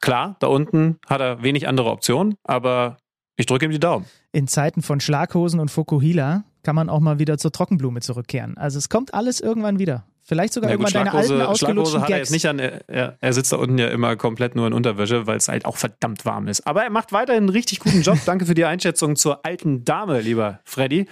Klar, 0.00 0.36
da 0.38 0.48
unten 0.48 0.98
hat 1.08 1.20
er 1.20 1.42
wenig 1.42 1.66
andere 1.66 1.90
Optionen, 1.90 2.36
aber 2.44 2.98
ich 3.36 3.46
drücke 3.46 3.64
ihm 3.64 3.70
die 3.70 3.80
Daumen. 3.80 4.04
In 4.32 4.46
Zeiten 4.46 4.82
von 4.82 5.00
Schlaghosen 5.00 5.60
und 5.60 5.70
Fokuhila 5.70 6.44
kann 6.62 6.76
man 6.76 6.90
auch 6.90 7.00
mal 7.00 7.18
wieder 7.18 7.38
zur 7.38 7.52
Trockenblume 7.52 8.00
zurückkehren. 8.00 8.58
Also 8.58 8.78
es 8.78 8.88
kommt 8.88 9.14
alles 9.14 9.40
irgendwann 9.40 9.78
wieder. 9.78 10.04
Vielleicht 10.28 10.54
sogar 10.54 10.70
ja, 10.70 10.74
irgendwann 10.74 10.92
deine 10.92 11.14
alten 11.14 11.40
ausgelutschten 11.40 12.02
hat 12.02 12.10
er 12.10 12.18
jetzt 12.18 12.32
nicht 12.32 12.46
an. 12.46 12.58
Er, 12.58 13.16
er, 13.20 13.32
sitzt 13.32 13.52
da 13.52 13.58
unten 13.58 13.78
ja 13.78 13.86
immer 13.86 14.16
komplett 14.16 14.56
nur 14.56 14.66
in 14.66 14.72
Unterwäsche, 14.72 15.28
weil 15.28 15.36
es 15.36 15.46
halt 15.46 15.64
auch 15.64 15.76
verdammt 15.76 16.24
warm 16.24 16.48
ist. 16.48 16.66
Aber 16.66 16.82
er 16.82 16.90
macht 16.90 17.12
weiterhin 17.12 17.44
einen 17.44 17.48
richtig 17.50 17.78
guten 17.78 18.02
Job. 18.02 18.18
Danke 18.26 18.44
für 18.44 18.54
die 18.54 18.64
Einschätzung 18.64 19.14
zur 19.14 19.46
alten 19.46 19.84
Dame, 19.84 20.20
lieber 20.20 20.58
Freddy. 20.64 21.06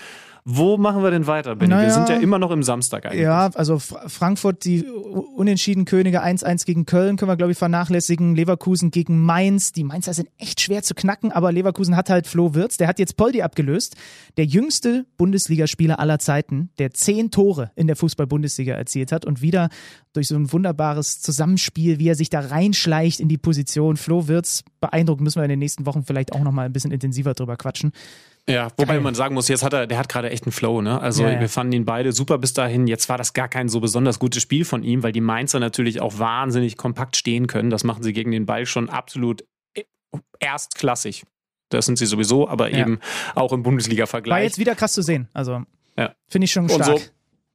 Wo 0.47 0.77
machen 0.77 1.03
wir 1.03 1.11
denn 1.11 1.27
weiter, 1.27 1.57
Benny? 1.57 1.71
Naja, 1.71 1.87
wir 1.87 1.95
sind 1.95 2.09
ja 2.11 2.17
immer 2.17 2.39
noch 2.39 2.51
im 2.51 2.63
Samstag 2.63 3.07
eigentlich. 3.07 3.23
Ja, 3.23 3.51
also 3.55 3.79
Fra 3.79 4.11
Frankfurt, 4.11 4.67
die 4.67 4.85
unentschieden 4.85 5.87
Könige 5.87 6.23
1-1 6.23 6.67
gegen 6.67 6.85
Köln 6.85 7.17
können 7.17 7.31
wir, 7.31 7.37
glaube 7.37 7.53
ich, 7.53 7.59
vernachlässigen. 7.59 8.35
Leverkusen 8.37 8.91
gegen 8.91 9.23
Mainz. 9.23 9.73
Die 9.73 9.85
Mainzer 9.85 10.13
sind 10.13 10.29
echt 10.37 10.61
schwer 10.61 10.83
zu 10.83 10.95
knacken, 10.95 11.33
aber 11.33 11.51
Leverkusen 11.51 11.97
hat 11.97 12.11
halt 12.11 12.27
Flo 12.27 12.53
Wirtz. 12.53 12.77
Der 12.77 12.89
hat 12.89 12.99
jetzt 12.99 13.17
Poldi 13.17 13.41
abgelöst. 13.41 13.97
Der 14.37 14.45
jüngste 14.45 15.07
Bundesligaspieler 15.17 15.99
aller 15.99 16.19
Zeiten, 16.19 16.69
der 16.79 16.91
zehn 16.91 17.31
Tore 17.31 17.71
in 17.75 17.87
der 17.87 17.97
Fußball-Bundesliga 17.97 18.75
erzielt 18.75 19.13
hat 19.13 19.25
und 19.25 19.41
wieder 19.41 19.71
durch 20.13 20.29
so 20.29 20.37
ein 20.37 20.53
wunderbares 20.53 21.23
Zusammenspiel, 21.23 21.99
wie 21.99 22.09
er 22.09 22.17
sich 22.17 22.29
da 22.29 22.41
reinschleicht 22.41 23.19
in 23.19 23.29
die 23.29 23.39
Position. 23.39 23.97
Flo 23.97 24.29
Wirtz 24.29 24.63
beeindruckt, 24.83 25.23
müssen 25.23 25.39
wir 25.39 25.45
in 25.45 25.51
den 25.51 25.59
nächsten 25.59 25.87
Wochen 25.87 26.05
vielleicht 26.05 26.35
auch 26.35 26.43
nochmal 26.43 26.67
ein 26.67 26.73
bisschen 26.75 26.91
intensiver 26.91 27.33
drüber 27.33 27.57
quatschen. 27.57 27.93
Ja, 28.49 28.69
wobei 28.77 28.95
Geil. 28.95 29.01
man 29.01 29.15
sagen 29.15 29.35
muss, 29.35 29.49
jetzt 29.49 29.63
hat 29.63 29.73
er, 29.73 29.87
der 29.87 29.97
hat 29.97 30.09
gerade 30.09 30.29
echt 30.29 30.45
einen 30.45 30.53
Flow, 30.53 30.83
ne? 30.83 31.01
Also 31.01 31.23
ja, 31.23 31.33
ja. 31.33 31.41
wir 31.41 31.49
fanden 31.49 31.73
ihn 31.73 31.85
beide 31.87 32.13
super 32.13 32.37
bis 32.37 32.53
dahin. 32.53 32.87
Jetzt 32.87 33.09
war 33.09 33.17
das 33.17 33.33
gar 33.33 33.49
kein 33.49 33.69
so 33.69 33.81
besonders 33.81 34.19
gutes 34.19 34.43
Spiel 34.43 34.67
von 34.67 34.83
ihm, 34.83 35.03
weil 35.03 35.13
die 35.13 35.23
Mainzer 35.23 35.61
natürlich 35.61 36.03
auch 36.03 36.19
wahnsinnig 36.19 36.77
kompakt 36.77 37.17
stehen 37.17 37.47
können. 37.47 37.71
Das 37.71 37.85
machen 37.85 38.03
sie 38.03 38.13
gegen 38.13 38.33
den 38.33 38.45
Ball 38.45 38.67
schon 38.67 38.91
absolut 38.91 39.45
erstklassig. 40.41 41.25
Das 41.71 41.87
sind 41.87 41.97
sie 41.97 42.07
sowieso, 42.07 42.47
aber 42.47 42.71
ja. 42.71 42.81
eben 42.81 43.01
auch 43.35 43.53
im 43.53 43.63
Bundesliga-Vergleich. 43.63 44.37
War 44.37 44.43
jetzt 44.43 44.59
wieder 44.59 44.75
krass 44.75 44.93
zu 44.93 45.03
sehen. 45.03 45.29
Also 45.33 45.63
finde 46.29 46.45
ich 46.45 46.53
schon 46.53 46.69
stark. 46.69 46.89
Und 46.89 46.99
so, 46.99 47.05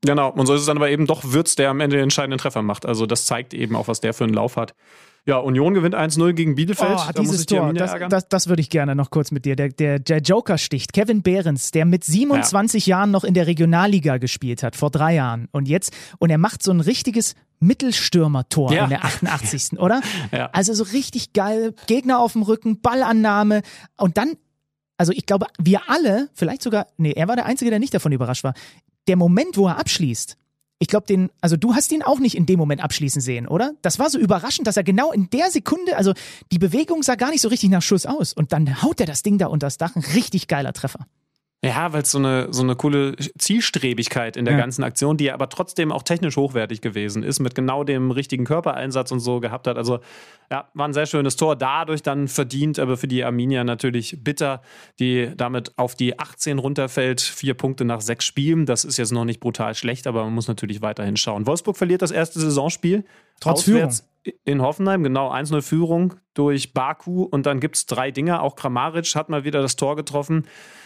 genau, 0.02 0.30
und 0.32 0.46
so 0.46 0.54
ist 0.54 0.62
es 0.62 0.68
dann 0.68 0.78
aber 0.78 0.90
eben 0.90 1.06
doch 1.06 1.24
Würz, 1.26 1.56
der 1.56 1.70
am 1.70 1.82
Ende 1.82 1.98
den 1.98 2.04
entscheidenden 2.04 2.38
Treffer 2.38 2.62
macht. 2.62 2.86
Also 2.86 3.06
das 3.06 3.26
zeigt 3.26 3.54
eben 3.54 3.76
auch, 3.76 3.88
was 3.88 4.00
der 4.00 4.14
für 4.14 4.24
einen 4.24 4.34
Lauf 4.34 4.56
hat. 4.56 4.74
Ja, 5.26 5.38
Union 5.38 5.74
gewinnt 5.74 5.96
1-0 5.96 6.34
gegen 6.34 6.56
Bielefeld. 6.56 6.98
Oh, 6.98 7.12
da 7.14 7.22
dieses 7.22 7.46
Tor, 7.46 7.74
das, 7.74 7.94
das, 8.10 8.30
das, 8.30 8.48
würde 8.48 8.62
ich 8.62 8.70
gerne 8.70 8.96
noch 8.96 9.12
kurz 9.12 9.32
mit 9.32 9.46
dir. 9.46 9.56
Der, 9.56 9.70
der, 9.70 10.00
der 10.00 10.20
Joker 10.20 10.58
sticht. 10.58 10.94
Kevin 10.94 11.22
Behrens, 11.22 11.72
der 11.72 11.86
mit 11.86 12.04
27 12.04 12.86
ja. 12.86 12.98
Jahren 12.98 13.12
noch 13.12 13.24
in 13.24 13.34
der 13.34 13.48
Regionalliga 13.48 14.18
gespielt 14.18 14.64
hat, 14.64 14.76
vor 14.76 14.90
drei 14.90 15.16
Jahren. 15.16 15.48
Und 15.52 15.68
jetzt, 15.68 15.94
und 16.20 16.30
er 16.30 16.38
macht 16.38 16.64
so 16.64 16.72
ein 16.72 16.80
richtiges 16.80 17.36
Mittelstürmer-Tor 17.60 18.74
ja. 18.74 18.86
in 18.86 18.90
der 18.90 19.06
88. 19.06 19.74
oder? 19.80 20.02
Ja. 20.32 20.50
Also 20.54 20.74
so 20.74 20.84
richtig 20.84 21.34
geil. 21.34 21.74
Gegner 21.88 22.20
auf 22.20 22.34
dem 22.34 22.42
Rücken, 22.42 22.82
Ballannahme. 22.82 23.62
Und 23.98 24.18
dann, 24.18 24.34
also 24.98 25.12
ich 25.12 25.26
glaube, 25.26 25.48
wir 25.60 25.90
alle, 25.90 26.30
vielleicht 26.34 26.64
sogar, 26.64 26.88
nee, 26.98 27.12
er 27.12 27.28
war 27.28 27.36
der 27.36 27.46
Einzige, 27.46 27.70
der 27.70 27.80
nicht 27.80 27.94
davon 27.94 28.12
überrascht 28.12 28.44
war. 28.44 28.54
Der 29.08 29.16
Moment, 29.16 29.58
wo 29.58 29.68
er 29.68 29.78
abschließt, 29.78 30.38
ich 30.80 30.88
glaube, 30.88 31.06
den, 31.06 31.30
also 31.42 31.58
du 31.58 31.76
hast 31.76 31.92
ihn 31.92 32.02
auch 32.02 32.20
nicht 32.20 32.36
in 32.36 32.46
dem 32.46 32.58
Moment 32.58 32.82
abschließen 32.82 33.22
sehen, 33.22 33.48
oder? 33.48 33.74
Das 33.82 34.00
war 34.00 34.10
so 34.10 34.18
überraschend, 34.18 34.66
dass 34.66 34.78
er 34.78 34.84
genau 34.84 35.12
in 35.12 35.30
der 35.30 35.52
Sekunde, 35.52 35.98
also 35.98 36.14
die 36.54 36.58
Bewegung 36.58 37.04
sah 37.04 37.16
gar 37.16 37.32
nicht 37.32 37.42
so 37.42 37.50
richtig 37.50 37.70
nach 37.70 37.82
Schuss 37.82 38.06
aus. 38.06 38.32
Und 38.32 38.54
dann 38.54 38.82
haut 38.82 39.02
er 39.02 39.06
das 39.06 39.22
Ding 39.22 39.38
da 39.38 39.48
unter 39.48 39.68
das 39.68 39.78
Dach. 39.78 39.96
Ein 39.96 40.06
richtig 40.16 40.48
geiler 40.48 40.72
Treffer. 40.72 41.06
Ja, 41.62 41.92
weil 41.92 42.04
es 42.04 42.12
so 42.12 42.20
eine, 42.20 42.54
so 42.54 42.64
eine 42.64 42.78
coole 42.78 43.18
Zielstrebigkeit 43.38 44.38
in 44.38 44.46
der 44.46 44.54
ja. 44.54 44.60
ganzen 44.62 44.82
Aktion, 44.82 45.18
die 45.18 45.30
aber 45.30 45.50
trotzdem 45.50 45.92
auch 45.92 46.04
technisch 46.04 46.38
hochwertig 46.38 46.80
gewesen 46.80 47.22
ist, 47.22 47.42
mit 47.42 47.54
genau 47.54 47.84
dem 47.84 48.12
richtigen 48.12 48.46
Körpereinsatz 48.46 49.12
und 49.12 49.20
so 49.20 49.42
gehabt 49.42 49.68
hat. 49.68 49.78
Also 49.78 50.00
ja, 50.50 50.70
war 50.74 50.88
ein 50.88 50.94
sehr 50.94 51.06
schönes 51.06 51.36
Tor. 51.36 51.58
Dadurch 51.58 52.02
dann 52.02 52.30
verdient, 52.30 52.80
aber 52.80 52.96
für 52.96 53.10
die 53.10 53.26
Arminia 53.26 53.66
natürlich 53.66 54.24
bitter, 54.24 54.62
die 55.00 55.34
damit 55.36 55.78
auf 55.78 55.96
die 55.96 56.18
18 56.18 56.60
runterfällt. 56.60 57.20
Vier 57.20 57.56
Punkte 57.56 57.84
nach 57.84 58.00
sechs 58.00 58.24
Spielen. 58.24 58.66
Das 58.66 58.86
ist 58.86 58.96
jetzt 58.96 59.12
noch 59.12 59.26
nicht 59.26 59.42
brutal 59.42 59.76
schlecht, 59.76 60.08
aber 60.08 60.24
man 60.24 60.34
muss 60.34 60.48
natürlich 60.48 60.82
weiterhin 60.82 61.18
schauen. 61.18 61.46
Wolfsburg 61.46 61.76
verliert 61.76 62.02
das 62.02 62.12
erste 62.12 62.40
Saisonspiel. 62.40 63.04
Trotz 63.42 63.64
Führung 63.64 63.92
in 64.46 64.62
Hoffenheim, 64.62 65.04
genau, 65.04 65.32
1-0 65.32 65.62
Führung 65.62 66.16
durch 66.34 66.74
Baku 66.74 67.24
und 67.24 67.46
dann 67.46 67.60
gibt 67.60 67.76
es 67.76 67.86
drei 67.86 68.12
Dinger. 68.12 68.44
Auch 68.44 68.56
Kramaric 68.56 69.16
hat 69.16 69.30
mal 69.30 69.44
wieder 69.44 69.62
das 69.62 69.76
Tor 69.76 69.96
getroffen. 69.96 70.46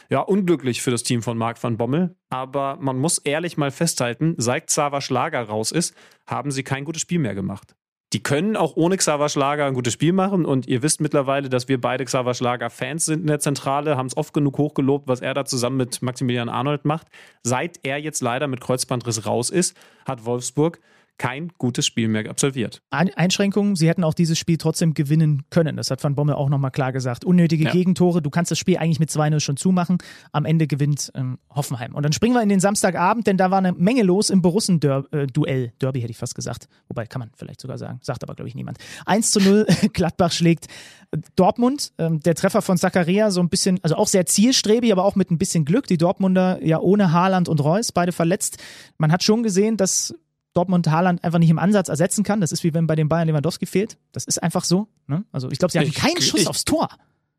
Ja, 0.10 0.20
unglücklich 0.20 0.82
für 0.82 0.92
das 0.92 1.04
Team 1.04 1.22
von 1.22 1.38
Marc 1.38 1.62
van 1.64 1.78
Bommel, 1.78 2.16
aber 2.30 2.78
man 2.80 2.98
muss 2.98 3.18
ehrlich 3.20 3.58
mal 3.58 3.72
festhalten, 3.72 4.36
seit 4.38 4.68
Xaver 4.68 5.02
Schlager 5.02 5.44
raus 5.44 5.72
ist, 5.72 5.96
haben 6.28 6.52
sie 6.52 6.64
kein 6.64 6.86
gutes 6.86 7.02
Spiel 7.02 7.20
mehr 7.20 7.36
gemacht. 7.36 7.76
Die 8.14 8.22
können 8.22 8.56
auch 8.56 8.76
ohne 8.76 8.96
Xaver 8.96 9.28
Schlager 9.28 9.66
ein 9.66 9.74
gutes 9.74 9.94
Spiel 9.94 10.14
machen 10.14 10.46
und 10.46 10.68
ihr 10.68 10.84
wisst 10.84 11.02
mittlerweile, 11.02 11.50
dass 11.50 11.68
wir 11.68 11.82
beide 11.82 12.06
Xaver 12.06 12.36
Schlager 12.36 12.70
Fans 12.70 13.06
sind 13.06 13.22
in 13.22 13.28
der 13.28 13.40
Zentrale, 13.40 13.98
haben 13.98 14.06
es 14.06 14.16
oft 14.16 14.36
genug 14.36 14.60
hochgelobt, 14.60 15.08
was 15.08 15.22
er 15.22 15.34
da 15.34 15.46
zusammen 15.46 15.78
mit 15.78 16.00
Maximilian 16.04 16.48
Arnold 16.48 16.86
macht. 16.86 17.08
Seit 17.42 17.80
er 17.82 17.98
jetzt 17.98 18.22
leider 18.22 18.48
mit 18.48 18.62
Kreuzbandriss 18.62 19.26
raus 19.26 19.50
ist, 19.50 19.76
hat 20.06 20.26
Wolfsburg 20.26 20.80
kein 21.18 21.52
gutes 21.58 21.86
Spiel 21.86 22.08
mehr 22.08 22.30
absolviert. 22.30 22.82
Einschränkungen, 22.90 23.76
sie 23.76 23.88
hätten 23.88 24.04
auch 24.04 24.14
dieses 24.14 24.38
Spiel 24.38 24.58
trotzdem 24.58 24.94
gewinnen 24.94 25.44
können. 25.50 25.78
Das 25.78 25.92
hat 25.92 26.04
Van 26.04 26.16
Bommel 26.16 26.36
auch 26.36 26.50
nochmal 26.50 26.72
klar 26.72 26.92
gesagt. 26.92 27.24
Unnötige 27.24 27.66
ja. 27.66 27.72
Gegentore, 27.72 28.22
du 28.22 28.30
kannst 28.30 28.52
das 28.52 28.60
Spiel 28.60 28.78
eigentlich 28.78 29.00
mit 29.00 29.10
2-0 29.10 29.40
schon 29.40 29.58
zumachen. 29.58 30.00
Am 30.32 30.46
Ende 30.46 30.68
gewinnt 30.68 31.12
ähm, 31.16 31.38
Hoffenheim. 31.50 31.94
Und 31.94 32.04
dann 32.04 32.14
springen 32.14 32.34
wir 32.34 32.42
in 32.42 32.50
den 32.50 32.60
Samstagabend, 32.60 33.28
denn 33.28 33.38
da 33.38 33.52
war 33.52 33.60
eine 33.60 33.74
Menge 33.74 34.04
los 34.04 34.30
im 34.30 34.42
Borussen-Duell. 34.42 35.66
Äh, 35.66 35.72
Derby 35.80 36.02
hätte 36.02 36.12
ich 36.12 36.18
fast 36.18 36.36
gesagt. 36.36 36.68
Wobei, 36.88 37.06
kann 37.06 37.20
man 37.20 37.30
vielleicht 37.36 37.62
sogar 37.62 37.78
sagen. 37.78 38.00
Sagt 38.02 38.24
aber, 38.24 38.36
glaube 38.36 38.50
ich, 38.50 38.56
niemand. 38.56 38.80
1 39.06 39.32
zu 39.32 39.40
0, 39.40 39.66
Gladbach 39.94 40.32
schlägt 40.32 40.68
äh, 41.12 41.18
Dortmund. 41.36 41.94
Ähm, 42.00 42.22
der 42.22 42.36
Treffer 42.36 42.62
von 42.62 42.78
Zakaria 42.78 43.30
so 43.30 43.40
ein 43.40 43.50
bisschen, 43.50 43.80
also 43.84 43.96
auch 43.96 44.08
sehr 44.08 44.26
zielstrebig, 44.26 44.92
aber 44.92 45.06
auch 45.06 45.16
mit 45.16 45.32
ein 45.32 45.38
bisschen 45.38 45.64
Glück. 45.64 45.88
Die 45.88 45.98
Dortmunder 45.98 46.64
ja 46.64 46.80
ohne 46.80 47.12
Haaland 47.12 47.50
und 47.50 47.64
Reus, 47.64 47.92
beide 47.92 48.12
verletzt. 48.12 48.58
Man 48.98 49.12
hat 49.12 49.24
schon 49.24 49.44
gesehen, 49.44 49.78
dass 49.78 50.14
Dortmund 50.54 50.90
Haaland 50.90 51.24
einfach 51.24 51.40
nicht 51.40 51.50
im 51.50 51.60
Ansatz 51.60 51.90
ersetzen 51.90 52.24
kann. 52.24 52.42
Das 52.42 52.52
ist 52.52 52.64
wie 52.64 52.74
wenn 52.74 52.88
bei 52.88 52.96
den 52.96 53.10
Bayern 53.10 53.28
Lewandowski 53.28 53.66
fehlt. 53.66 53.98
Das 54.12 54.26
ist 54.26 54.42
einfach 54.42 54.64
so. 54.64 54.88
Ne? 55.08 55.24
Also 55.32 55.50
ich 55.52 55.60
glaube, 55.60 55.72
sie 55.72 55.80
hatten 55.80 55.90
ich, 55.90 55.96
keinen 55.96 56.22
Schuss 56.22 56.42
ich, 56.42 56.48
aufs 56.48 56.66
Tor. 56.66 56.90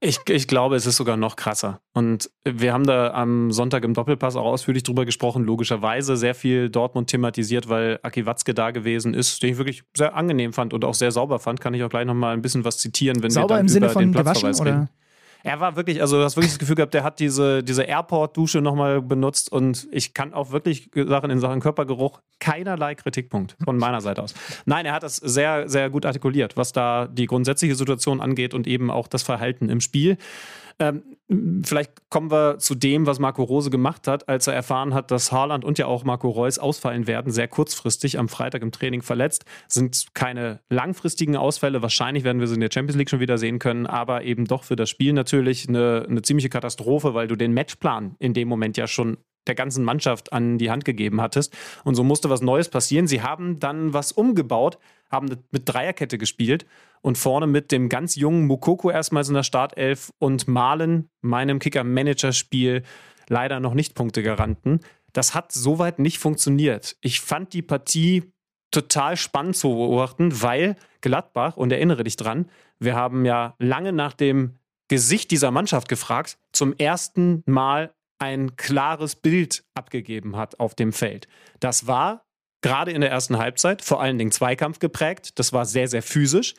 Ich, 0.00 0.18
ich 0.28 0.48
glaube, 0.48 0.76
es 0.76 0.84
ist 0.84 0.96
sogar 0.96 1.16
noch 1.16 1.36
krasser. 1.36 1.80
Und 1.94 2.30
wir 2.44 2.74
haben 2.74 2.84
da 2.84 3.12
am 3.14 3.52
Sonntag 3.52 3.84
im 3.84 3.94
Doppelpass 3.94 4.36
auch 4.36 4.44
ausführlich 4.44 4.82
drüber 4.82 5.06
gesprochen, 5.06 5.44
logischerweise 5.44 6.16
sehr 6.16 6.34
viel 6.34 6.68
Dortmund 6.68 7.08
thematisiert, 7.08 7.68
weil 7.68 8.00
Aki 8.02 8.26
Watzke 8.26 8.52
da 8.52 8.70
gewesen 8.70 9.14
ist, 9.14 9.42
den 9.42 9.52
ich 9.52 9.56
wirklich 9.56 9.84
sehr 9.96 10.14
angenehm 10.14 10.52
fand 10.52 10.74
und 10.74 10.84
auch 10.84 10.94
sehr 10.94 11.10
sauber 11.10 11.38
fand. 11.38 11.60
Kann 11.60 11.72
ich 11.72 11.82
auch 11.84 11.88
gleich 11.88 12.04
nochmal 12.04 12.34
ein 12.34 12.42
bisschen 12.42 12.64
was 12.64 12.78
zitieren, 12.78 13.22
wenn 13.22 13.30
sauber 13.30 13.54
wir 13.54 13.56
dann 13.56 13.60
im 13.60 13.68
Sinne 13.68 13.86
über 13.86 13.92
von 13.94 14.02
den 14.02 14.12
Platzverweis 14.12 14.58
gewaschen, 14.58 14.66
reden. 14.66 14.82
Oder? 14.82 15.03
Er 15.44 15.60
war 15.60 15.76
wirklich, 15.76 16.00
also 16.00 16.16
du 16.16 16.24
hast 16.24 16.36
wirklich 16.36 16.52
das 16.52 16.58
Gefühl 16.58 16.74
gehabt, 16.74 16.94
der 16.94 17.04
hat 17.04 17.20
diese, 17.20 17.62
diese 17.62 17.82
Airport-Dusche 17.82 18.62
nochmal 18.62 19.02
benutzt 19.02 19.52
und 19.52 19.86
ich 19.92 20.14
kann 20.14 20.32
auch 20.32 20.52
wirklich 20.52 20.90
Sachen 20.94 21.28
in 21.28 21.38
Sachen 21.38 21.60
Körpergeruch 21.60 22.22
keinerlei 22.40 22.94
Kritikpunkt 22.94 23.54
von 23.62 23.76
meiner 23.76 24.00
Seite 24.00 24.22
aus. 24.22 24.32
Nein, 24.64 24.86
er 24.86 24.94
hat 24.94 25.02
das 25.02 25.16
sehr, 25.16 25.68
sehr 25.68 25.90
gut 25.90 26.06
artikuliert, 26.06 26.56
was 26.56 26.72
da 26.72 27.06
die 27.06 27.26
grundsätzliche 27.26 27.74
Situation 27.74 28.22
angeht 28.22 28.54
und 28.54 28.66
eben 28.66 28.90
auch 28.90 29.06
das 29.06 29.22
Verhalten 29.22 29.68
im 29.68 29.82
Spiel. 29.82 30.16
Ähm, 30.78 31.02
vielleicht 31.64 32.08
kommen 32.10 32.30
wir 32.30 32.58
zu 32.58 32.74
dem, 32.74 33.06
was 33.06 33.18
Marco 33.18 33.42
Rose 33.42 33.70
gemacht 33.70 34.06
hat, 34.08 34.28
als 34.28 34.46
er 34.46 34.54
erfahren 34.54 34.94
hat, 34.94 35.10
dass 35.10 35.32
Haaland 35.32 35.64
und 35.64 35.78
ja 35.78 35.86
auch 35.86 36.04
Marco 36.04 36.28
Reus 36.28 36.58
ausfallen 36.58 37.06
werden, 37.06 37.32
sehr 37.32 37.48
kurzfristig 37.48 38.18
am 38.18 38.28
Freitag 38.28 38.62
im 38.62 38.72
Training 38.72 39.02
verletzt. 39.02 39.44
Sind 39.68 40.14
keine 40.14 40.60
langfristigen 40.68 41.36
Ausfälle. 41.36 41.82
Wahrscheinlich 41.82 42.24
werden 42.24 42.40
wir 42.40 42.46
sie 42.46 42.54
in 42.54 42.60
der 42.60 42.70
Champions 42.72 42.96
League 42.96 43.10
schon 43.10 43.20
wieder 43.20 43.38
sehen 43.38 43.58
können, 43.58 43.86
aber 43.86 44.24
eben 44.24 44.44
doch 44.46 44.64
für 44.64 44.76
das 44.76 44.90
Spiel 44.90 45.12
natürlich 45.12 45.68
eine, 45.68 46.06
eine 46.08 46.22
ziemliche 46.22 46.48
Katastrophe, 46.48 47.14
weil 47.14 47.28
du 47.28 47.36
den 47.36 47.54
Matchplan 47.54 48.16
in 48.18 48.34
dem 48.34 48.48
Moment 48.48 48.76
ja 48.76 48.86
schon 48.86 49.18
der 49.46 49.54
ganzen 49.54 49.84
Mannschaft 49.84 50.32
an 50.32 50.58
die 50.58 50.70
Hand 50.70 50.84
gegeben 50.84 51.20
hattest. 51.20 51.56
Und 51.84 51.94
so 51.94 52.04
musste 52.04 52.30
was 52.30 52.40
Neues 52.40 52.68
passieren. 52.68 53.06
Sie 53.06 53.22
haben 53.22 53.58
dann 53.58 53.92
was 53.92 54.12
umgebaut, 54.12 54.78
haben 55.10 55.28
mit 55.50 55.68
Dreierkette 55.68 56.18
gespielt 56.18 56.66
und 57.02 57.18
vorne 57.18 57.46
mit 57.46 57.72
dem 57.72 57.88
ganz 57.88 58.16
jungen 58.16 58.46
Mukoko 58.46 58.90
erstmals 58.90 59.28
in 59.28 59.34
der 59.34 59.42
Startelf 59.42 60.10
und 60.18 60.48
Malen, 60.48 61.10
meinem 61.20 61.58
Kicker-Manager-Spiel, 61.58 62.82
leider 63.28 63.60
noch 63.60 63.74
nicht 63.74 63.94
Punkte 63.94 64.22
garanten. 64.22 64.80
Das 65.12 65.34
hat 65.34 65.52
soweit 65.52 65.98
nicht 65.98 66.18
funktioniert. 66.18 66.96
Ich 67.00 67.20
fand 67.20 67.52
die 67.52 67.62
Partie 67.62 68.32
total 68.70 69.16
spannend 69.16 69.56
zu 69.56 69.68
beobachten, 69.68 70.42
weil 70.42 70.76
Gladbach, 71.00 71.56
und 71.56 71.70
erinnere 71.70 72.04
dich 72.04 72.16
dran, 72.16 72.50
wir 72.80 72.96
haben 72.96 73.24
ja 73.24 73.54
lange 73.58 73.92
nach 73.92 74.14
dem 74.14 74.58
Gesicht 74.88 75.30
dieser 75.30 75.50
Mannschaft 75.50 75.88
gefragt, 75.88 76.38
zum 76.52 76.74
ersten 76.76 77.42
Mal 77.46 77.94
ein 78.24 78.56
klares 78.56 79.16
Bild 79.16 79.64
abgegeben 79.74 80.36
hat 80.36 80.58
auf 80.58 80.74
dem 80.74 80.92
Feld. 80.92 81.28
Das 81.60 81.86
war 81.86 82.24
gerade 82.62 82.90
in 82.90 83.02
der 83.02 83.10
ersten 83.10 83.36
Halbzeit 83.36 83.82
vor 83.82 84.00
allen 84.00 84.16
Dingen 84.16 84.32
Zweikampf 84.32 84.78
geprägt. 84.78 85.38
Das 85.38 85.52
war 85.52 85.66
sehr, 85.66 85.88
sehr 85.88 86.02
physisch. 86.02 86.54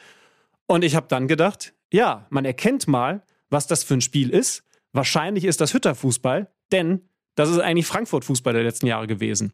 Und 0.67 0.83
ich 0.83 0.95
habe 0.95 1.07
dann 1.07 1.27
gedacht, 1.27 1.73
ja, 1.91 2.27
man 2.29 2.45
erkennt 2.45 2.87
mal, 2.87 3.23
was 3.49 3.65
das 3.65 3.83
für 3.83 3.95
ein 3.95 4.01
Spiel 4.01 4.29
ist. 4.29 4.63
Wahrscheinlich 4.93 5.45
ist 5.45 5.61
das 5.61 5.73
Hütterfußball, 5.73 6.51
denn 6.71 7.09
das 7.35 7.49
ist 7.49 7.59
eigentlich 7.59 7.87
Frankfurt-Fußball 7.87 8.53
der 8.53 8.63
letzten 8.63 8.85
Jahre 8.85 9.07
gewesen. 9.07 9.53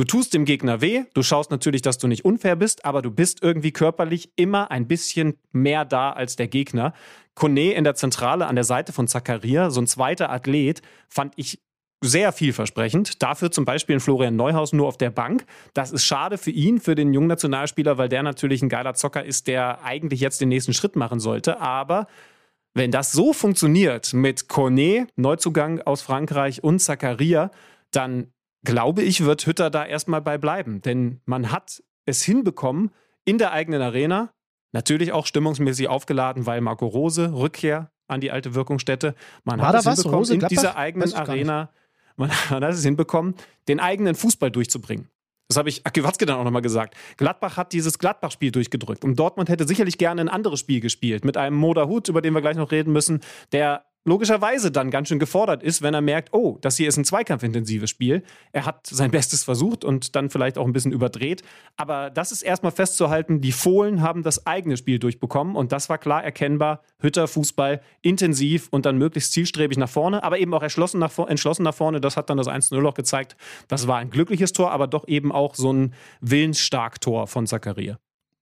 Du 0.00 0.04
tust 0.04 0.32
dem 0.32 0.46
Gegner 0.46 0.80
weh, 0.80 1.04
du 1.12 1.22
schaust 1.22 1.50
natürlich, 1.50 1.82
dass 1.82 1.98
du 1.98 2.08
nicht 2.08 2.24
unfair 2.24 2.56
bist, 2.56 2.86
aber 2.86 3.02
du 3.02 3.10
bist 3.10 3.42
irgendwie 3.42 3.70
körperlich 3.70 4.32
immer 4.34 4.70
ein 4.70 4.88
bisschen 4.88 5.36
mehr 5.52 5.84
da 5.84 6.10
als 6.10 6.36
der 6.36 6.48
Gegner. 6.48 6.94
Kone 7.34 7.74
in 7.74 7.84
der 7.84 7.94
Zentrale 7.94 8.46
an 8.46 8.54
der 8.54 8.64
Seite 8.64 8.94
von 8.94 9.08
Zakaria, 9.08 9.68
so 9.68 9.78
ein 9.78 9.86
zweiter 9.86 10.30
Athlet, 10.30 10.80
fand 11.10 11.34
ich 11.36 11.60
sehr 12.02 12.32
vielversprechend. 12.32 13.22
Dafür 13.22 13.50
zum 13.50 13.66
Beispiel 13.66 13.92
in 13.92 14.00
Florian 14.00 14.36
Neuhaus 14.36 14.72
nur 14.72 14.88
auf 14.88 14.96
der 14.96 15.10
Bank. 15.10 15.44
Das 15.74 15.92
ist 15.92 16.06
schade 16.06 16.38
für 16.38 16.50
ihn, 16.50 16.80
für 16.80 16.94
den 16.94 17.12
jungen 17.12 17.28
Nationalspieler, 17.28 17.98
weil 17.98 18.08
der 18.08 18.22
natürlich 18.22 18.62
ein 18.62 18.70
geiler 18.70 18.94
Zocker 18.94 19.22
ist, 19.22 19.48
der 19.48 19.84
eigentlich 19.84 20.20
jetzt 20.20 20.40
den 20.40 20.48
nächsten 20.48 20.72
Schritt 20.72 20.96
machen 20.96 21.20
sollte. 21.20 21.60
Aber 21.60 22.06
wenn 22.72 22.90
das 22.90 23.12
so 23.12 23.34
funktioniert 23.34 24.14
mit 24.14 24.48
Cornet, 24.48 25.10
Neuzugang 25.16 25.82
aus 25.82 26.00
Frankreich 26.00 26.64
und 26.64 26.78
Zakaria, 26.78 27.50
dann 27.90 28.32
glaube 28.64 29.02
ich, 29.02 29.24
wird 29.24 29.46
Hütter 29.46 29.70
da 29.70 29.84
erstmal 29.84 30.20
bei 30.20 30.38
bleiben. 30.38 30.82
Denn 30.82 31.20
man 31.24 31.50
hat 31.52 31.82
es 32.06 32.22
hinbekommen, 32.22 32.90
in 33.24 33.38
der 33.38 33.52
eigenen 33.52 33.82
Arena, 33.82 34.30
natürlich 34.72 35.12
auch 35.12 35.26
stimmungsmäßig 35.26 35.88
aufgeladen, 35.88 36.46
weil 36.46 36.60
Marco 36.60 36.86
Rose, 36.86 37.32
Rückkehr 37.32 37.90
an 38.08 38.20
die 38.20 38.30
alte 38.30 38.54
Wirkungsstätte, 38.54 39.14
man 39.44 39.60
War 39.60 39.68
hat 39.68 39.76
es 39.76 39.86
was? 39.86 39.94
hinbekommen, 39.96 40.18
Rose, 40.18 40.34
in 40.34 40.38
Gladbach? 40.40 40.48
dieser 40.48 40.76
eigenen. 40.76 41.14
Arena, 41.14 41.70
man, 42.16 42.30
man 42.50 42.64
hat 42.64 42.74
es 42.74 42.82
hinbekommen, 42.82 43.34
den 43.68 43.80
eigenen 43.80 44.14
Fußball 44.14 44.50
durchzubringen. 44.50 45.08
Das 45.48 45.56
habe 45.56 45.68
ich 45.68 45.84
Aki 45.84 46.04
Watzke 46.04 46.26
dann 46.26 46.36
auch 46.36 46.44
nochmal 46.44 46.62
gesagt. 46.62 46.94
Gladbach 47.16 47.56
hat 47.56 47.72
dieses 47.72 47.98
Gladbach-Spiel 47.98 48.52
durchgedrückt. 48.52 49.02
Und 49.02 49.18
Dortmund 49.18 49.48
hätte 49.48 49.66
sicherlich 49.66 49.98
gerne 49.98 50.20
ein 50.20 50.28
anderes 50.28 50.60
Spiel 50.60 50.78
gespielt. 50.78 51.24
Mit 51.24 51.36
einem 51.36 51.56
Moda 51.56 51.88
Hut, 51.88 52.08
über 52.08 52.22
den 52.22 52.34
wir 52.34 52.40
gleich 52.40 52.56
noch 52.56 52.70
reden 52.70 52.92
müssen, 52.92 53.18
der 53.50 53.84
logischerweise 54.04 54.70
dann 54.70 54.90
ganz 54.90 55.08
schön 55.08 55.18
gefordert 55.18 55.62
ist, 55.62 55.82
wenn 55.82 55.94
er 55.94 56.00
merkt, 56.00 56.32
oh, 56.32 56.58
das 56.60 56.76
hier 56.76 56.88
ist 56.88 56.96
ein 56.96 57.04
zweikampfintensives 57.04 57.90
Spiel. 57.90 58.22
Er 58.52 58.66
hat 58.66 58.86
sein 58.86 59.10
Bestes 59.10 59.44
versucht 59.44 59.84
und 59.84 60.16
dann 60.16 60.30
vielleicht 60.30 60.58
auch 60.58 60.66
ein 60.66 60.72
bisschen 60.72 60.92
überdreht. 60.92 61.42
Aber 61.76 62.10
das 62.10 62.32
ist 62.32 62.42
erstmal 62.42 62.72
festzuhalten, 62.72 63.40
die 63.40 63.52
Fohlen 63.52 64.02
haben 64.02 64.22
das 64.22 64.46
eigene 64.46 64.76
Spiel 64.76 64.98
durchbekommen 64.98 65.54
und 65.54 65.72
das 65.72 65.88
war 65.88 65.98
klar 65.98 66.24
erkennbar. 66.24 66.82
Hütter 66.98 67.28
Fußball 67.28 67.80
intensiv 68.02 68.68
und 68.70 68.86
dann 68.86 68.98
möglichst 68.98 69.32
zielstrebig 69.32 69.78
nach 69.78 69.88
vorne, 69.88 70.22
aber 70.22 70.38
eben 70.38 70.54
auch 70.54 70.62
entschlossen 70.62 70.98
nach, 70.98 71.16
entschlossen 71.18 71.62
nach 71.62 71.74
vorne. 71.74 72.00
Das 72.00 72.16
hat 72.16 72.30
dann 72.30 72.38
das 72.38 72.48
1-0 72.48 72.86
auch 72.86 72.94
gezeigt. 72.94 73.36
Das 73.68 73.86
war 73.86 73.98
ein 73.98 74.10
glückliches 74.10 74.52
Tor, 74.52 74.72
aber 74.72 74.86
doch 74.86 75.06
eben 75.08 75.32
auch 75.32 75.54
so 75.54 75.72
ein 75.72 75.94
willensstark 76.20 77.00
Tor 77.00 77.26
von 77.26 77.46
Zakaria. 77.46 77.98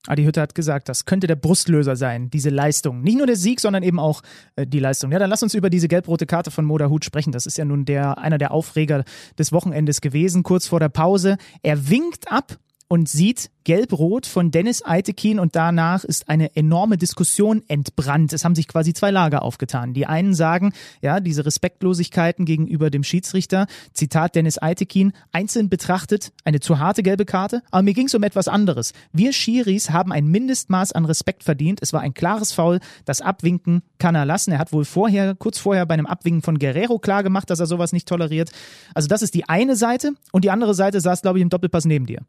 Adi 0.09 0.25
Hütter 0.25 0.43
hat 0.43 0.55
gesagt, 0.55 0.89
das 0.89 1.05
könnte 1.05 1.27
der 1.27 1.37
Brustlöser 1.37 1.95
sein, 1.95 2.31
diese 2.31 2.51
Leistung. 2.51 3.03
Nicht 3.03 3.19
nur 3.19 3.27
der 3.27 3.37
Sieg, 3.37 3.61
sondern 3.61 3.83
eben 3.83 4.01
auch 4.01 4.23
äh, 4.57 4.67
die 4.67 4.81
Leistung. 4.81 5.13
Ja, 5.13 5.19
dann 5.19 5.29
lass 5.31 5.43
uns 5.43 5.55
über 5.55 5.71
diese 5.71 5.87
gelb-rote 5.87 6.27
Karte 6.27 6.51
von 6.51 6.65
Moda 6.65 6.89
Hut 6.89 7.05
sprechen. 7.05 7.33
Das 7.33 7.47
ist 7.47 7.59
ja 7.59 7.65
nun 7.65 7.85
der, 7.85 8.19
einer 8.19 8.39
der 8.39 8.53
Aufreger 8.53 9.05
des 9.39 9.53
Wochenendes 9.53 10.01
gewesen, 10.01 10.43
kurz 10.43 10.67
vor 10.67 10.81
der 10.81 10.89
Pause. 10.89 11.37
Er 11.63 11.91
winkt 11.91 12.33
ab 12.33 12.59
und 12.89 13.09
sieht 13.09 13.51
gelb-rot 13.65 14.25
von 14.25 14.51
Dennis 14.51 14.83
Eitekin 14.83 15.39
und 15.39 15.55
danach 15.55 16.03
ist 16.03 16.31
eine 16.31 16.57
enorme 16.57 16.97
Diskussion 16.97 17.63
entbrannt. 17.69 18.33
Es 18.33 18.47
haben 18.47 18.55
sich 18.55 18.67
quasi 18.67 18.95
zwei 18.95 19.11
Lager 19.11 19.43
aufgetan. 19.43 19.93
Die 19.93 20.07
einen 20.07 20.33
sagen, 20.33 20.73
ja, 21.03 21.21
diese 21.21 21.45
Respektlosigkeiten 21.45 22.47
gegenüber 22.47 22.89
dem 22.89 23.05
Schiedsrichter, 23.05 23.67
Zitat 23.93 24.35
Dennis 24.37 24.61
Eitekin, 24.61 25.13
einzeln 25.33 25.69
betrachtet 25.69 26.33
eine 26.45 26.61
zu 26.61 26.79
harte 26.79 27.03
gelbe 27.03 27.27
Karte, 27.27 27.63
aber 27.71 27.83
mir 27.83 27.93
ging 27.93 28.07
es 28.07 28.15
um 28.15 28.23
etwas 28.23 28.49
anderes. 28.49 28.95
Wir 29.13 29.35
Schiris 29.35 29.91
haben 29.91 30.11
ein 30.11 30.29
Mindestmaß 30.29 30.93
an 30.93 31.05
Respekt 31.05 31.45
verdient. 31.45 31.81
Es 31.83 31.93
war 31.93 32.01
ein 32.01 32.15
klares 32.15 32.53
Foul. 32.53 32.81
Das 33.05 33.21
Abwinken 33.21 33.83
kann 33.99 34.15
er 34.15 34.25
lassen. 34.25 34.53
Er 34.53 34.59
hat 34.59 34.73
wohl 34.73 34.87
vorher, 34.87 35.35
kurz 35.35 35.59
vorher 35.59 35.85
bei 35.85 35.93
einem 35.93 36.07
Abwinken 36.07 36.41
von 36.41 36.59
Guerrero 36.59 36.99
klar 36.99 37.23
gemacht, 37.23 37.51
dass 37.51 37.61
er 37.61 37.67
sowas 37.67 37.93
nicht 37.93 38.09
toleriert. 38.09 38.51
Also 38.95 39.09
das 39.09 39.21
ist 39.21 39.35
die 39.35 39.47
eine 39.47 39.77
Seite 39.77 40.13
und 40.33 40.47
die 40.47 40.51
andere 40.51 40.73
Seite 40.73 41.03
saß, 41.03 41.21
glaube 41.21 41.39
ich, 41.39 41.43
im 41.43 41.51
Doppelpass 41.51 41.85
neben 41.85 42.07
dir. 42.07 42.23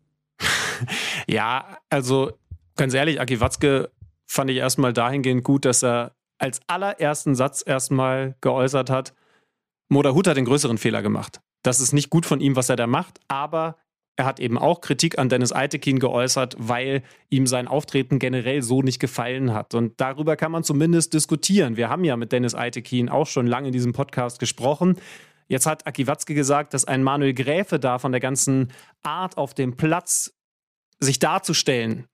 Ja, 1.28 1.78
also 1.90 2.32
ganz 2.76 2.94
ehrlich, 2.94 3.20
Aki 3.22 3.40
Watzke 3.40 3.92
fand 4.26 4.50
ich 4.50 4.58
erstmal 4.58 4.94
dahingehend 4.94 5.44
gut, 5.44 5.66
dass 5.66 5.84
er 5.84 6.16
als 6.38 6.62
allerersten 6.68 7.36
Satz 7.36 7.64
erstmal 7.66 8.36
geäußert 8.42 8.90
hat, 8.90 9.14
Moda 9.90 10.14
Hut 10.14 10.28
hat 10.28 10.38
den 10.38 10.46
größeren 10.46 10.78
Fehler 10.78 11.02
gemacht. 11.02 11.42
Das 11.64 11.80
ist 11.80 11.94
nicht 11.94 12.10
gut 12.10 12.26
von 12.26 12.40
ihm, 12.40 12.56
was 12.56 12.70
er 12.70 12.76
da 12.76 12.88
macht, 12.88 13.20
aber 13.28 13.76
er 14.16 14.26
hat 14.26 14.40
eben 14.40 14.58
auch 14.58 14.82
Kritik 14.82 15.18
an 15.18 15.30
Dennis 15.30 15.54
Eitekin 15.54 15.98
geäußert, 15.98 16.56
weil 16.60 17.04
ihm 17.30 17.48
sein 17.48 17.68
Auftreten 17.68 18.20
generell 18.20 18.62
so 18.62 18.82
nicht 18.82 19.00
gefallen 19.00 19.54
hat. 19.54 19.74
Und 19.74 20.00
darüber 20.02 20.36
kann 20.36 20.52
man 20.52 20.64
zumindest 20.64 21.14
diskutieren. 21.14 21.78
Wir 21.78 21.90
haben 21.90 22.04
ja 22.04 22.18
mit 22.18 22.32
Dennis 22.32 22.54
Eitekin 22.54 23.08
auch 23.10 23.28
schon 23.28 23.48
lange 23.48 23.68
in 23.68 23.74
diesem 23.74 23.94
Podcast 23.94 24.40
gesprochen. 24.40 24.98
Jetzt 25.48 25.66
hat 25.66 25.88
Aki 25.88 26.08
Watzke 26.08 26.34
gesagt, 26.34 26.74
dass 26.74 26.86
ein 26.86 27.02
Manuel 27.02 27.34
Gräfe 27.34 27.80
da 27.80 27.98
von 27.98 28.12
der 28.12 28.22
ganzen 28.22 28.72
Art 29.04 29.38
auf 29.38 29.54
dem 29.54 29.78
Platz 29.78 30.38
sich 31.00 31.20
darzustellen, 31.20 32.08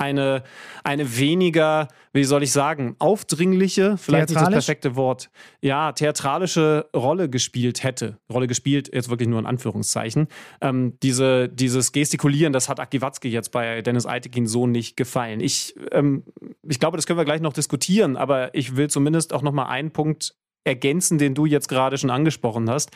eine, 0.00 0.44
eine 0.84 1.18
weniger, 1.18 1.88
wie 2.12 2.22
soll 2.22 2.44
ich 2.44 2.52
sagen, 2.52 2.94
aufdringliche, 3.00 3.96
vielleicht 3.98 4.28
nicht 4.28 4.40
das 4.40 4.50
perfekte 4.50 4.94
Wort, 4.94 5.28
ja, 5.60 5.90
theatralische 5.92 6.88
Rolle 6.94 7.28
gespielt 7.28 7.82
hätte. 7.82 8.16
Rolle 8.32 8.46
gespielt, 8.46 8.90
jetzt 8.94 9.10
wirklich 9.10 9.28
nur 9.28 9.40
in 9.40 9.46
Anführungszeichen. 9.46 10.28
Ähm, 10.60 10.96
diese, 11.02 11.48
dieses 11.48 11.90
Gestikulieren, 11.90 12.52
das 12.52 12.68
hat 12.68 12.78
Aki 12.78 13.02
Watzke 13.02 13.28
jetzt 13.28 13.50
bei 13.50 13.82
Dennis 13.82 14.06
Eitekin 14.06 14.46
so 14.46 14.68
nicht 14.68 14.96
gefallen. 14.96 15.40
Ich, 15.40 15.74
ähm, 15.90 16.22
ich 16.62 16.78
glaube, 16.78 16.96
das 16.96 17.06
können 17.06 17.18
wir 17.18 17.24
gleich 17.24 17.40
noch 17.40 17.52
diskutieren, 17.52 18.16
aber 18.16 18.54
ich 18.54 18.76
will 18.76 18.88
zumindest 18.88 19.32
auch 19.32 19.42
noch 19.42 19.52
mal 19.52 19.66
einen 19.66 19.90
Punkt 19.90 20.36
ergänzen, 20.64 21.18
den 21.18 21.34
du 21.34 21.44
jetzt 21.44 21.68
gerade 21.68 21.98
schon 21.98 22.10
angesprochen 22.10 22.70
hast. 22.70 22.90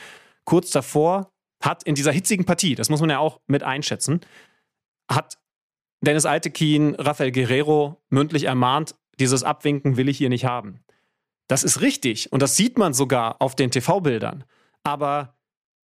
Kurz 0.44 0.70
davor 0.70 1.32
hat 1.62 1.82
in 1.82 1.94
dieser 1.94 2.12
hitzigen 2.12 2.44
Partie, 2.44 2.74
das 2.74 2.90
muss 2.90 3.00
man 3.00 3.10
ja 3.10 3.18
auch 3.18 3.40
mit 3.46 3.62
einschätzen, 3.62 4.20
hat 5.14 5.38
Dennis 6.00 6.26
Altekin 6.26 6.94
Rafael 6.96 7.32
Guerrero 7.32 8.02
mündlich 8.10 8.44
ermahnt, 8.44 8.94
dieses 9.20 9.44
Abwinken 9.44 9.96
will 9.96 10.08
ich 10.08 10.18
hier 10.18 10.28
nicht 10.28 10.44
haben. 10.44 10.80
Das 11.48 11.64
ist 11.64 11.80
richtig 11.80 12.32
und 12.32 12.42
das 12.42 12.56
sieht 12.56 12.78
man 12.78 12.92
sogar 12.92 13.40
auf 13.40 13.54
den 13.54 13.70
TV-Bildern. 13.70 14.44
Aber 14.84 15.36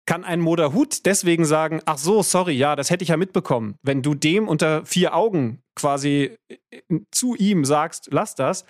kann 0.06 0.24
ein 0.24 0.40
Moda 0.40 0.72
Hut 0.72 1.06
deswegen 1.06 1.44
sagen, 1.44 1.80
ach 1.86 1.98
so, 1.98 2.22
sorry, 2.22 2.52
ja, 2.52 2.76
das 2.76 2.90
hätte 2.90 3.02
ich 3.02 3.08
ja 3.08 3.16
mitbekommen. 3.16 3.76
Wenn 3.82 4.02
du 4.02 4.14
dem 4.14 4.48
unter 4.48 4.84
vier 4.84 5.14
Augen 5.14 5.62
quasi 5.74 6.36
äh, 6.48 7.00
zu 7.10 7.34
ihm 7.34 7.64
sagst, 7.64 8.08
lass 8.10 8.34
das, 8.34 8.64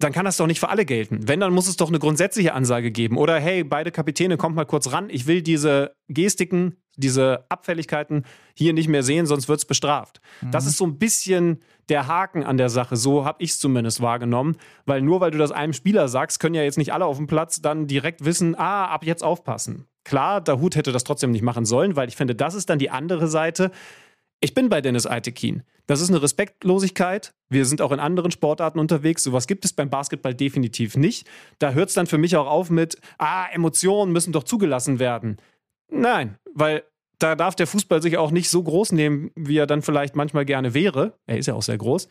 dann 0.00 0.12
kann 0.12 0.26
das 0.26 0.36
doch 0.36 0.46
nicht 0.46 0.60
für 0.60 0.68
alle 0.68 0.84
gelten. 0.84 1.26
Wenn, 1.28 1.40
dann 1.40 1.52
muss 1.52 1.68
es 1.68 1.76
doch 1.76 1.88
eine 1.88 1.98
grundsätzliche 1.98 2.52
Ansage 2.52 2.90
geben. 2.90 3.16
Oder 3.16 3.40
hey, 3.40 3.64
beide 3.64 3.90
Kapitäne, 3.90 4.36
kommt 4.36 4.56
mal 4.56 4.66
kurz 4.66 4.92
ran. 4.92 5.08
Ich 5.08 5.26
will 5.26 5.40
diese 5.40 5.96
Gestiken, 6.08 6.76
diese 6.96 7.44
Abfälligkeiten 7.48 8.24
hier 8.54 8.72
nicht 8.72 8.88
mehr 8.88 9.02
sehen, 9.02 9.26
sonst 9.26 9.48
wird 9.48 9.58
es 9.58 9.64
bestraft. 9.64 10.20
Das 10.50 10.66
ist 10.66 10.76
so 10.76 10.86
ein 10.86 10.98
bisschen 10.98 11.60
der 11.88 12.06
Haken 12.06 12.44
an 12.44 12.56
der 12.56 12.68
Sache. 12.68 12.96
So 12.96 13.24
habe 13.24 13.42
ich 13.42 13.50
es 13.50 13.58
zumindest 13.58 14.00
wahrgenommen. 14.00 14.56
Weil 14.86 15.02
nur 15.02 15.20
weil 15.20 15.30
du 15.30 15.38
das 15.38 15.52
einem 15.52 15.72
Spieler 15.72 16.08
sagst, 16.08 16.40
können 16.40 16.54
ja 16.54 16.62
jetzt 16.62 16.78
nicht 16.78 16.92
alle 16.92 17.06
auf 17.06 17.16
dem 17.16 17.26
Platz 17.26 17.60
dann 17.60 17.86
direkt 17.86 18.24
wissen, 18.24 18.54
ah, 18.54 18.86
ab 18.86 19.04
jetzt 19.04 19.22
aufpassen. 19.22 19.86
Klar, 20.04 20.40
der 20.40 20.60
Hut 20.60 20.76
hätte 20.76 20.92
das 20.92 21.04
trotzdem 21.04 21.30
nicht 21.30 21.42
machen 21.42 21.64
sollen, 21.64 21.96
weil 21.96 22.08
ich 22.08 22.16
finde, 22.16 22.34
das 22.34 22.54
ist 22.54 22.68
dann 22.68 22.78
die 22.78 22.90
andere 22.90 23.26
Seite. 23.26 23.70
Ich 24.40 24.52
bin 24.52 24.68
bei 24.68 24.82
Dennis 24.82 25.06
Eitekin. 25.06 25.62
Das 25.86 26.00
ist 26.00 26.10
eine 26.10 26.20
Respektlosigkeit. 26.20 27.32
Wir 27.48 27.64
sind 27.64 27.80
auch 27.80 27.92
in 27.92 28.00
anderen 28.00 28.30
Sportarten 28.30 28.78
unterwegs. 28.78 29.22
Sowas 29.22 29.46
gibt 29.46 29.64
es 29.64 29.72
beim 29.72 29.90
Basketball 29.90 30.34
definitiv 30.34 30.96
nicht. 30.96 31.26
Da 31.58 31.72
hört 31.72 31.88
es 31.88 31.94
dann 31.94 32.06
für 32.06 32.18
mich 32.18 32.36
auch 32.36 32.46
auf 32.46 32.70
mit, 32.70 32.98
ah, 33.18 33.46
Emotionen 33.52 34.12
müssen 34.12 34.32
doch 34.32 34.44
zugelassen 34.44 34.98
werden. 34.98 35.38
Nein, 35.94 36.38
weil 36.54 36.82
da 37.18 37.36
darf 37.36 37.54
der 37.54 37.66
Fußball 37.66 38.02
sich 38.02 38.18
auch 38.18 38.30
nicht 38.30 38.50
so 38.50 38.62
groß 38.62 38.92
nehmen, 38.92 39.30
wie 39.36 39.56
er 39.56 39.66
dann 39.66 39.82
vielleicht 39.82 40.16
manchmal 40.16 40.44
gerne 40.44 40.74
wäre. 40.74 41.14
Er 41.26 41.38
ist 41.38 41.46
ja 41.46 41.54
auch 41.54 41.62
sehr 41.62 41.78
groß. 41.78 42.08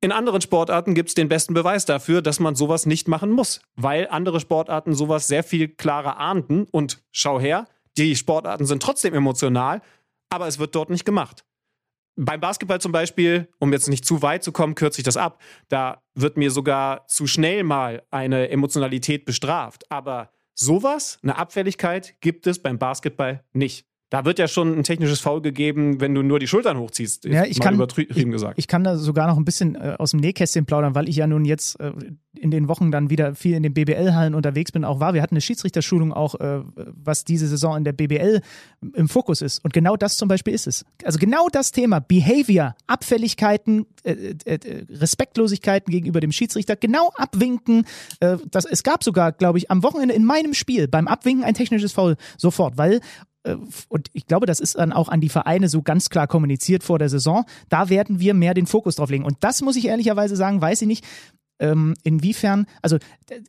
In 0.00 0.12
anderen 0.12 0.40
Sportarten 0.40 0.94
gibt 0.94 1.08
es 1.08 1.14
den 1.14 1.28
besten 1.28 1.54
Beweis 1.54 1.84
dafür, 1.84 2.22
dass 2.22 2.38
man 2.38 2.54
sowas 2.54 2.86
nicht 2.86 3.08
machen 3.08 3.30
muss, 3.30 3.60
weil 3.74 4.06
andere 4.08 4.40
Sportarten 4.40 4.94
sowas 4.94 5.26
sehr 5.26 5.42
viel 5.42 5.68
klarer 5.68 6.18
ahnden. 6.18 6.66
Und 6.70 7.02
schau 7.10 7.40
her, 7.40 7.66
die 7.96 8.14
Sportarten 8.14 8.66
sind 8.66 8.82
trotzdem 8.82 9.14
emotional, 9.14 9.80
aber 10.30 10.46
es 10.46 10.58
wird 10.58 10.74
dort 10.74 10.90
nicht 10.90 11.04
gemacht. 11.04 11.44
Beim 12.18 12.40
Basketball 12.40 12.80
zum 12.80 12.92
Beispiel, 12.92 13.48
um 13.58 13.72
jetzt 13.72 13.88
nicht 13.88 14.04
zu 14.04 14.22
weit 14.22 14.42
zu 14.42 14.52
kommen, 14.52 14.74
kürze 14.74 15.00
ich 15.00 15.04
das 15.04 15.16
ab. 15.16 15.40
Da 15.68 16.02
wird 16.14 16.36
mir 16.36 16.50
sogar 16.50 17.06
zu 17.08 17.26
schnell 17.26 17.62
mal 17.62 18.02
eine 18.10 18.48
Emotionalität 18.48 19.24
bestraft. 19.24 19.90
Aber 19.90 20.30
sowas, 20.56 21.18
eine 21.22 21.36
Abfälligkeit, 21.36 22.20
gibt 22.20 22.46
es 22.46 22.60
beim 22.60 22.78
Basketball 22.78 23.44
nicht. 23.52 23.86
Da 24.08 24.24
wird 24.24 24.38
ja 24.38 24.46
schon 24.46 24.78
ein 24.78 24.84
technisches 24.84 25.18
Foul 25.18 25.42
gegeben, 25.42 26.00
wenn 26.00 26.14
du 26.14 26.22
nur 26.22 26.38
die 26.38 26.46
Schultern 26.46 26.78
hochziehst. 26.78 27.24
Ja, 27.24 27.44
ich 27.44 27.58
mal 27.58 27.64
kann, 27.64 27.74
übertrieben 27.74 28.14
ich, 28.16 28.30
gesagt. 28.30 28.56
ich 28.56 28.68
kann 28.68 28.84
da 28.84 28.96
sogar 28.96 29.26
noch 29.26 29.36
ein 29.36 29.44
bisschen 29.44 29.74
äh, 29.74 29.96
aus 29.98 30.12
dem 30.12 30.20
Nähkästchen 30.20 30.64
plaudern, 30.64 30.94
weil 30.94 31.08
ich 31.08 31.16
ja 31.16 31.26
nun 31.26 31.44
jetzt 31.44 31.80
äh, 31.80 31.90
in 32.34 32.52
den 32.52 32.68
Wochen 32.68 32.92
dann 32.92 33.10
wieder 33.10 33.34
viel 33.34 33.54
in 33.54 33.64
den 33.64 33.74
BBL-Hallen 33.74 34.34
unterwegs 34.34 34.70
bin, 34.70 34.84
auch 34.84 35.00
war. 35.00 35.14
Wir 35.14 35.22
hatten 35.22 35.34
eine 35.34 35.40
Schiedsrichterschulung 35.40 36.12
auch, 36.12 36.36
äh, 36.36 36.60
was 36.76 37.24
diese 37.24 37.48
Saison 37.48 37.76
in 37.76 37.82
der 37.82 37.94
BBL 37.94 38.42
im 38.94 39.08
Fokus 39.08 39.42
ist. 39.42 39.64
Und 39.64 39.72
genau 39.72 39.96
das 39.96 40.16
zum 40.18 40.28
Beispiel 40.28 40.54
ist 40.54 40.68
es. 40.68 40.84
Also 41.02 41.18
genau 41.18 41.48
das 41.50 41.72
Thema, 41.72 41.98
Behavior, 41.98 42.76
Abfälligkeiten, 42.86 43.86
äh, 44.04 44.34
äh, 44.44 44.54
äh, 44.54 44.86
Respektlosigkeiten 44.88 45.90
gegenüber 45.90 46.20
dem 46.20 46.30
Schiedsrichter, 46.30 46.76
genau 46.76 47.10
abwinken. 47.16 47.84
Das, 48.50 48.64
es 48.64 48.82
gab 48.82 49.02
sogar, 49.02 49.32
glaube 49.32 49.58
ich, 49.58 49.70
am 49.70 49.82
Wochenende 49.82 50.14
in 50.14 50.24
meinem 50.24 50.54
Spiel 50.54 50.86
beim 50.86 51.08
Abwinken 51.08 51.44
ein 51.44 51.54
technisches 51.54 51.92
Foul 51.92 52.16
sofort, 52.36 52.78
weil 52.78 53.00
und 53.88 54.08
ich 54.12 54.26
glaube, 54.26 54.46
das 54.46 54.60
ist 54.60 54.76
dann 54.76 54.92
auch 54.92 55.08
an 55.08 55.20
die 55.20 55.28
Vereine 55.28 55.68
so 55.68 55.82
ganz 55.82 56.08
klar 56.10 56.26
kommuniziert 56.26 56.82
vor 56.82 56.98
der 56.98 57.08
Saison. 57.08 57.44
Da 57.68 57.88
werden 57.88 58.20
wir 58.20 58.34
mehr 58.34 58.54
den 58.54 58.66
Fokus 58.66 58.96
drauf 58.96 59.10
legen. 59.10 59.24
Und 59.24 59.36
das 59.40 59.62
muss 59.62 59.76
ich 59.76 59.86
ehrlicherweise 59.86 60.36
sagen, 60.36 60.60
weiß 60.60 60.82
ich 60.82 60.88
nicht, 60.88 61.04
ähm, 61.58 61.94
inwiefern, 62.02 62.66
also 62.82 62.98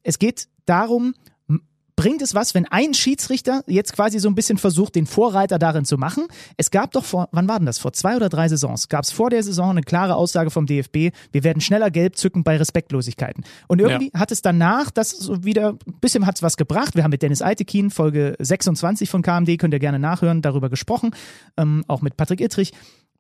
es 0.04 0.20
geht 0.20 0.48
darum, 0.66 1.14
bringt 1.98 2.22
es 2.22 2.34
was, 2.34 2.54
wenn 2.54 2.66
ein 2.66 2.94
Schiedsrichter 2.94 3.64
jetzt 3.68 3.92
quasi 3.92 4.20
so 4.20 4.30
ein 4.30 4.36
bisschen 4.36 4.58
versucht, 4.58 4.96
den 4.96 5.06
Vorreiter 5.06 5.60
darin 5.60 5.84
zu 5.84 5.98
machen? 5.98 6.28
Es 6.56 6.72
gab 6.72 6.92
doch 6.92 7.04
vor, 7.04 7.28
wann 7.34 7.50
war 7.50 7.60
denn 7.60 7.66
das? 7.66 7.80
Vor 7.80 7.92
zwei 7.92 8.16
oder 8.16 8.30
drei 8.30 8.48
Saisons 8.48 8.88
gab 8.88 9.04
es 9.04 9.12
vor 9.12 9.30
der 9.30 9.44
Saison 9.44 9.72
eine 9.72 9.82
klare 9.82 10.16
Aussage 10.16 10.52
vom 10.52 10.66
DFB, 10.66 11.12
wir 11.32 11.44
werden 11.44 11.60
schneller 11.60 11.92
gelb 11.92 12.16
zücken 12.16 12.44
bei 12.44 12.56
Respektlosigkeiten. 12.56 13.44
Und 13.68 13.82
irgendwie 13.82 14.12
ja. 14.14 14.20
hat 14.20 14.32
es 14.32 14.42
danach 14.42 14.92
das 14.92 15.10
so 15.10 15.44
wieder, 15.44 15.72
ein 15.88 16.00
bisschen 16.00 16.26
hat 16.26 16.36
es 16.36 16.44
was 16.44 16.56
gebracht. 16.56 16.96
Wir 16.96 17.04
haben 17.04 17.12
mit 17.12 17.24
Dennis 17.24 17.42
Eitekin, 17.42 17.90
Folge 17.90 18.36
26 18.40 19.10
von 19.10 19.24
KMD, 19.24 19.58
könnt 19.58 19.74
ihr 19.74 19.80
gerne 19.80 20.00
nachhören, 20.00 20.42
darüber 20.42 20.70
gesprochen, 20.70 21.12
ähm, 21.58 21.84
auch 21.88 22.02
mit 22.02 22.16
Patrick 22.16 22.42
Ittrich 22.42 22.74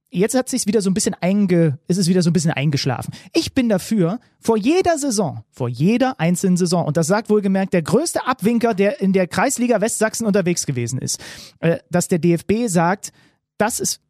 jetzt 0.10 0.36
hat 0.36 0.50
sich 0.50 0.66
wieder 0.66 0.82
so 0.82 0.90
ein 0.90 0.94
bisschen 0.94 1.16
einge, 1.16 1.80
ist 1.88 1.98
es 1.98 2.08
wieder 2.08 2.22
so 2.22 2.30
ein 2.30 2.34
bisschen 2.34 2.52
eingeschlafen. 2.52 3.14
Ich 3.34 3.54
bin 3.54 3.70
dafür, 3.70 4.20
vor 4.40 4.58
jeder 4.58 4.98
Saison, 4.98 5.44
vor 5.52 5.70
jeder 5.70 6.20
einzelnen 6.20 6.58
Saison, 6.58 6.86
und 6.86 6.98
das 6.98 7.08
sagt 7.08 7.30
wohlgemerkt 7.30 7.74
der 7.74 7.82
größte 7.82 8.26
Abwinker, 8.26 8.74
der 8.74 9.02
in 9.02 9.14
der 9.14 9.28
Kreisliga 9.28 9.82
Westsachsen 9.82 10.26
unterwegs 10.26 10.66
gewesen 10.66 11.00
ist, 11.00 11.20
äh, 11.60 11.78
dass 11.90 12.08
der 12.08 12.20
DFB 12.20 12.68
sagt, 12.68 13.12
das 13.58 13.80
ist 13.80 14.02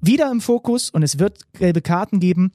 wieder 0.00 0.30
im 0.30 0.40
Fokus 0.40 0.90
und 0.90 1.02
es 1.02 1.18
wird 1.18 1.52
gelbe 1.54 1.80
Karten 1.80 2.20
geben, 2.20 2.52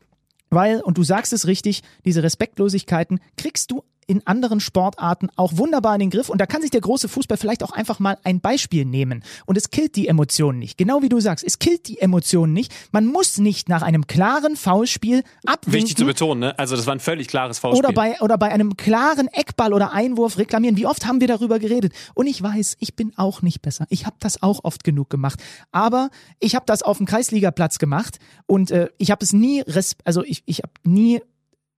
weil, 0.49 0.81
und 0.81 0.97
du 0.97 1.03
sagst 1.03 1.33
es 1.33 1.47
richtig, 1.47 1.81
diese 2.05 2.23
Respektlosigkeiten 2.23 3.19
kriegst 3.37 3.71
du 3.71 3.83
in 4.07 4.25
anderen 4.25 4.59
Sportarten 4.59 5.29
auch 5.35 5.57
wunderbar 5.57 5.93
in 5.95 5.99
den 5.99 6.09
Griff. 6.09 6.29
Und 6.29 6.39
da 6.39 6.45
kann 6.45 6.61
sich 6.61 6.71
der 6.71 6.81
große 6.81 7.07
Fußball 7.07 7.37
vielleicht 7.37 7.63
auch 7.63 7.71
einfach 7.71 7.99
mal 7.99 8.17
ein 8.23 8.41
Beispiel 8.41 8.85
nehmen. 8.85 9.23
Und 9.45 9.57
es 9.57 9.69
killt 9.69 9.95
die 9.95 10.07
Emotionen 10.07 10.59
nicht. 10.59 10.77
Genau 10.77 11.01
wie 11.01 11.09
du 11.09 11.19
sagst, 11.19 11.45
es 11.45 11.59
killt 11.59 11.87
die 11.87 11.99
Emotionen 11.99 12.53
nicht. 12.53 12.73
Man 12.91 13.05
muss 13.05 13.37
nicht 13.37 13.69
nach 13.69 13.81
einem 13.81 14.07
klaren 14.07 14.55
Foulspiel 14.55 15.23
abwinken. 15.45 15.73
Wichtig 15.73 15.97
zu 15.97 16.05
betonen, 16.05 16.39
ne? 16.39 16.59
Also 16.59 16.75
das 16.75 16.85
war 16.85 16.95
ein 16.95 16.99
völlig 16.99 17.27
klares 17.27 17.59
Foulspiel. 17.59 17.85
Oder 17.85 17.93
bei, 17.93 18.19
oder 18.21 18.37
bei 18.37 18.51
einem 18.51 18.77
klaren 18.77 19.27
Eckball 19.27 19.73
oder 19.73 19.93
Einwurf 19.93 20.37
reklamieren. 20.37 20.77
Wie 20.77 20.85
oft 20.85 21.05
haben 21.05 21.21
wir 21.21 21.27
darüber 21.27 21.59
geredet? 21.59 21.93
Und 22.13 22.27
ich 22.27 22.41
weiß, 22.41 22.77
ich 22.79 22.95
bin 22.95 23.13
auch 23.15 23.41
nicht 23.41 23.61
besser. 23.61 23.85
Ich 23.89 24.05
habe 24.05 24.15
das 24.19 24.41
auch 24.41 24.63
oft 24.63 24.83
genug 24.83 25.09
gemacht. 25.09 25.41
Aber 25.71 26.09
ich 26.39 26.55
habe 26.55 26.65
das 26.65 26.83
auf 26.83 26.97
dem 26.97 27.05
Kreisligaplatz 27.05 27.79
gemacht 27.79 28.19
und 28.45 28.71
äh, 28.71 28.89
ich 28.97 29.11
habe 29.11 29.23
es 29.23 29.33
nie, 29.33 29.63
also 30.03 30.23
ich, 30.23 30.43
ich 30.45 30.59
habe 30.59 30.73
nie 30.83 31.21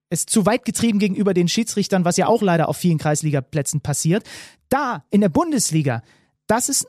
ist 0.09 0.29
zu 0.29 0.45
weit 0.45 0.65
getrieben 0.65 0.99
gegenüber 0.99 1.33
den 1.33 1.47
Schiedsrichtern, 1.47 2.05
was 2.05 2.17
ja 2.17 2.27
auch 2.27 2.41
leider 2.41 2.69
auf 2.69 2.77
vielen 2.77 2.97
Kreisligaplätzen 2.97 3.81
passiert. 3.81 4.23
Da 4.69 5.03
in 5.09 5.21
der 5.21 5.29
Bundesliga, 5.29 6.03
das 6.47 6.69
ist 6.69 6.87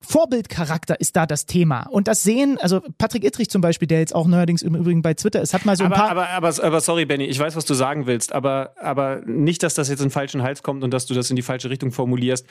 Vorbildcharakter 0.00 1.00
ist 1.00 1.16
da 1.16 1.26
das 1.26 1.46
Thema. 1.46 1.82
Und 1.90 2.06
das 2.06 2.22
sehen, 2.22 2.56
also 2.60 2.80
Patrick 2.98 3.24
Ittrich 3.24 3.50
zum 3.50 3.60
Beispiel, 3.60 3.88
der 3.88 3.98
jetzt 3.98 4.14
auch 4.14 4.28
neuerdings 4.28 4.62
im 4.62 4.76
Übrigen 4.76 5.02
bei 5.02 5.14
Twitter 5.14 5.42
ist, 5.42 5.54
hat 5.54 5.64
mal 5.64 5.76
so 5.76 5.84
ein 5.84 5.92
aber, 5.92 6.00
paar. 6.00 6.10
Aber, 6.10 6.28
aber, 6.28 6.64
aber 6.64 6.80
sorry, 6.80 7.04
Benny, 7.04 7.24
ich 7.24 7.38
weiß, 7.38 7.56
was 7.56 7.64
du 7.64 7.74
sagen 7.74 8.06
willst, 8.06 8.32
aber, 8.32 8.74
aber 8.80 9.22
nicht, 9.26 9.62
dass 9.64 9.74
das 9.74 9.88
jetzt 9.88 9.98
in 9.98 10.06
den 10.06 10.12
falschen 10.12 10.42
Hals 10.42 10.62
kommt 10.62 10.84
und 10.84 10.92
dass 10.92 11.06
du 11.06 11.14
das 11.14 11.30
in 11.30 11.36
die 11.36 11.42
falsche 11.42 11.68
Richtung 11.68 11.90
formulierst. 11.90 12.46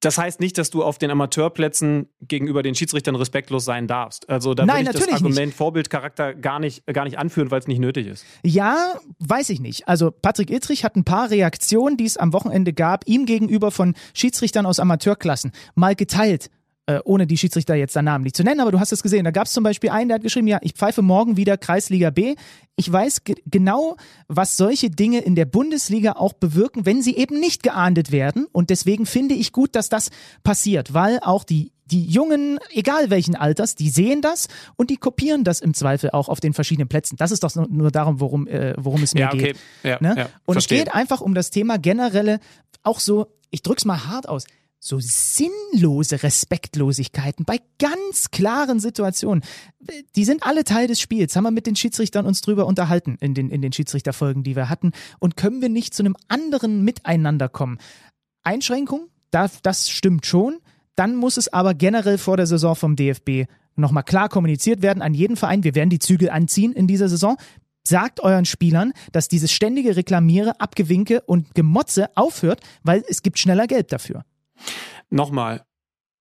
Das 0.00 0.16
heißt 0.16 0.38
nicht, 0.38 0.58
dass 0.58 0.70
du 0.70 0.84
auf 0.84 0.98
den 0.98 1.10
Amateurplätzen 1.10 2.08
gegenüber 2.20 2.62
den 2.62 2.74
Schiedsrichtern 2.74 3.16
respektlos 3.16 3.64
sein 3.64 3.88
darfst. 3.88 4.28
Also 4.28 4.54
da 4.54 4.64
Nein, 4.64 4.86
würde 4.86 4.98
ich 4.98 5.06
das 5.06 5.14
Argument 5.14 5.46
nicht. 5.46 5.56
Vorbildcharakter 5.56 6.34
gar 6.34 6.60
nicht, 6.60 6.86
gar 6.86 7.04
nicht 7.04 7.18
anführen, 7.18 7.50
weil 7.50 7.58
es 7.58 7.66
nicht 7.66 7.80
nötig 7.80 8.06
ist. 8.06 8.24
Ja, 8.44 8.94
weiß 9.18 9.50
ich 9.50 9.60
nicht. 9.60 9.88
Also 9.88 10.12
Patrick 10.12 10.50
Ittrich 10.50 10.84
hat 10.84 10.94
ein 10.94 11.04
paar 11.04 11.30
Reaktionen, 11.30 11.96
die 11.96 12.04
es 12.04 12.16
am 12.16 12.32
Wochenende 12.32 12.72
gab, 12.72 13.08
ihm 13.08 13.26
gegenüber 13.26 13.72
von 13.72 13.94
Schiedsrichtern 14.14 14.66
aus 14.66 14.78
Amateurklassen 14.78 15.52
mal 15.74 15.96
geteilt 15.96 16.50
äh, 16.88 17.00
ohne 17.04 17.26
die 17.26 17.36
Schiedsrichter 17.36 17.74
jetzt 17.74 17.94
da 17.94 18.02
Namen 18.02 18.24
nicht 18.24 18.34
zu 18.34 18.42
nennen, 18.42 18.60
aber 18.60 18.72
du 18.72 18.80
hast 18.80 18.92
es 18.92 19.02
gesehen. 19.02 19.24
Da 19.24 19.30
gab 19.30 19.46
es 19.46 19.52
zum 19.52 19.62
Beispiel 19.62 19.90
einen, 19.90 20.08
der 20.08 20.14
hat 20.16 20.22
geschrieben, 20.22 20.48
ja, 20.48 20.58
ich 20.62 20.72
pfeife 20.72 21.02
morgen 21.02 21.36
wieder 21.36 21.58
Kreisliga 21.58 22.08
B. 22.08 22.34
Ich 22.76 22.90
weiß 22.90 23.22
genau, 23.44 23.96
was 24.26 24.56
solche 24.56 24.88
Dinge 24.88 25.20
in 25.20 25.34
der 25.34 25.44
Bundesliga 25.44 26.12
auch 26.12 26.32
bewirken, 26.32 26.86
wenn 26.86 27.02
sie 27.02 27.14
eben 27.14 27.38
nicht 27.38 27.62
geahndet 27.62 28.10
werden. 28.10 28.46
Und 28.52 28.70
deswegen 28.70 29.04
finde 29.04 29.34
ich 29.34 29.52
gut, 29.52 29.76
dass 29.76 29.90
das 29.90 30.08
passiert, 30.42 30.94
weil 30.94 31.20
auch 31.20 31.44
die 31.44 31.72
die 31.90 32.04
Jungen, 32.04 32.58
egal 32.70 33.08
welchen 33.08 33.34
Alters, 33.34 33.74
die 33.74 33.88
sehen 33.88 34.20
das 34.20 34.48
und 34.76 34.90
die 34.90 34.98
kopieren 34.98 35.42
das 35.42 35.60
im 35.60 35.72
Zweifel 35.72 36.10
auch 36.10 36.28
auf 36.28 36.38
den 36.38 36.52
verschiedenen 36.52 36.86
Plätzen. 36.86 37.16
Das 37.16 37.30
ist 37.30 37.42
doch 37.42 37.54
nur 37.54 37.90
darum, 37.90 38.20
worum, 38.20 38.46
äh, 38.46 38.74
worum 38.76 39.02
es 39.02 39.14
mir 39.14 39.20
ja, 39.20 39.28
okay. 39.28 39.38
geht. 39.38 39.56
Ja, 39.82 39.96
ne? 40.00 40.14
ja, 40.18 40.28
und 40.44 40.56
verstehe. 40.56 40.80
es 40.80 40.84
geht 40.84 40.94
einfach 40.94 41.22
um 41.22 41.34
das 41.34 41.48
Thema 41.48 41.78
generelle, 41.78 42.40
auch 42.82 43.00
so, 43.00 43.28
ich 43.50 43.62
drück's 43.62 43.86
mal 43.86 44.06
hart 44.06 44.28
aus, 44.28 44.44
so 44.80 44.98
sinnlose 45.00 46.22
Respektlosigkeiten 46.22 47.44
bei 47.44 47.60
ganz 47.78 48.30
klaren 48.30 48.80
Situationen. 48.80 49.42
Die 50.14 50.24
sind 50.24 50.44
alle 50.44 50.64
Teil 50.64 50.86
des 50.86 51.00
Spiels. 51.00 51.34
Haben 51.34 51.44
wir 51.44 51.50
mit 51.50 51.66
den 51.66 51.76
Schiedsrichtern 51.76 52.26
uns 52.26 52.40
drüber 52.40 52.66
unterhalten 52.66 53.16
in 53.20 53.34
den, 53.34 53.50
in 53.50 53.60
den 53.60 53.72
Schiedsrichterfolgen, 53.72 54.44
die 54.44 54.56
wir 54.56 54.68
hatten. 54.68 54.92
Und 55.18 55.36
können 55.36 55.60
wir 55.60 55.68
nicht 55.68 55.94
zu 55.94 56.02
einem 56.02 56.16
anderen 56.28 56.84
Miteinander 56.84 57.48
kommen? 57.48 57.78
Einschränkung, 58.44 59.08
das, 59.30 59.62
das 59.62 59.90
stimmt 59.90 60.26
schon. 60.26 60.58
Dann 60.94 61.16
muss 61.16 61.36
es 61.36 61.52
aber 61.52 61.74
generell 61.74 62.18
vor 62.18 62.36
der 62.36 62.46
Saison 62.46 62.74
vom 62.74 62.96
DFB 62.96 63.46
nochmal 63.76 64.04
klar 64.04 64.28
kommuniziert 64.28 64.82
werden 64.82 65.02
an 65.02 65.14
jeden 65.14 65.36
Verein. 65.36 65.64
Wir 65.64 65.74
werden 65.74 65.90
die 65.90 66.00
Zügel 66.00 66.30
anziehen 66.30 66.72
in 66.72 66.86
dieser 66.86 67.08
Saison. 67.08 67.36
Sagt 67.86 68.20
euren 68.20 68.44
Spielern, 68.44 68.92
dass 69.12 69.28
dieses 69.28 69.52
ständige 69.52 69.96
Reklamiere, 69.96 70.60
Abgewinke 70.60 71.22
und 71.22 71.54
Gemotze 71.54 72.10
aufhört, 72.16 72.60
weil 72.82 73.04
es 73.08 73.22
gibt 73.22 73.38
schneller 73.38 73.66
Geld 73.66 73.92
dafür. 73.92 74.24
Nochmal, 75.10 75.64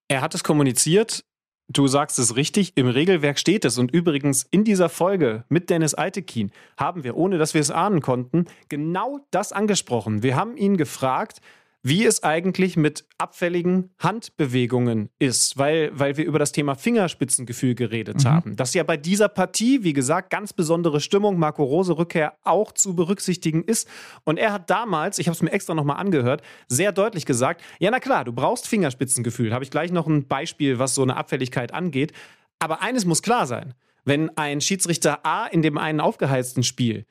er 0.08 0.22
hat 0.22 0.36
es 0.36 0.44
kommuniziert, 0.44 1.26
du 1.68 1.88
sagst 1.88 2.18
es 2.20 2.36
richtig, 2.36 2.74
im 2.76 2.88
Regelwerk 2.88 3.40
steht 3.40 3.66
es. 3.66 3.78
Und 3.78 3.92
übrigens 3.92 4.48
in 4.50 4.64
dieser 4.64 4.90
Folge 4.90 5.44
mit 5.50 5.70
Dennis 5.70 5.94
Altekin 5.94 6.52
haben 6.78 7.04
wir, 7.04 7.18
ohne 7.18 7.38
dass 7.38 7.54
wir 7.54 7.62
es 7.62 7.72
ahnen 7.72 8.02
konnten, 8.02 8.46
genau 8.70 9.20
das 9.32 9.52
angesprochen. 9.52 10.24
Wir 10.24 10.36
haben 10.36 10.58
ihn 10.58 10.78
gefragt, 10.78 11.42
wie 11.88 12.06
es 12.06 12.22
eigentlich 12.22 12.76
mit 12.76 13.06
abfälligen 13.18 13.92
Handbewegungen 13.98 15.10
ist, 15.20 15.58
weil, 15.58 15.90
weil 15.98 16.18
wir 16.18 16.26
über 16.26 16.38
das 16.38 16.52
Thema 16.52 16.76
Fingerspitzengefühl 16.76 17.76
geredet 17.76 18.26
mhm. 18.26 18.30
haben. 18.30 18.56
Das 18.58 18.74
ja 18.74 18.84
bei 18.84 18.98
dieser 18.98 19.30
Partie, 19.30 19.84
wie 19.84 19.94
gesagt, 19.94 20.30
ganz 20.30 20.52
besondere 20.52 21.00
Stimmung, 21.00 21.40
Marco 21.40 21.64
Rose 21.64 21.98
Rückkehr 21.98 22.34
auch 22.44 22.74
zu 22.74 22.94
berücksichtigen 22.94 23.64
ist. 23.64 23.88
Und 24.26 24.38
er 24.38 24.52
hat 24.52 24.70
damals, 24.70 25.18
ich 25.18 25.28
habe 25.28 25.36
es 25.36 25.42
mir 25.42 25.54
extra 25.54 25.74
nochmal 25.76 25.96
angehört, 25.96 26.42
sehr 26.68 26.92
deutlich 26.92 27.26
gesagt, 27.26 27.62
ja 27.80 27.90
na 27.90 28.02
klar, 28.02 28.26
du 28.26 28.34
brauchst 28.34 28.68
Fingerspitzengefühl. 28.68 29.54
Habe 29.54 29.64
ich 29.64 29.72
gleich 29.72 29.94
noch 29.94 30.08
ein 30.08 30.28
Beispiel, 30.28 30.80
was 30.80 30.94
so 30.94 31.04
eine 31.04 31.16
Abfälligkeit 31.16 31.74
angeht. 31.74 32.12
Aber 32.60 32.82
eines 32.82 33.06
muss 33.06 33.22
klar 33.22 33.48
sein. 33.48 33.76
Wenn 34.04 34.36
ein 34.38 34.60
Schiedsrichter 34.60 35.26
A 35.26 35.48
in 35.48 35.62
dem 35.62 35.78
einen 35.78 36.02
aufgeheizten 36.02 36.64
Spiel 36.64 37.06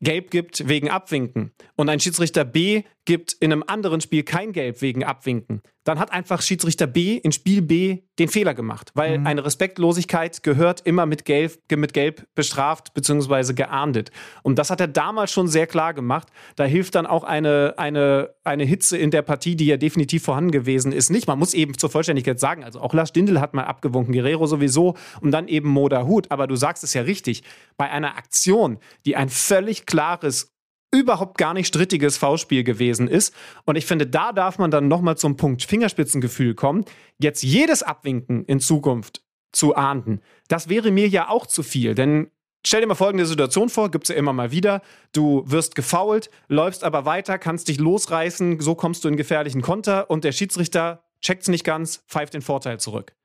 Gelb 0.00 0.30
gibt 0.30 0.68
wegen 0.68 0.90
Abwinken. 0.90 1.52
Und 1.76 1.88
ein 1.88 2.00
Schiedsrichter 2.00 2.44
B 2.44 2.82
gibt 3.04 3.32
in 3.32 3.52
einem 3.52 3.64
anderen 3.66 4.00
Spiel 4.00 4.22
kein 4.22 4.52
Gelb 4.52 4.80
wegen 4.80 5.04
Abwinken, 5.04 5.62
dann 5.88 5.98
hat 5.98 6.12
einfach 6.12 6.42
Schiedsrichter 6.42 6.86
B 6.86 7.16
in 7.16 7.32
Spiel 7.32 7.62
B 7.62 8.00
den 8.18 8.28
Fehler 8.28 8.52
gemacht, 8.52 8.90
weil 8.92 9.20
mhm. 9.20 9.26
eine 9.26 9.44
Respektlosigkeit 9.46 10.42
gehört 10.42 10.82
immer 10.82 11.06
mit 11.06 11.24
Gelb, 11.24 11.58
mit 11.74 11.94
Gelb 11.94 12.26
bestraft 12.34 12.92
bzw. 12.92 13.54
geahndet. 13.54 14.10
Und 14.42 14.58
das 14.58 14.68
hat 14.68 14.80
er 14.80 14.88
damals 14.88 15.32
schon 15.32 15.48
sehr 15.48 15.66
klar 15.66 15.94
gemacht. 15.94 16.28
Da 16.56 16.64
hilft 16.64 16.94
dann 16.94 17.06
auch 17.06 17.24
eine, 17.24 17.72
eine, 17.78 18.34
eine 18.44 18.64
Hitze 18.64 18.98
in 18.98 19.10
der 19.10 19.22
Partie, 19.22 19.56
die 19.56 19.64
ja 19.64 19.78
definitiv 19.78 20.24
vorhanden 20.24 20.50
gewesen 20.50 20.92
ist, 20.92 21.08
nicht. 21.08 21.26
Man 21.26 21.38
muss 21.38 21.54
eben 21.54 21.78
zur 21.78 21.88
Vollständigkeit 21.88 22.38
sagen, 22.38 22.64
also 22.64 22.80
auch 22.80 22.92
Lars 22.92 23.08
Stindl 23.08 23.40
hat 23.40 23.54
mal 23.54 23.64
abgewunken, 23.64 24.12
Guerrero 24.12 24.44
sowieso 24.44 24.94
und 25.22 25.30
dann 25.30 25.48
eben 25.48 25.70
Moda 25.70 26.04
Hut. 26.04 26.30
Aber 26.30 26.46
du 26.46 26.56
sagst 26.56 26.84
es 26.84 26.92
ja 26.92 27.00
richtig, 27.00 27.44
bei 27.78 27.88
einer 27.88 28.18
Aktion, 28.18 28.76
die 29.06 29.16
ein 29.16 29.30
völlig 29.30 29.86
klares 29.86 30.52
überhaupt 30.90 31.38
gar 31.38 31.54
nicht 31.54 31.66
strittiges 31.66 32.16
V-Spiel 32.16 32.64
gewesen 32.64 33.08
ist. 33.08 33.34
Und 33.64 33.76
ich 33.76 33.86
finde, 33.86 34.06
da 34.06 34.32
darf 34.32 34.58
man 34.58 34.70
dann 34.70 34.88
nochmal 34.88 35.16
zum 35.16 35.36
Punkt 35.36 35.62
Fingerspitzengefühl 35.62 36.54
kommen. 36.54 36.84
Jetzt 37.18 37.42
jedes 37.42 37.82
Abwinken 37.82 38.44
in 38.44 38.60
Zukunft 38.60 39.22
zu 39.52 39.74
ahnden, 39.74 40.20
das 40.48 40.68
wäre 40.68 40.90
mir 40.90 41.08
ja 41.08 41.28
auch 41.28 41.46
zu 41.46 41.62
viel. 41.62 41.94
Denn 41.94 42.30
stell 42.66 42.80
dir 42.80 42.86
mal 42.86 42.94
folgende 42.94 43.26
Situation 43.26 43.68
vor, 43.68 43.90
gibt 43.90 44.04
es 44.04 44.08
ja 44.10 44.16
immer 44.16 44.32
mal 44.32 44.50
wieder. 44.50 44.82
Du 45.12 45.42
wirst 45.46 45.74
gefault, 45.74 46.30
läufst 46.48 46.84
aber 46.84 47.04
weiter, 47.04 47.38
kannst 47.38 47.68
dich 47.68 47.78
losreißen, 47.78 48.60
so 48.60 48.74
kommst 48.74 49.04
du 49.04 49.08
in 49.08 49.16
gefährlichen 49.16 49.62
Konter 49.62 50.10
und 50.10 50.24
der 50.24 50.32
Schiedsrichter 50.32 51.04
checkt's 51.20 51.48
nicht 51.48 51.64
ganz, 51.64 52.04
pfeift 52.08 52.34
den 52.34 52.42
Vorteil 52.42 52.78
zurück. 52.78 53.17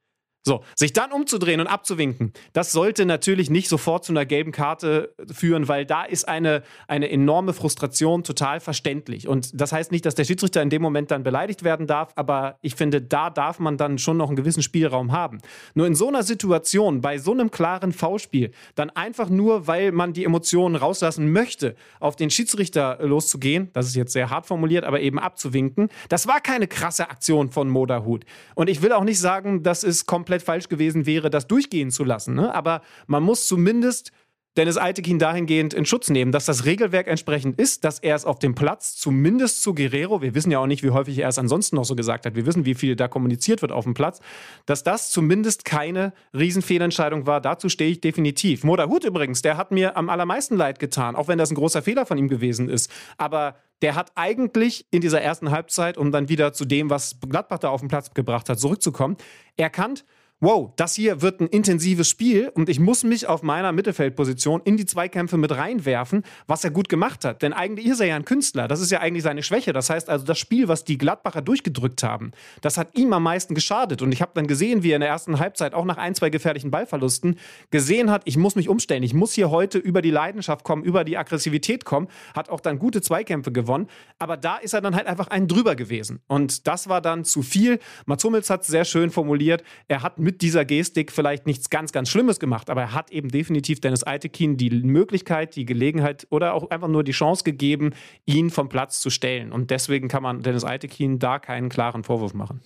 So, 0.45 0.61
sich 0.76 0.91
dann 0.91 1.14
umzudrehen 1.14 1.61
und 1.61 1.68
abzuwinken, 1.68 2.34
das 2.52 2.74
sollte 2.74 3.06
natürlich 3.06 3.49
nicht 3.49 3.70
sofort 3.70 4.03
zu 4.03 4.11
einer 4.11 4.26
gelben 4.26 4.52
Karte 4.52 5.15
führen, 5.32 5.70
weil 5.70 5.86
da 5.86 6.03
ist 6.03 6.28
eine, 6.28 6.64
eine 6.90 7.10
enorme 7.10 7.53
Frustration 7.53 8.26
total 8.26 8.60
verständlich. 8.60 9.30
Und 9.30 9.52
das 9.53 9.72
heißt 9.72 9.94
nicht, 9.94 10.06
dass 10.06 10.15
der 10.15 10.26
Schiedsrichter 10.26 10.61
in 10.61 10.70
dem 10.70 10.82
Moment 10.82 11.11
dann 11.11 11.24
beleidigt 11.24 11.64
werden 11.64 11.88
darf, 11.88 12.11
aber 12.15 12.57
ich 12.61 12.76
finde, 12.76 13.02
da 13.02 13.30
darf 13.30 13.60
man 13.60 13.78
dann 13.78 13.98
schon 13.99 14.18
noch 14.18 14.28
einen 14.28 14.36
gewissen 14.36 14.61
Spielraum 14.61 15.14
haben. 15.14 15.40
Nur 15.76 15.88
in 15.88 15.95
so 15.95 16.10
einer 16.10 16.24
Situation, 16.24 16.99
bei 16.99 17.20
so 17.20 17.32
einem 17.32 17.49
klaren 17.49 17.94
V-Spiel, 17.94 18.52
dann 18.76 18.90
einfach 18.90 19.30
nur, 19.30 19.68
weil 19.68 19.94
man 19.94 20.11
die 20.11 20.26
Emotionen 20.26 20.76
rauslassen 20.76 21.32
möchte, 21.32 21.78
auf 22.02 22.18
den 22.18 22.30
Schiedsrichter 22.30 22.98
loszugehen, 23.02 23.70
das 23.72 23.88
ist 23.88 23.95
jetzt 23.95 24.11
sehr 24.11 24.30
hart 24.30 24.45
formuliert, 24.45 24.84
aber 24.84 24.99
eben 24.99 25.20
abzuwinken, 25.20 25.88
das 26.10 26.28
war 26.28 26.41
keine 26.41 26.68
krasse 26.68 27.10
Aktion 27.10 27.49
von 27.49 27.70
Moderhut. 27.70 28.26
Und 28.56 28.70
ich 28.70 28.82
will 28.82 28.91
auch 28.91 29.06
nicht 29.06 29.20
sagen, 29.20 29.64
das 29.64 29.86
ist 29.86 30.06
komplett 30.06 30.32
komplett 30.34 30.43
falsch 30.43 30.68
gewesen 30.68 31.05
wäre, 31.05 31.30
das 31.30 31.47
durchgehen 31.47 31.91
zu 31.91 32.03
lassen. 32.03 32.34
Ne? 32.34 32.53
Aber 32.55 32.81
man 33.05 33.22
muss 33.22 33.47
zumindest 33.47 34.11
Dennis 34.57 34.77
Altekin 34.77 35.18
dahingehend 35.18 35.73
in 35.73 35.85
Schutz 35.85 36.10
nehmen, 36.10 36.31
dass 36.31 36.45
das 36.45 36.65
Regelwerk 36.65 37.07
entsprechend 37.07 37.60
ist, 37.60 37.84
dass 37.84 37.97
er 37.99 38.15
es 38.15 38.23
auf 38.23 38.38
dem 38.38 38.53
Platz 38.53 38.95
zumindest 38.95 39.64
zu 39.64 39.73
Guerrero, 39.73 40.22
wir 40.22 40.35
wissen 40.35 40.51
ja 40.51 40.60
auch 40.60 40.68
nicht, 40.68 40.84
wie 40.84 40.91
häufig 40.91 41.18
er 41.18 41.27
es 41.27 41.39
ansonsten 41.39 41.76
noch 41.76 41.85
so 41.85 41.95
gesagt 41.95 42.26
hat, 42.26 42.35
wir 42.35 42.45
wissen, 42.45 42.64
wie 42.65 42.76
viel 42.76 42.95
da 42.95 43.07
kommuniziert 43.07 43.64
wird 43.64 43.72
auf 43.72 43.84
dem 43.84 43.95
Platz, 43.95 44.22
dass 44.68 44.84
das 44.84 45.10
zumindest 45.10 45.65
keine 45.65 46.14
Riesenfehlentscheidung 46.35 47.26
war. 47.26 47.41
Dazu 47.41 47.68
stehe 47.68 47.89
ich 47.89 48.01
definitiv. 48.01 48.64
Moda 48.64 48.88
Hut 48.88 49.05
übrigens, 49.05 49.41
der 49.41 49.57
hat 49.57 49.72
mir 49.72 49.97
am 49.97 50.10
allermeisten 50.10 50.55
leid 50.55 50.77
getan, 50.77 51.15
auch 51.15 51.27
wenn 51.27 51.39
das 51.39 51.51
ein 51.51 51.55
großer 51.55 51.81
Fehler 51.81 52.05
von 52.05 52.19
ihm 52.19 52.27
gewesen 52.27 52.69
ist. 52.69 52.91
Aber 53.18 53.55
der 53.84 53.95
hat 53.95 54.11
eigentlich 54.15 54.85
in 54.91 55.01
dieser 55.01 55.22
ersten 55.22 55.51
Halbzeit, 55.51 55.97
um 55.97 56.11
dann 56.11 56.30
wieder 56.30 56.53
zu 56.53 56.64
dem, 56.64 56.89
was 56.89 57.18
Gladbach 57.27 57.60
da 57.60 57.69
auf 57.69 57.81
den 57.81 57.89
Platz 57.89 58.14
gebracht 58.14 58.47
hat, 58.49 58.60
zurückzukommen, 58.60 59.18
erkannt, 59.57 60.05
wow, 60.44 60.74
das 60.76 60.94
hier 60.94 61.22
wird 61.22 61.40
ein 61.40 61.48
intensives 61.48 62.10
Spiel 62.10 62.49
und 62.49 62.68
ich 62.68 62.78
muss 62.78 63.06
mich 63.06 63.28
auf 63.28 63.44
meiner 63.44 63.72
Mittelfeldposition 63.72 64.61
in 64.65 64.76
die 64.76 64.86
Zweikämpfe 64.86 65.38
mit 65.38 65.53
reinwerfen, 65.53 66.24
was 66.48 66.65
er 66.65 66.72
gut 66.72 66.90
gemacht 66.90 67.24
hat. 67.24 67.41
Denn 67.41 67.53
eigentlich 67.53 67.88
ist 67.88 68.02
er 68.02 68.07
ja 68.07 68.18
ein 68.18 68.26
Künstler. 68.26 68.68
Das 68.68 68.82
ist 68.82 68.91
ja 68.91 68.99
eigentlich 68.99 69.24
seine 69.24 69.41
Schwäche. 69.41 69.72
Das 69.72 69.90
heißt 69.90 70.10
also, 70.10 70.26
das 70.26 70.38
Spiel, 70.38 70.68
was 70.68 70.84
die 70.84 70.98
Gladbacher 70.98 71.41
durchgedrückt 71.41 72.03
haben, 72.03 72.32
das 72.60 72.78
hat 72.78 72.98
ihm 72.98 73.14
am 73.14 73.24
meisten 73.24 73.56
geschadet. 73.56 74.02
Und 74.02 74.11
ich 74.11 74.22
habe 74.22 74.32
dann 74.34 74.45
gesehen, 74.45 74.84
wie 74.84 74.91
er 74.91 74.95
in 74.95 75.02
der 75.02 75.10
ersten 75.10 75.40
Halbzeit 75.40 75.74
auch 75.74 75.86
nach 75.86 75.98
ein, 75.98 76.14
zwei 76.14 76.30
gefährlichen 76.30 76.72
Ballverlusten 76.72 77.40
gesehen 77.72 78.11
hat, 78.11 78.24
ich 78.26 78.36
muss 78.36 78.56
mich 78.56 78.68
umstellen. 78.68 79.03
Ich 79.03 79.14
muss 79.14 79.32
hier 79.32 79.49
heute 79.49 79.78
über 79.78 80.02
die 80.02 80.11
Leidenschaft 80.11 80.65
kommen, 80.65 80.84
über 80.84 81.06
die 81.06 81.18
Aggressivität 81.18 81.86
kommen. 81.86 82.10
Hat 82.36 82.49
auch 82.49 82.60
dann 82.60 82.80
gute 82.80 83.02
Zweikämpfe 83.02 83.53
gewonnen. 83.53 83.88
Aber 84.20 84.36
da 84.36 84.57
ist 84.57 84.74
er 84.74 84.82
dann 84.82 84.94
halt 84.94 85.07
einfach 85.07 85.28
einen 85.28 85.48
drüber 85.48 85.78
gewesen. 85.78 86.20
Und 86.28 86.68
das 86.68 86.90
war 86.90 86.99
dann 86.99 87.24
zu 87.24 87.44
viel. 87.44 87.80
Mats 88.06 88.26
Hummels 88.26 88.49
hat 88.49 88.64
es 88.64 88.68
sehr 88.68 88.84
schön 88.84 89.10
formuliert. 89.10 89.64
Er 89.88 90.02
hat 90.02 90.20
mit 90.20 90.32
mit 90.34 90.41
dieser 90.41 90.65
Gestik 90.65 91.11
vielleicht 91.11 91.45
nichts 91.45 91.69
ganz, 91.69 91.91
ganz 91.91 92.10
Schlimmes 92.10 92.39
gemacht, 92.39 92.72
aber 92.72 92.81
er 92.81 92.93
hat 92.93 93.11
eben 93.11 93.30
definitiv 93.30 93.80
Dennis 93.81 94.01
Altekin 94.01 94.57
die 94.57 94.72
Möglichkeit, 94.72 95.55
die 95.55 95.64
Gelegenheit 95.64 96.26
oder 96.31 96.55
auch 96.55 96.72
einfach 96.72 96.88
nur 96.88 97.03
die 97.03 97.11
Chance 97.11 97.43
gegeben, 97.43 97.91
ihn 98.26 98.49
vom 98.49 98.68
Platz 98.68 98.99
zu 98.99 99.11
stellen. 99.11 99.51
Und 99.51 99.69
deswegen 99.69 100.07
kann 100.07 100.23
man 100.23 100.41
Dennis 100.41 100.64
Altekin 100.64 101.19
da 101.19 101.38
keinen 101.38 101.69
klaren 101.69 102.03
Vorwurf 102.03 102.34
machen. 102.34 102.61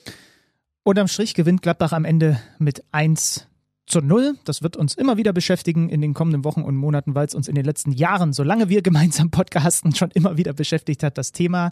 Unterm 0.83 1.09
Strich 1.09 1.33
gewinnt 1.33 1.61
Gladbach 1.61 1.91
am 1.91 2.05
Ende 2.05 2.39
mit 2.57 2.85
1 2.93 3.49
zu 3.87 4.01
null. 4.01 4.37
Das 4.43 4.61
wird 4.61 4.77
uns 4.77 4.93
immer 4.93 5.17
wieder 5.17 5.33
beschäftigen 5.33 5.89
in 5.89 6.01
den 6.01 6.13
kommenden 6.13 6.43
Wochen 6.43 6.61
und 6.61 6.75
Monaten, 6.75 7.15
weil 7.15 7.25
es 7.25 7.33
uns 7.33 7.47
in 7.47 7.55
den 7.55 7.65
letzten 7.65 7.91
Jahren, 7.91 8.33
solange 8.33 8.69
wir 8.69 8.81
gemeinsam 8.81 9.31
podcasten, 9.31 9.95
schon 9.95 10.11
immer 10.11 10.37
wieder 10.37 10.53
beschäftigt 10.53 11.03
hat. 11.03 11.17
Das 11.17 11.31
Thema 11.31 11.71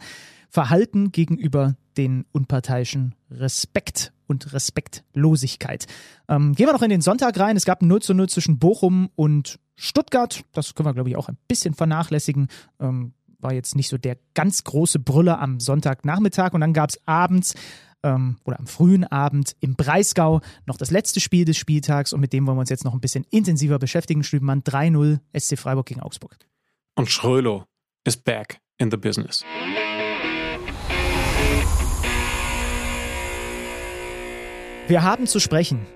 Verhalten 0.49 1.11
gegenüber 1.11 1.75
den 1.97 2.25
unparteiischen 2.31 3.13
Respekt 3.29 4.13
und 4.27 4.53
Respektlosigkeit. 4.53 5.85
Ähm, 6.29 6.55
gehen 6.55 6.67
wir 6.67 6.73
noch 6.73 6.81
in 6.81 6.89
den 6.89 7.01
Sonntag 7.01 7.37
rein. 7.37 7.57
Es 7.57 7.65
gab 7.65 7.81
ein 7.81 7.87
0 7.87 8.01
zu 8.01 8.13
0 8.13 8.29
zwischen 8.29 8.57
Bochum 8.57 9.09
und 9.15 9.59
Stuttgart. 9.75 10.43
Das 10.53 10.73
können 10.73 10.87
wir, 10.87 10.93
glaube 10.93 11.09
ich, 11.09 11.17
auch 11.17 11.27
ein 11.27 11.37
bisschen 11.47 11.73
vernachlässigen. 11.73 12.47
Ähm, 12.79 13.13
war 13.39 13.53
jetzt 13.53 13.75
nicht 13.75 13.89
so 13.89 13.97
der 13.97 14.17
ganz 14.33 14.63
große 14.63 14.99
Brüller 14.99 15.39
am 15.39 15.59
Sonntagnachmittag. 15.59 16.53
Und 16.53 16.61
dann 16.61 16.73
gab 16.73 16.89
es 16.89 16.99
abends 17.05 17.53
ähm, 18.05 18.37
oder 18.45 18.59
am 18.59 18.67
frühen 18.67 19.03
Abend 19.03 19.55
im 19.59 19.75
Breisgau 19.75 20.39
noch 20.65 20.77
das 20.77 20.91
letzte 20.91 21.19
Spiel 21.19 21.43
des 21.43 21.57
Spieltags. 21.57 22.13
Und 22.13 22.21
mit 22.21 22.31
dem 22.31 22.47
wollen 22.47 22.55
wir 22.55 22.61
uns 22.61 22.69
jetzt 22.69 22.85
noch 22.85 22.93
ein 22.93 23.01
bisschen 23.01 23.25
intensiver 23.31 23.79
beschäftigen. 23.79 24.23
Stübenmann 24.23 24.61
3-0 24.61 25.19
SC 25.37 25.57
Freiburg 25.57 25.87
gegen 25.87 26.01
Augsburg. 26.01 26.37
Und 26.95 27.09
Schrölo 27.09 27.65
ist 28.05 28.23
back 28.23 28.59
in 28.77 28.91
the 28.91 28.97
business. 28.97 29.43
Wir 34.87 35.01
haben 35.01 35.25
zu 35.25 35.39
sprechen 35.39 35.87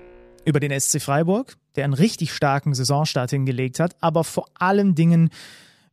über 0.44 0.58
den 0.58 0.78
SC 0.78 1.00
Freiburg, 1.00 1.56
der 1.76 1.84
einen 1.84 1.94
richtig 1.94 2.32
starken 2.32 2.74
Saisonstart 2.74 3.30
hingelegt 3.30 3.78
hat, 3.78 3.94
aber 4.00 4.24
vor 4.24 4.46
allen 4.54 4.96
Dingen 4.96 5.30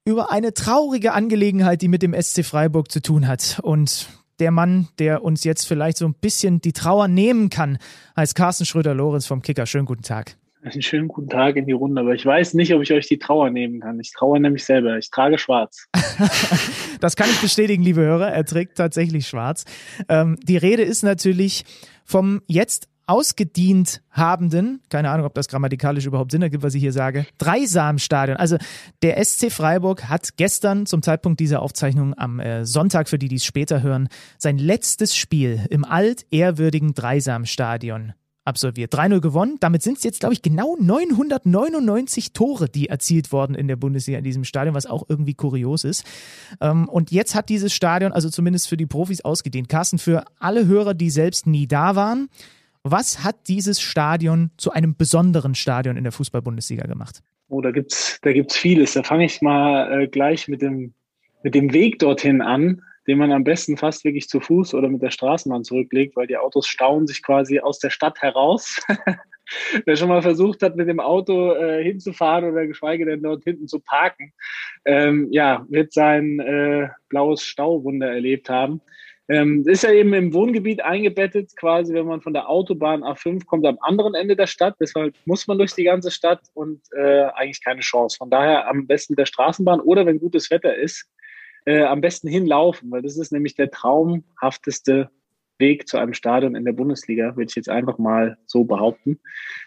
über 0.03 0.31
eine 0.31 0.53
traurige 0.53 1.13
Angelegenheit, 1.13 1.81
die 1.81 1.89
mit 1.89 2.01
dem 2.01 2.19
SC 2.19 2.43
Freiburg 2.43 2.91
zu 2.91 3.01
tun 3.01 3.27
hat. 3.27 3.59
Und 3.61 4.07
der 4.39 4.51
Mann, 4.51 4.87
der 4.99 5.23
uns 5.23 5.43
jetzt 5.43 5.67
vielleicht 5.67 5.97
so 5.97 6.05
ein 6.05 6.13
bisschen 6.13 6.61
die 6.61 6.73
Trauer 6.73 7.07
nehmen 7.07 7.49
kann, 7.49 7.77
heißt 8.15 8.35
Carsten 8.35 8.65
Schröder-Lorenz 8.65 9.25
vom 9.25 9.41
Kicker. 9.41 9.65
Schönen 9.65 9.85
guten 9.85 10.03
Tag. 10.03 10.37
Einen 10.63 10.81
schönen 10.81 11.07
guten 11.07 11.29
Tag 11.29 11.55
in 11.55 11.65
die 11.65 11.71
Runde, 11.71 12.01
aber 12.01 12.13
ich 12.13 12.25
weiß 12.25 12.55
nicht, 12.55 12.73
ob 12.73 12.81
ich 12.81 12.91
euch 12.91 13.07
die 13.07 13.19
Trauer 13.19 13.49
nehmen 13.49 13.79
kann. 13.79 13.99
Ich 13.99 14.11
traue 14.11 14.39
nämlich 14.39 14.65
selber. 14.65 14.97
Ich 14.97 15.09
trage 15.09 15.37
schwarz. 15.37 15.87
das 16.99 17.15
kann 17.15 17.29
ich 17.29 17.39
bestätigen, 17.39 17.83
liebe 17.83 18.01
Hörer. 18.01 18.29
Er 18.29 18.43
trägt 18.43 18.77
tatsächlich 18.77 19.27
schwarz. 19.27 19.65
Ähm, 20.09 20.37
die 20.43 20.57
Rede 20.57 20.83
ist 20.83 21.03
natürlich 21.03 21.63
vom 22.03 22.41
jetzt 22.47 22.89
ausgedient 23.07 24.01
habenden, 24.11 24.81
keine 24.89 25.09
Ahnung, 25.09 25.25
ob 25.25 25.33
das 25.33 25.47
grammatikalisch 25.47 26.05
überhaupt 26.05 26.31
Sinn 26.31 26.41
ergibt, 26.41 26.63
was 26.63 26.75
ich 26.75 26.81
hier 26.81 26.93
sage, 26.93 27.25
Dreisamstadion. 27.37 28.37
Also 28.37 28.57
der 29.01 29.23
SC 29.23 29.51
Freiburg 29.51 30.09
hat 30.09 30.35
gestern 30.37 30.85
zum 30.85 31.01
Zeitpunkt 31.01 31.39
dieser 31.39 31.61
Aufzeichnung 31.61 32.13
am 32.17 32.39
äh, 32.39 32.65
Sonntag, 32.65 33.09
für 33.09 33.17
die, 33.17 33.29
die 33.29 33.37
es 33.37 33.45
später 33.45 33.81
hören, 33.81 34.09
sein 34.37 34.57
letztes 34.57 35.15
Spiel 35.15 35.65
im 35.69 35.85
altehrwürdigen 35.85 36.93
Dreisamstadion 36.93 38.13
absolviert. 38.47 38.93
3-0 38.93 39.19
gewonnen. 39.19 39.57
Damit 39.59 39.83
sind 39.83 39.97
es 39.97 40.03
jetzt, 40.03 40.21
glaube 40.21 40.33
ich, 40.33 40.41
genau 40.41 40.77
999 40.79 42.33
Tore, 42.33 42.69
die 42.69 42.87
erzielt 42.87 43.31
wurden 43.31 43.55
in 43.55 43.67
der 43.67 43.75
Bundesliga 43.75 44.17
in 44.17 44.23
diesem 44.23 44.45
Stadion, 44.45 44.73
was 44.73 44.85
auch 44.85 45.03
irgendwie 45.07 45.33
kurios 45.33 45.83
ist. 45.83 46.05
Ähm, 46.61 46.87
und 46.87 47.11
jetzt 47.11 47.35
hat 47.35 47.49
dieses 47.49 47.73
Stadion, 47.73 48.13
also 48.13 48.29
zumindest 48.29 48.69
für 48.69 48.77
die 48.77 48.85
Profis, 48.85 49.21
ausgedehnt. 49.21 49.69
Carsten, 49.69 49.99
für 49.99 50.23
alle 50.39 50.65
Hörer, 50.65 50.93
die 50.93 51.09
selbst 51.09 51.45
nie 51.45 51.67
da 51.67 51.95
waren, 51.95 52.29
was 52.91 53.23
hat 53.23 53.47
dieses 53.47 53.81
Stadion 53.81 54.51
zu 54.57 54.71
einem 54.71 54.95
besonderen 54.95 55.55
Stadion 55.55 55.97
in 55.97 56.03
der 56.03 56.11
Fußball-Bundesliga 56.11 56.87
gemacht? 56.87 57.21
Oh, 57.49 57.61
da 57.61 57.71
gibt's, 57.71 58.19
da 58.21 58.33
gibt's 58.33 58.57
vieles. 58.57 58.93
Da 58.93 59.03
fange 59.03 59.25
ich 59.25 59.41
mal 59.41 60.03
äh, 60.03 60.07
gleich 60.07 60.47
mit 60.47 60.61
dem, 60.61 60.93
mit 61.43 61.55
dem 61.55 61.73
Weg 61.73 61.99
dorthin 61.99 62.41
an 62.41 62.81
den 63.07 63.17
man 63.17 63.31
am 63.31 63.43
besten 63.43 63.77
fast 63.77 64.03
wirklich 64.03 64.27
zu 64.27 64.39
Fuß 64.39 64.73
oder 64.73 64.89
mit 64.89 65.01
der 65.01 65.11
Straßenbahn 65.11 65.63
zurücklegt, 65.63 66.15
weil 66.15 66.27
die 66.27 66.37
Autos 66.37 66.67
stauen 66.67 67.07
sich 67.07 67.23
quasi 67.23 67.59
aus 67.59 67.79
der 67.79 67.89
Stadt 67.89 68.21
heraus. 68.21 68.81
Wer 69.85 69.95
schon 69.95 70.09
mal 70.09 70.21
versucht 70.21 70.61
hat, 70.61 70.75
mit 70.75 70.89
dem 70.89 70.99
Auto 70.99 71.53
äh, 71.53 71.81
hinzufahren 71.81 72.51
oder 72.51 72.67
geschweige 72.67 73.05
denn 73.05 73.23
dort 73.23 73.45
hinten 73.45 73.69
zu 73.69 73.79
parken, 73.79 74.33
ähm, 74.83 75.29
ja, 75.31 75.65
wird 75.69 75.93
sein 75.93 76.41
äh, 76.41 76.89
blaues 77.07 77.43
Stauwunder 77.43 78.11
erlebt 78.11 78.49
haben. 78.49 78.81
Ähm, 79.29 79.67
ist 79.67 79.83
ja 79.83 79.91
eben 79.91 80.13
im 80.13 80.33
Wohngebiet 80.33 80.81
eingebettet, 80.81 81.55
quasi, 81.57 81.93
wenn 81.93 82.05
man 82.05 82.21
von 82.21 82.33
der 82.33 82.49
Autobahn 82.49 83.03
A5 83.03 83.45
kommt, 83.45 83.65
am 83.65 83.77
anderen 83.81 84.13
Ende 84.13 84.37
der 84.37 84.47
Stadt. 84.47 84.75
Deshalb 84.79 85.15
muss 85.25 85.47
man 85.47 85.57
durch 85.57 85.73
die 85.73 85.83
ganze 85.83 86.11
Stadt 86.11 86.41
und 86.53 86.81
äh, 86.95 87.23
eigentlich 87.35 87.63
keine 87.63 87.81
Chance. 87.81 88.17
Von 88.17 88.29
daher 88.29 88.69
am 88.69 88.87
besten 88.87 89.13
mit 89.13 89.19
der 89.19 89.25
Straßenbahn 89.25 89.81
oder 89.81 90.05
wenn 90.05 90.19
gutes 90.19 90.49
Wetter 90.49 90.75
ist, 90.75 91.09
äh, 91.65 91.83
am 91.83 91.99
besten 91.99 92.29
hinlaufen, 92.29 92.89
weil 92.89 93.01
das 93.01 93.17
ist 93.17 93.33
nämlich 93.33 93.55
der 93.55 93.69
traumhafteste 93.69 95.09
Weg 95.59 95.87
zu 95.87 95.97
einem 95.97 96.13
Stadion 96.13 96.55
in 96.55 96.63
der 96.63 96.71
Bundesliga, 96.71 97.35
würde 97.35 97.49
ich 97.49 97.55
jetzt 97.55 97.69
einfach 97.69 97.97
mal 97.97 98.37
so 98.45 98.63
behaupten. 98.63 99.19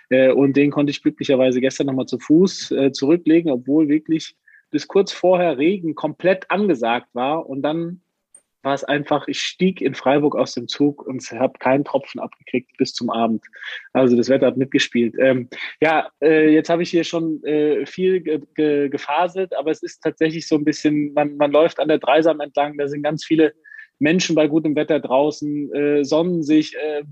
Äh, 0.08 0.32
und 0.32 0.56
den 0.56 0.70
konnte 0.70 0.90
ich 0.90 1.02
glücklicherweise 1.02 1.60
gestern 1.60 1.88
nochmal 1.88 2.06
zu 2.06 2.18
Fuß 2.18 2.70
äh, 2.70 2.92
zurücklegen, 2.92 3.50
obwohl 3.50 3.88
wirklich 3.88 4.36
bis 4.70 4.88
kurz 4.88 5.12
vorher 5.12 5.58
Regen 5.58 5.94
komplett 5.94 6.50
angesagt 6.50 7.08
war 7.12 7.46
und 7.46 7.62
dann 7.62 8.00
war 8.62 8.74
es 8.74 8.84
einfach, 8.84 9.26
ich 9.28 9.40
stieg 9.40 9.80
in 9.80 9.94
Freiburg 9.94 10.36
aus 10.36 10.54
dem 10.54 10.68
Zug 10.68 11.06
und 11.06 11.22
habe 11.32 11.58
keinen 11.58 11.84
Tropfen 11.84 12.20
abgekriegt 12.20 12.76
bis 12.76 12.92
zum 12.92 13.10
Abend. 13.10 13.44
Also 13.92 14.16
das 14.16 14.28
Wetter 14.28 14.46
hat 14.46 14.56
mitgespielt. 14.56 15.14
Ähm, 15.18 15.48
ja, 15.80 16.08
äh, 16.22 16.52
jetzt 16.52 16.68
habe 16.68 16.82
ich 16.82 16.90
hier 16.90 17.04
schon 17.04 17.42
äh, 17.44 17.86
viel 17.86 18.20
ge 18.20 18.40
ge 18.54 18.88
gefaselt, 18.88 19.56
aber 19.56 19.70
es 19.70 19.82
ist 19.82 20.00
tatsächlich 20.00 20.46
so 20.46 20.56
ein 20.56 20.64
bisschen, 20.64 21.12
man, 21.14 21.36
man 21.36 21.52
läuft 21.52 21.80
an 21.80 21.88
der 21.88 21.98
Dreisam 21.98 22.40
entlang, 22.40 22.76
da 22.76 22.88
sind 22.88 23.02
ganz 23.02 23.24
viele 23.24 23.54
Menschen 23.98 24.34
bei 24.34 24.48
gutem 24.48 24.74
Wetter 24.76 24.98
draußen, 24.98 25.72
äh, 25.74 26.04
sonnen 26.04 26.42
sich, 26.42 26.74
äh, 26.76 27.02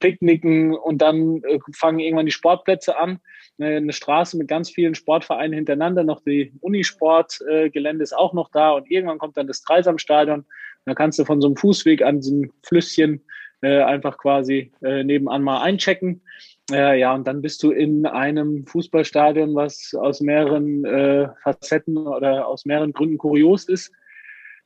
picknicken 0.00 0.74
und 0.74 0.98
dann 0.98 1.42
äh, 1.44 1.58
fangen 1.72 2.00
irgendwann 2.00 2.26
die 2.26 2.32
Sportplätze 2.32 2.98
an. 2.98 3.20
Äh, 3.58 3.76
eine 3.76 3.92
Straße 3.92 4.36
mit 4.36 4.48
ganz 4.48 4.70
vielen 4.70 4.94
Sportvereinen 4.94 5.52
hintereinander, 5.52 6.04
noch 6.04 6.22
die 6.22 6.52
Unisportgelände 6.60 8.02
äh, 8.02 8.04
ist 8.04 8.16
auch 8.16 8.32
noch 8.32 8.50
da 8.50 8.70
und 8.70 8.90
irgendwann 8.90 9.18
kommt 9.18 9.36
dann 9.36 9.46
das 9.46 9.62
Dreisamstadion 9.62 10.46
da 10.86 10.94
kannst 10.94 11.18
du 11.18 11.24
von 11.24 11.40
so 11.40 11.48
einem 11.48 11.56
Fußweg 11.56 12.02
an 12.02 12.20
diesem 12.20 12.52
Flüsschen 12.62 13.20
äh, 13.60 13.82
einfach 13.82 14.18
quasi 14.18 14.72
äh, 14.82 15.02
nebenan 15.02 15.42
mal 15.42 15.60
einchecken. 15.60 16.22
Äh, 16.70 17.00
ja, 17.00 17.14
und 17.14 17.26
dann 17.26 17.42
bist 17.42 17.62
du 17.62 17.72
in 17.72 18.06
einem 18.06 18.66
Fußballstadion, 18.66 19.54
was 19.54 19.94
aus 19.98 20.20
mehreren 20.20 20.84
äh, 20.84 21.28
Facetten 21.42 21.96
oder 21.96 22.46
aus 22.46 22.64
mehreren 22.64 22.92
Gründen 22.92 23.18
kurios 23.18 23.64
ist. 23.68 23.92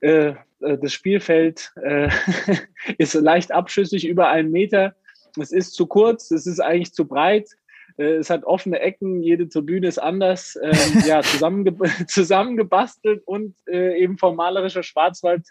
Äh, 0.00 0.34
äh 0.60 0.78
das 0.78 0.92
Spielfeld 0.92 1.72
äh, 1.82 2.10
ist 2.98 3.14
leicht 3.14 3.50
abschüssig, 3.50 4.06
über 4.06 4.28
einen 4.28 4.50
Meter. 4.50 4.94
Es 5.38 5.52
ist 5.52 5.72
zu 5.72 5.86
kurz, 5.86 6.30
es 6.30 6.46
ist 6.46 6.60
eigentlich 6.60 6.92
zu 6.92 7.06
breit. 7.06 7.48
Äh, 7.96 8.16
es 8.16 8.28
hat 8.28 8.44
offene 8.44 8.80
Ecken, 8.80 9.22
jede 9.22 9.48
Tribüne 9.48 9.86
ist 9.86 9.98
anders, 9.98 10.58
ähm, 10.62 11.02
ja, 11.06 11.22
zusammenge 11.22 11.76
zusammengebastelt 12.08 13.22
und 13.26 13.54
eben 13.66 14.18
vom 14.18 14.36
malerischer 14.36 14.82
Schwarzwald 14.82 15.46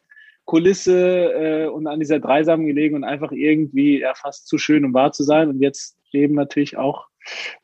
Kulisse 0.49 1.31
äh, 1.31 1.67
und 1.67 1.85
an 1.85 1.99
dieser 1.99 2.19
Dreisam 2.19 2.65
gelegen 2.65 2.95
und 2.95 3.03
einfach 3.03 3.31
irgendwie 3.31 3.99
ja, 3.99 4.15
fast 4.15 4.47
zu 4.47 4.57
schön, 4.57 4.83
um 4.83 4.95
wahr 4.95 5.11
zu 5.11 5.23
sein. 5.23 5.47
Und 5.47 5.61
jetzt 5.61 5.95
eben 6.11 6.33
natürlich 6.33 6.75
auch 6.75 7.05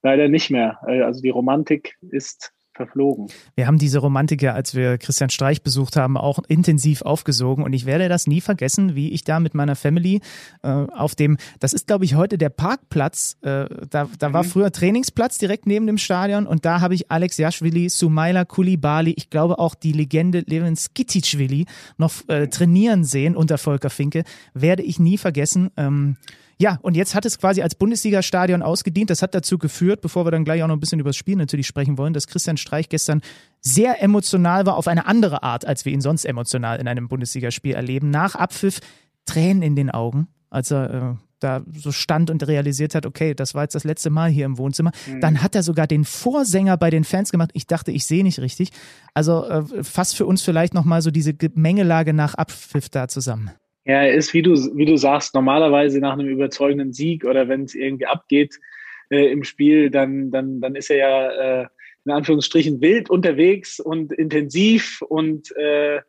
leider 0.03 0.27
nicht 0.27 0.51
mehr. 0.51 0.77
Äh, 0.87 1.01
also 1.01 1.19
die 1.19 1.31
Romantik 1.31 1.97
ist 2.11 2.53
verflogen. 2.75 3.27
Wir 3.55 3.67
haben 3.67 3.77
diese 3.77 3.99
Romantik 3.99 4.41
ja, 4.41 4.53
als 4.53 4.75
wir 4.75 4.97
Christian 4.97 5.29
Streich 5.29 5.63
besucht 5.63 5.95
haben, 5.95 6.17
auch 6.17 6.39
intensiv 6.47 7.01
aufgesogen 7.01 7.63
und 7.63 7.73
ich 7.73 7.85
werde 7.85 8.09
das 8.09 8.27
nie 8.27 8.41
vergessen, 8.41 8.95
wie 8.95 9.11
ich 9.11 9.23
da 9.23 9.39
mit 9.39 9.53
meiner 9.53 9.75
Family 9.75 10.21
äh, 10.61 10.67
auf 10.67 11.15
dem, 11.15 11.37
das 11.59 11.73
ist 11.73 11.87
glaube 11.87 12.05
ich 12.05 12.15
heute 12.15 12.37
der 12.37 12.49
Parkplatz, 12.49 13.37
äh, 13.41 13.65
da, 13.89 14.09
da 14.19 14.29
mhm. 14.29 14.33
war 14.33 14.43
früher 14.43 14.71
Trainingsplatz 14.71 15.37
direkt 15.37 15.65
neben 15.65 15.87
dem 15.87 15.97
Stadion 15.97 16.45
und 16.45 16.65
da 16.65 16.81
habe 16.81 16.93
ich 16.93 17.11
Alex 17.11 17.37
Jaschwili, 17.37 17.89
Sumaila 17.89 18.45
Kulibali, 18.45 19.13
ich 19.15 19.29
glaube 19.29 19.59
auch 19.59 19.75
die 19.75 19.93
Legende 19.93 20.43
Levin 20.45 20.75
Skititschwili 20.75 21.65
noch 21.97 22.13
äh, 22.27 22.47
trainieren 22.47 23.03
sehen 23.03 23.35
unter 23.35 23.57
Volker 23.57 23.89
Finke, 23.89 24.23
werde 24.53 24.83
ich 24.83 24.99
nie 24.99 25.17
vergessen. 25.17 25.71
Ähm, 25.77 26.17
ja, 26.57 26.79
und 26.81 26.95
jetzt 26.95 27.15
hat 27.15 27.25
es 27.25 27.37
quasi 27.37 27.61
als 27.61 27.75
Bundesliga-Stadion 27.75 28.61
ausgedient. 28.61 29.09
Das 29.09 29.21
hat 29.21 29.35
dazu 29.35 29.57
geführt, 29.57 30.01
bevor 30.01 30.25
wir 30.25 30.31
dann 30.31 30.45
gleich 30.45 30.63
auch 30.63 30.67
noch 30.67 30.75
ein 30.75 30.79
bisschen 30.79 30.99
über 30.99 31.09
das 31.09 31.17
Spiel 31.17 31.35
natürlich 31.35 31.67
sprechen 31.67 31.97
wollen, 31.97 32.13
dass 32.13 32.27
Christian 32.27 32.57
Streich 32.57 32.87
gestern 32.87 33.21
sehr 33.61 34.01
emotional 34.01 34.65
war, 34.65 34.77
auf 34.77 34.87
eine 34.87 35.05
andere 35.05 35.43
Art, 35.43 35.65
als 35.65 35.83
wir 35.85 35.91
ihn 35.91 36.01
sonst 36.01 36.23
emotional 36.23 36.79
in 36.79 36.87
einem 36.87 37.07
Bundesligaspiel 37.07 37.73
erleben. 37.73 38.09
Nach 38.09 38.35
Abpfiff 38.35 38.79
Tränen 39.25 39.63
in 39.63 39.75
den 39.75 39.89
Augen, 39.89 40.27
als 40.49 40.71
er 40.71 40.93
äh, 40.93 41.25
da 41.39 41.61
so 41.73 41.91
stand 41.91 42.29
und 42.29 42.47
realisiert 42.47 42.95
hat, 42.95 43.05
okay, 43.05 43.33
das 43.33 43.53
war 43.53 43.63
jetzt 43.63 43.75
das 43.75 43.83
letzte 43.83 44.09
Mal 44.09 44.29
hier 44.29 44.45
im 44.45 44.57
Wohnzimmer. 44.57 44.91
Mhm. 45.07 45.21
Dann 45.21 45.41
hat 45.41 45.55
er 45.55 45.63
sogar 45.63 45.87
den 45.87 46.05
Vorsänger 46.05 46.77
bei 46.77 46.89
den 46.89 47.03
Fans 47.03 47.31
gemacht. 47.31 47.49
Ich 47.53 47.67
dachte, 47.67 47.91
ich 47.91 48.05
sehe 48.05 48.23
nicht 48.23 48.39
richtig. 48.39 48.69
Also 49.13 49.45
äh, 49.45 49.83
fast 49.83 50.15
für 50.15 50.25
uns 50.25 50.41
vielleicht 50.41 50.73
nochmal 50.73 51.01
so 51.01 51.11
diese 51.11 51.33
Gemengelage 51.33 52.13
nach 52.13 52.35
Abpfiff 52.35 52.89
da 52.89 53.07
zusammen. 53.07 53.51
Ja, 53.85 54.01
er 54.01 54.15
ist, 54.15 54.33
wie 54.33 54.41
du, 54.41 54.53
wie 54.75 54.85
du 54.85 54.97
sagst, 54.97 55.35
normalerweise 55.35 55.99
nach 55.99 56.13
einem 56.13 56.27
überzeugenden 56.27 56.91
Sieg 56.91 57.23
oder 57.23 57.47
wenn 57.47 57.63
es 57.63 57.75
irgendwie 57.75 58.07
abgeht 58.07 58.59
äh, 59.11 59.31
im 59.31 59.43
Spiel, 59.43 59.91
dann, 59.91 60.31
dann, 60.31 60.59
dann 60.59 60.75
ist 60.75 60.89
er 60.89 60.97
ja 60.97 61.61
äh, 61.61 61.67
in 62.05 62.11
Anführungsstrichen 62.11 62.81
wild 62.81 63.09
unterwegs 63.09 63.79
und 63.79 64.11
intensiv 64.11 65.01
und 65.01 65.55
äh, 65.55 66.01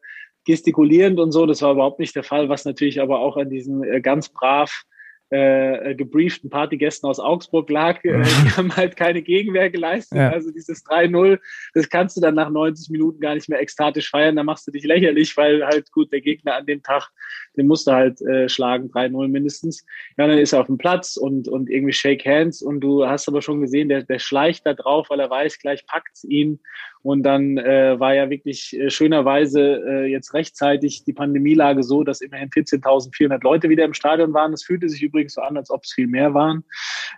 gestikulierend 0.45 1.21
und 1.21 1.33
so. 1.33 1.45
Das 1.45 1.61
war 1.61 1.73
überhaupt 1.73 1.99
nicht 1.99 2.17
der 2.17 2.23
Fall, 2.23 2.49
was 2.49 2.65
natürlich 2.65 3.01
aber 3.01 3.21
auch 3.21 3.37
an 3.37 3.51
diesen 3.51 3.85
äh, 3.85 4.01
ganz 4.01 4.31
brav 4.31 4.85
äh, 5.31 5.95
gebrieften 5.95 6.51
Partygästen 6.51 7.09
aus 7.09 7.19
Augsburg 7.19 7.69
lag. 7.71 8.05
Äh, 8.05 8.23
die 8.23 8.51
haben 8.57 8.75
halt 8.77 8.97
keine 8.97 9.23
Gegenwehr 9.23 9.71
geleistet. 9.71 10.19
Ja. 10.19 10.31
Also 10.31 10.53
dieses 10.53 10.85
3-0, 10.87 11.39
das 11.75 11.89
kannst 11.89 12.17
du 12.17 12.21
dann 12.21 12.35
nach 12.35 12.51
90 12.51 12.91
Minuten 12.91 13.21
gar 13.21 13.35
nicht 13.35 13.49
mehr 13.49 13.61
ekstatisch 13.61 14.11
feiern. 14.11 14.37
Da 14.37 14.45
machst 14.45 14.67
du 14.67 14.71
dich 14.71 14.85
lächerlich, 14.85 15.37
weil 15.37 15.65
halt 15.65 15.91
gut, 15.93 16.13
der 16.13 16.21
Gegner 16.21 16.55
an 16.55 16.67
dem 16.67 16.83
Tag, 16.83 17.11
den 17.57 17.67
musst 17.67 17.87
du 17.87 17.93
halt 17.93 18.21
äh, 18.23 18.49
schlagen, 18.49 18.89
3-0 18.91 19.29
mindestens. 19.29 19.85
Ja, 20.17 20.27
dann 20.27 20.39
ist 20.39 20.53
er 20.53 20.61
auf 20.61 20.67
dem 20.67 20.79
Platz 20.79 21.17
und, 21.17 21.49
und 21.49 21.71
irgendwie 21.71 21.93
Shake 21.93 22.25
Hands 22.25 22.63
und 22.63 22.81
du 22.81 23.07
hast 23.07 23.29
aber 23.29 23.43
schon 23.43 23.61
gesehen, 23.61 23.89
der, 23.89 24.03
der 24.03 24.19
schleicht 24.19 24.67
da 24.67 24.75
drauf, 24.75 25.11
weil 25.11 25.21
er 25.21 25.31
weiß, 25.31 25.59
gleich 25.59 25.87
packt's 25.87 26.25
ihn 26.25 26.61
und 27.07 27.23
dann 27.23 27.57
äh, 27.57 28.01
war 28.01 28.17
ja 28.17 28.31
wirklich 28.31 28.77
äh, 28.77 28.91
schönerweise 28.91 29.61
äh, 29.61 30.07
jetzt 30.07 30.35
rechtzeitig 30.35 31.05
die 31.05 31.13
Pandemielage 31.13 31.85
so, 31.85 32.03
dass 32.03 32.21
immerhin 32.21 32.51
14.400 32.51 33.45
Leute 33.45 33.69
wieder 33.69 33.85
im 33.85 33.95
Stadion 33.95 34.35
waren. 34.35 34.53
Es 34.53 34.65
fühlte 34.65 34.89
sich 34.89 35.05
übrigens 35.05 35.35
so 35.35 35.41
an, 35.41 35.57
als 35.57 35.71
ob 35.71 35.85
es 35.85 35.93
viel 35.93 36.09
mehr 36.09 36.35
waren. 36.35 36.65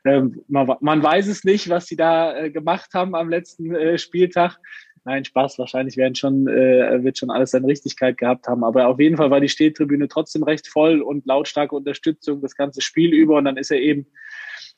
Ähm, 0.04 0.42
man, 0.46 0.76
man, 0.80 1.02
weiß 1.02 1.26
es 1.28 1.42
nicht, 1.42 1.70
was 1.70 1.86
sie 1.86 1.96
da 1.96 2.36
äh, 2.36 2.50
gemacht 2.50 2.90
haben 2.92 3.14
am 3.14 3.30
letzten 3.30 3.74
äh, 3.74 3.96
Spieltag. 3.96 4.58
Nein, 5.06 5.24
Spaß. 5.24 5.58
Wahrscheinlich 5.58 5.96
werden 5.96 6.16
schon, 6.16 6.46
äh, 6.48 7.02
wird 7.02 7.16
schon 7.16 7.30
alles 7.30 7.52
seine 7.52 7.66
Richtigkeit 7.66 8.18
gehabt 8.18 8.46
haben. 8.46 8.64
Aber 8.64 8.88
auf 8.88 9.00
jeden 9.00 9.16
Fall 9.16 9.30
war 9.30 9.40
die 9.40 9.48
Stehtribüne 9.48 10.08
trotzdem 10.08 10.42
recht 10.42 10.68
voll 10.68 11.00
und 11.00 11.24
lautstarke 11.24 11.74
Unterstützung 11.74 12.42
das 12.42 12.56
ganze 12.56 12.82
Spiel 12.82 13.14
über. 13.14 13.38
Und 13.38 13.46
dann 13.46 13.56
ist 13.56 13.70
er 13.70 13.80
eben 13.80 14.06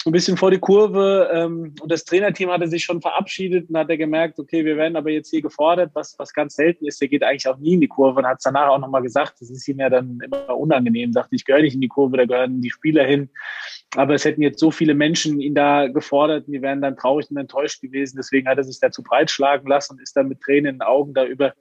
ein 0.07 0.13
bisschen 0.13 0.39
vor 0.39 0.51
die 0.51 0.59
Kurve 0.59 1.29
ähm, 1.33 1.75
und 1.81 1.93
das 1.93 2.05
Trainerteam 2.05 2.51
hatte 2.51 2.67
sich 2.69 2.85
schon 2.85 3.03
verabschiedet 3.03 3.69
und 3.69 3.77
hat 3.77 3.91
er 3.91 3.99
gemerkt, 3.99 4.39
okay, 4.39 4.65
wir 4.65 4.77
werden 4.77 4.97
aber 4.97 5.11
jetzt 5.11 5.29
hier 5.29 5.43
gefordert, 5.43 5.91
was, 5.93 6.19
was 6.19 6.33
ganz 6.33 6.55
selten 6.55 6.87
ist. 6.87 7.01
Der 7.03 7.09
geht 7.09 7.23
eigentlich 7.23 7.47
auch 7.49 7.59
nie 7.59 7.75
in 7.75 7.83
die 7.83 7.89
Kurve 7.89 8.21
und 8.21 8.27
hat 8.27 8.39
es 8.39 8.45
danach 8.45 8.69
auch 8.69 8.79
nochmal 8.79 9.03
gesagt, 9.03 9.35
das 9.41 9.51
ist 9.51 9.69
ihm 9.69 9.79
ja 9.79 9.91
dann 9.91 10.19
immer 10.25 10.57
unangenehm, 10.57 11.13
sagt, 11.13 11.29
ich 11.33 11.45
gehöre 11.45 11.63
nicht 11.63 11.75
in 11.75 11.83
die 11.83 11.89
Kurve, 11.89 12.17
da 12.17 12.25
gehören 12.25 12.63
die 12.63 12.71
Spieler 12.71 13.05
hin. 13.05 13.29
Aber 13.97 14.15
es 14.15 14.25
hätten 14.25 14.41
jetzt 14.41 14.61
so 14.61 14.71
viele 14.71 14.95
Menschen 14.95 15.41
ihn 15.41 15.55
da 15.55 15.89
gefordert 15.89 16.47
und 16.47 16.53
die 16.53 16.63
wären 16.63 16.81
dann 16.81 16.97
traurig 16.97 17.31
und 17.31 17.37
enttäuscht 17.37 17.83
gewesen. 17.83 18.17
Deswegen 18.17 18.49
hat 18.49 18.57
er 18.57 18.65
sich 18.65 18.81
dazu 18.81 19.03
breitschlagen 19.03 19.69
lassen 19.69 19.95
und 19.95 20.03
ist 20.03 20.17
dann 20.17 20.29
mit 20.29 20.41
Tränen 20.41 20.67
in 20.67 20.75
den 20.77 20.83
Augen 20.83 21.13
da 21.13 21.27
über 21.27 21.53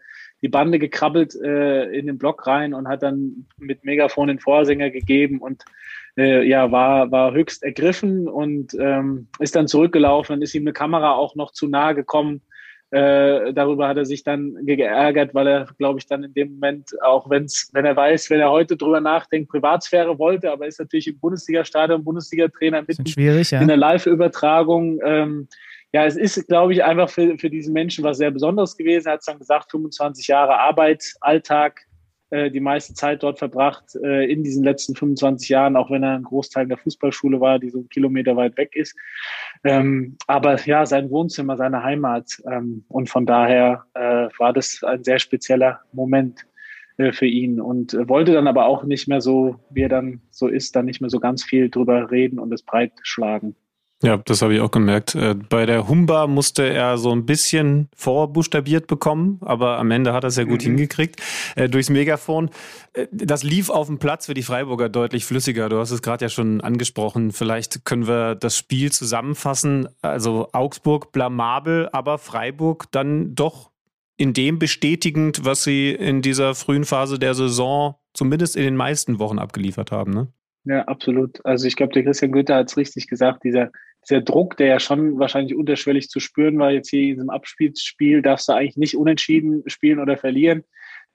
die 0.42 0.48
Bande 0.48 0.80
gekrabbelt 0.80 1.36
äh, 1.36 1.86
in 1.92 2.08
den 2.08 2.18
Block 2.18 2.48
rein 2.48 2.74
und 2.74 2.88
hat 2.88 3.04
dann 3.04 3.48
mit 3.58 3.84
Megafon 3.84 4.30
den 4.30 4.40
Vorsänger 4.40 4.90
gegeben 4.90 5.40
und 5.40 5.66
äh, 6.18 6.44
ja, 6.44 6.72
war, 6.72 7.12
war 7.12 7.34
höchst 7.34 7.64
ergriffen 7.64 8.28
und 8.28 8.74
ähm, 8.80 9.28
ist 9.40 9.56
dann 9.56 9.68
zurückgelaufen. 9.68 10.36
Dann 10.36 10.42
ist 10.42 10.56
ihm 10.56 10.64
eine 10.64 10.74
Kamera 10.74 11.14
auch 11.14 11.36
noch 11.36 11.52
zu 11.52 11.68
nahe 11.68 11.96
gekommen. 11.96 12.42
Äh, 12.92 13.54
darüber 13.54 13.88
hat 13.88 13.98
er 13.98 14.06
sich 14.06 14.24
dann 14.24 14.66
geärgert, 14.66 15.36
weil 15.36 15.48
er, 15.48 15.68
glaube 15.78 16.00
ich, 16.00 16.08
dann 16.08 16.24
in 16.24 16.34
dem 16.34 16.54
Moment, 16.54 16.92
auch 17.04 17.30
wenn's, 17.30 17.70
wenn 17.74 17.86
er 17.86 17.96
weiß, 17.96 18.32
wenn 18.32 18.40
er 18.40 18.50
heute 18.50 18.78
drüber 18.78 19.00
nachdenkt, 19.00 19.52
Privatsphäre 19.52 20.18
wollte, 20.18 20.52
aber 20.52 20.66
ist 20.66 20.80
natürlich 20.80 21.08
im 21.08 21.20
Bundesliga-Stadion, 21.20 22.04
Bundesliga-Trainer 22.04 22.84
mit 22.88 23.16
ja. 23.16 23.62
in 23.62 23.68
der 23.68 23.78
Live-Übertragung. 23.78 25.00
Ähm, 25.06 25.48
ja, 25.94 26.06
es 26.06 26.16
ist, 26.16 26.48
glaube 26.48 26.74
ich, 26.74 26.84
einfach 26.84 27.10
für, 27.10 27.38
für 27.38 27.52
diesen 27.52 27.74
Menschen 27.74 28.04
was 28.04 28.18
sehr 28.18 28.32
Besonderes 28.32 28.76
gewesen. 28.76 29.08
Er 29.08 29.14
hat 29.14 29.22
dann 29.26 29.38
gesagt, 29.38 29.70
25 29.70 30.28
Jahre 30.28 30.60
Arbeit, 30.60 31.14
Alltag, 31.22 31.82
äh, 32.32 32.52
die 32.52 32.60
meiste 32.60 32.94
Zeit 32.94 33.24
dort 33.24 33.40
verbracht 33.40 33.96
äh, 33.96 34.32
in 34.32 34.44
diesen 34.44 34.64
letzten 34.64 34.96
25 34.96 35.50
Jahren, 35.50 35.76
auch 35.76 35.90
wenn 35.90 36.04
er 36.04 36.16
ein 36.16 36.24
Großteil 36.24 36.68
der 36.68 36.78
Fußballschule 36.78 37.40
war, 37.42 37.60
die 37.60 37.70
so 37.70 37.80
einen 37.80 37.90
Kilometer 37.90 38.36
weit 38.36 38.58
weg 38.58 38.76
ist. 38.76 38.96
Ähm, 39.64 40.18
aber 40.28 40.60
ja, 40.66 40.86
sein 40.86 41.10
Wohnzimmer, 41.10 41.58
seine 41.58 41.84
Heimat. 41.84 42.42
Ähm, 42.52 42.86
und 42.88 43.10
von 43.10 43.26
daher 43.26 43.86
äh, 43.94 44.28
war 44.38 44.54
das 44.54 44.84
ein 44.84 45.04
sehr 45.04 45.20
spezieller 45.20 45.82
Moment 45.92 46.46
äh, 46.98 47.12
für 47.12 47.26
ihn 47.26 47.60
und 47.60 47.98
wollte 48.08 48.34
dann 48.34 48.48
aber 48.48 48.66
auch 48.66 48.84
nicht 48.84 49.08
mehr 49.08 49.22
so, 49.22 49.56
wie 49.70 49.82
er 49.82 49.90
dann 49.90 50.22
so 50.30 50.48
ist, 50.48 50.76
dann 50.76 50.86
nicht 50.86 51.02
mehr 51.02 51.10
so 51.10 51.20
ganz 51.20 51.44
viel 51.44 51.70
drüber 51.70 52.12
reden 52.12 52.40
und 52.40 52.54
es 52.54 52.62
breit 52.62 52.92
schlagen. 53.04 53.56
Ja, 54.02 54.16
das 54.16 54.42
habe 54.42 54.56
ich 54.56 54.62
auch 54.62 54.72
gemerkt. 54.72 55.16
Äh, 55.16 55.36
bei 55.36 55.66
der 55.66 55.90
Humba 55.90 56.26
musste 56.28 56.64
er 56.64 56.98
so 56.98 57.12
ein 57.12 57.26
bisschen 57.26 57.90
vorbuchstabiert 57.96 58.88
bekommen, 58.88 59.40
aber 59.42 59.78
am 59.78 59.92
Ende 59.92 60.14
hat 60.14 60.24
er 60.24 60.28
es 60.28 60.38
ja 60.38 60.46
gut 60.46 60.62
mhm. 60.62 60.68
hingekriegt 60.68 61.22
äh, 61.58 61.68
durchs 61.68 61.90
Megafon. 61.90 62.50
Äh, 62.94 63.08
das 63.12 63.44
lief 63.44 63.70
auf 63.70 63.88
dem 63.88 64.00
Platz 64.00 64.28
für 64.28 64.34
die 64.34 64.44
Freiburger 64.44 64.88
deutlich 64.88 65.26
flüssiger. 65.26 65.68
Du 65.68 65.80
hast 65.80 65.92
es 65.92 66.02
gerade 66.02 66.26
ja 66.26 66.30
schon 66.30 66.62
angesprochen. 66.62 67.34
Vielleicht 67.34 67.84
können 67.84 68.08
wir 68.08 68.36
das 68.36 68.58
Spiel 68.58 68.90
zusammenfassen. 68.90 69.90
Also 70.02 70.48
Augsburg 70.54 71.12
blamabel, 71.12 71.90
aber 71.92 72.20
Freiburg 72.20 72.86
dann 72.92 73.36
doch 73.36 73.70
in 74.16 74.32
dem 74.32 74.60
bestätigend, 74.60 75.44
was 75.44 75.66
sie 75.66 75.92
in 75.92 76.22
dieser 76.22 76.56
frühen 76.56 76.86
Phase 76.86 77.20
der 77.20 77.34
Saison 77.34 77.96
zumindest 78.14 78.56
in 78.56 78.64
den 78.64 78.76
meisten 78.78 79.20
Wochen 79.20 79.40
abgeliefert 79.40 79.92
haben. 79.92 80.14
Ne? 80.14 80.28
Ja, 80.66 80.84
absolut. 80.84 81.46
Also 81.46 81.68
ich 81.68 81.76
glaube, 81.76 81.94
der 81.94 82.04
Christian 82.04 82.32
Goethe 82.32 82.54
hat 82.54 82.70
es 82.70 82.78
richtig 82.78 83.08
gesagt, 83.08 83.44
dieser 83.44 83.72
dieser 84.08 84.22
Druck, 84.22 84.58
der 84.58 84.68
ja 84.68 84.80
schon 84.80 85.20
wahrscheinlich 85.20 85.56
unterschwellig 85.56 86.10
zu 86.10 86.20
spüren 86.20 86.58
war, 86.60 86.72
jetzt 86.72 86.90
hier 86.90 87.02
in 87.02 87.16
diesem 87.16 87.30
Abspielspiel, 87.30 88.22
darfst 88.22 88.48
du 88.48 88.54
eigentlich 88.54 88.78
nicht 88.78 88.96
unentschieden 88.96 89.64
spielen 89.68 90.00
oder 90.00 90.18
verlieren. 90.18 90.64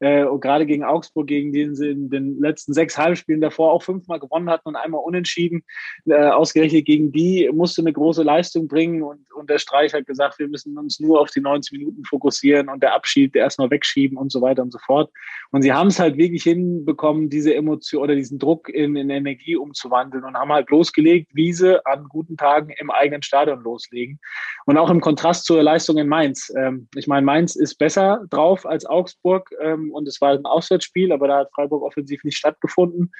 Äh, 0.01 0.25
und 0.25 0.41
gerade 0.41 0.66
gegen 0.66 0.85
Augsburg, 0.85 1.27
gegen 1.27 1.53
den 1.53 1.75
sie 1.75 1.91
in 1.91 2.11
den 2.11 2.39
letzten 2.41 2.73
sechs 2.73 2.99
Halbspielen 2.99 3.41
davor 3.41 3.73
auch 3.73 3.83
fünfmal 3.83 4.19
gewonnen 4.19 4.51
hatten 4.51 4.69
und 4.69 4.77
einmal 4.77 5.01
unentschieden, 5.03 5.62
äh, 6.07 6.15
ausgerechnet 6.15 6.85
gegen 6.85 7.12
die 7.12 7.49
musste 7.53 7.83
eine 7.83 7.93
große 7.93 8.23
Leistung 8.23 8.69
bringen 8.69 9.03
und, 9.03 9.21
und 9.35 9.49
der 9.51 9.59
Streich 9.59 9.95
hat 9.95 10.07
gesagt, 10.07 10.39
wir 10.39 10.49
müssen 10.49 10.77
uns 10.77 11.01
nur 11.01 11.21
auf 11.21 11.31
die 11.31 11.41
90 11.41 11.79
Minuten 11.79 12.05
fokussieren 12.05 12.69
und 12.69 12.83
der 12.83 12.95
Abschied 12.95 13.37
erstmal 13.37 13.71
wegschieben 13.71 14.19
und 14.19 14.33
so 14.33 14.43
weiter 14.43 14.62
und 14.62 14.73
so 14.73 14.79
fort. 14.79 15.11
Und 15.51 15.62
sie 15.62 15.73
haben 15.73 15.89
es 15.89 16.01
halt 16.01 16.16
wirklich 16.16 16.43
hinbekommen, 16.43 17.31
diese 17.31 17.55
Emotion 17.55 18.03
oder 18.03 18.15
diesen 18.15 18.39
Druck 18.39 18.69
in, 18.69 18.97
in 18.97 19.11
Energie 19.11 19.57
umzuwandeln 19.57 20.25
und 20.25 20.37
haben 20.37 20.53
halt 20.53 20.71
losgelegt, 20.71 21.31
wie 21.35 21.53
sie 21.53 21.85
an 21.87 22.07
guten 22.09 22.37
Tagen 22.37 22.71
im 22.79 22.91
eigenen 22.91 23.23
Stadion 23.23 23.62
loslegen. 23.62 24.19
Und 24.66 24.79
auch 24.79 24.91
im 24.91 25.01
Kontrast 25.01 25.45
zur 25.45 25.62
Leistung 25.62 25.99
in 25.99 26.09
Mainz. 26.09 26.53
Ähm, 26.57 26.89
ich 26.97 27.07
meine, 27.07 27.25
Mainz 27.25 27.57
ist 27.57 27.77
besser 27.77 28.25
drauf 28.31 28.66
als 28.66 28.87
Augsburg. 28.87 29.51
Ähm, 29.61 29.84
und 29.90 30.09
es 30.09 30.20
war 30.20 30.32
ein 30.32 30.47
Auswärtsspiel, 30.47 31.12
aber 31.12 31.28
da 31.28 31.39
hat 31.39 31.52
Freiburg 31.55 31.82
offensiv 31.82 32.24
nicht 32.24 32.36
stattgefunden, 32.36 33.12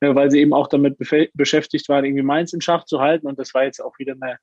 äh, 0.00 0.14
weil 0.14 0.30
sie 0.30 0.40
eben 0.40 0.52
auch 0.52 0.68
damit 0.68 0.96
beschäftigt 1.34 1.88
waren, 1.88 2.04
irgendwie 2.04 2.22
Mainz 2.22 2.52
in 2.52 2.60
Schach 2.60 2.84
zu 2.84 3.00
halten. 3.00 3.26
Und 3.26 3.38
das 3.38 3.54
war 3.54 3.64
jetzt 3.64 3.80
auch 3.80 3.98
wieder 3.98 4.14
eine 4.20 4.38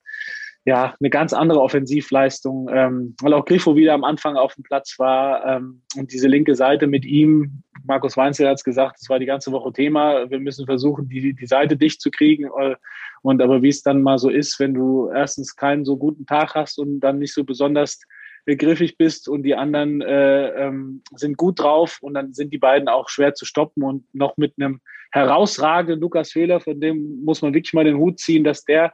ja, 0.65 0.93
eine 0.99 1.09
ganz 1.09 1.33
andere 1.33 1.61
Offensivleistung, 1.61 2.69
ähm, 2.71 3.15
weil 3.21 3.33
auch 3.33 3.45
Griffo 3.45 3.75
wieder 3.75 3.93
am 3.93 4.03
Anfang 4.03 4.35
auf 4.35 4.55
dem 4.55 4.63
Platz 4.63 4.99
war 4.99 5.45
ähm, 5.45 5.81
und 5.95 6.11
diese 6.11 6.27
linke 6.27 6.53
Seite 6.55 6.85
mit 6.85 7.05
ihm, 7.05 7.63
Markus 7.85 8.17
Weinzel 8.17 8.47
hat 8.47 8.57
es 8.57 8.63
gesagt, 8.63 8.97
das 8.99 9.09
war 9.09 9.19
die 9.19 9.25
ganze 9.25 9.51
Woche 9.51 9.71
Thema, 9.71 10.29
wir 10.29 10.39
müssen 10.39 10.65
versuchen, 10.65 11.07
die, 11.07 11.33
die 11.33 11.45
Seite 11.47 11.77
dicht 11.77 12.01
zu 12.01 12.11
kriegen. 12.11 12.49
Äh, 12.59 12.75
und 13.21 13.41
aber 13.41 13.61
wie 13.61 13.69
es 13.69 13.81
dann 13.81 14.01
mal 14.01 14.17
so 14.17 14.29
ist, 14.29 14.59
wenn 14.59 14.73
du 14.73 15.09
erstens 15.09 15.55
keinen 15.55 15.85
so 15.85 15.97
guten 15.97 16.25
Tag 16.25 16.55
hast 16.55 16.77
und 16.77 16.99
dann 16.99 17.19
nicht 17.19 17.33
so 17.33 17.43
besonders 17.43 17.99
griffig 18.45 18.97
bist 18.97 19.29
und 19.29 19.43
die 19.43 19.55
anderen 19.55 20.01
äh, 20.01 20.49
ähm, 20.49 21.03
sind 21.15 21.37
gut 21.37 21.59
drauf 21.59 21.99
und 22.01 22.13
dann 22.13 22.33
sind 22.33 22.53
die 22.53 22.57
beiden 22.57 22.87
auch 22.87 23.09
schwer 23.09 23.33
zu 23.33 23.45
stoppen 23.45 23.83
und 23.83 24.03
noch 24.13 24.37
mit 24.37 24.53
einem 24.57 24.81
herausragenden 25.11 25.99
Lukas 25.99 26.31
Fehler, 26.31 26.59
von 26.59 26.79
dem 26.79 27.23
muss 27.23 27.41
man 27.41 27.53
wirklich 27.53 27.73
mal 27.73 27.83
den 27.83 27.97
Hut 27.97 28.19
ziehen, 28.19 28.43
dass 28.43 28.63
der 28.63 28.93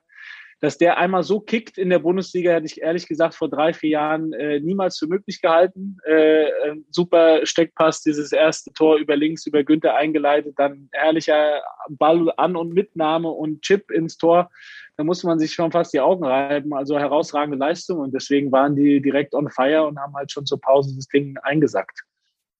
dass 0.62 0.78
der 0.78 0.98
einmal 0.98 1.24
so 1.24 1.40
kickt 1.40 1.78
in 1.78 1.90
der 1.90 2.00
Bundesliga, 2.00 2.54
hätte 2.54 2.66
ich 2.66 2.82
ehrlich 2.82 3.08
gesagt 3.08 3.36
vor 3.36 3.50
drei, 3.50 3.74
vier 3.74 3.90
Jahren 3.90 4.34
äh, 4.34 4.60
niemals 4.60 4.98
für 4.98 5.08
möglich 5.08 5.42
gehalten. 5.42 5.98
Äh, 6.06 6.48
super 6.90 7.46
Steckpass, 7.46 8.02
dieses 8.02 8.32
erste 8.32 8.72
Tor 8.74 8.98
über 8.98 9.16
links, 9.16 9.46
über 9.46 9.64
Günther 9.64 9.96
eingeleitet, 9.96 10.56
dann 10.58 10.90
herrlicher 10.92 11.62
Ball 11.90 12.32
an- 12.38 12.56
und 12.56 12.74
Mitnahme 12.74 13.30
und 13.30 13.62
Chip 13.62 13.92
ins 13.92 14.18
Tor. 14.18 14.50
Da 14.98 15.04
musste 15.04 15.28
man 15.28 15.40
sich 15.40 15.54
schon 15.54 15.72
fast 15.72 15.94
die 15.94 16.00
Augen 16.00 16.24
reiben. 16.24 16.74
Also 16.74 16.98
herausragende 16.98 17.58
Leistung 17.58 18.00
und 18.00 18.14
deswegen 18.14 18.52
waren 18.52 18.76
die 18.76 19.02
direkt 19.02 19.34
on 19.34 19.50
fire 19.50 19.86
und 19.86 20.00
haben 20.00 20.16
halt 20.16 20.32
schon 20.32 20.46
zur 20.46 20.60
Pause 20.60 20.96
das 20.96 21.08
Ding 21.08 21.38
eingesackt. 21.44 22.04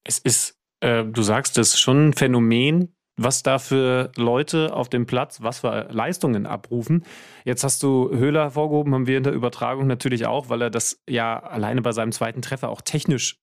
Es 0.04 0.20
ist, 0.20 0.58
äh, 0.82 1.04
du 1.04 1.22
sagst, 1.22 1.58
das 1.58 1.70
ist 1.70 1.80
schon 1.80 2.10
ein 2.10 2.14
Phänomen, 2.14 2.96
was 3.18 3.44
da 3.44 3.60
für 3.60 4.12
Leute 4.18 4.74
auf 4.74 4.90
dem 4.90 5.06
Platz, 5.06 5.42
was 5.42 5.60
für 5.60 5.88
Leistungen 5.92 6.46
abrufen. 6.46 7.06
Jetzt 7.46 7.64
hast 7.64 7.82
du 7.82 8.10
Höhler 8.10 8.44
hervorgehoben, 8.44 8.94
haben 8.94 9.08
wir 9.08 9.18
in 9.18 9.24
der 9.24 9.34
Übertragung 9.34 9.88
natürlich 9.88 10.26
auch, 10.26 10.50
weil 10.50 10.62
er 10.62 10.70
das 10.70 11.02
ja 11.10 11.40
alleine 11.40 11.82
bei 11.82 11.94
seinem 11.94 12.12
zweiten 12.12 12.42
Treffer 12.42 12.70
auch 12.70 12.82
technisch, 12.82 13.40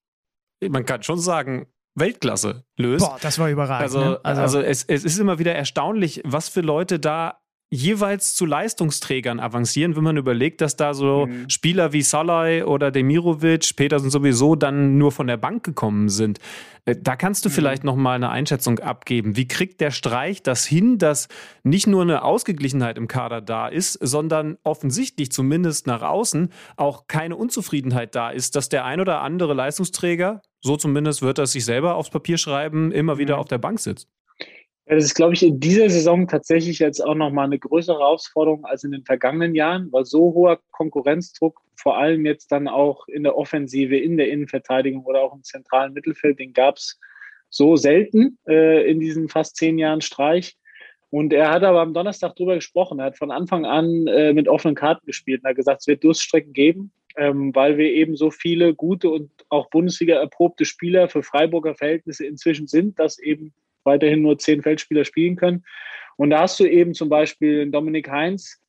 man 0.61 0.85
kann 0.85 1.03
schon 1.03 1.19
sagen, 1.19 1.67
Weltklasse 1.95 2.65
löst. 2.77 3.07
Boah, 3.07 3.19
das 3.21 3.39
war 3.39 3.51
überragend. 3.51 3.83
Also, 3.83 4.01
ne? 4.01 4.21
also, 4.23 4.43
also 4.43 4.61
es, 4.61 4.85
es 4.85 5.05
ist 5.05 5.19
immer 5.19 5.39
wieder 5.39 5.55
erstaunlich, 5.55 6.23
was 6.25 6.49
für 6.49 6.61
Leute 6.61 6.99
da 6.99 7.42
jeweils 7.73 8.35
zu 8.35 8.45
Leistungsträgern 8.45 9.41
avancieren, 9.41 9.97
wenn 9.97 10.05
man 10.05 10.19
überlegt, 10.19 10.61
dass 10.61 10.77
da 10.77 10.93
so 10.93 11.27
mhm. 11.27 11.49
Spieler 11.49 11.95
wie 11.95 12.03
Salai 12.03 12.67
oder 12.67 12.91
Demirovic, 12.91 13.75
Petersen 13.77 14.11
sowieso 14.11 14.57
dann 14.57 14.99
nur 14.99 15.11
von 15.11 15.27
der 15.27 15.39
Bank 15.39 15.65
gekommen 15.65 16.11
sind. 16.11 16.39
Äh, 16.85 16.97
da 17.01 17.17
kannst 17.17 17.47
du 17.47 17.49
mhm. 17.49 17.55
vielleicht 17.55 17.83
noch 17.83 17.97
mal 17.97 18.15
eine 18.15 18.29
Einschätzung 18.29 18.79
abgeben. 18.79 19.37
Wie 19.37 19.49
kriegt 19.49 19.81
der 19.81 19.91
Streich 19.91 20.43
das 20.43 20.67
hin, 20.67 20.99
dass 20.99 21.29
nicht 21.63 21.87
nur 21.87 22.03
eine 22.03 22.25
Ausgeglichenheit 22.25 22.99
im 22.99 23.09
Kader 23.09 23.41
da 23.41 23.69
ist, 23.69 23.95
sondern 23.95 24.59
offensichtlich 24.65 25.33
zumindest 25.33 25.87
nach 25.87 26.03
außen 26.03 26.51
auch 26.77 27.07
keine 27.07 27.37
Unzufriedenheit 27.37 28.15
da 28.15 28.29
ist, 28.29 28.55
dass 28.55 28.69
der 28.69 28.85
ein 28.85 29.01
oder 29.01 29.23
andere 29.23 29.55
Leistungsträger, 29.55 30.43
so 30.61 30.77
zumindest 30.77 31.23
wird 31.23 31.39
er 31.39 31.47
sich 31.47 31.65
selber 31.65 31.95
aufs 31.95 32.11
Papier 32.11 32.37
schreiben, 32.37 32.93
immer 32.93 33.17
wieder 33.17 33.37
mhm. 33.37 33.41
auf 33.41 33.49
der 33.49 33.59
Bank 33.59 33.81
sitzt? 33.81 34.09
Das 34.95 35.05
ist, 35.05 35.15
glaube 35.15 35.33
ich, 35.33 35.43
in 35.43 35.59
dieser 35.59 35.89
Saison 35.89 36.29
tatsächlich 36.29 36.79
jetzt 36.79 37.01
auch 37.01 37.15
nochmal 37.15 37.47
eine 37.47 37.59
größere 37.59 37.99
Herausforderung 37.99 38.67
als 38.67 38.85
in 38.85 38.93
den 38.93 39.05
vergangenen 39.05 39.55
Jahren, 39.55 39.91
weil 39.91 40.05
so 40.05 40.35
hoher 40.35 40.61
Konkurrenzdruck, 40.71 41.63
vor 41.77 41.97
allem 41.97 42.27
jetzt 42.27 42.53
dann 42.53 42.69
auch 42.69 43.09
in 43.09 43.23
der 43.23 43.39
Offensive, 43.39 43.97
in 43.97 44.19
der 44.19 44.29
Innenverteidigung 44.29 45.07
oder 45.07 45.23
auch 45.23 45.35
im 45.35 45.43
zentralen 45.45 45.95
Mittelfeld, 45.95 46.39
den 46.39 46.53
gab 46.53 46.77
es 46.77 47.01
so 47.49 47.77
selten 47.77 48.37
äh, 48.47 48.87
in 48.91 49.01
diesen 49.01 49.31
fast 49.31 49.57
zehn 49.57 49.79
Jahren 49.79 50.03
Streich. 50.03 50.59
Und 51.09 51.33
er 51.33 51.51
hat 51.51 51.63
aber 51.63 51.81
am 51.81 51.95
Donnerstag 51.95 52.37
darüber 52.37 52.57
gesprochen. 52.57 52.99
Er 52.99 53.07
hat 53.07 53.17
von 53.17 53.31
Anfang 53.31 53.65
an 53.65 54.07
äh, 54.09 54.35
mit 54.35 54.47
offenen 54.47 54.75
Karten 54.75 55.07
gespielt 55.07 55.43
und 55.43 55.49
hat 55.49 55.57
gesagt, 55.57 55.81
es 55.81 55.87
wird 55.87 56.05
Durststrecken 56.05 56.53
geben, 56.53 56.93
ähm, 57.17 57.55
weil 57.55 57.79
wir 57.79 57.91
eben 57.91 58.15
so 58.15 58.31
viele 58.31 58.75
gute 58.75 59.09
und 59.09 59.31
auch 59.49 59.71
Bundesliga 59.71 60.17
erprobte 60.17 60.67
Spieler 60.67 61.09
für 61.09 61.23
Freiburger 61.23 61.75
Verhältnisse 61.75 62.27
inzwischen 62.27 62.67
sind, 62.67 62.99
dass 62.99 63.19
eben 63.19 63.55
weiterhin 63.85 64.23
nur 64.23 64.39
zehn 64.39 64.63
Feldspieler 64.63 65.05
spielen 65.05 65.37
können. 65.37 65.65
Und 66.17 66.31
da 66.31 66.41
hast 66.41 66.61
du 66.61 66.65
eben 66.65 66.95
zum 66.95 67.09
Beispiel 67.09 67.71
Dominik 67.71 68.11
Heinz, 68.11 68.63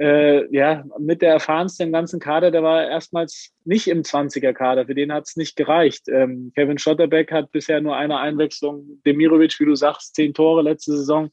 äh, 0.00 0.50
ja, 0.54 0.84
mit 0.98 1.20
der 1.20 1.32
erfahrensten 1.32 1.88
im 1.88 1.92
ganzen 1.92 2.20
Kader, 2.20 2.50
der 2.50 2.62
war 2.62 2.88
erstmals 2.88 3.52
nicht 3.64 3.86
im 3.86 4.02
20er-Kader, 4.02 4.86
für 4.86 4.94
den 4.94 5.12
hat 5.12 5.26
es 5.26 5.36
nicht 5.36 5.56
gereicht. 5.56 6.08
Ähm, 6.08 6.52
Kevin 6.54 6.78
Schotterbeck 6.78 7.30
hat 7.30 7.52
bisher 7.52 7.82
nur 7.82 7.96
eine 7.96 8.16
Einwechslung, 8.18 9.02
Demirovic, 9.04 9.60
wie 9.60 9.66
du 9.66 9.74
sagst, 9.74 10.14
zehn 10.14 10.32
Tore 10.32 10.62
letzte 10.62 10.96
Saison, 10.96 11.30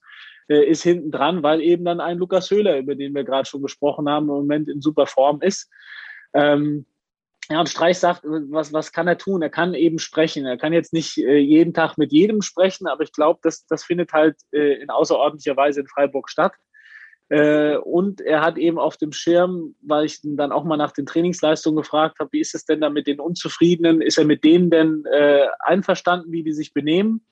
äh, 0.49 0.65
ist 0.65 0.83
hinten 0.83 1.11
dran, 1.11 1.43
weil 1.43 1.61
eben 1.61 1.85
dann 1.85 2.01
ein 2.01 2.17
Lukas 2.17 2.51
Höhler, 2.51 2.77
über 2.77 2.95
den 2.95 3.15
wir 3.15 3.23
gerade 3.23 3.47
schon 3.47 3.61
gesprochen 3.61 4.09
haben, 4.09 4.23
im 4.23 4.35
Moment 4.35 4.67
in 4.67 4.81
super 4.81 5.05
Form 5.05 5.41
ist. 5.41 5.69
Ähm, 6.33 6.85
ja, 7.49 7.59
und 7.59 7.69
Streich 7.69 7.97
sagt, 7.97 8.23
was, 8.23 8.73
was 8.73 8.91
kann 8.91 9.07
er 9.07 9.17
tun? 9.17 9.41
Er 9.41 9.49
kann 9.49 9.73
eben 9.73 9.99
sprechen. 9.99 10.45
Er 10.45 10.57
kann 10.57 10.73
jetzt 10.73 10.91
nicht 10.91 11.17
äh, 11.17 11.37
jeden 11.37 11.73
Tag 11.73 11.97
mit 11.97 12.11
jedem 12.11 12.41
sprechen, 12.41 12.87
aber 12.87 13.03
ich 13.03 13.13
glaube, 13.13 13.39
das, 13.41 13.65
das 13.67 13.85
findet 13.85 14.11
halt 14.11 14.35
äh, 14.51 14.81
in 14.81 14.89
außerordentlicher 14.89 15.55
Weise 15.55 15.81
in 15.81 15.87
Freiburg 15.87 16.29
statt. 16.29 16.53
Äh, 17.29 17.77
und 17.77 18.19
er 18.19 18.41
hat 18.41 18.57
eben 18.57 18.77
auf 18.77 18.97
dem 18.97 19.13
Schirm, 19.13 19.75
weil 19.81 20.05
ich 20.05 20.19
dann 20.23 20.51
auch 20.51 20.65
mal 20.65 20.77
nach 20.77 20.91
den 20.91 21.05
Trainingsleistungen 21.05 21.77
gefragt 21.77 22.19
habe, 22.19 22.31
wie 22.33 22.41
ist 22.41 22.53
es 22.53 22.65
denn 22.65 22.81
da 22.81 22.89
mit 22.89 23.07
den 23.07 23.19
Unzufriedenen? 23.19 24.01
Ist 24.01 24.17
er 24.17 24.25
mit 24.25 24.43
denen 24.43 24.69
denn 24.69 25.05
äh, 25.11 25.47
einverstanden, 25.59 26.31
wie 26.31 26.43
die 26.43 26.53
sich 26.53 26.73
benehmen? 26.73 27.25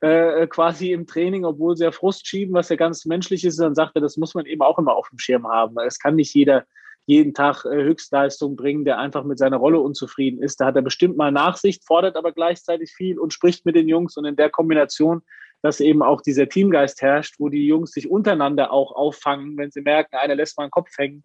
Äh, 0.00 0.46
quasi 0.46 0.92
im 0.92 1.06
Training, 1.06 1.44
obwohl 1.44 1.76
sie 1.76 1.84
ja 1.84 1.90
Frust 1.90 2.26
schieben, 2.26 2.54
was 2.54 2.68
ja 2.68 2.76
ganz 2.76 3.04
menschlich 3.06 3.44
ist, 3.44 3.58
dann 3.58 3.74
sagt 3.74 3.96
er, 3.96 4.02
das 4.02 4.16
muss 4.16 4.34
man 4.34 4.46
eben 4.46 4.62
auch 4.62 4.78
immer 4.78 4.94
auf 4.94 5.08
dem 5.08 5.18
Schirm 5.18 5.48
haben. 5.48 5.76
Es 5.86 5.98
kann 5.98 6.16
nicht 6.16 6.34
jeder 6.34 6.66
jeden 7.06 7.34
Tag 7.34 7.64
äh, 7.64 7.82
Höchstleistung 7.82 8.56
bringen, 8.56 8.84
der 8.84 8.98
einfach 8.98 9.24
mit 9.24 9.38
seiner 9.38 9.56
Rolle 9.56 9.80
unzufrieden 9.80 10.42
ist. 10.42 10.60
Da 10.60 10.66
hat 10.66 10.76
er 10.76 10.82
bestimmt 10.82 11.16
mal 11.16 11.32
Nachsicht, 11.32 11.84
fordert 11.86 12.16
aber 12.16 12.32
gleichzeitig 12.32 12.92
viel 12.92 13.18
und 13.18 13.32
spricht 13.32 13.64
mit 13.64 13.76
den 13.76 13.88
Jungs 13.88 14.16
und 14.16 14.24
in 14.24 14.36
der 14.36 14.50
Kombination, 14.50 15.22
dass 15.62 15.80
eben 15.80 16.02
auch 16.02 16.20
dieser 16.20 16.48
Teamgeist 16.48 17.00
herrscht, 17.00 17.36
wo 17.38 17.48
die 17.48 17.66
Jungs 17.66 17.92
sich 17.92 18.10
untereinander 18.10 18.72
auch 18.72 18.92
auffangen, 18.92 19.56
wenn 19.56 19.70
sie 19.70 19.80
merken, 19.80 20.16
einer 20.16 20.34
lässt 20.34 20.58
mal 20.58 20.64
einen 20.64 20.70
Kopf 20.70 20.90
hängen, 20.98 21.24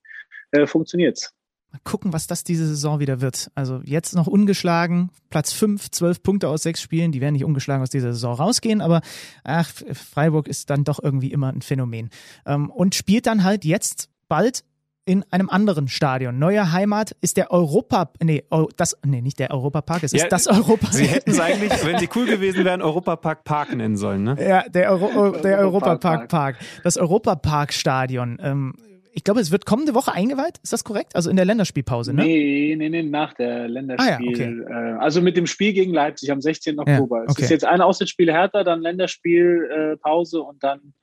äh, 0.52 0.68
funktioniert's. 0.68 1.34
Mal 1.72 1.80
gucken, 1.84 2.12
was 2.12 2.28
das 2.28 2.44
diese 2.44 2.68
Saison 2.68 3.00
wieder 3.00 3.22
wird. 3.22 3.50
Also 3.56 3.82
jetzt 3.86 4.14
noch 4.14 4.28
ungeschlagen, 4.28 5.10
Platz 5.30 5.54
5, 5.54 5.90
12 5.90 6.22
Punkte 6.22 6.50
aus 6.50 6.64
sechs 6.64 6.82
Spielen, 6.82 7.12
die 7.12 7.22
werden 7.22 7.34
nicht 7.34 7.46
ungeschlagen 7.46 7.82
aus 7.82 7.90
dieser 7.90 8.12
Saison 8.12 8.34
rausgehen, 8.34 8.82
aber 8.82 9.02
ach, 9.44 9.72
Freiburg 9.94 10.48
ist 10.48 10.70
dann 10.70 10.84
doch 10.84 11.02
irgendwie 11.02 11.32
immer 11.32 11.48
ein 11.48 11.62
Phänomen. 11.62 12.10
Ähm, 12.46 12.70
und 12.70 12.94
spielt 12.94 13.26
dann 13.26 13.44
halt 13.44 13.64
jetzt 13.64 14.10
bald 14.28 14.64
in 15.12 15.26
einem 15.30 15.50
anderen 15.50 15.90
Stadion. 15.90 16.40
Neue 16.40 16.72
Heimat 16.72 17.18
ist 17.20 17.36
der 17.36 17.52
Europa, 17.52 18.14
nee, 18.24 18.46
das, 18.78 18.96
nee, 19.06 19.22
nicht 19.22 19.40
der 19.40 19.52
Europapark, 19.52 20.04
es 20.04 20.14
ist 20.14 20.22
ja, 20.22 20.30
das 20.30 20.48
Europa. 20.48 20.88
Sie 20.90 21.06
hätten 21.06 21.32
es 21.32 21.40
eigentlich, 21.42 21.74
wenn 21.86 22.00
sie 22.00 22.08
cool 22.16 22.28
gewesen 22.28 22.64
wären, 22.64 22.82
Europapark 22.82 23.44
Park 23.44 23.76
nennen 23.76 23.98
sollen, 23.98 24.24
ne? 24.24 24.38
Ja, 24.40 24.64
der, 24.70 24.90
Euro, 24.90 25.32
der 25.32 25.58
Europapark 25.58 26.30
Park. 26.30 26.60
Das 26.86 26.96
Europapark 26.96 27.74
Stadion. 27.74 28.38
Ähm, 28.42 28.74
ich 29.12 29.26
glaube, 29.26 29.42
es 29.42 29.52
wird 29.52 29.66
kommende 29.66 29.94
Woche 29.94 30.14
eingeweiht. 30.14 30.60
Ist 30.64 30.72
das 30.72 30.86
korrekt? 30.86 31.14
Also 31.14 31.30
in 31.30 31.36
der 31.36 31.44
Länderspielpause, 31.44 32.14
ne? 32.14 32.24
Nee, 32.24 32.76
nee, 32.78 32.88
nee, 32.88 33.04
nach 33.04 33.34
der 33.34 33.68
Länderspiel. 33.68 34.14
Ah, 34.14 34.22
ja, 34.22 34.30
okay. 34.30 34.94
Äh, 34.94 34.98
also 34.98 35.22
mit 35.22 35.36
dem 35.36 35.46
Spiel 35.46 35.74
gegen 35.74 35.94
Leipzig 35.94 36.32
am 36.32 36.40
16. 36.40 36.80
Oktober. 36.80 37.18
Ja, 37.18 37.24
okay. 37.24 37.34
Es 37.36 37.40
ist 37.40 37.50
jetzt 37.50 37.66
ein 37.66 37.82
Auswärtsspiel 37.82 38.32
härter, 38.32 38.64
dann 38.64 38.80
Länderspielpause 38.80 40.42
und 40.42 40.64
dann 40.64 40.94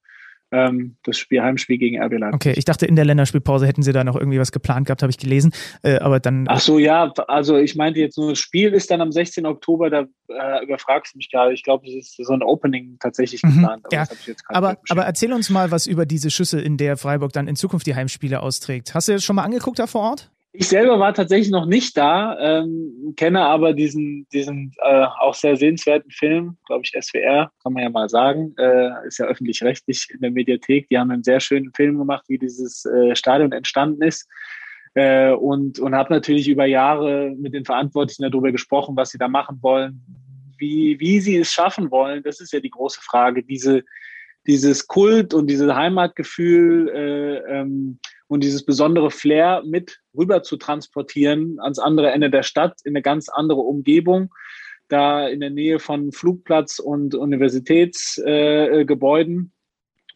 ähm, 0.51 0.97
das 1.05 1.19
Spiel, 1.19 1.43
Heimspiel 1.43 1.79
gegen 1.79 2.01
RB 2.01 2.13
Leipzig. 2.13 2.35
Okay, 2.35 2.55
ich 2.57 2.65
dachte, 2.65 2.87
in 2.87 2.97
der 2.97 3.05
Länderspielpause 3.05 3.67
hätten 3.67 3.83
sie 3.83 3.93
da 3.93 4.05
noch 4.05 4.17
irgendwie 4.17 4.39
was 4.39 4.53
geplant 4.53 4.87
gehabt, 4.87 5.03
habe 5.03 5.11
ich 5.11 5.19
gelesen. 5.19 5.53
Äh, 5.83 5.99
aber 5.99 6.21
dann. 6.21 6.47
Ach 6.49 6.61
so, 6.61 6.79
ja, 6.79 7.13
also 7.29 7.57
ich 7.57 7.77
meinte 7.77 8.01
jetzt 8.01 8.17
nur, 8.17 8.31
das 8.31 8.39
Spiel 8.39 8.73
ist 8.73 8.91
dann 8.91 9.01
am 9.01 9.13
16. 9.13 9.47
Oktober, 9.47 9.91
da 9.91 10.07
äh, 10.29 10.65
überfragst 10.65 11.15
du 11.15 11.19
mich 11.19 11.31
gerade. 11.31 11.53
Ich 11.53 11.63
glaube, 11.63 11.87
es 11.87 11.95
ist 11.95 12.27
so 12.27 12.33
ein 12.33 12.43
Opening 12.43 12.97
tatsächlich 13.01 13.43
mhm, 13.43 13.55
geplant. 13.55 13.87
Aber, 13.87 13.95
ja. 13.95 14.07
aber, 14.49 14.77
aber 14.89 15.03
erzähl 15.05 15.33
uns 15.33 15.51
mal 15.51 15.71
was 15.71 15.87
über 15.87 16.07
diese 16.07 16.31
Schüsse, 16.31 16.61
in 16.61 16.77
der 16.77 16.97
Freiburg 16.97 17.33
dann 17.33 17.49
in 17.49 17.57
Zukunft 17.57 17.87
die 17.87 17.95
Heimspiele 17.95 18.41
austrägt. 18.41 18.95
Hast 18.95 19.09
du 19.09 19.13
das 19.13 19.25
schon 19.25 19.37
mal 19.37 19.45
angeguckt 19.45 19.79
da 19.79 19.87
vor 19.87 20.03
Ort? 20.03 20.31
Ich 20.53 20.69
selber 20.69 20.99
war 20.99 21.13
tatsächlich 21.13 21.51
noch 21.51 21.67
nicht 21.67 21.97
da, 21.97 22.37
ähm, 22.41 23.15
kenne 23.17 23.43
aber 23.43 23.75
diesen, 23.75 24.27
diesen 24.33 24.73
äh, 24.79 25.05
auch 25.21 25.35
sehr 25.35 25.57
sehenswerten 25.57 26.11
Film, 26.11 26.57
glaube 26.67 26.83
ich, 26.85 26.93
SWR, 26.99 27.53
kann 27.63 27.75
man 27.75 27.83
ja 27.83 27.91
mal 27.91 28.09
sagen, 28.09 28.55
äh, 28.59 29.07
ist 29.07 29.19
ja 29.19 29.27
öffentlich-rechtlich 29.27 30.09
in 30.11 30.21
der 30.21 30.31
Mediathek. 30.31 30.89
Die 30.89 30.99
haben 30.99 31.11
einen 31.11 31.23
sehr 31.23 31.41
schönen 31.41 31.71
Film 31.75 31.99
gemacht, 31.99 32.25
wie 32.29 32.39
dieses 32.39 32.87
äh, 32.87 33.15
Stadion 33.15 33.53
entstanden 33.53 34.03
ist. 34.03 34.27
Äh, 34.95 35.33
und 35.33 35.79
und 35.79 35.95
habe 35.95 36.13
natürlich 36.13 36.49
über 36.49 36.65
Jahre 36.65 37.35
mit 37.39 37.53
den 37.53 37.67
Verantwortlichen 37.67 38.23
darüber 38.23 38.51
gesprochen, 38.51 38.97
was 38.97 39.11
sie 39.11 39.19
da 39.19 39.29
machen 39.29 39.59
wollen, 39.61 40.03
wie, 40.57 40.99
wie 40.99 41.21
sie 41.21 41.37
es 41.37 41.53
schaffen 41.53 41.91
wollen. 41.91 42.23
Das 42.23 42.41
ist 42.41 42.53
ja 42.53 42.61
die 42.61 42.71
große 42.71 43.01
Frage, 43.03 43.43
diese, 43.43 43.85
dieses 44.49 44.89
Kult 44.89 45.33
und 45.35 45.47
dieses 45.47 45.73
Heimatgefühl 45.73 46.89
äh, 46.89 47.37
ähm, 47.61 48.01
und 48.29 48.43
dieses 48.43 48.65
besondere 48.65 49.11
Flair 49.11 49.63
mit 49.65 50.01
rüber 50.17 50.43
zu 50.43 50.57
transportieren 50.57 51.59
ans 51.61 51.79
andere 51.79 52.11
Ende 52.11 52.31
der 52.31 52.43
Stadt, 52.43 52.79
in 52.85 52.93
eine 52.93 53.03
ganz 53.03 53.29
andere 53.29 53.61
Umgebung, 53.61 54.33
da 54.89 55.29
in 55.29 55.41
der 55.41 55.51
Nähe 55.51 55.79
von 55.79 56.13
Flugplatz 56.13 56.79
und 56.79 57.15
Universitätsgebäuden. 57.15 59.37
Äh, 59.37 59.49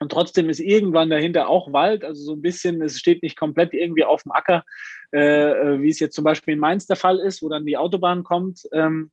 und 0.01 0.11
trotzdem 0.11 0.49
ist 0.49 0.61
irgendwann 0.61 1.11
dahinter 1.11 1.49
auch 1.49 1.71
Wald, 1.73 2.05
also 2.05 2.25
so 2.25 2.33
ein 2.33 2.43
bisschen, 2.43 2.83
es 2.83 2.99
steht 2.99 3.23
nicht 3.23 3.39
komplett 3.39 3.75
irgendwie 3.75 4.05
auf 4.05 4.25
dem 4.25 4.33
Acker, 4.33 4.65
äh, 5.13 5.79
wie 5.79 5.91
es 5.91 6.01
jetzt 6.01 6.17
zum 6.17 6.25
Beispiel 6.25 6.55
in 6.55 6.61
Mainz 6.61 6.87
der 6.87 6.97
Fall 6.97 7.21
ist, 7.21 7.41
wo 7.43 7.49
dann 7.49 7.67
die 7.67 7.77
Autobahn 7.77 8.25
kommt. 8.25 8.63
Ähm, 8.73 9.13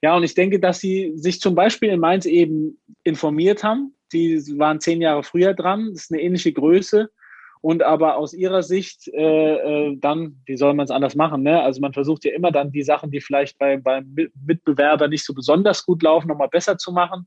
ja, 0.00 0.14
und 0.14 0.22
ich 0.22 0.34
denke, 0.34 0.60
dass 0.60 0.78
sie 0.78 1.14
sich 1.16 1.40
zum 1.40 1.56
Beispiel 1.56 1.88
in 1.88 1.98
Mainz 1.98 2.24
eben 2.26 2.78
informiert 3.02 3.64
haben. 3.64 3.96
Die 4.12 4.58
waren 4.58 4.80
zehn 4.80 5.00
Jahre 5.00 5.22
früher 5.22 5.54
dran, 5.54 5.90
das 5.92 6.04
ist 6.04 6.12
eine 6.12 6.22
ähnliche 6.22 6.52
Größe 6.52 7.10
und 7.60 7.82
aber 7.82 8.16
aus 8.16 8.34
ihrer 8.34 8.62
Sicht 8.62 9.08
äh, 9.08 9.88
äh, 9.88 9.96
dann, 9.98 10.40
wie 10.46 10.56
soll 10.56 10.74
man 10.74 10.84
es 10.84 10.90
anders 10.90 11.14
machen? 11.14 11.42
Ne? 11.42 11.60
Also 11.60 11.80
man 11.80 11.92
versucht 11.92 12.24
ja 12.24 12.32
immer 12.32 12.52
dann 12.52 12.70
die 12.70 12.82
Sachen, 12.82 13.10
die 13.10 13.20
vielleicht 13.20 13.58
bei, 13.58 13.76
beim 13.76 14.14
Mitbewerber 14.46 15.08
nicht 15.08 15.24
so 15.24 15.34
besonders 15.34 15.84
gut 15.84 16.02
laufen, 16.02 16.28
nochmal 16.28 16.48
besser 16.48 16.78
zu 16.78 16.92
machen. 16.92 17.26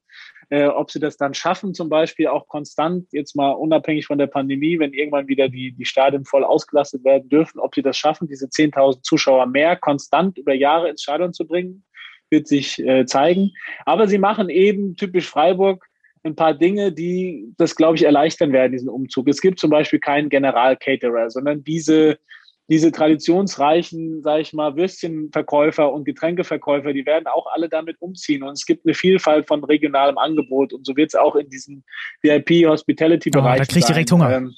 Äh, 0.50 0.68
ob 0.68 0.92
sie 0.92 1.00
das 1.00 1.18
dann 1.18 1.34
schaffen, 1.34 1.74
zum 1.74 1.90
Beispiel 1.90 2.28
auch 2.28 2.48
konstant, 2.48 3.08
jetzt 3.12 3.36
mal 3.36 3.52
unabhängig 3.52 4.06
von 4.06 4.18
der 4.18 4.28
Pandemie, 4.28 4.80
wenn 4.80 4.94
irgendwann 4.94 5.28
wieder 5.28 5.50
die, 5.50 5.74
die 5.74 5.86
Stadien 5.86 6.26
voll 6.26 6.44
ausgelastet 6.44 7.04
werden 7.04 7.30
dürfen, 7.30 7.60
ob 7.60 7.76
sie 7.76 7.82
das 7.82 7.98
schaffen, 7.98 8.28
diese 8.28 8.48
10.000 8.48 9.02
Zuschauer 9.02 9.46
mehr 9.48 9.76
konstant 9.76 10.38
über 10.38 10.54
Jahre 10.54 10.90
ins 10.90 11.04
Stadion 11.04 11.34
zu 11.34 11.46
bringen, 11.46 11.84
wird 12.30 12.48
sich 12.48 12.80
äh, 12.80 13.06
zeigen. 13.06 13.52
Aber 13.86 14.08
sie 14.08 14.18
machen 14.18 14.50
eben 14.50 14.96
typisch 14.96 15.30
Freiburg 15.30 15.86
ein 16.24 16.36
paar 16.36 16.54
Dinge, 16.54 16.92
die 16.92 17.54
das, 17.58 17.76
glaube 17.76 17.96
ich, 17.96 18.04
erleichtern 18.04 18.52
werden, 18.54 18.72
diesen 18.74 18.90
Umzug. 18.90 19.28
Es 19.28 19.42
gibt 19.42 19.60
zum 19.60 19.70
Beispiel 19.70 20.00
keinen 20.00 20.30
General-Caterer, 20.30 21.30
sondern 21.30 21.64
diese, 21.64 22.20
diese 22.70 22.92
traditionsreichen, 22.92 24.22
sage 24.22 24.42
ich 24.42 24.54
mal, 24.54 24.76
Würstchenverkäufer 24.76 25.92
und 25.92 26.06
Getränkeverkäufer, 26.06 26.94
die 26.94 27.06
werden 27.06 27.28
auch 27.28 27.48
alle 27.52 27.70
damit 27.70 27.98
umziehen. 28.00 28.44
Und 28.44 28.54
es 28.54 28.66
gibt 28.66 28.86
eine 28.86 28.94
Vielfalt 28.94 29.48
von 29.48 29.64
regionalem 29.64 30.18
Angebot. 30.18 30.74
Und 30.74 30.86
so 30.86 30.96
wird 30.96 31.10
es 31.10 31.16
auch 31.16 31.36
in 31.36 31.50
diesem 31.50 31.84
VIP-Hospitality-Bereich. 32.22 33.56
Oh, 33.56 33.60
da 33.60 33.66
kriege 33.66 33.80
ich 33.80 33.86
direkt 33.86 34.12
Hunger. 34.12 34.32
Ähm, 34.32 34.56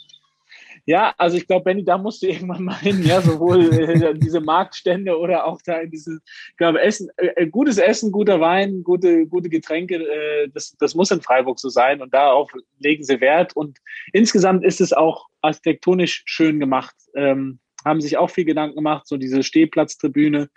ja, 0.86 1.14
also 1.18 1.38
ich 1.38 1.48
glaube, 1.48 1.64
Benny, 1.64 1.84
da 1.84 1.98
musst 1.98 2.22
du 2.22 2.28
irgendwann 2.28 2.64
mal 2.66 2.76
hin, 2.76 3.04
ja, 3.04 3.22
sowohl 3.22 3.74
äh, 3.74 4.14
diese 4.16 4.42
Marktstände 4.42 5.18
oder 5.18 5.46
auch 5.46 5.62
da 5.62 5.80
in 5.80 5.92
diese, 5.92 6.20
ich 6.50 6.58
glaube, 6.58 6.82
Essen, 6.82 7.10
äh, 7.18 7.28
äh, 7.36 7.48
gutes 7.48 7.78
Essen, 7.78 8.12
guter 8.12 8.42
Wein, 8.42 8.84
gute, 8.84 9.26
gute 9.28 9.50
Getränke, 9.50 9.96
äh, 9.96 10.50
das, 10.54 10.76
das 10.80 10.94
muss 10.96 11.12
in 11.12 11.22
Freiburg 11.22 11.60
so 11.60 11.70
sein 11.70 12.02
und 12.02 12.14
darauf 12.14 12.52
legen 12.80 13.04
sie 13.04 13.22
Wert 13.22 13.56
und 13.56 13.80
insgesamt 14.12 14.66
ist 14.66 14.82
es 14.82 14.92
auch 14.92 15.28
architektonisch 15.42 16.24
schön 16.26 16.60
gemacht, 16.60 16.96
ähm, 17.16 17.60
haben 17.86 18.02
sich 18.02 18.18
auch 18.18 18.30
viel 18.30 18.46
Gedanken 18.46 18.76
gemacht, 18.76 19.08
so 19.08 19.18
diese 19.18 19.44
Stehplatztribüne, 19.44 20.50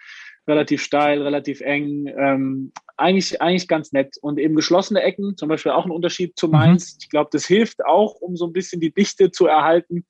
relativ 0.46 0.82
steil, 0.82 1.22
relativ 1.22 1.60
eng, 1.60 2.06
ähm, 2.06 2.72
eigentlich, 2.96 3.40
eigentlich 3.42 3.68
ganz 3.68 3.92
nett. 3.92 4.16
Und 4.20 4.38
eben 4.38 4.54
geschlossene 4.54 5.02
Ecken, 5.02 5.36
zum 5.36 5.48
Beispiel 5.48 5.72
auch 5.72 5.84
ein 5.84 5.90
Unterschied 5.90 6.38
zu 6.38 6.46
mhm. 6.46 6.52
Mainz. 6.52 6.94
Mhm. 6.94 6.98
Ich 7.02 7.08
glaube, 7.10 7.30
das 7.32 7.46
hilft 7.46 7.84
auch, 7.84 8.14
um 8.16 8.36
so 8.36 8.46
ein 8.46 8.52
bisschen 8.52 8.80
die 8.80 8.92
Dichte 8.92 9.30
zu 9.30 9.46
erhalten. 9.46 10.06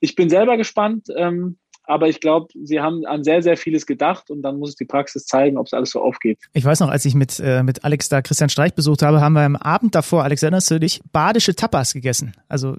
Ich 0.00 0.14
bin 0.14 0.28
selber 0.28 0.56
gespannt, 0.56 1.06
ähm, 1.16 1.58
aber 1.84 2.08
ich 2.08 2.20
glaube, 2.20 2.48
sie 2.62 2.80
haben 2.80 3.04
an 3.06 3.24
sehr, 3.24 3.42
sehr 3.42 3.56
vieles 3.56 3.86
gedacht 3.86 4.30
und 4.30 4.42
dann 4.42 4.58
muss 4.58 4.70
es 4.70 4.76
die 4.76 4.84
Praxis 4.84 5.26
zeigen, 5.26 5.58
ob 5.58 5.66
es 5.66 5.72
alles 5.72 5.90
so 5.90 6.00
aufgeht. 6.00 6.38
Ich 6.52 6.64
weiß 6.64 6.80
noch, 6.80 6.88
als 6.88 7.04
ich 7.04 7.14
mit, 7.14 7.40
äh, 7.40 7.62
mit 7.62 7.84
Alex 7.84 8.08
da 8.08 8.22
Christian 8.22 8.48
Streich 8.48 8.74
besucht 8.74 9.02
habe, 9.02 9.20
haben 9.20 9.32
wir 9.32 9.42
am 9.42 9.56
Abend 9.56 9.94
davor, 9.94 10.22
Alex, 10.22 10.42
erinnerst 10.42 10.70
du 10.70 10.78
dich, 10.78 11.00
badische 11.12 11.56
Tapas 11.56 11.92
gegessen. 11.92 12.34
Also 12.48 12.76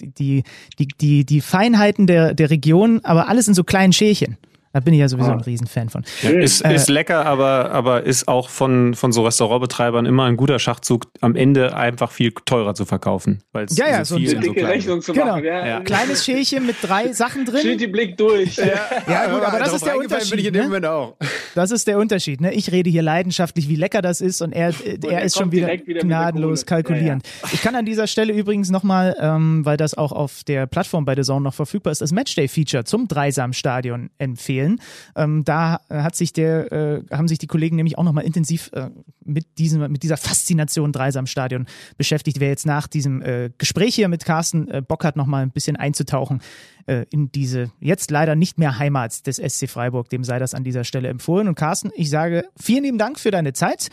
die, 0.00 0.44
die, 0.78 0.88
die, 1.00 1.24
die 1.24 1.40
Feinheiten 1.40 2.06
der, 2.06 2.34
der 2.34 2.50
Region, 2.50 3.00
aber 3.02 3.28
alles 3.28 3.48
in 3.48 3.54
so 3.54 3.64
kleinen 3.64 3.92
Schälchen. 3.92 4.36
Da 4.74 4.80
bin 4.80 4.92
ich 4.92 4.98
ja 4.98 5.08
sowieso 5.08 5.30
ah. 5.30 5.34
ein 5.34 5.40
Riesenfan 5.40 5.88
von. 5.88 6.02
Ist, 6.22 6.62
äh, 6.62 6.74
ist 6.74 6.88
lecker, 6.88 7.24
aber, 7.24 7.70
aber 7.70 8.02
ist 8.02 8.26
auch 8.26 8.48
von, 8.48 8.94
von 8.94 9.12
so 9.12 9.24
Restaurantbetreibern 9.24 10.04
immer 10.04 10.24
ein 10.24 10.36
guter 10.36 10.58
Schachzug, 10.58 11.04
am 11.20 11.36
Ende 11.36 11.76
einfach 11.76 12.10
viel 12.10 12.32
teurer 12.32 12.74
zu 12.74 12.84
verkaufen. 12.84 13.40
Weil 13.52 13.66
ja, 13.70 13.88
ja, 13.88 14.04
so 14.04 14.16
eine 14.16 14.24
dicke 14.24 14.62
so 14.62 14.66
Rechnung 14.66 15.00
zu 15.00 15.12
genau. 15.12 15.26
machen. 15.26 15.44
Ja. 15.44 15.64
Ja. 15.64 15.80
Kleines 15.82 16.24
Schälchen 16.24 16.66
mit 16.66 16.74
drei 16.82 17.12
Sachen 17.12 17.44
drin. 17.44 17.60
Steht 17.60 17.82
die 17.82 17.86
Blick 17.86 18.16
durch. 18.16 18.56
Ja, 18.56 18.64
ja 19.06 19.32
gut, 19.32 19.44
aber 19.44 19.60
das 19.60 19.74
ist 19.74 19.86
der 19.86 19.96
Unterschied. 19.96 20.52
Ne? 20.52 21.12
Das 21.54 21.70
ist 21.70 21.86
der 21.86 21.96
Unterschied. 21.96 22.40
Ne? 22.40 22.52
Ich 22.52 22.72
rede 22.72 22.90
hier 22.90 23.02
leidenschaftlich, 23.02 23.68
wie 23.68 23.76
lecker 23.76 24.02
das 24.02 24.20
ist 24.20 24.42
und 24.42 24.52
er, 24.52 24.70
und 24.70 25.04
er 25.04 25.22
ist 25.22 25.38
schon 25.38 25.52
wieder, 25.52 25.68
wieder 25.86 26.00
gnadenlos 26.00 26.66
kalkulierend. 26.66 27.24
Ich 27.52 27.62
kann 27.62 27.76
an 27.76 27.86
dieser 27.86 28.08
Stelle 28.08 28.32
übrigens 28.32 28.70
nochmal, 28.70 29.14
ähm, 29.20 29.64
weil 29.64 29.76
das 29.76 29.96
auch 29.96 30.10
auf 30.10 30.42
der 30.42 30.66
Plattform 30.66 31.04
bei 31.04 31.14
The 31.14 31.22
Zone 31.22 31.42
noch 31.42 31.54
verfügbar 31.54 31.92
ist, 31.92 32.00
das 32.00 32.10
Matchday-Feature 32.10 32.82
zum 32.82 33.06
Dreisamstadion 33.06 34.10
empfehlen 34.18 34.63
empfehlen. 34.64 34.80
Ähm, 35.16 35.44
da 35.44 35.80
hat 35.88 36.16
sich 36.16 36.32
der, 36.32 36.72
äh, 36.72 37.02
haben 37.10 37.28
sich 37.28 37.38
die 37.38 37.46
Kollegen 37.46 37.76
nämlich 37.76 37.98
auch 37.98 38.04
nochmal 38.04 38.24
intensiv 38.24 38.70
äh, 38.72 38.90
mit, 39.24 39.58
diesem, 39.58 39.90
mit 39.90 40.02
dieser 40.02 40.16
Faszination 40.16 40.92
Dreisamstadion 40.92 41.66
beschäftigt. 41.96 42.40
Wer 42.40 42.48
jetzt 42.48 42.66
nach 42.66 42.86
diesem 42.86 43.22
äh, 43.22 43.50
Gespräch 43.58 43.94
hier 43.94 44.08
mit 44.08 44.24
Carsten 44.24 44.68
äh, 44.68 44.82
Bock 44.82 45.04
hat, 45.04 45.16
nochmal 45.16 45.42
ein 45.42 45.50
bisschen 45.50 45.76
einzutauchen 45.76 46.40
äh, 46.86 47.06
in 47.10 47.30
diese 47.32 47.70
jetzt 47.80 48.10
leider 48.10 48.34
nicht 48.34 48.58
mehr 48.58 48.78
Heimat 48.78 49.26
des 49.26 49.36
SC 49.36 49.68
Freiburg, 49.68 50.08
dem 50.10 50.24
sei 50.24 50.38
das 50.38 50.54
an 50.54 50.64
dieser 50.64 50.84
Stelle 50.84 51.08
empfohlen. 51.08 51.48
Und 51.48 51.54
Carsten, 51.54 51.90
ich 51.94 52.10
sage 52.10 52.44
vielen 52.60 52.84
lieben 52.84 52.98
Dank 52.98 53.18
für 53.18 53.30
deine 53.30 53.52
Zeit 53.52 53.88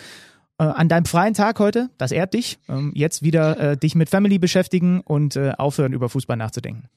an 0.64 0.90
deinem 0.90 1.06
freien 1.06 1.34
Tag 1.34 1.60
heute, 1.60 1.90
das 1.98 2.12
ehrt 2.12 2.34
dich, 2.34 2.60
ähm, 2.70 2.92
jetzt 2.96 3.24
wieder 3.24 3.60
äh, 3.60 3.78
dich 3.78 3.96
mit 3.96 4.10
Family 4.10 4.40
beschäftigen 4.40 5.02
und 5.02 5.36
äh, 5.36 5.54
aufhören, 5.58 5.94
über 5.94 6.10
Fußball 6.10 6.38
nachzudenken. 6.38 6.90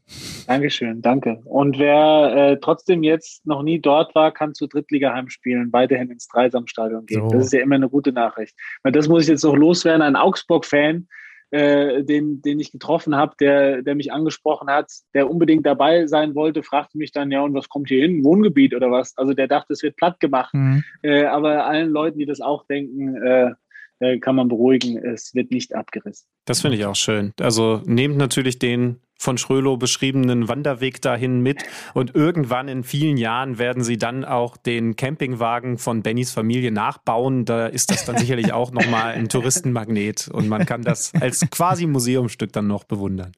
Dankeschön, 0.46 1.02
danke. 1.02 1.40
Und 1.44 1.78
wer 1.78 2.34
äh, 2.36 2.58
trotzdem 2.60 3.02
jetzt 3.02 3.46
noch 3.46 3.62
nie 3.62 3.80
dort 3.80 4.14
war, 4.14 4.32
kann 4.32 4.54
zu 4.54 4.66
Drittliga-Heimspielen 4.66 5.72
weiterhin 5.72 6.10
ins 6.10 6.28
Dreisamstadion 6.28 7.06
gehen. 7.06 7.22
So. 7.22 7.28
Das 7.28 7.46
ist 7.46 7.52
ja 7.52 7.62
immer 7.62 7.76
eine 7.76 7.88
gute 7.88 8.12
Nachricht. 8.12 8.54
Weil 8.82 8.92
das 8.92 9.08
muss 9.08 9.22
ich 9.22 9.28
jetzt 9.28 9.44
noch 9.44 9.56
loswerden. 9.56 10.02
Ein 10.02 10.16
Augsburg-Fan, 10.16 11.08
äh, 11.54 12.02
den, 12.02 12.42
den 12.42 12.58
ich 12.58 12.72
getroffen 12.72 13.14
habe, 13.14 13.36
der, 13.38 13.82
der 13.82 13.94
mich 13.94 14.12
angesprochen 14.12 14.68
hat, 14.68 14.90
der 15.14 15.30
unbedingt 15.30 15.64
dabei 15.64 16.08
sein 16.08 16.34
wollte, 16.34 16.64
fragte 16.64 16.98
mich 16.98 17.12
dann, 17.12 17.30
ja, 17.30 17.42
und 17.42 17.54
was 17.54 17.68
kommt 17.68 17.90
hier 17.90 18.02
hin? 18.02 18.24
Wohngebiet 18.24 18.74
oder 18.74 18.90
was? 18.90 19.16
Also 19.16 19.34
der 19.34 19.46
dachte, 19.46 19.72
es 19.72 19.84
wird 19.84 19.94
platt 19.94 20.18
gemacht. 20.18 20.52
Mhm. 20.52 20.82
Äh, 21.02 21.26
aber 21.26 21.64
allen 21.64 21.90
Leuten, 21.90 22.18
die 22.18 22.26
das 22.26 22.40
auch 22.40 22.66
denken, 22.66 23.22
äh, 23.22 23.52
äh 24.00 24.18
kann 24.18 24.34
man 24.34 24.48
beruhigen, 24.48 24.98
es 24.98 25.32
wird 25.36 25.52
nicht 25.52 25.76
abgerissen. 25.76 26.26
Das 26.44 26.60
finde 26.60 26.76
ich 26.76 26.86
auch 26.86 26.96
schön. 26.96 27.32
Also 27.38 27.82
nehmt 27.84 28.16
natürlich 28.16 28.58
den 28.58 28.98
von 29.24 29.38
Schrölow 29.38 29.76
beschriebenen 29.76 30.48
Wanderweg 30.48 31.00
dahin 31.00 31.40
mit 31.40 31.64
und 31.94 32.14
irgendwann 32.14 32.68
in 32.68 32.84
vielen 32.84 33.16
Jahren 33.16 33.58
werden 33.58 33.82
sie 33.82 33.96
dann 33.96 34.24
auch 34.24 34.56
den 34.56 34.96
Campingwagen 34.96 35.78
von 35.78 36.02
Bennys 36.02 36.30
Familie 36.30 36.70
nachbauen. 36.70 37.44
Da 37.44 37.66
ist 37.66 37.90
das 37.90 38.04
dann 38.04 38.18
sicherlich 38.18 38.52
auch 38.52 38.70
nochmal 38.70 39.14
ein 39.14 39.28
Touristenmagnet 39.28 40.28
und 40.28 40.48
man 40.48 40.66
kann 40.66 40.82
das 40.82 41.12
als 41.20 41.40
quasi 41.50 41.86
Museumstück 41.86 42.52
dann 42.52 42.66
noch 42.66 42.84
bewundern. 42.84 43.32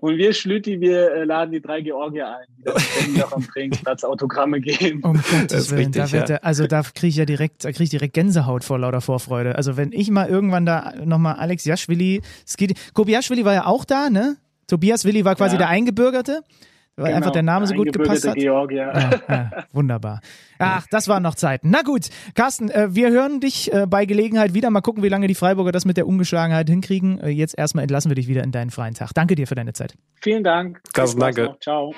Und 0.00 0.18
wir 0.18 0.32
Schlüti, 0.32 0.80
wir 0.80 1.12
äh, 1.12 1.24
laden 1.24 1.52
die 1.52 1.60
drei 1.60 1.80
Georgier 1.80 2.28
ein, 2.28 2.46
die 2.58 2.64
dann 2.64 3.24
am 3.32 3.46
Trainingsplatz 3.46 4.04
Autogramme 4.04 4.60
geben. 4.60 5.02
Um 5.02 5.22
Gottes 5.30 5.70
Willen, 5.70 5.92
da 5.92 6.10
wird, 6.10 6.28
ja. 6.28 6.36
also 6.38 6.66
da 6.66 6.82
kriege 6.82 7.08
ich 7.08 7.16
ja 7.16 7.24
direkt, 7.24 7.64
da 7.64 7.70
kriege 7.70 7.84
ich 7.84 7.90
direkt 7.90 8.14
Gänsehaut 8.14 8.64
vor 8.64 8.78
lauter 8.78 9.00
Vorfreude. 9.00 9.54
Also 9.54 9.76
wenn 9.76 9.92
ich 9.92 10.10
mal 10.10 10.28
irgendwann 10.28 10.66
da 10.66 10.94
nochmal 11.04 11.36
Alex 11.36 11.64
Jaschwili, 11.64 12.22
Kobiaschwili 12.92 13.44
war 13.44 13.54
ja 13.54 13.66
auch 13.66 13.84
da, 13.84 14.10
ne? 14.10 14.36
Tobias 14.70 15.04
Willi 15.04 15.24
war 15.24 15.34
quasi 15.34 15.56
ja. 15.56 15.58
der 15.58 15.68
Eingebürgerte, 15.68 16.44
weil 16.94 17.06
genau, 17.06 17.16
einfach 17.16 17.32
der 17.32 17.42
Name 17.42 17.66
so 17.66 17.74
gut 17.74 17.92
gepasst 17.92 18.28
hat. 18.28 18.36
Georgier. 18.36 18.92
Ja, 18.94 19.10
ja, 19.28 19.50
wunderbar. 19.72 20.20
Ach, 20.60 20.86
das 20.92 21.08
waren 21.08 21.24
noch 21.24 21.34
Zeiten. 21.34 21.70
Na 21.70 21.82
gut, 21.82 22.08
Carsten, 22.36 22.70
äh, 22.70 22.94
wir 22.94 23.10
hören 23.10 23.40
dich 23.40 23.72
äh, 23.72 23.88
bei 23.88 24.04
Gelegenheit 24.04 24.54
wieder. 24.54 24.70
Mal 24.70 24.80
gucken, 24.80 25.02
wie 25.02 25.08
lange 25.08 25.26
die 25.26 25.34
Freiburger 25.34 25.72
das 25.72 25.86
mit 25.86 25.96
der 25.96 26.06
Ungeschlagenheit 26.06 26.70
hinkriegen. 26.70 27.18
Äh, 27.18 27.30
jetzt 27.30 27.58
erstmal 27.58 27.82
entlassen 27.82 28.12
wir 28.12 28.14
dich 28.14 28.28
wieder 28.28 28.44
in 28.44 28.52
deinen 28.52 28.70
freien 28.70 28.94
Tag. 28.94 29.10
Danke 29.12 29.34
dir 29.34 29.48
für 29.48 29.56
deine 29.56 29.72
Zeit. 29.72 29.94
Vielen 30.20 30.44
Dank. 30.44 30.80
Carsten, 30.92 31.18
danke. 31.18 31.46
Noch. 31.46 31.58
Ciao. 31.58 31.92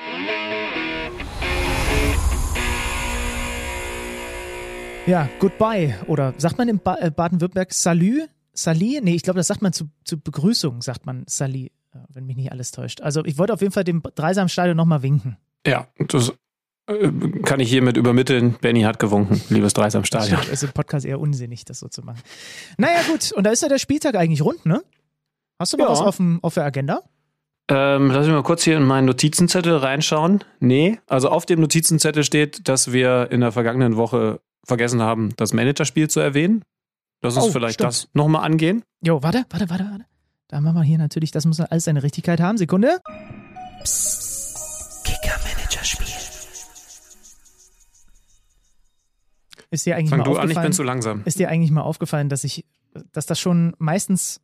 Ja, 5.06 5.28
goodbye. 5.40 5.94
Oder 6.06 6.32
sagt 6.38 6.56
man 6.56 6.68
in 6.70 6.78
ba 6.78 6.96
Baden-Württemberg 7.14 7.74
Salü? 7.74 8.22
Sali? 8.54 8.98
Nee, 9.02 9.14
ich 9.14 9.22
glaube, 9.22 9.40
das 9.40 9.48
sagt 9.48 9.60
man 9.60 9.74
zu, 9.74 9.90
zu 10.04 10.18
Begrüßung, 10.18 10.80
sagt 10.80 11.04
man 11.04 11.24
Sali 11.26 11.70
wenn 12.08 12.26
mich 12.26 12.36
nicht 12.36 12.52
alles 12.52 12.70
täuscht. 12.70 13.00
Also 13.00 13.24
ich 13.24 13.38
wollte 13.38 13.52
auf 13.52 13.60
jeden 13.60 13.72
Fall 13.72 13.84
dem 13.84 14.02
Dreisamstadion 14.14 14.76
nochmal 14.76 15.02
winken. 15.02 15.36
Ja, 15.66 15.88
das 16.08 16.32
äh, 16.86 17.10
kann 17.44 17.60
ich 17.60 17.70
hiermit 17.70 17.96
übermitteln. 17.96 18.56
Benny 18.60 18.82
hat 18.82 18.98
gewunken, 18.98 19.40
liebes 19.48 19.74
Dreisamstadion. 19.74 20.38
Das 20.38 20.48
ist 20.48 20.62
im 20.64 20.72
Podcast 20.72 21.06
eher 21.06 21.20
unsinnig, 21.20 21.64
das 21.64 21.78
so 21.78 21.88
zu 21.88 22.02
machen. 22.02 22.20
Naja 22.78 23.00
gut, 23.10 23.32
und 23.32 23.44
da 23.44 23.50
ist 23.50 23.62
ja 23.62 23.68
der 23.68 23.78
Spieltag 23.78 24.16
eigentlich 24.16 24.42
rund, 24.42 24.66
ne? 24.66 24.82
Hast 25.58 25.72
du 25.72 25.76
mal 25.76 25.84
ja. 25.84 25.90
was 25.90 26.00
auf, 26.00 26.16
dem, 26.16 26.40
auf 26.42 26.54
der 26.54 26.64
Agenda? 26.64 27.02
Ähm, 27.68 28.10
lass 28.10 28.26
mich 28.26 28.34
mal 28.34 28.42
kurz 28.42 28.64
hier 28.64 28.76
in 28.76 28.82
meinen 28.82 29.04
Notizenzettel 29.04 29.76
reinschauen. 29.76 30.42
Nee, 30.58 30.98
also 31.06 31.28
auf 31.28 31.46
dem 31.46 31.60
Notizenzettel 31.60 32.24
steht, 32.24 32.68
dass 32.68 32.92
wir 32.92 33.30
in 33.30 33.40
der 33.40 33.52
vergangenen 33.52 33.96
Woche 33.96 34.40
vergessen 34.64 35.00
haben, 35.00 35.30
das 35.36 35.52
Managerspiel 35.52 36.08
zu 36.10 36.20
erwähnen. 36.20 36.64
Lass 37.22 37.36
uns 37.36 37.46
oh, 37.46 37.50
vielleicht 37.52 37.74
stimmt. 37.74 37.88
das 37.88 38.08
nochmal 38.14 38.44
angehen. 38.44 38.82
Jo, 39.04 39.22
warte, 39.22 39.44
warte, 39.50 39.70
warte, 39.70 39.84
warte. 39.84 40.04
Da 40.52 40.60
machen 40.60 40.76
wir 40.76 40.82
hier 40.82 40.98
natürlich, 40.98 41.30
das 41.30 41.46
muss 41.46 41.60
alles 41.60 41.84
seine 41.84 42.02
Richtigkeit 42.02 42.38
haben. 42.38 42.58
Sekunde. 42.58 42.98
Psst. 43.82 45.02
Kicker-Manager-Spiel. 45.02 46.06
Ist 49.70 49.86
dir 49.86 49.96
eigentlich 49.96 50.10
Fang 50.10 50.18
mal 50.18 50.24
du 50.24 50.32
aufgefallen, 50.32 50.50
an, 50.58 50.62
ich 50.62 50.66
bin 50.66 50.72
zu 50.74 50.82
langsam. 50.82 51.22
Ist 51.24 51.38
dir 51.38 51.48
eigentlich 51.48 51.70
mal 51.70 51.80
aufgefallen, 51.80 52.28
dass 52.28 52.44
ich, 52.44 52.66
dass 53.12 53.24
das 53.24 53.40
schon 53.40 53.74
meistens 53.78 54.42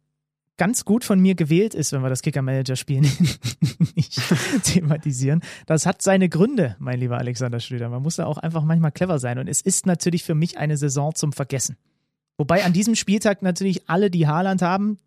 ganz 0.56 0.86
gut 0.86 1.04
von 1.04 1.20
mir 1.20 1.34
gewählt 1.34 1.74
ist, 1.74 1.92
wenn 1.92 2.00
wir 2.00 2.08
das 2.08 2.22
Kicker-Manager-Spiel 2.22 3.02
nicht 3.94 4.18
thematisieren. 4.62 5.42
Das 5.66 5.84
hat 5.84 6.00
seine 6.00 6.30
Gründe, 6.30 6.76
mein 6.78 7.00
lieber 7.00 7.18
Alexander 7.18 7.60
Schlüter. 7.60 7.90
Man 7.90 8.02
muss 8.02 8.16
da 8.16 8.24
auch 8.24 8.38
einfach 8.38 8.64
manchmal 8.64 8.92
clever 8.92 9.18
sein. 9.18 9.38
Und 9.38 9.46
es 9.46 9.60
ist 9.60 9.84
natürlich 9.84 10.24
für 10.24 10.34
mich 10.34 10.56
eine 10.56 10.78
Saison 10.78 11.14
zum 11.14 11.34
Vergessen. 11.34 11.76
Wobei 12.38 12.64
an 12.64 12.72
diesem 12.72 12.94
Spieltag 12.94 13.42
natürlich 13.42 13.90
alle, 13.90 14.10
die 14.10 14.26
Haaland 14.26 14.62
haben, 14.62 14.98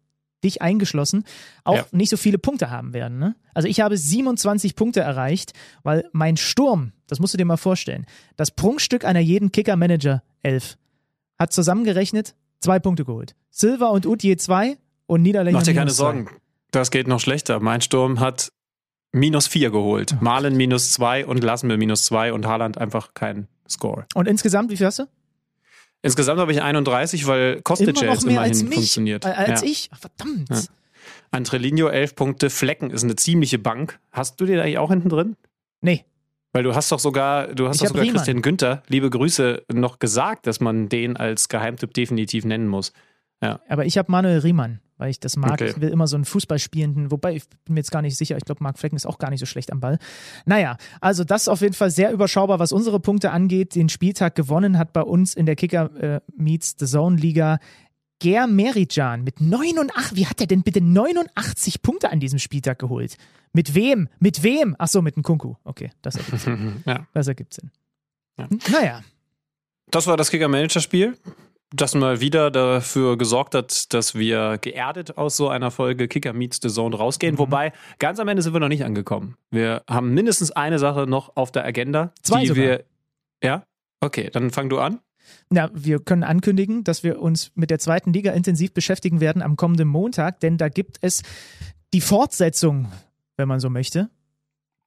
dich 0.44 0.62
eingeschlossen, 0.62 1.24
auch 1.64 1.76
Ja. 1.78 1.86
nicht 1.92 2.10
so 2.10 2.18
viele 2.18 2.38
Punkte 2.38 2.70
haben 2.70 2.94
werden. 2.94 3.20
Ne? 3.20 3.36
Also 3.54 3.68
ich 3.68 3.80
habe 3.82 3.98
27 3.98 4.76
Punkte 4.76 5.00
erreicht, 5.02 5.54
weil 5.84 6.04
mein 6.14 6.38
Sturm, 6.38 6.92
das 7.08 7.20
musst 7.20 7.34
du 7.34 7.38
dir 7.38 7.46
mal 7.46 7.58
vorstellen, 7.58 8.06
das 8.38 8.52
Prunkstück 8.52 9.06
einer 9.06 9.20
jeden 9.20 9.52
Kicker-Manager 9.52 10.24
11 10.44 10.78
hat 11.40 11.54
zusammengerechnet 11.54 12.36
zwei 12.60 12.80
Punkte 12.80 13.06
geholt. 13.06 13.36
Silva 13.50 13.88
und 13.88 14.06
Ut 14.06 14.24
je 14.24 14.38
zwei 14.38 14.78
und 15.08 15.22
Niederlechner 15.22 15.60
Mach 15.60 15.64
dir 15.66 15.74
keine 15.74 15.86
minus 15.86 15.98
zwei. 15.98 16.04
Sorgen. 16.04 16.30
Das 16.72 16.92
geht 16.92 17.08
noch 17.08 17.20
schlechter. 17.20 17.60
Mein 17.60 17.82
Sturm 17.82 18.20
hat 18.20 18.52
minus 19.12 19.48
vier 19.48 19.72
geholt. 19.72 20.16
Malen 20.22 20.56
minus 20.56 20.92
zwei 20.94 21.26
und 21.26 21.44
Lassen 21.44 21.68
wir 21.70 21.78
minus 21.78 22.06
zwei 22.06 22.32
und 22.32 22.46
Haaland 22.46 22.78
einfach 22.78 23.14
kein 23.14 23.48
Score. 23.70 24.06
Und 24.16 24.28
insgesamt, 24.28 24.70
wie 24.72 24.78
viel 24.78 24.86
hast 24.86 25.00
du? 25.00 25.06
Insgesamt 26.02 26.40
habe 26.40 26.52
ich 26.52 26.62
31, 26.62 27.28
weil 27.28 27.62
Kostic 27.62 27.90
Immer 27.90 28.04
ja 28.04 28.12
jetzt 28.14 28.24
immerhin 28.24 28.40
als 28.40 28.64
mich, 28.64 28.74
funktioniert. 28.74 29.26
als 29.26 29.62
ja. 29.62 29.68
ich. 29.68 29.90
Verdammt. 30.00 30.50
Ja. 30.50 30.62
Antrelino 31.32 31.88
11 31.88 32.16
Punkte, 32.16 32.50
Flecken 32.50 32.90
ist 32.90 33.04
eine 33.04 33.16
ziemliche 33.16 33.60
Bank. 33.60 34.00
Hast 34.12 34.40
du 34.42 34.46
den 34.46 34.60
eigentlich 34.60 34.78
auch 34.78 34.90
hinten 34.90 35.10
drin? 35.10 35.38
Nee. 35.82 36.06
Weil 36.54 36.64
du 36.64 36.76
hast 36.76 36.92
doch 36.92 37.00
sogar, 37.00 37.48
du 37.48 37.68
hast 37.68 37.78
Ich 37.78 37.82
doch 37.82 37.88
sogar 37.90 38.04
Riemann. 38.04 38.18
Christian 38.18 38.42
Günther, 38.42 38.84
liebe 38.88 39.10
Grüße, 39.10 39.64
noch 39.72 40.00
gesagt, 40.00 40.48
dass 40.48 40.60
man 40.60 40.90
den 40.90 41.16
als 41.16 41.48
Geheimtipp 41.48 41.94
definitiv 41.94 42.44
nennen 42.46 42.68
muss. 42.68 42.92
Aber 43.40 43.86
ich 43.86 43.98
habe 43.98 44.12
Manuel 44.12 44.40
Riemann, 44.40 44.82
weil 45.02 45.10
ich 45.10 45.20
das 45.20 45.36
mag. 45.36 45.54
Okay. 45.54 45.70
Ich 45.70 45.82
will 45.82 45.90
immer 45.90 46.06
so 46.06 46.16
einen 46.16 46.26
Fußballspielenden, 46.26 47.10
wobei 47.10 47.36
ich 47.36 47.50
bin 47.66 47.74
mir 47.74 47.80
jetzt 47.80 47.92
gar 47.92 48.04
nicht 48.04 48.16
sicher. 48.16 48.38
Ich 48.38 48.46
glaube, 48.46 48.64
Marc 48.64 48.78
Flecken 48.78 48.96
ist 48.96 49.08
auch 49.08 49.18
gar 49.18 49.32
nicht 49.32 49.40
so 49.40 49.48
schlecht 49.48 49.72
am 49.72 49.80
Ball. 49.80 49.98
Naja, 50.46 50.78
also 51.02 51.24
das 51.24 51.44
ist 51.44 51.48
auf 51.48 51.62
jeden 51.62 51.74
Fall 51.74 51.90
sehr 51.90 52.12
überschaubar, 52.12 52.60
was 52.60 52.72
unsere 52.72 53.00
Punkte 53.00 53.32
angeht. 53.32 53.74
Den 53.74 53.90
Spieltag 53.90 54.36
gewonnen 54.36 54.78
hat 54.78 54.94
bei 54.94 55.02
uns 55.02 55.34
in 55.34 55.48
der 55.48 55.56
Kicker 55.56 55.90
äh, 56.00 56.22
Meets 56.38 56.76
the 56.78 56.86
Zone 56.86 57.18
Liga 57.18 57.58
Ger 58.20 58.46
Merican 58.46 59.24
mit 59.24 59.42
89. 59.42 60.16
Wie 60.16 60.28
hat 60.28 60.40
er 60.40 60.46
denn 60.46 60.62
bitte 60.62 60.82
89 60.82 61.82
Punkte 61.82 62.12
an 62.12 62.20
diesem 62.20 62.38
Spieltag 62.38 62.78
geholt? 62.78 63.18
Mit 63.54 63.74
wem? 63.74 64.08
Mit 64.20 64.44
wem? 64.44 64.76
Ach 64.78 64.88
so, 64.88 65.02
mit 65.02 65.16
dem 65.16 65.24
Kunku. 65.24 65.56
Okay, 65.64 65.90
das 66.04 66.16
ergibt 66.18 66.40
Sinn. 66.40 66.84
ja. 66.86 67.08
Das 67.14 67.28
ergibt 67.28 67.56
Sinn. 67.56 67.72
Ja. 68.38 68.48
Naja, 68.72 69.02
Das 69.90 70.06
war 70.06 70.16
das 70.16 70.30
Kicker-Manager-Spiel, 70.30 71.18
das 71.74 71.96
mal 71.96 72.20
wieder 72.20 72.52
dafür 72.52 73.18
gesorgt 73.18 73.56
hat, 73.56 73.94
dass 73.94 74.14
wir 74.14 74.58
geerdet 74.60 75.18
aus 75.18 75.38
so 75.38 75.50
einer 75.50 75.72
Folge 75.72 76.08
Kicker 76.08 76.34
Meets 76.34 76.60
the 76.62 76.70
Zone 76.70 76.96
rausgehen. 76.96 77.36
Mhm. 77.36 77.40
Wobei, 77.40 77.74
ganz 78.00 78.20
am 78.20 78.28
Ende 78.28 78.42
sind 78.42 78.54
wir 78.54 78.60
noch 78.60 78.68
nicht 78.68 78.84
angekommen. 78.84 79.36
Wir 79.50 79.84
haben 79.90 80.14
mindestens 80.14 80.52
eine 80.52 80.80
Sache 80.80 81.08
noch 81.08 81.36
auf 81.36 81.52
der 81.52 81.66
Agenda. 81.66 82.14
Zwei 82.22 82.42
die 82.42 82.48
sogar. 82.48 82.64
wir. 82.64 82.84
Ja? 83.42 83.64
Okay, 84.02 84.30
dann 84.32 84.52
fang 84.52 84.70
du 84.70 84.80
an. 84.80 85.00
Ja, 85.52 85.70
wir 85.74 86.00
können 86.00 86.24
ankündigen, 86.24 86.84
dass 86.84 87.04
wir 87.04 87.22
uns 87.22 87.52
mit 87.56 87.70
der 87.70 87.80
zweiten 87.80 88.12
Liga 88.12 88.32
intensiv 88.32 88.74
beschäftigen 88.74 89.22
werden 89.22 89.42
am 89.42 89.56
kommenden 89.56 89.88
Montag, 89.88 90.40
denn 90.40 90.58
da 90.58 90.68
gibt 90.68 90.98
es 91.02 91.24
die 91.94 92.02
Fortsetzung, 92.02 92.92
wenn 93.38 93.48
man 93.48 93.60
so 93.60 93.70
möchte. 93.70 94.10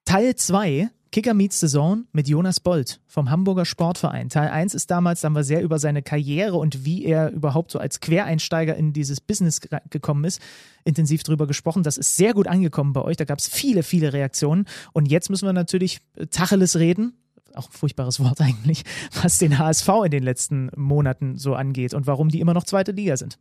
Teil 0.05 0.35
2, 0.35 0.91
Kicker 1.15 1.33
Meets 1.33 1.61
the 1.61 1.69
Zone 1.69 2.07
mit 2.13 2.27
Jonas 2.27 2.59
Bold 2.59 2.99
vom 3.07 3.31
Hamburger 3.31 3.65
Sportverein. 3.65 4.31
Teil 4.31 4.49
1 4.49 4.75
ist 4.75 4.91
damals, 4.91 5.21
da 5.21 5.27
haben 5.27 5.37
wir 5.37 5.45
sehr 5.45 5.63
über 5.63 5.79
seine 5.79 6.03
Karriere 6.03 6.57
und 6.57 6.85
wie 6.85 7.05
er 7.05 7.31
überhaupt 7.31 7.71
so 7.71 7.79
als 7.79 8.01
Quereinsteiger 8.01 8.75
in 8.75 8.93
dieses 8.93 9.21
Business 9.21 9.61
ge- 9.61 9.79
gekommen 9.91 10.25
ist, 10.25 10.43
intensiv 10.83 11.23
drüber 11.23 11.47
gesprochen. 11.47 11.85
Das 11.85 11.99
ist 11.99 12.17
sehr 12.17 12.35
gut 12.35 12.49
angekommen 12.49 12.93
bei 12.95 13.01
euch. 13.01 13.17
Da 13.17 13.27
gab 13.27 13.39
es 13.39 13.47
viele, 13.47 13.85
viele 13.85 14.13
Reaktionen. 14.13 14.65
Und 14.93 15.07
jetzt 15.07 15.31
müssen 15.31 15.47
wir 15.47 15.53
natürlich 15.53 16.01
äh, 16.17 16.27
Tacheles 16.27 16.81
reden 16.81 17.13
auch 17.55 17.69
ein 17.69 17.73
furchtbares 17.73 18.19
Wort 18.19 18.41
eigentlich, 18.41 18.83
was 19.23 19.39
den 19.39 19.57
HSV 19.57 19.89
in 20.07 20.11
den 20.11 20.25
letzten 20.25 20.73
Monaten 20.75 21.39
so 21.39 21.55
angeht 21.55 21.95
und 21.95 22.09
warum 22.09 22.29
die 22.29 22.41
immer 22.41 22.55
noch 22.55 22.65
zweite 22.65 22.91
Liga 22.91 23.17
sind. 23.17 23.39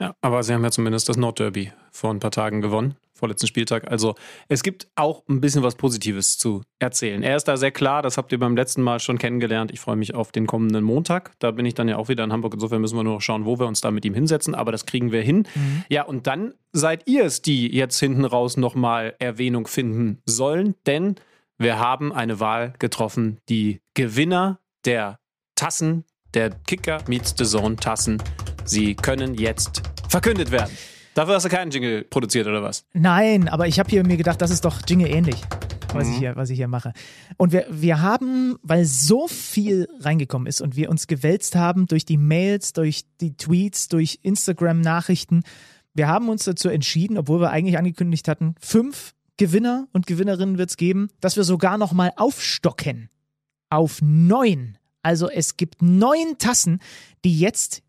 Ja, 0.00 0.14
aber 0.22 0.42
sie 0.42 0.54
haben 0.54 0.64
ja 0.64 0.70
zumindest 0.70 1.10
das 1.10 1.18
Nordderby 1.18 1.72
vor 1.92 2.10
ein 2.10 2.20
paar 2.20 2.30
Tagen 2.30 2.62
gewonnen, 2.62 2.96
vorletzten 3.12 3.46
Spieltag. 3.46 3.90
Also 3.90 4.14
es 4.48 4.62
gibt 4.62 4.88
auch 4.96 5.22
ein 5.28 5.42
bisschen 5.42 5.62
was 5.62 5.74
Positives 5.74 6.38
zu 6.38 6.62
erzählen. 6.78 7.22
Er 7.22 7.36
ist 7.36 7.44
da 7.44 7.58
sehr 7.58 7.70
klar, 7.70 8.00
das 8.00 8.16
habt 8.16 8.32
ihr 8.32 8.38
beim 8.38 8.56
letzten 8.56 8.80
Mal 8.80 8.98
schon 8.98 9.18
kennengelernt. 9.18 9.70
Ich 9.72 9.80
freue 9.80 9.96
mich 9.96 10.14
auf 10.14 10.32
den 10.32 10.46
kommenden 10.46 10.84
Montag. 10.84 11.32
Da 11.38 11.50
bin 11.50 11.66
ich 11.66 11.74
dann 11.74 11.86
ja 11.86 11.98
auch 11.98 12.08
wieder 12.08 12.24
in 12.24 12.32
Hamburg. 12.32 12.54
Insofern 12.54 12.80
müssen 12.80 12.96
wir 12.96 13.04
nur 13.04 13.14
noch 13.14 13.20
schauen, 13.20 13.44
wo 13.44 13.58
wir 13.58 13.66
uns 13.66 13.82
da 13.82 13.90
mit 13.90 14.06
ihm 14.06 14.14
hinsetzen. 14.14 14.54
Aber 14.54 14.72
das 14.72 14.86
kriegen 14.86 15.12
wir 15.12 15.20
hin. 15.20 15.46
Ja, 15.90 16.04
und 16.04 16.26
dann 16.26 16.54
seid 16.72 17.06
ihr 17.06 17.24
es, 17.26 17.42
die 17.42 17.70
jetzt 17.70 18.00
hinten 18.00 18.24
raus 18.24 18.56
nochmal 18.56 19.14
Erwähnung 19.18 19.66
finden 19.66 20.22
sollen. 20.24 20.76
Denn 20.86 21.16
wir 21.58 21.78
haben 21.78 22.10
eine 22.10 22.40
Wahl 22.40 22.72
getroffen. 22.78 23.38
Die 23.50 23.82
Gewinner 23.92 24.60
der 24.86 25.20
Tassen, 25.56 26.04
der 26.32 26.50
Kicker 26.66 27.02
Meets 27.06 27.34
the 27.36 27.44
Zone 27.44 27.76
Tassen, 27.76 28.22
sie 28.70 28.94
können 28.94 29.34
jetzt 29.34 29.82
verkündet 30.08 30.50
werden. 30.50 30.70
Dafür 31.14 31.34
hast 31.34 31.44
du 31.44 31.48
keinen 31.48 31.70
Jingle 31.70 32.04
produziert 32.04 32.46
oder 32.46 32.62
was? 32.62 32.84
Nein, 32.92 33.48
aber 33.48 33.66
ich 33.66 33.78
habe 33.78 33.90
hier 33.90 34.06
mir 34.06 34.16
gedacht, 34.16 34.40
das 34.40 34.50
ist 34.50 34.64
doch 34.64 34.80
Jingle 34.86 35.08
ähnlich, 35.08 35.42
was, 35.92 36.08
ich, 36.08 36.16
hier, 36.16 36.36
was 36.36 36.50
ich 36.50 36.56
hier 36.56 36.68
mache. 36.68 36.92
Und 37.36 37.52
wir, 37.52 37.66
wir 37.68 38.00
haben, 38.00 38.56
weil 38.62 38.84
so 38.84 39.26
viel 39.26 39.88
reingekommen 39.98 40.46
ist 40.46 40.60
und 40.60 40.76
wir 40.76 40.88
uns 40.88 41.08
gewälzt 41.08 41.56
haben 41.56 41.86
durch 41.86 42.04
die 42.04 42.16
Mails, 42.16 42.72
durch 42.72 43.02
die 43.20 43.36
Tweets, 43.36 43.88
durch 43.88 44.20
Instagram-Nachrichten, 44.22 45.42
wir 45.94 46.06
haben 46.06 46.28
uns 46.28 46.44
dazu 46.44 46.68
entschieden, 46.68 47.18
obwohl 47.18 47.40
wir 47.40 47.50
eigentlich 47.50 47.76
angekündigt 47.76 48.28
hatten, 48.28 48.54
fünf 48.60 49.14
Gewinner 49.36 49.88
und 49.92 50.06
Gewinnerinnen 50.06 50.58
wird 50.58 50.70
es 50.70 50.76
geben, 50.76 51.08
dass 51.20 51.36
wir 51.36 51.44
sogar 51.44 51.76
nochmal 51.76 52.12
aufstocken 52.16 53.10
auf 53.68 54.00
neun. 54.00 54.78
Also 55.02 55.28
es 55.28 55.56
gibt 55.56 55.82
neun 55.82 56.38
Tassen, 56.38 56.78
die 57.24 57.38
jetzt 57.38 57.82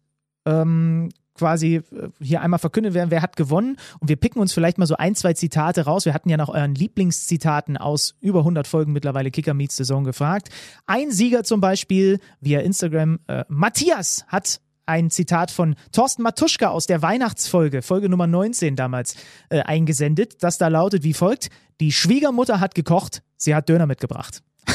ähm, 0.46 1.10
quasi 1.36 1.76
äh, 1.76 2.10
hier 2.22 2.42
einmal 2.42 2.60
verkündet 2.60 2.94
werden, 2.94 3.12
wer 3.12 3.22
hat 3.22 3.36
gewonnen. 3.36 3.78
Und 4.00 4.10
wir 4.10 4.16
picken 4.16 4.42
uns 4.42 4.54
vielleicht 4.54 4.78
mal 4.78 4.86
so 4.86 4.96
ein, 4.96 5.16
zwei 5.16 5.34
Zitate 5.34 5.86
raus. 5.86 6.06
Wir 6.06 6.14
hatten 6.14 6.30
ja 6.30 6.38
nach 6.38 6.50
euren 6.50 6.76
Lieblingszitaten 6.76 7.78
aus 7.78 8.16
über 8.22 8.40
100 8.40 8.68
Folgen 8.68 8.94
mittlerweile 8.94 9.32
Kicker 9.32 9.54
Meets 9.54 9.76
Saison 9.78 10.04
gefragt. 10.04 10.50
Ein 10.86 11.12
Sieger 11.12 11.44
zum 11.44 11.62
Beispiel 11.62 12.20
via 12.40 12.60
Instagram, 12.60 13.20
äh, 13.28 13.44
Matthias 13.48 14.26
hat 14.28 14.62
ein 14.86 15.10
Zitat 15.10 15.52
von 15.52 15.76
Thorsten 15.92 16.22
Matuschka 16.22 16.70
aus 16.70 16.86
der 16.86 17.02
Weihnachtsfolge, 17.02 17.82
Folge 17.82 18.10
Nummer 18.10 18.28
19 18.28 18.76
damals, 18.76 19.16
äh, 19.50 19.62
eingesendet, 19.62 20.44
das 20.44 20.58
da 20.58 20.68
lautet 20.68 21.04
wie 21.04 21.14
folgt. 21.14 21.50
Die 21.80 21.92
Schwiegermutter 21.92 22.60
hat 22.60 22.76
gekocht, 22.76 23.24
sie 23.38 23.56
hat 23.56 23.70
Döner 23.70 23.88
mitgebracht. 23.88 24.44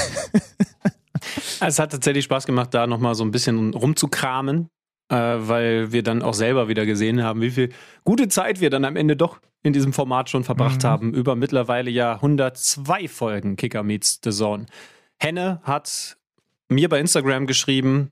Es 1.61 1.79
hat 1.79 1.91
tatsächlich 1.91 2.25
Spaß 2.25 2.47
gemacht, 2.47 2.75
da 2.75 2.87
nochmal 2.87 3.15
so 3.15 3.25
ein 3.25 3.31
bisschen 3.31 3.75
rumzukramen, 3.75 4.69
äh, 5.09 5.15
weil 5.17 5.93
wir 5.93 6.03
dann 6.03 6.23
auch 6.23 6.35
selber 6.35 6.69
wieder 6.69 6.87
gesehen 6.87 7.23
haben, 7.23 7.41
wie 7.41 7.51
viel 7.51 7.69
gute 8.05 8.29
Zeit 8.29 8.61
wir 8.61 8.71
dann 8.71 8.85
am 8.85 8.97
Ende 8.97 9.17
doch 9.17 9.39
in 9.63 9.73
diesem 9.73 9.93
Format 9.93 10.31
schon 10.31 10.45
verbracht 10.45 10.83
Mhm. 10.83 10.89
haben. 10.89 11.15
Über 11.15 11.35
mittlerweile 11.37 11.91
ja 11.91 12.15
102 12.21 13.09
Folgen 13.09 13.57
Kicker 13.57 13.83
Meets 13.83 14.21
the 14.23 14.31
Zone. 14.31 14.67
Henne 15.19 15.61
hat 15.65 16.17
mir 16.69 16.89
bei 16.89 17.01
Instagram 17.01 17.47
geschrieben, 17.47 18.11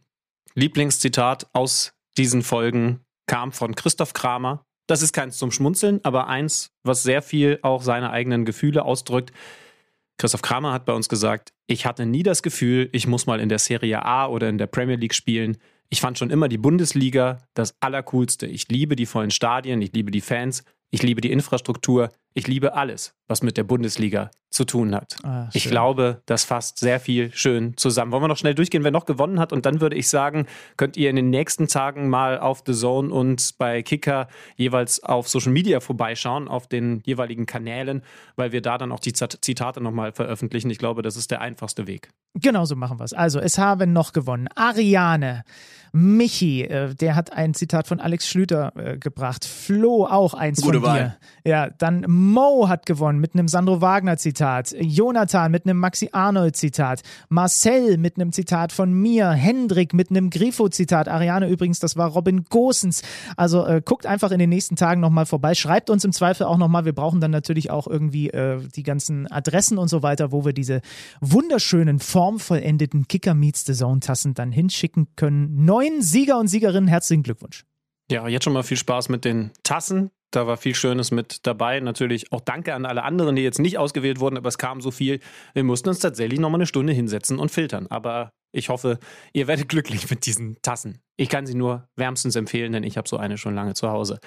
Lieblingszitat 0.55 1.49
aus 1.53 1.93
diesen 2.17 2.43
Folgen 2.43 3.01
kam 3.27 3.53
von 3.53 3.75
Christoph 3.75 4.13
Kramer. 4.13 4.65
Das 4.87 5.03
ist 5.03 5.13
keins 5.13 5.37
zum 5.39 5.51
Schmunzeln, 5.51 6.01
aber 6.05 6.29
eins, 6.29 6.71
was 6.83 7.03
sehr 7.03 7.23
viel 7.23 7.59
auch 7.63 7.83
seine 7.83 8.11
eigenen 8.11 8.45
Gefühle 8.45 8.85
ausdrückt. 8.85 9.33
Christoph 10.19 10.43
Kramer 10.43 10.73
hat 10.73 10.85
bei 10.85 10.93
uns 10.93 11.09
gesagt, 11.09 11.53
ich 11.67 11.87
hatte 11.87 12.07
nie 12.07 12.23
das 12.23 12.43
Gefühl, 12.43 12.89
ich 12.93 13.07
muss 13.07 13.27
mal 13.27 13.41
in 13.41 13.49
der 13.49 13.59
Serie 13.59 14.05
A 14.05 14.27
oder 14.27 14.49
in 14.49 14.59
der 14.59 14.67
Premier 14.69 14.97
League 14.97 15.15
spielen. 15.15 15.57
Ich 15.95 16.01
fand 16.01 16.19
schon 16.19 16.31
immer 16.31 16.49
die 16.49 16.59
Bundesliga 16.59 17.39
das 17.55 17.77
Allercoolste. 17.79 18.47
Ich 18.49 18.67
liebe 18.67 18.97
die 18.97 19.07
vollen 19.07 19.31
Stadien, 19.31 19.81
ich 19.81 19.93
liebe 19.93 20.11
die 20.11 20.23
Fans, 20.23 20.65
ich 20.91 21.05
liebe 21.05 21.21
die 21.21 21.31
Infrastruktur, 21.31 22.11
ich 22.35 22.49
liebe 22.49 22.75
alles, 22.75 23.15
was 23.29 23.43
mit 23.43 23.57
der 23.57 23.63
Bundesliga 23.63 24.31
zu 24.51 24.65
tun 24.65 24.95
hat. 24.95 25.17
Ah, 25.23 25.49
ich 25.53 25.69
glaube, 25.69 26.23
das 26.27 26.45
fasst 26.45 26.79
sehr 26.79 27.01
viel 27.01 27.33
schön 27.33 27.77
zusammen. 27.77 28.13
Wollen 28.13 28.23
wir 28.23 28.29
noch 28.29 28.37
schnell 28.37 28.55
durchgehen, 28.55 28.85
wer 28.85 28.91
noch 28.91 29.07
gewonnen 29.07 29.41
hat? 29.41 29.53
Und 29.53 29.67
dann 29.67 29.81
würde 29.81 29.97
ich 29.97 30.09
sagen, 30.09 30.47
könnt 30.77 30.97
ihr 30.97 31.11
in 31.11 31.17
den 31.17 31.31
nächsten 31.31 31.69
Tagen 31.69 32.09
mal 32.09 32.39
auf 32.39 32.63
The 32.67 32.73
Zone 32.73 33.13
und 33.13 33.55
bei 33.59 33.83
Kicker 33.83 34.29
jeweils 34.57 35.03
auf 35.03 35.29
Social 35.29 35.53
Media 35.53 35.81
vorbeischauen, 35.81 36.49
auf 36.49 36.69
den 36.69 37.03
jeweiligen 37.05 37.47
Kanälen, 37.47 38.03
weil 38.37 38.53
wir 38.53 38.63
da 38.63 38.79
dann 38.79 38.93
auch 38.93 39.01
die 39.01 39.13
Zitate 39.13 39.81
nochmal 39.81 40.13
veröffentlichen. 40.13 40.71
Ich 40.71 40.79
glaube, 40.79 41.03
das 41.03 41.17
ist 41.17 41.31
der 41.31 41.41
einfachste 41.41 41.87
Weg. 41.87 42.11
Genau 42.35 42.65
so 42.65 42.75
machen 42.77 42.99
wir 42.99 43.05
es. 43.05 43.13
Also, 43.13 43.39
es 43.39 43.59
haben 43.59 43.93
noch 43.93 44.13
gewonnen 44.13 44.49
Ariane, 44.55 45.45
Michi, 45.97 46.63
äh, 46.63 46.93
der 46.93 47.15
hat 47.15 47.33
ein 47.33 47.55
Zitat 47.55 47.87
von 47.87 48.01
Alex 48.01 48.29
Schlüter 48.29 48.73
äh, 48.77 48.99
gebracht. 48.99 49.45
Flo 49.45 50.07
auch 50.07 50.35
eins 50.35 50.61
Gute 50.61 50.81
von 50.81 50.89
Wahl. 50.89 51.17
dir. 51.45 51.51
Ja, 51.51 51.71
dann 51.71 52.05
Mo 52.33 52.69
hat 52.69 52.87
gewonnen 52.87 53.19
mit 53.21 53.35
einem 53.35 53.49
Sandro 53.49 53.81
Wagner 53.81 54.17
Zitat. 54.17 54.75
Jonathan 54.79 55.51
mit 55.51 55.67
einem 55.67 55.79
Maxi 55.79 56.09
Arnold 56.13 56.57
Zitat. 56.57 57.03
Marcel 57.29 57.99
mit 57.99 58.17
einem 58.17 58.33
Zitat 58.33 58.73
von 58.73 58.93
mir. 58.93 59.31
Hendrik 59.31 59.93
mit 59.93 60.11
einem 60.11 60.31
Grifo 60.31 60.69
Zitat. 60.69 61.09
Ariane 61.09 61.49
übrigens, 61.49 61.81
das 61.81 61.97
war 61.97 62.09
Robin 62.09 62.45
Gosens. 62.45 63.03
Also 63.37 63.67
äh, 63.67 63.83
guckt 63.85 64.07
einfach 64.07 64.31
in 64.31 64.39
den 64.39 64.49
nächsten 64.51 64.77
Tagen 64.77 65.01
nochmal 65.01 65.27
vorbei. 65.27 65.55
Schreibt 65.55 65.91
uns 65.91 66.05
im 66.05 66.13
Zweifel 66.13 66.45
auch 66.45 66.59
nochmal. 66.59 66.85
Wir 66.85 66.95
brauchen 66.95 67.21
dann 67.21 67.31
natürlich 67.31 67.71
auch 67.71 67.87
irgendwie 67.87 68.31
äh, 68.31 68.61
die 68.75 68.83
ganzen 68.83 69.31
Adressen 69.31 69.79
und 69.79 69.89
so 69.89 70.03
weiter, 70.03 70.33
wo 70.33 70.45
wir 70.45 70.53
diese 70.53 70.81
wunderschönen, 71.21 71.99
formvollendeten 71.99 73.07
Kicker 73.09 73.35
Meets 73.35 73.65
the 73.67 73.75
Zone 73.75 74.01
Tassen 74.01 74.35
dann 74.35 74.51
hinschicken 74.51 75.09
können. 75.17 75.65
Neun 75.65 76.01
Sieger 76.01 76.39
und 76.39 76.49
Siegerinnen, 76.49 76.89
herzlichen 76.89 77.23
Glückwunsch. 77.23 77.65
Ja, 78.11 78.29
jetzt 78.29 78.45
schon 78.45 78.53
mal 78.53 78.63
viel 78.63 78.77
Spaß 78.77 79.09
mit 79.09 79.25
den 79.25 79.51
Tassen. 79.63 80.11
Da 80.35 80.49
war 80.49 80.57
viel 80.57 80.75
Schönes 80.75 81.13
mit 81.13 81.47
dabei. 81.47 81.79
Natürlich 81.79 82.33
auch 82.33 82.41
danke 82.41 82.75
an 82.75 82.87
alle 82.87 83.05
anderen, 83.05 83.37
die 83.37 83.43
jetzt 83.43 83.61
nicht 83.61 83.79
ausgewählt 83.79 84.19
wurden, 84.19 84.37
aber 84.37 84.49
es 84.49 84.59
kam 84.59 84.81
so 84.81 84.91
viel. 84.91 85.21
Wir 85.53 85.63
mussten 85.63 85.89
uns 85.89 86.01
tatsächlich 86.01 86.41
nochmal 86.41 86.59
eine 86.59 86.67
Stunde 86.67 86.93
hinsetzen 86.93 87.39
und 87.39 87.53
filtern. 87.53 87.87
Aber 87.89 88.33
ich 88.51 88.69
hoffe, 88.69 88.99
ihr 89.33 89.47
werdet 89.47 89.69
glücklich 89.69 90.11
mit 90.11 90.27
diesen 90.27 90.61
Tassen. 90.61 90.99
Ich 91.17 91.29
kann 91.29 91.47
sie 91.47 91.55
nur 91.55 91.89
wärmstens 91.95 92.35
empfehlen, 92.35 92.73
denn 92.73 92.83
ich 92.83 92.97
habe 92.97 93.09
so 93.09 93.17
eine 93.17 93.39
schon 93.39 93.55
lange 93.55 93.75
zu 93.75 93.91
Hause. 93.91 94.19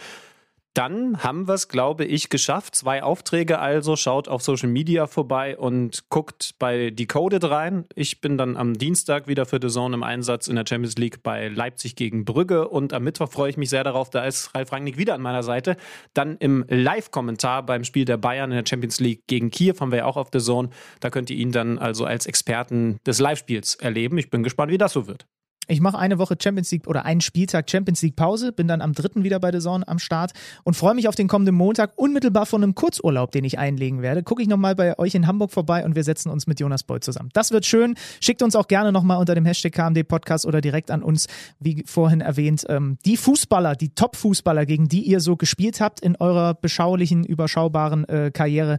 Dann 0.78 1.24
haben 1.24 1.48
wir 1.48 1.56
es, 1.56 1.70
glaube 1.70 2.06
ich, 2.06 2.30
geschafft. 2.30 2.76
Zwei 2.76 3.02
Aufträge 3.02 3.58
also. 3.58 3.96
Schaut 3.96 4.28
auf 4.28 4.44
Social 4.44 4.70
Media 4.70 5.08
vorbei 5.08 5.58
und 5.58 6.08
guckt 6.10 6.54
bei 6.60 6.92
Decoded 6.92 7.46
rein. 7.46 7.86
Ich 7.96 8.22
bin 8.22 8.38
dann 8.38 8.56
am 8.56 8.76
Dienstag 8.78 9.28
wieder 9.28 9.48
für 9.48 9.58
The 9.60 9.70
Zone 9.70 9.96
im 9.96 10.04
Einsatz 10.04 10.48
in 10.48 10.56
der 10.56 10.66
Champions 10.70 10.96
League 10.98 11.24
bei 11.24 11.48
Leipzig 11.48 11.96
gegen 11.96 12.26
Brügge. 12.26 12.68
Und 12.68 12.94
am 12.94 13.04
Mittwoch 13.04 13.32
freue 13.32 13.50
ich 13.50 13.58
mich 13.58 13.72
sehr 13.72 13.84
darauf. 13.84 14.12
Da 14.12 14.24
ist 14.26 14.54
Ralf 14.54 14.72
Rangnick 14.72 15.00
wieder 15.00 15.16
an 15.16 15.22
meiner 15.24 15.42
Seite. 15.42 15.78
Dann 16.14 16.38
im 16.38 16.64
Live-Kommentar 16.70 17.66
beim 17.66 17.84
Spiel 17.84 18.06
der 18.06 18.18
Bayern 18.18 18.52
in 18.52 18.58
der 18.58 18.70
Champions 18.70 19.00
League 19.00 19.26
gegen 19.26 19.50
Kiew 19.50 19.74
haben 19.80 19.90
wir 19.90 19.98
ja 19.98 20.06
auch 20.06 20.18
auf 20.18 20.28
The 20.32 20.40
Zone. 20.40 20.70
Da 21.00 21.10
könnt 21.10 21.32
ihr 21.32 21.38
ihn 21.38 21.52
dann 21.52 21.80
also 21.80 22.06
als 22.06 22.28
Experten 22.28 23.00
des 23.04 23.18
Live-Spiels 23.18 23.74
erleben. 23.74 24.20
Ich 24.20 24.30
bin 24.30 24.44
gespannt, 24.44 24.72
wie 24.72 24.78
das 24.78 24.94
so 24.94 25.08
wird. 25.08 25.26
Ich 25.70 25.82
mache 25.82 25.98
eine 25.98 26.18
Woche 26.18 26.38
Champions 26.42 26.72
League 26.72 26.88
oder 26.88 27.04
einen 27.04 27.20
Spieltag 27.20 27.70
Champions 27.70 28.02
League 28.02 28.16
Pause, 28.16 28.54
bin 28.54 28.70
dann 28.70 28.82
am 28.82 28.94
dritten 28.94 29.26
wieder 29.26 29.40
bei 29.40 29.52
der 29.52 29.60
Zone 29.60 29.86
am 29.86 30.00
Start 30.00 30.32
und 30.64 30.76
freue 30.76 30.96
mich 30.96 31.10
auf 31.10 31.16
den 31.16 31.28
kommenden 31.28 31.56
Montag 31.56 31.92
unmittelbar 31.98 32.46
von 32.46 32.64
einem 32.64 32.74
Kurzurlaub, 32.74 33.32
den 33.32 33.44
ich 33.44 33.60
einlegen 33.60 34.02
werde. 34.02 34.24
Gucke 34.24 34.42
ich 34.42 34.48
nochmal 34.48 34.76
bei 34.76 34.98
euch 34.98 35.14
in 35.14 35.28
Hamburg 35.28 35.52
vorbei 35.52 35.84
und 35.84 35.96
wir 35.96 36.06
setzen 36.06 36.30
uns 36.30 36.48
mit 36.48 36.62
Jonas 36.62 36.84
Boy 36.84 37.02
zusammen. 37.02 37.30
Das 37.34 37.52
wird 37.52 37.66
schön. 37.66 37.96
Schickt 38.22 38.42
uns 38.42 38.56
auch 38.56 38.68
gerne 38.68 38.94
nochmal 38.94 39.18
unter 39.18 39.36
dem 39.36 39.44
Hashtag 39.44 39.74
KMD 39.74 40.08
Podcast 40.08 40.46
oder 40.46 40.62
direkt 40.62 40.90
an 40.90 41.04
uns, 41.04 41.28
wie 41.60 41.84
vorhin 41.86 42.22
erwähnt, 42.22 42.66
ähm, 42.70 42.98
die 43.06 43.18
Fußballer, 43.18 43.76
die 43.76 43.90
Top-Fußballer, 43.90 44.66
gegen 44.66 44.88
die 44.88 45.02
ihr 45.02 45.20
so 45.20 45.36
gespielt 45.36 45.82
habt 45.82 46.00
in 46.00 46.16
eurer 46.16 46.54
beschaulichen, 46.54 47.26
überschaubaren 47.26 48.08
äh, 48.08 48.32
Karriere. 48.34 48.78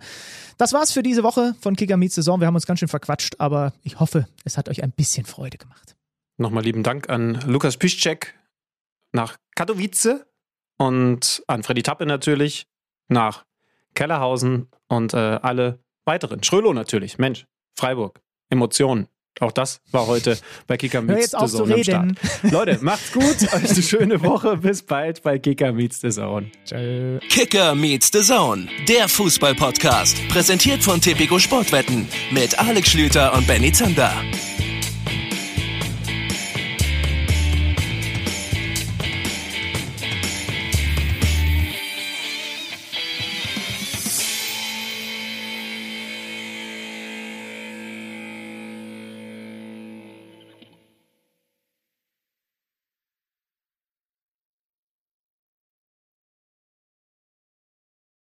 Das 0.56 0.72
war's 0.72 0.92
für 0.92 1.02
diese 1.02 1.22
Woche 1.22 1.54
von 1.60 1.76
Kicker 1.76 1.98
Meets 1.98 2.14
Saison. 2.14 2.40
Wir 2.40 2.46
haben 2.46 2.54
uns 2.54 2.66
ganz 2.66 2.80
schön 2.80 2.88
verquatscht, 2.88 3.34
aber 3.38 3.74
ich 3.82 4.00
hoffe, 4.00 4.26
es 4.44 4.56
hat 4.56 4.70
euch 4.70 4.82
ein 4.82 4.92
bisschen 4.92 5.26
Freude 5.26 5.58
gemacht. 5.58 5.97
Nochmal 6.38 6.62
lieben 6.62 6.84
Dank 6.84 7.10
an 7.10 7.40
Lukas 7.46 7.76
Piszczek 7.76 8.38
nach 9.12 9.36
Katowice 9.56 10.24
und 10.78 11.42
an 11.48 11.64
Freddy 11.64 11.82
Tappe 11.82 12.06
natürlich 12.06 12.68
nach 13.08 13.44
Kellerhausen 13.94 14.68
und 14.86 15.14
äh, 15.14 15.16
alle 15.16 15.80
weiteren. 16.04 16.42
Schrölo 16.44 16.72
natürlich, 16.72 17.18
Mensch, 17.18 17.46
Freiburg, 17.76 18.20
Emotionen. 18.50 19.08
Auch 19.40 19.52
das 19.52 19.80
war 19.92 20.06
heute 20.06 20.38
bei 20.66 20.76
Kicker 20.76 21.00
Meets 21.00 21.30
the 21.30 21.46
Zone 21.46 21.74
am 21.74 21.82
Start. 21.82 22.12
Leute, 22.42 22.78
macht's 22.82 23.12
gut, 23.12 23.42
euch 23.52 23.70
eine 23.70 23.82
schöne 23.82 24.22
Woche. 24.22 24.56
Bis 24.56 24.82
bald 24.82 25.22
bei 25.22 25.38
Kicker 25.38 25.72
Meets 25.72 26.00
the 26.00 26.10
Zone. 26.10 26.50
Ciao. 26.64 27.18
Kicker 27.28 27.74
Meets 27.74 28.10
the 28.12 28.22
Zone, 28.22 28.68
der 28.88 29.08
Fußball-Podcast. 29.08 30.28
Präsentiert 30.28 30.82
von 30.82 31.00
Tipico 31.00 31.38
Sportwetten 31.38 32.08
mit 32.30 32.58
Alex 32.58 32.90
Schlüter 32.90 33.32
und 33.34 33.46
Benny 33.46 33.72
Zander. 33.72 34.12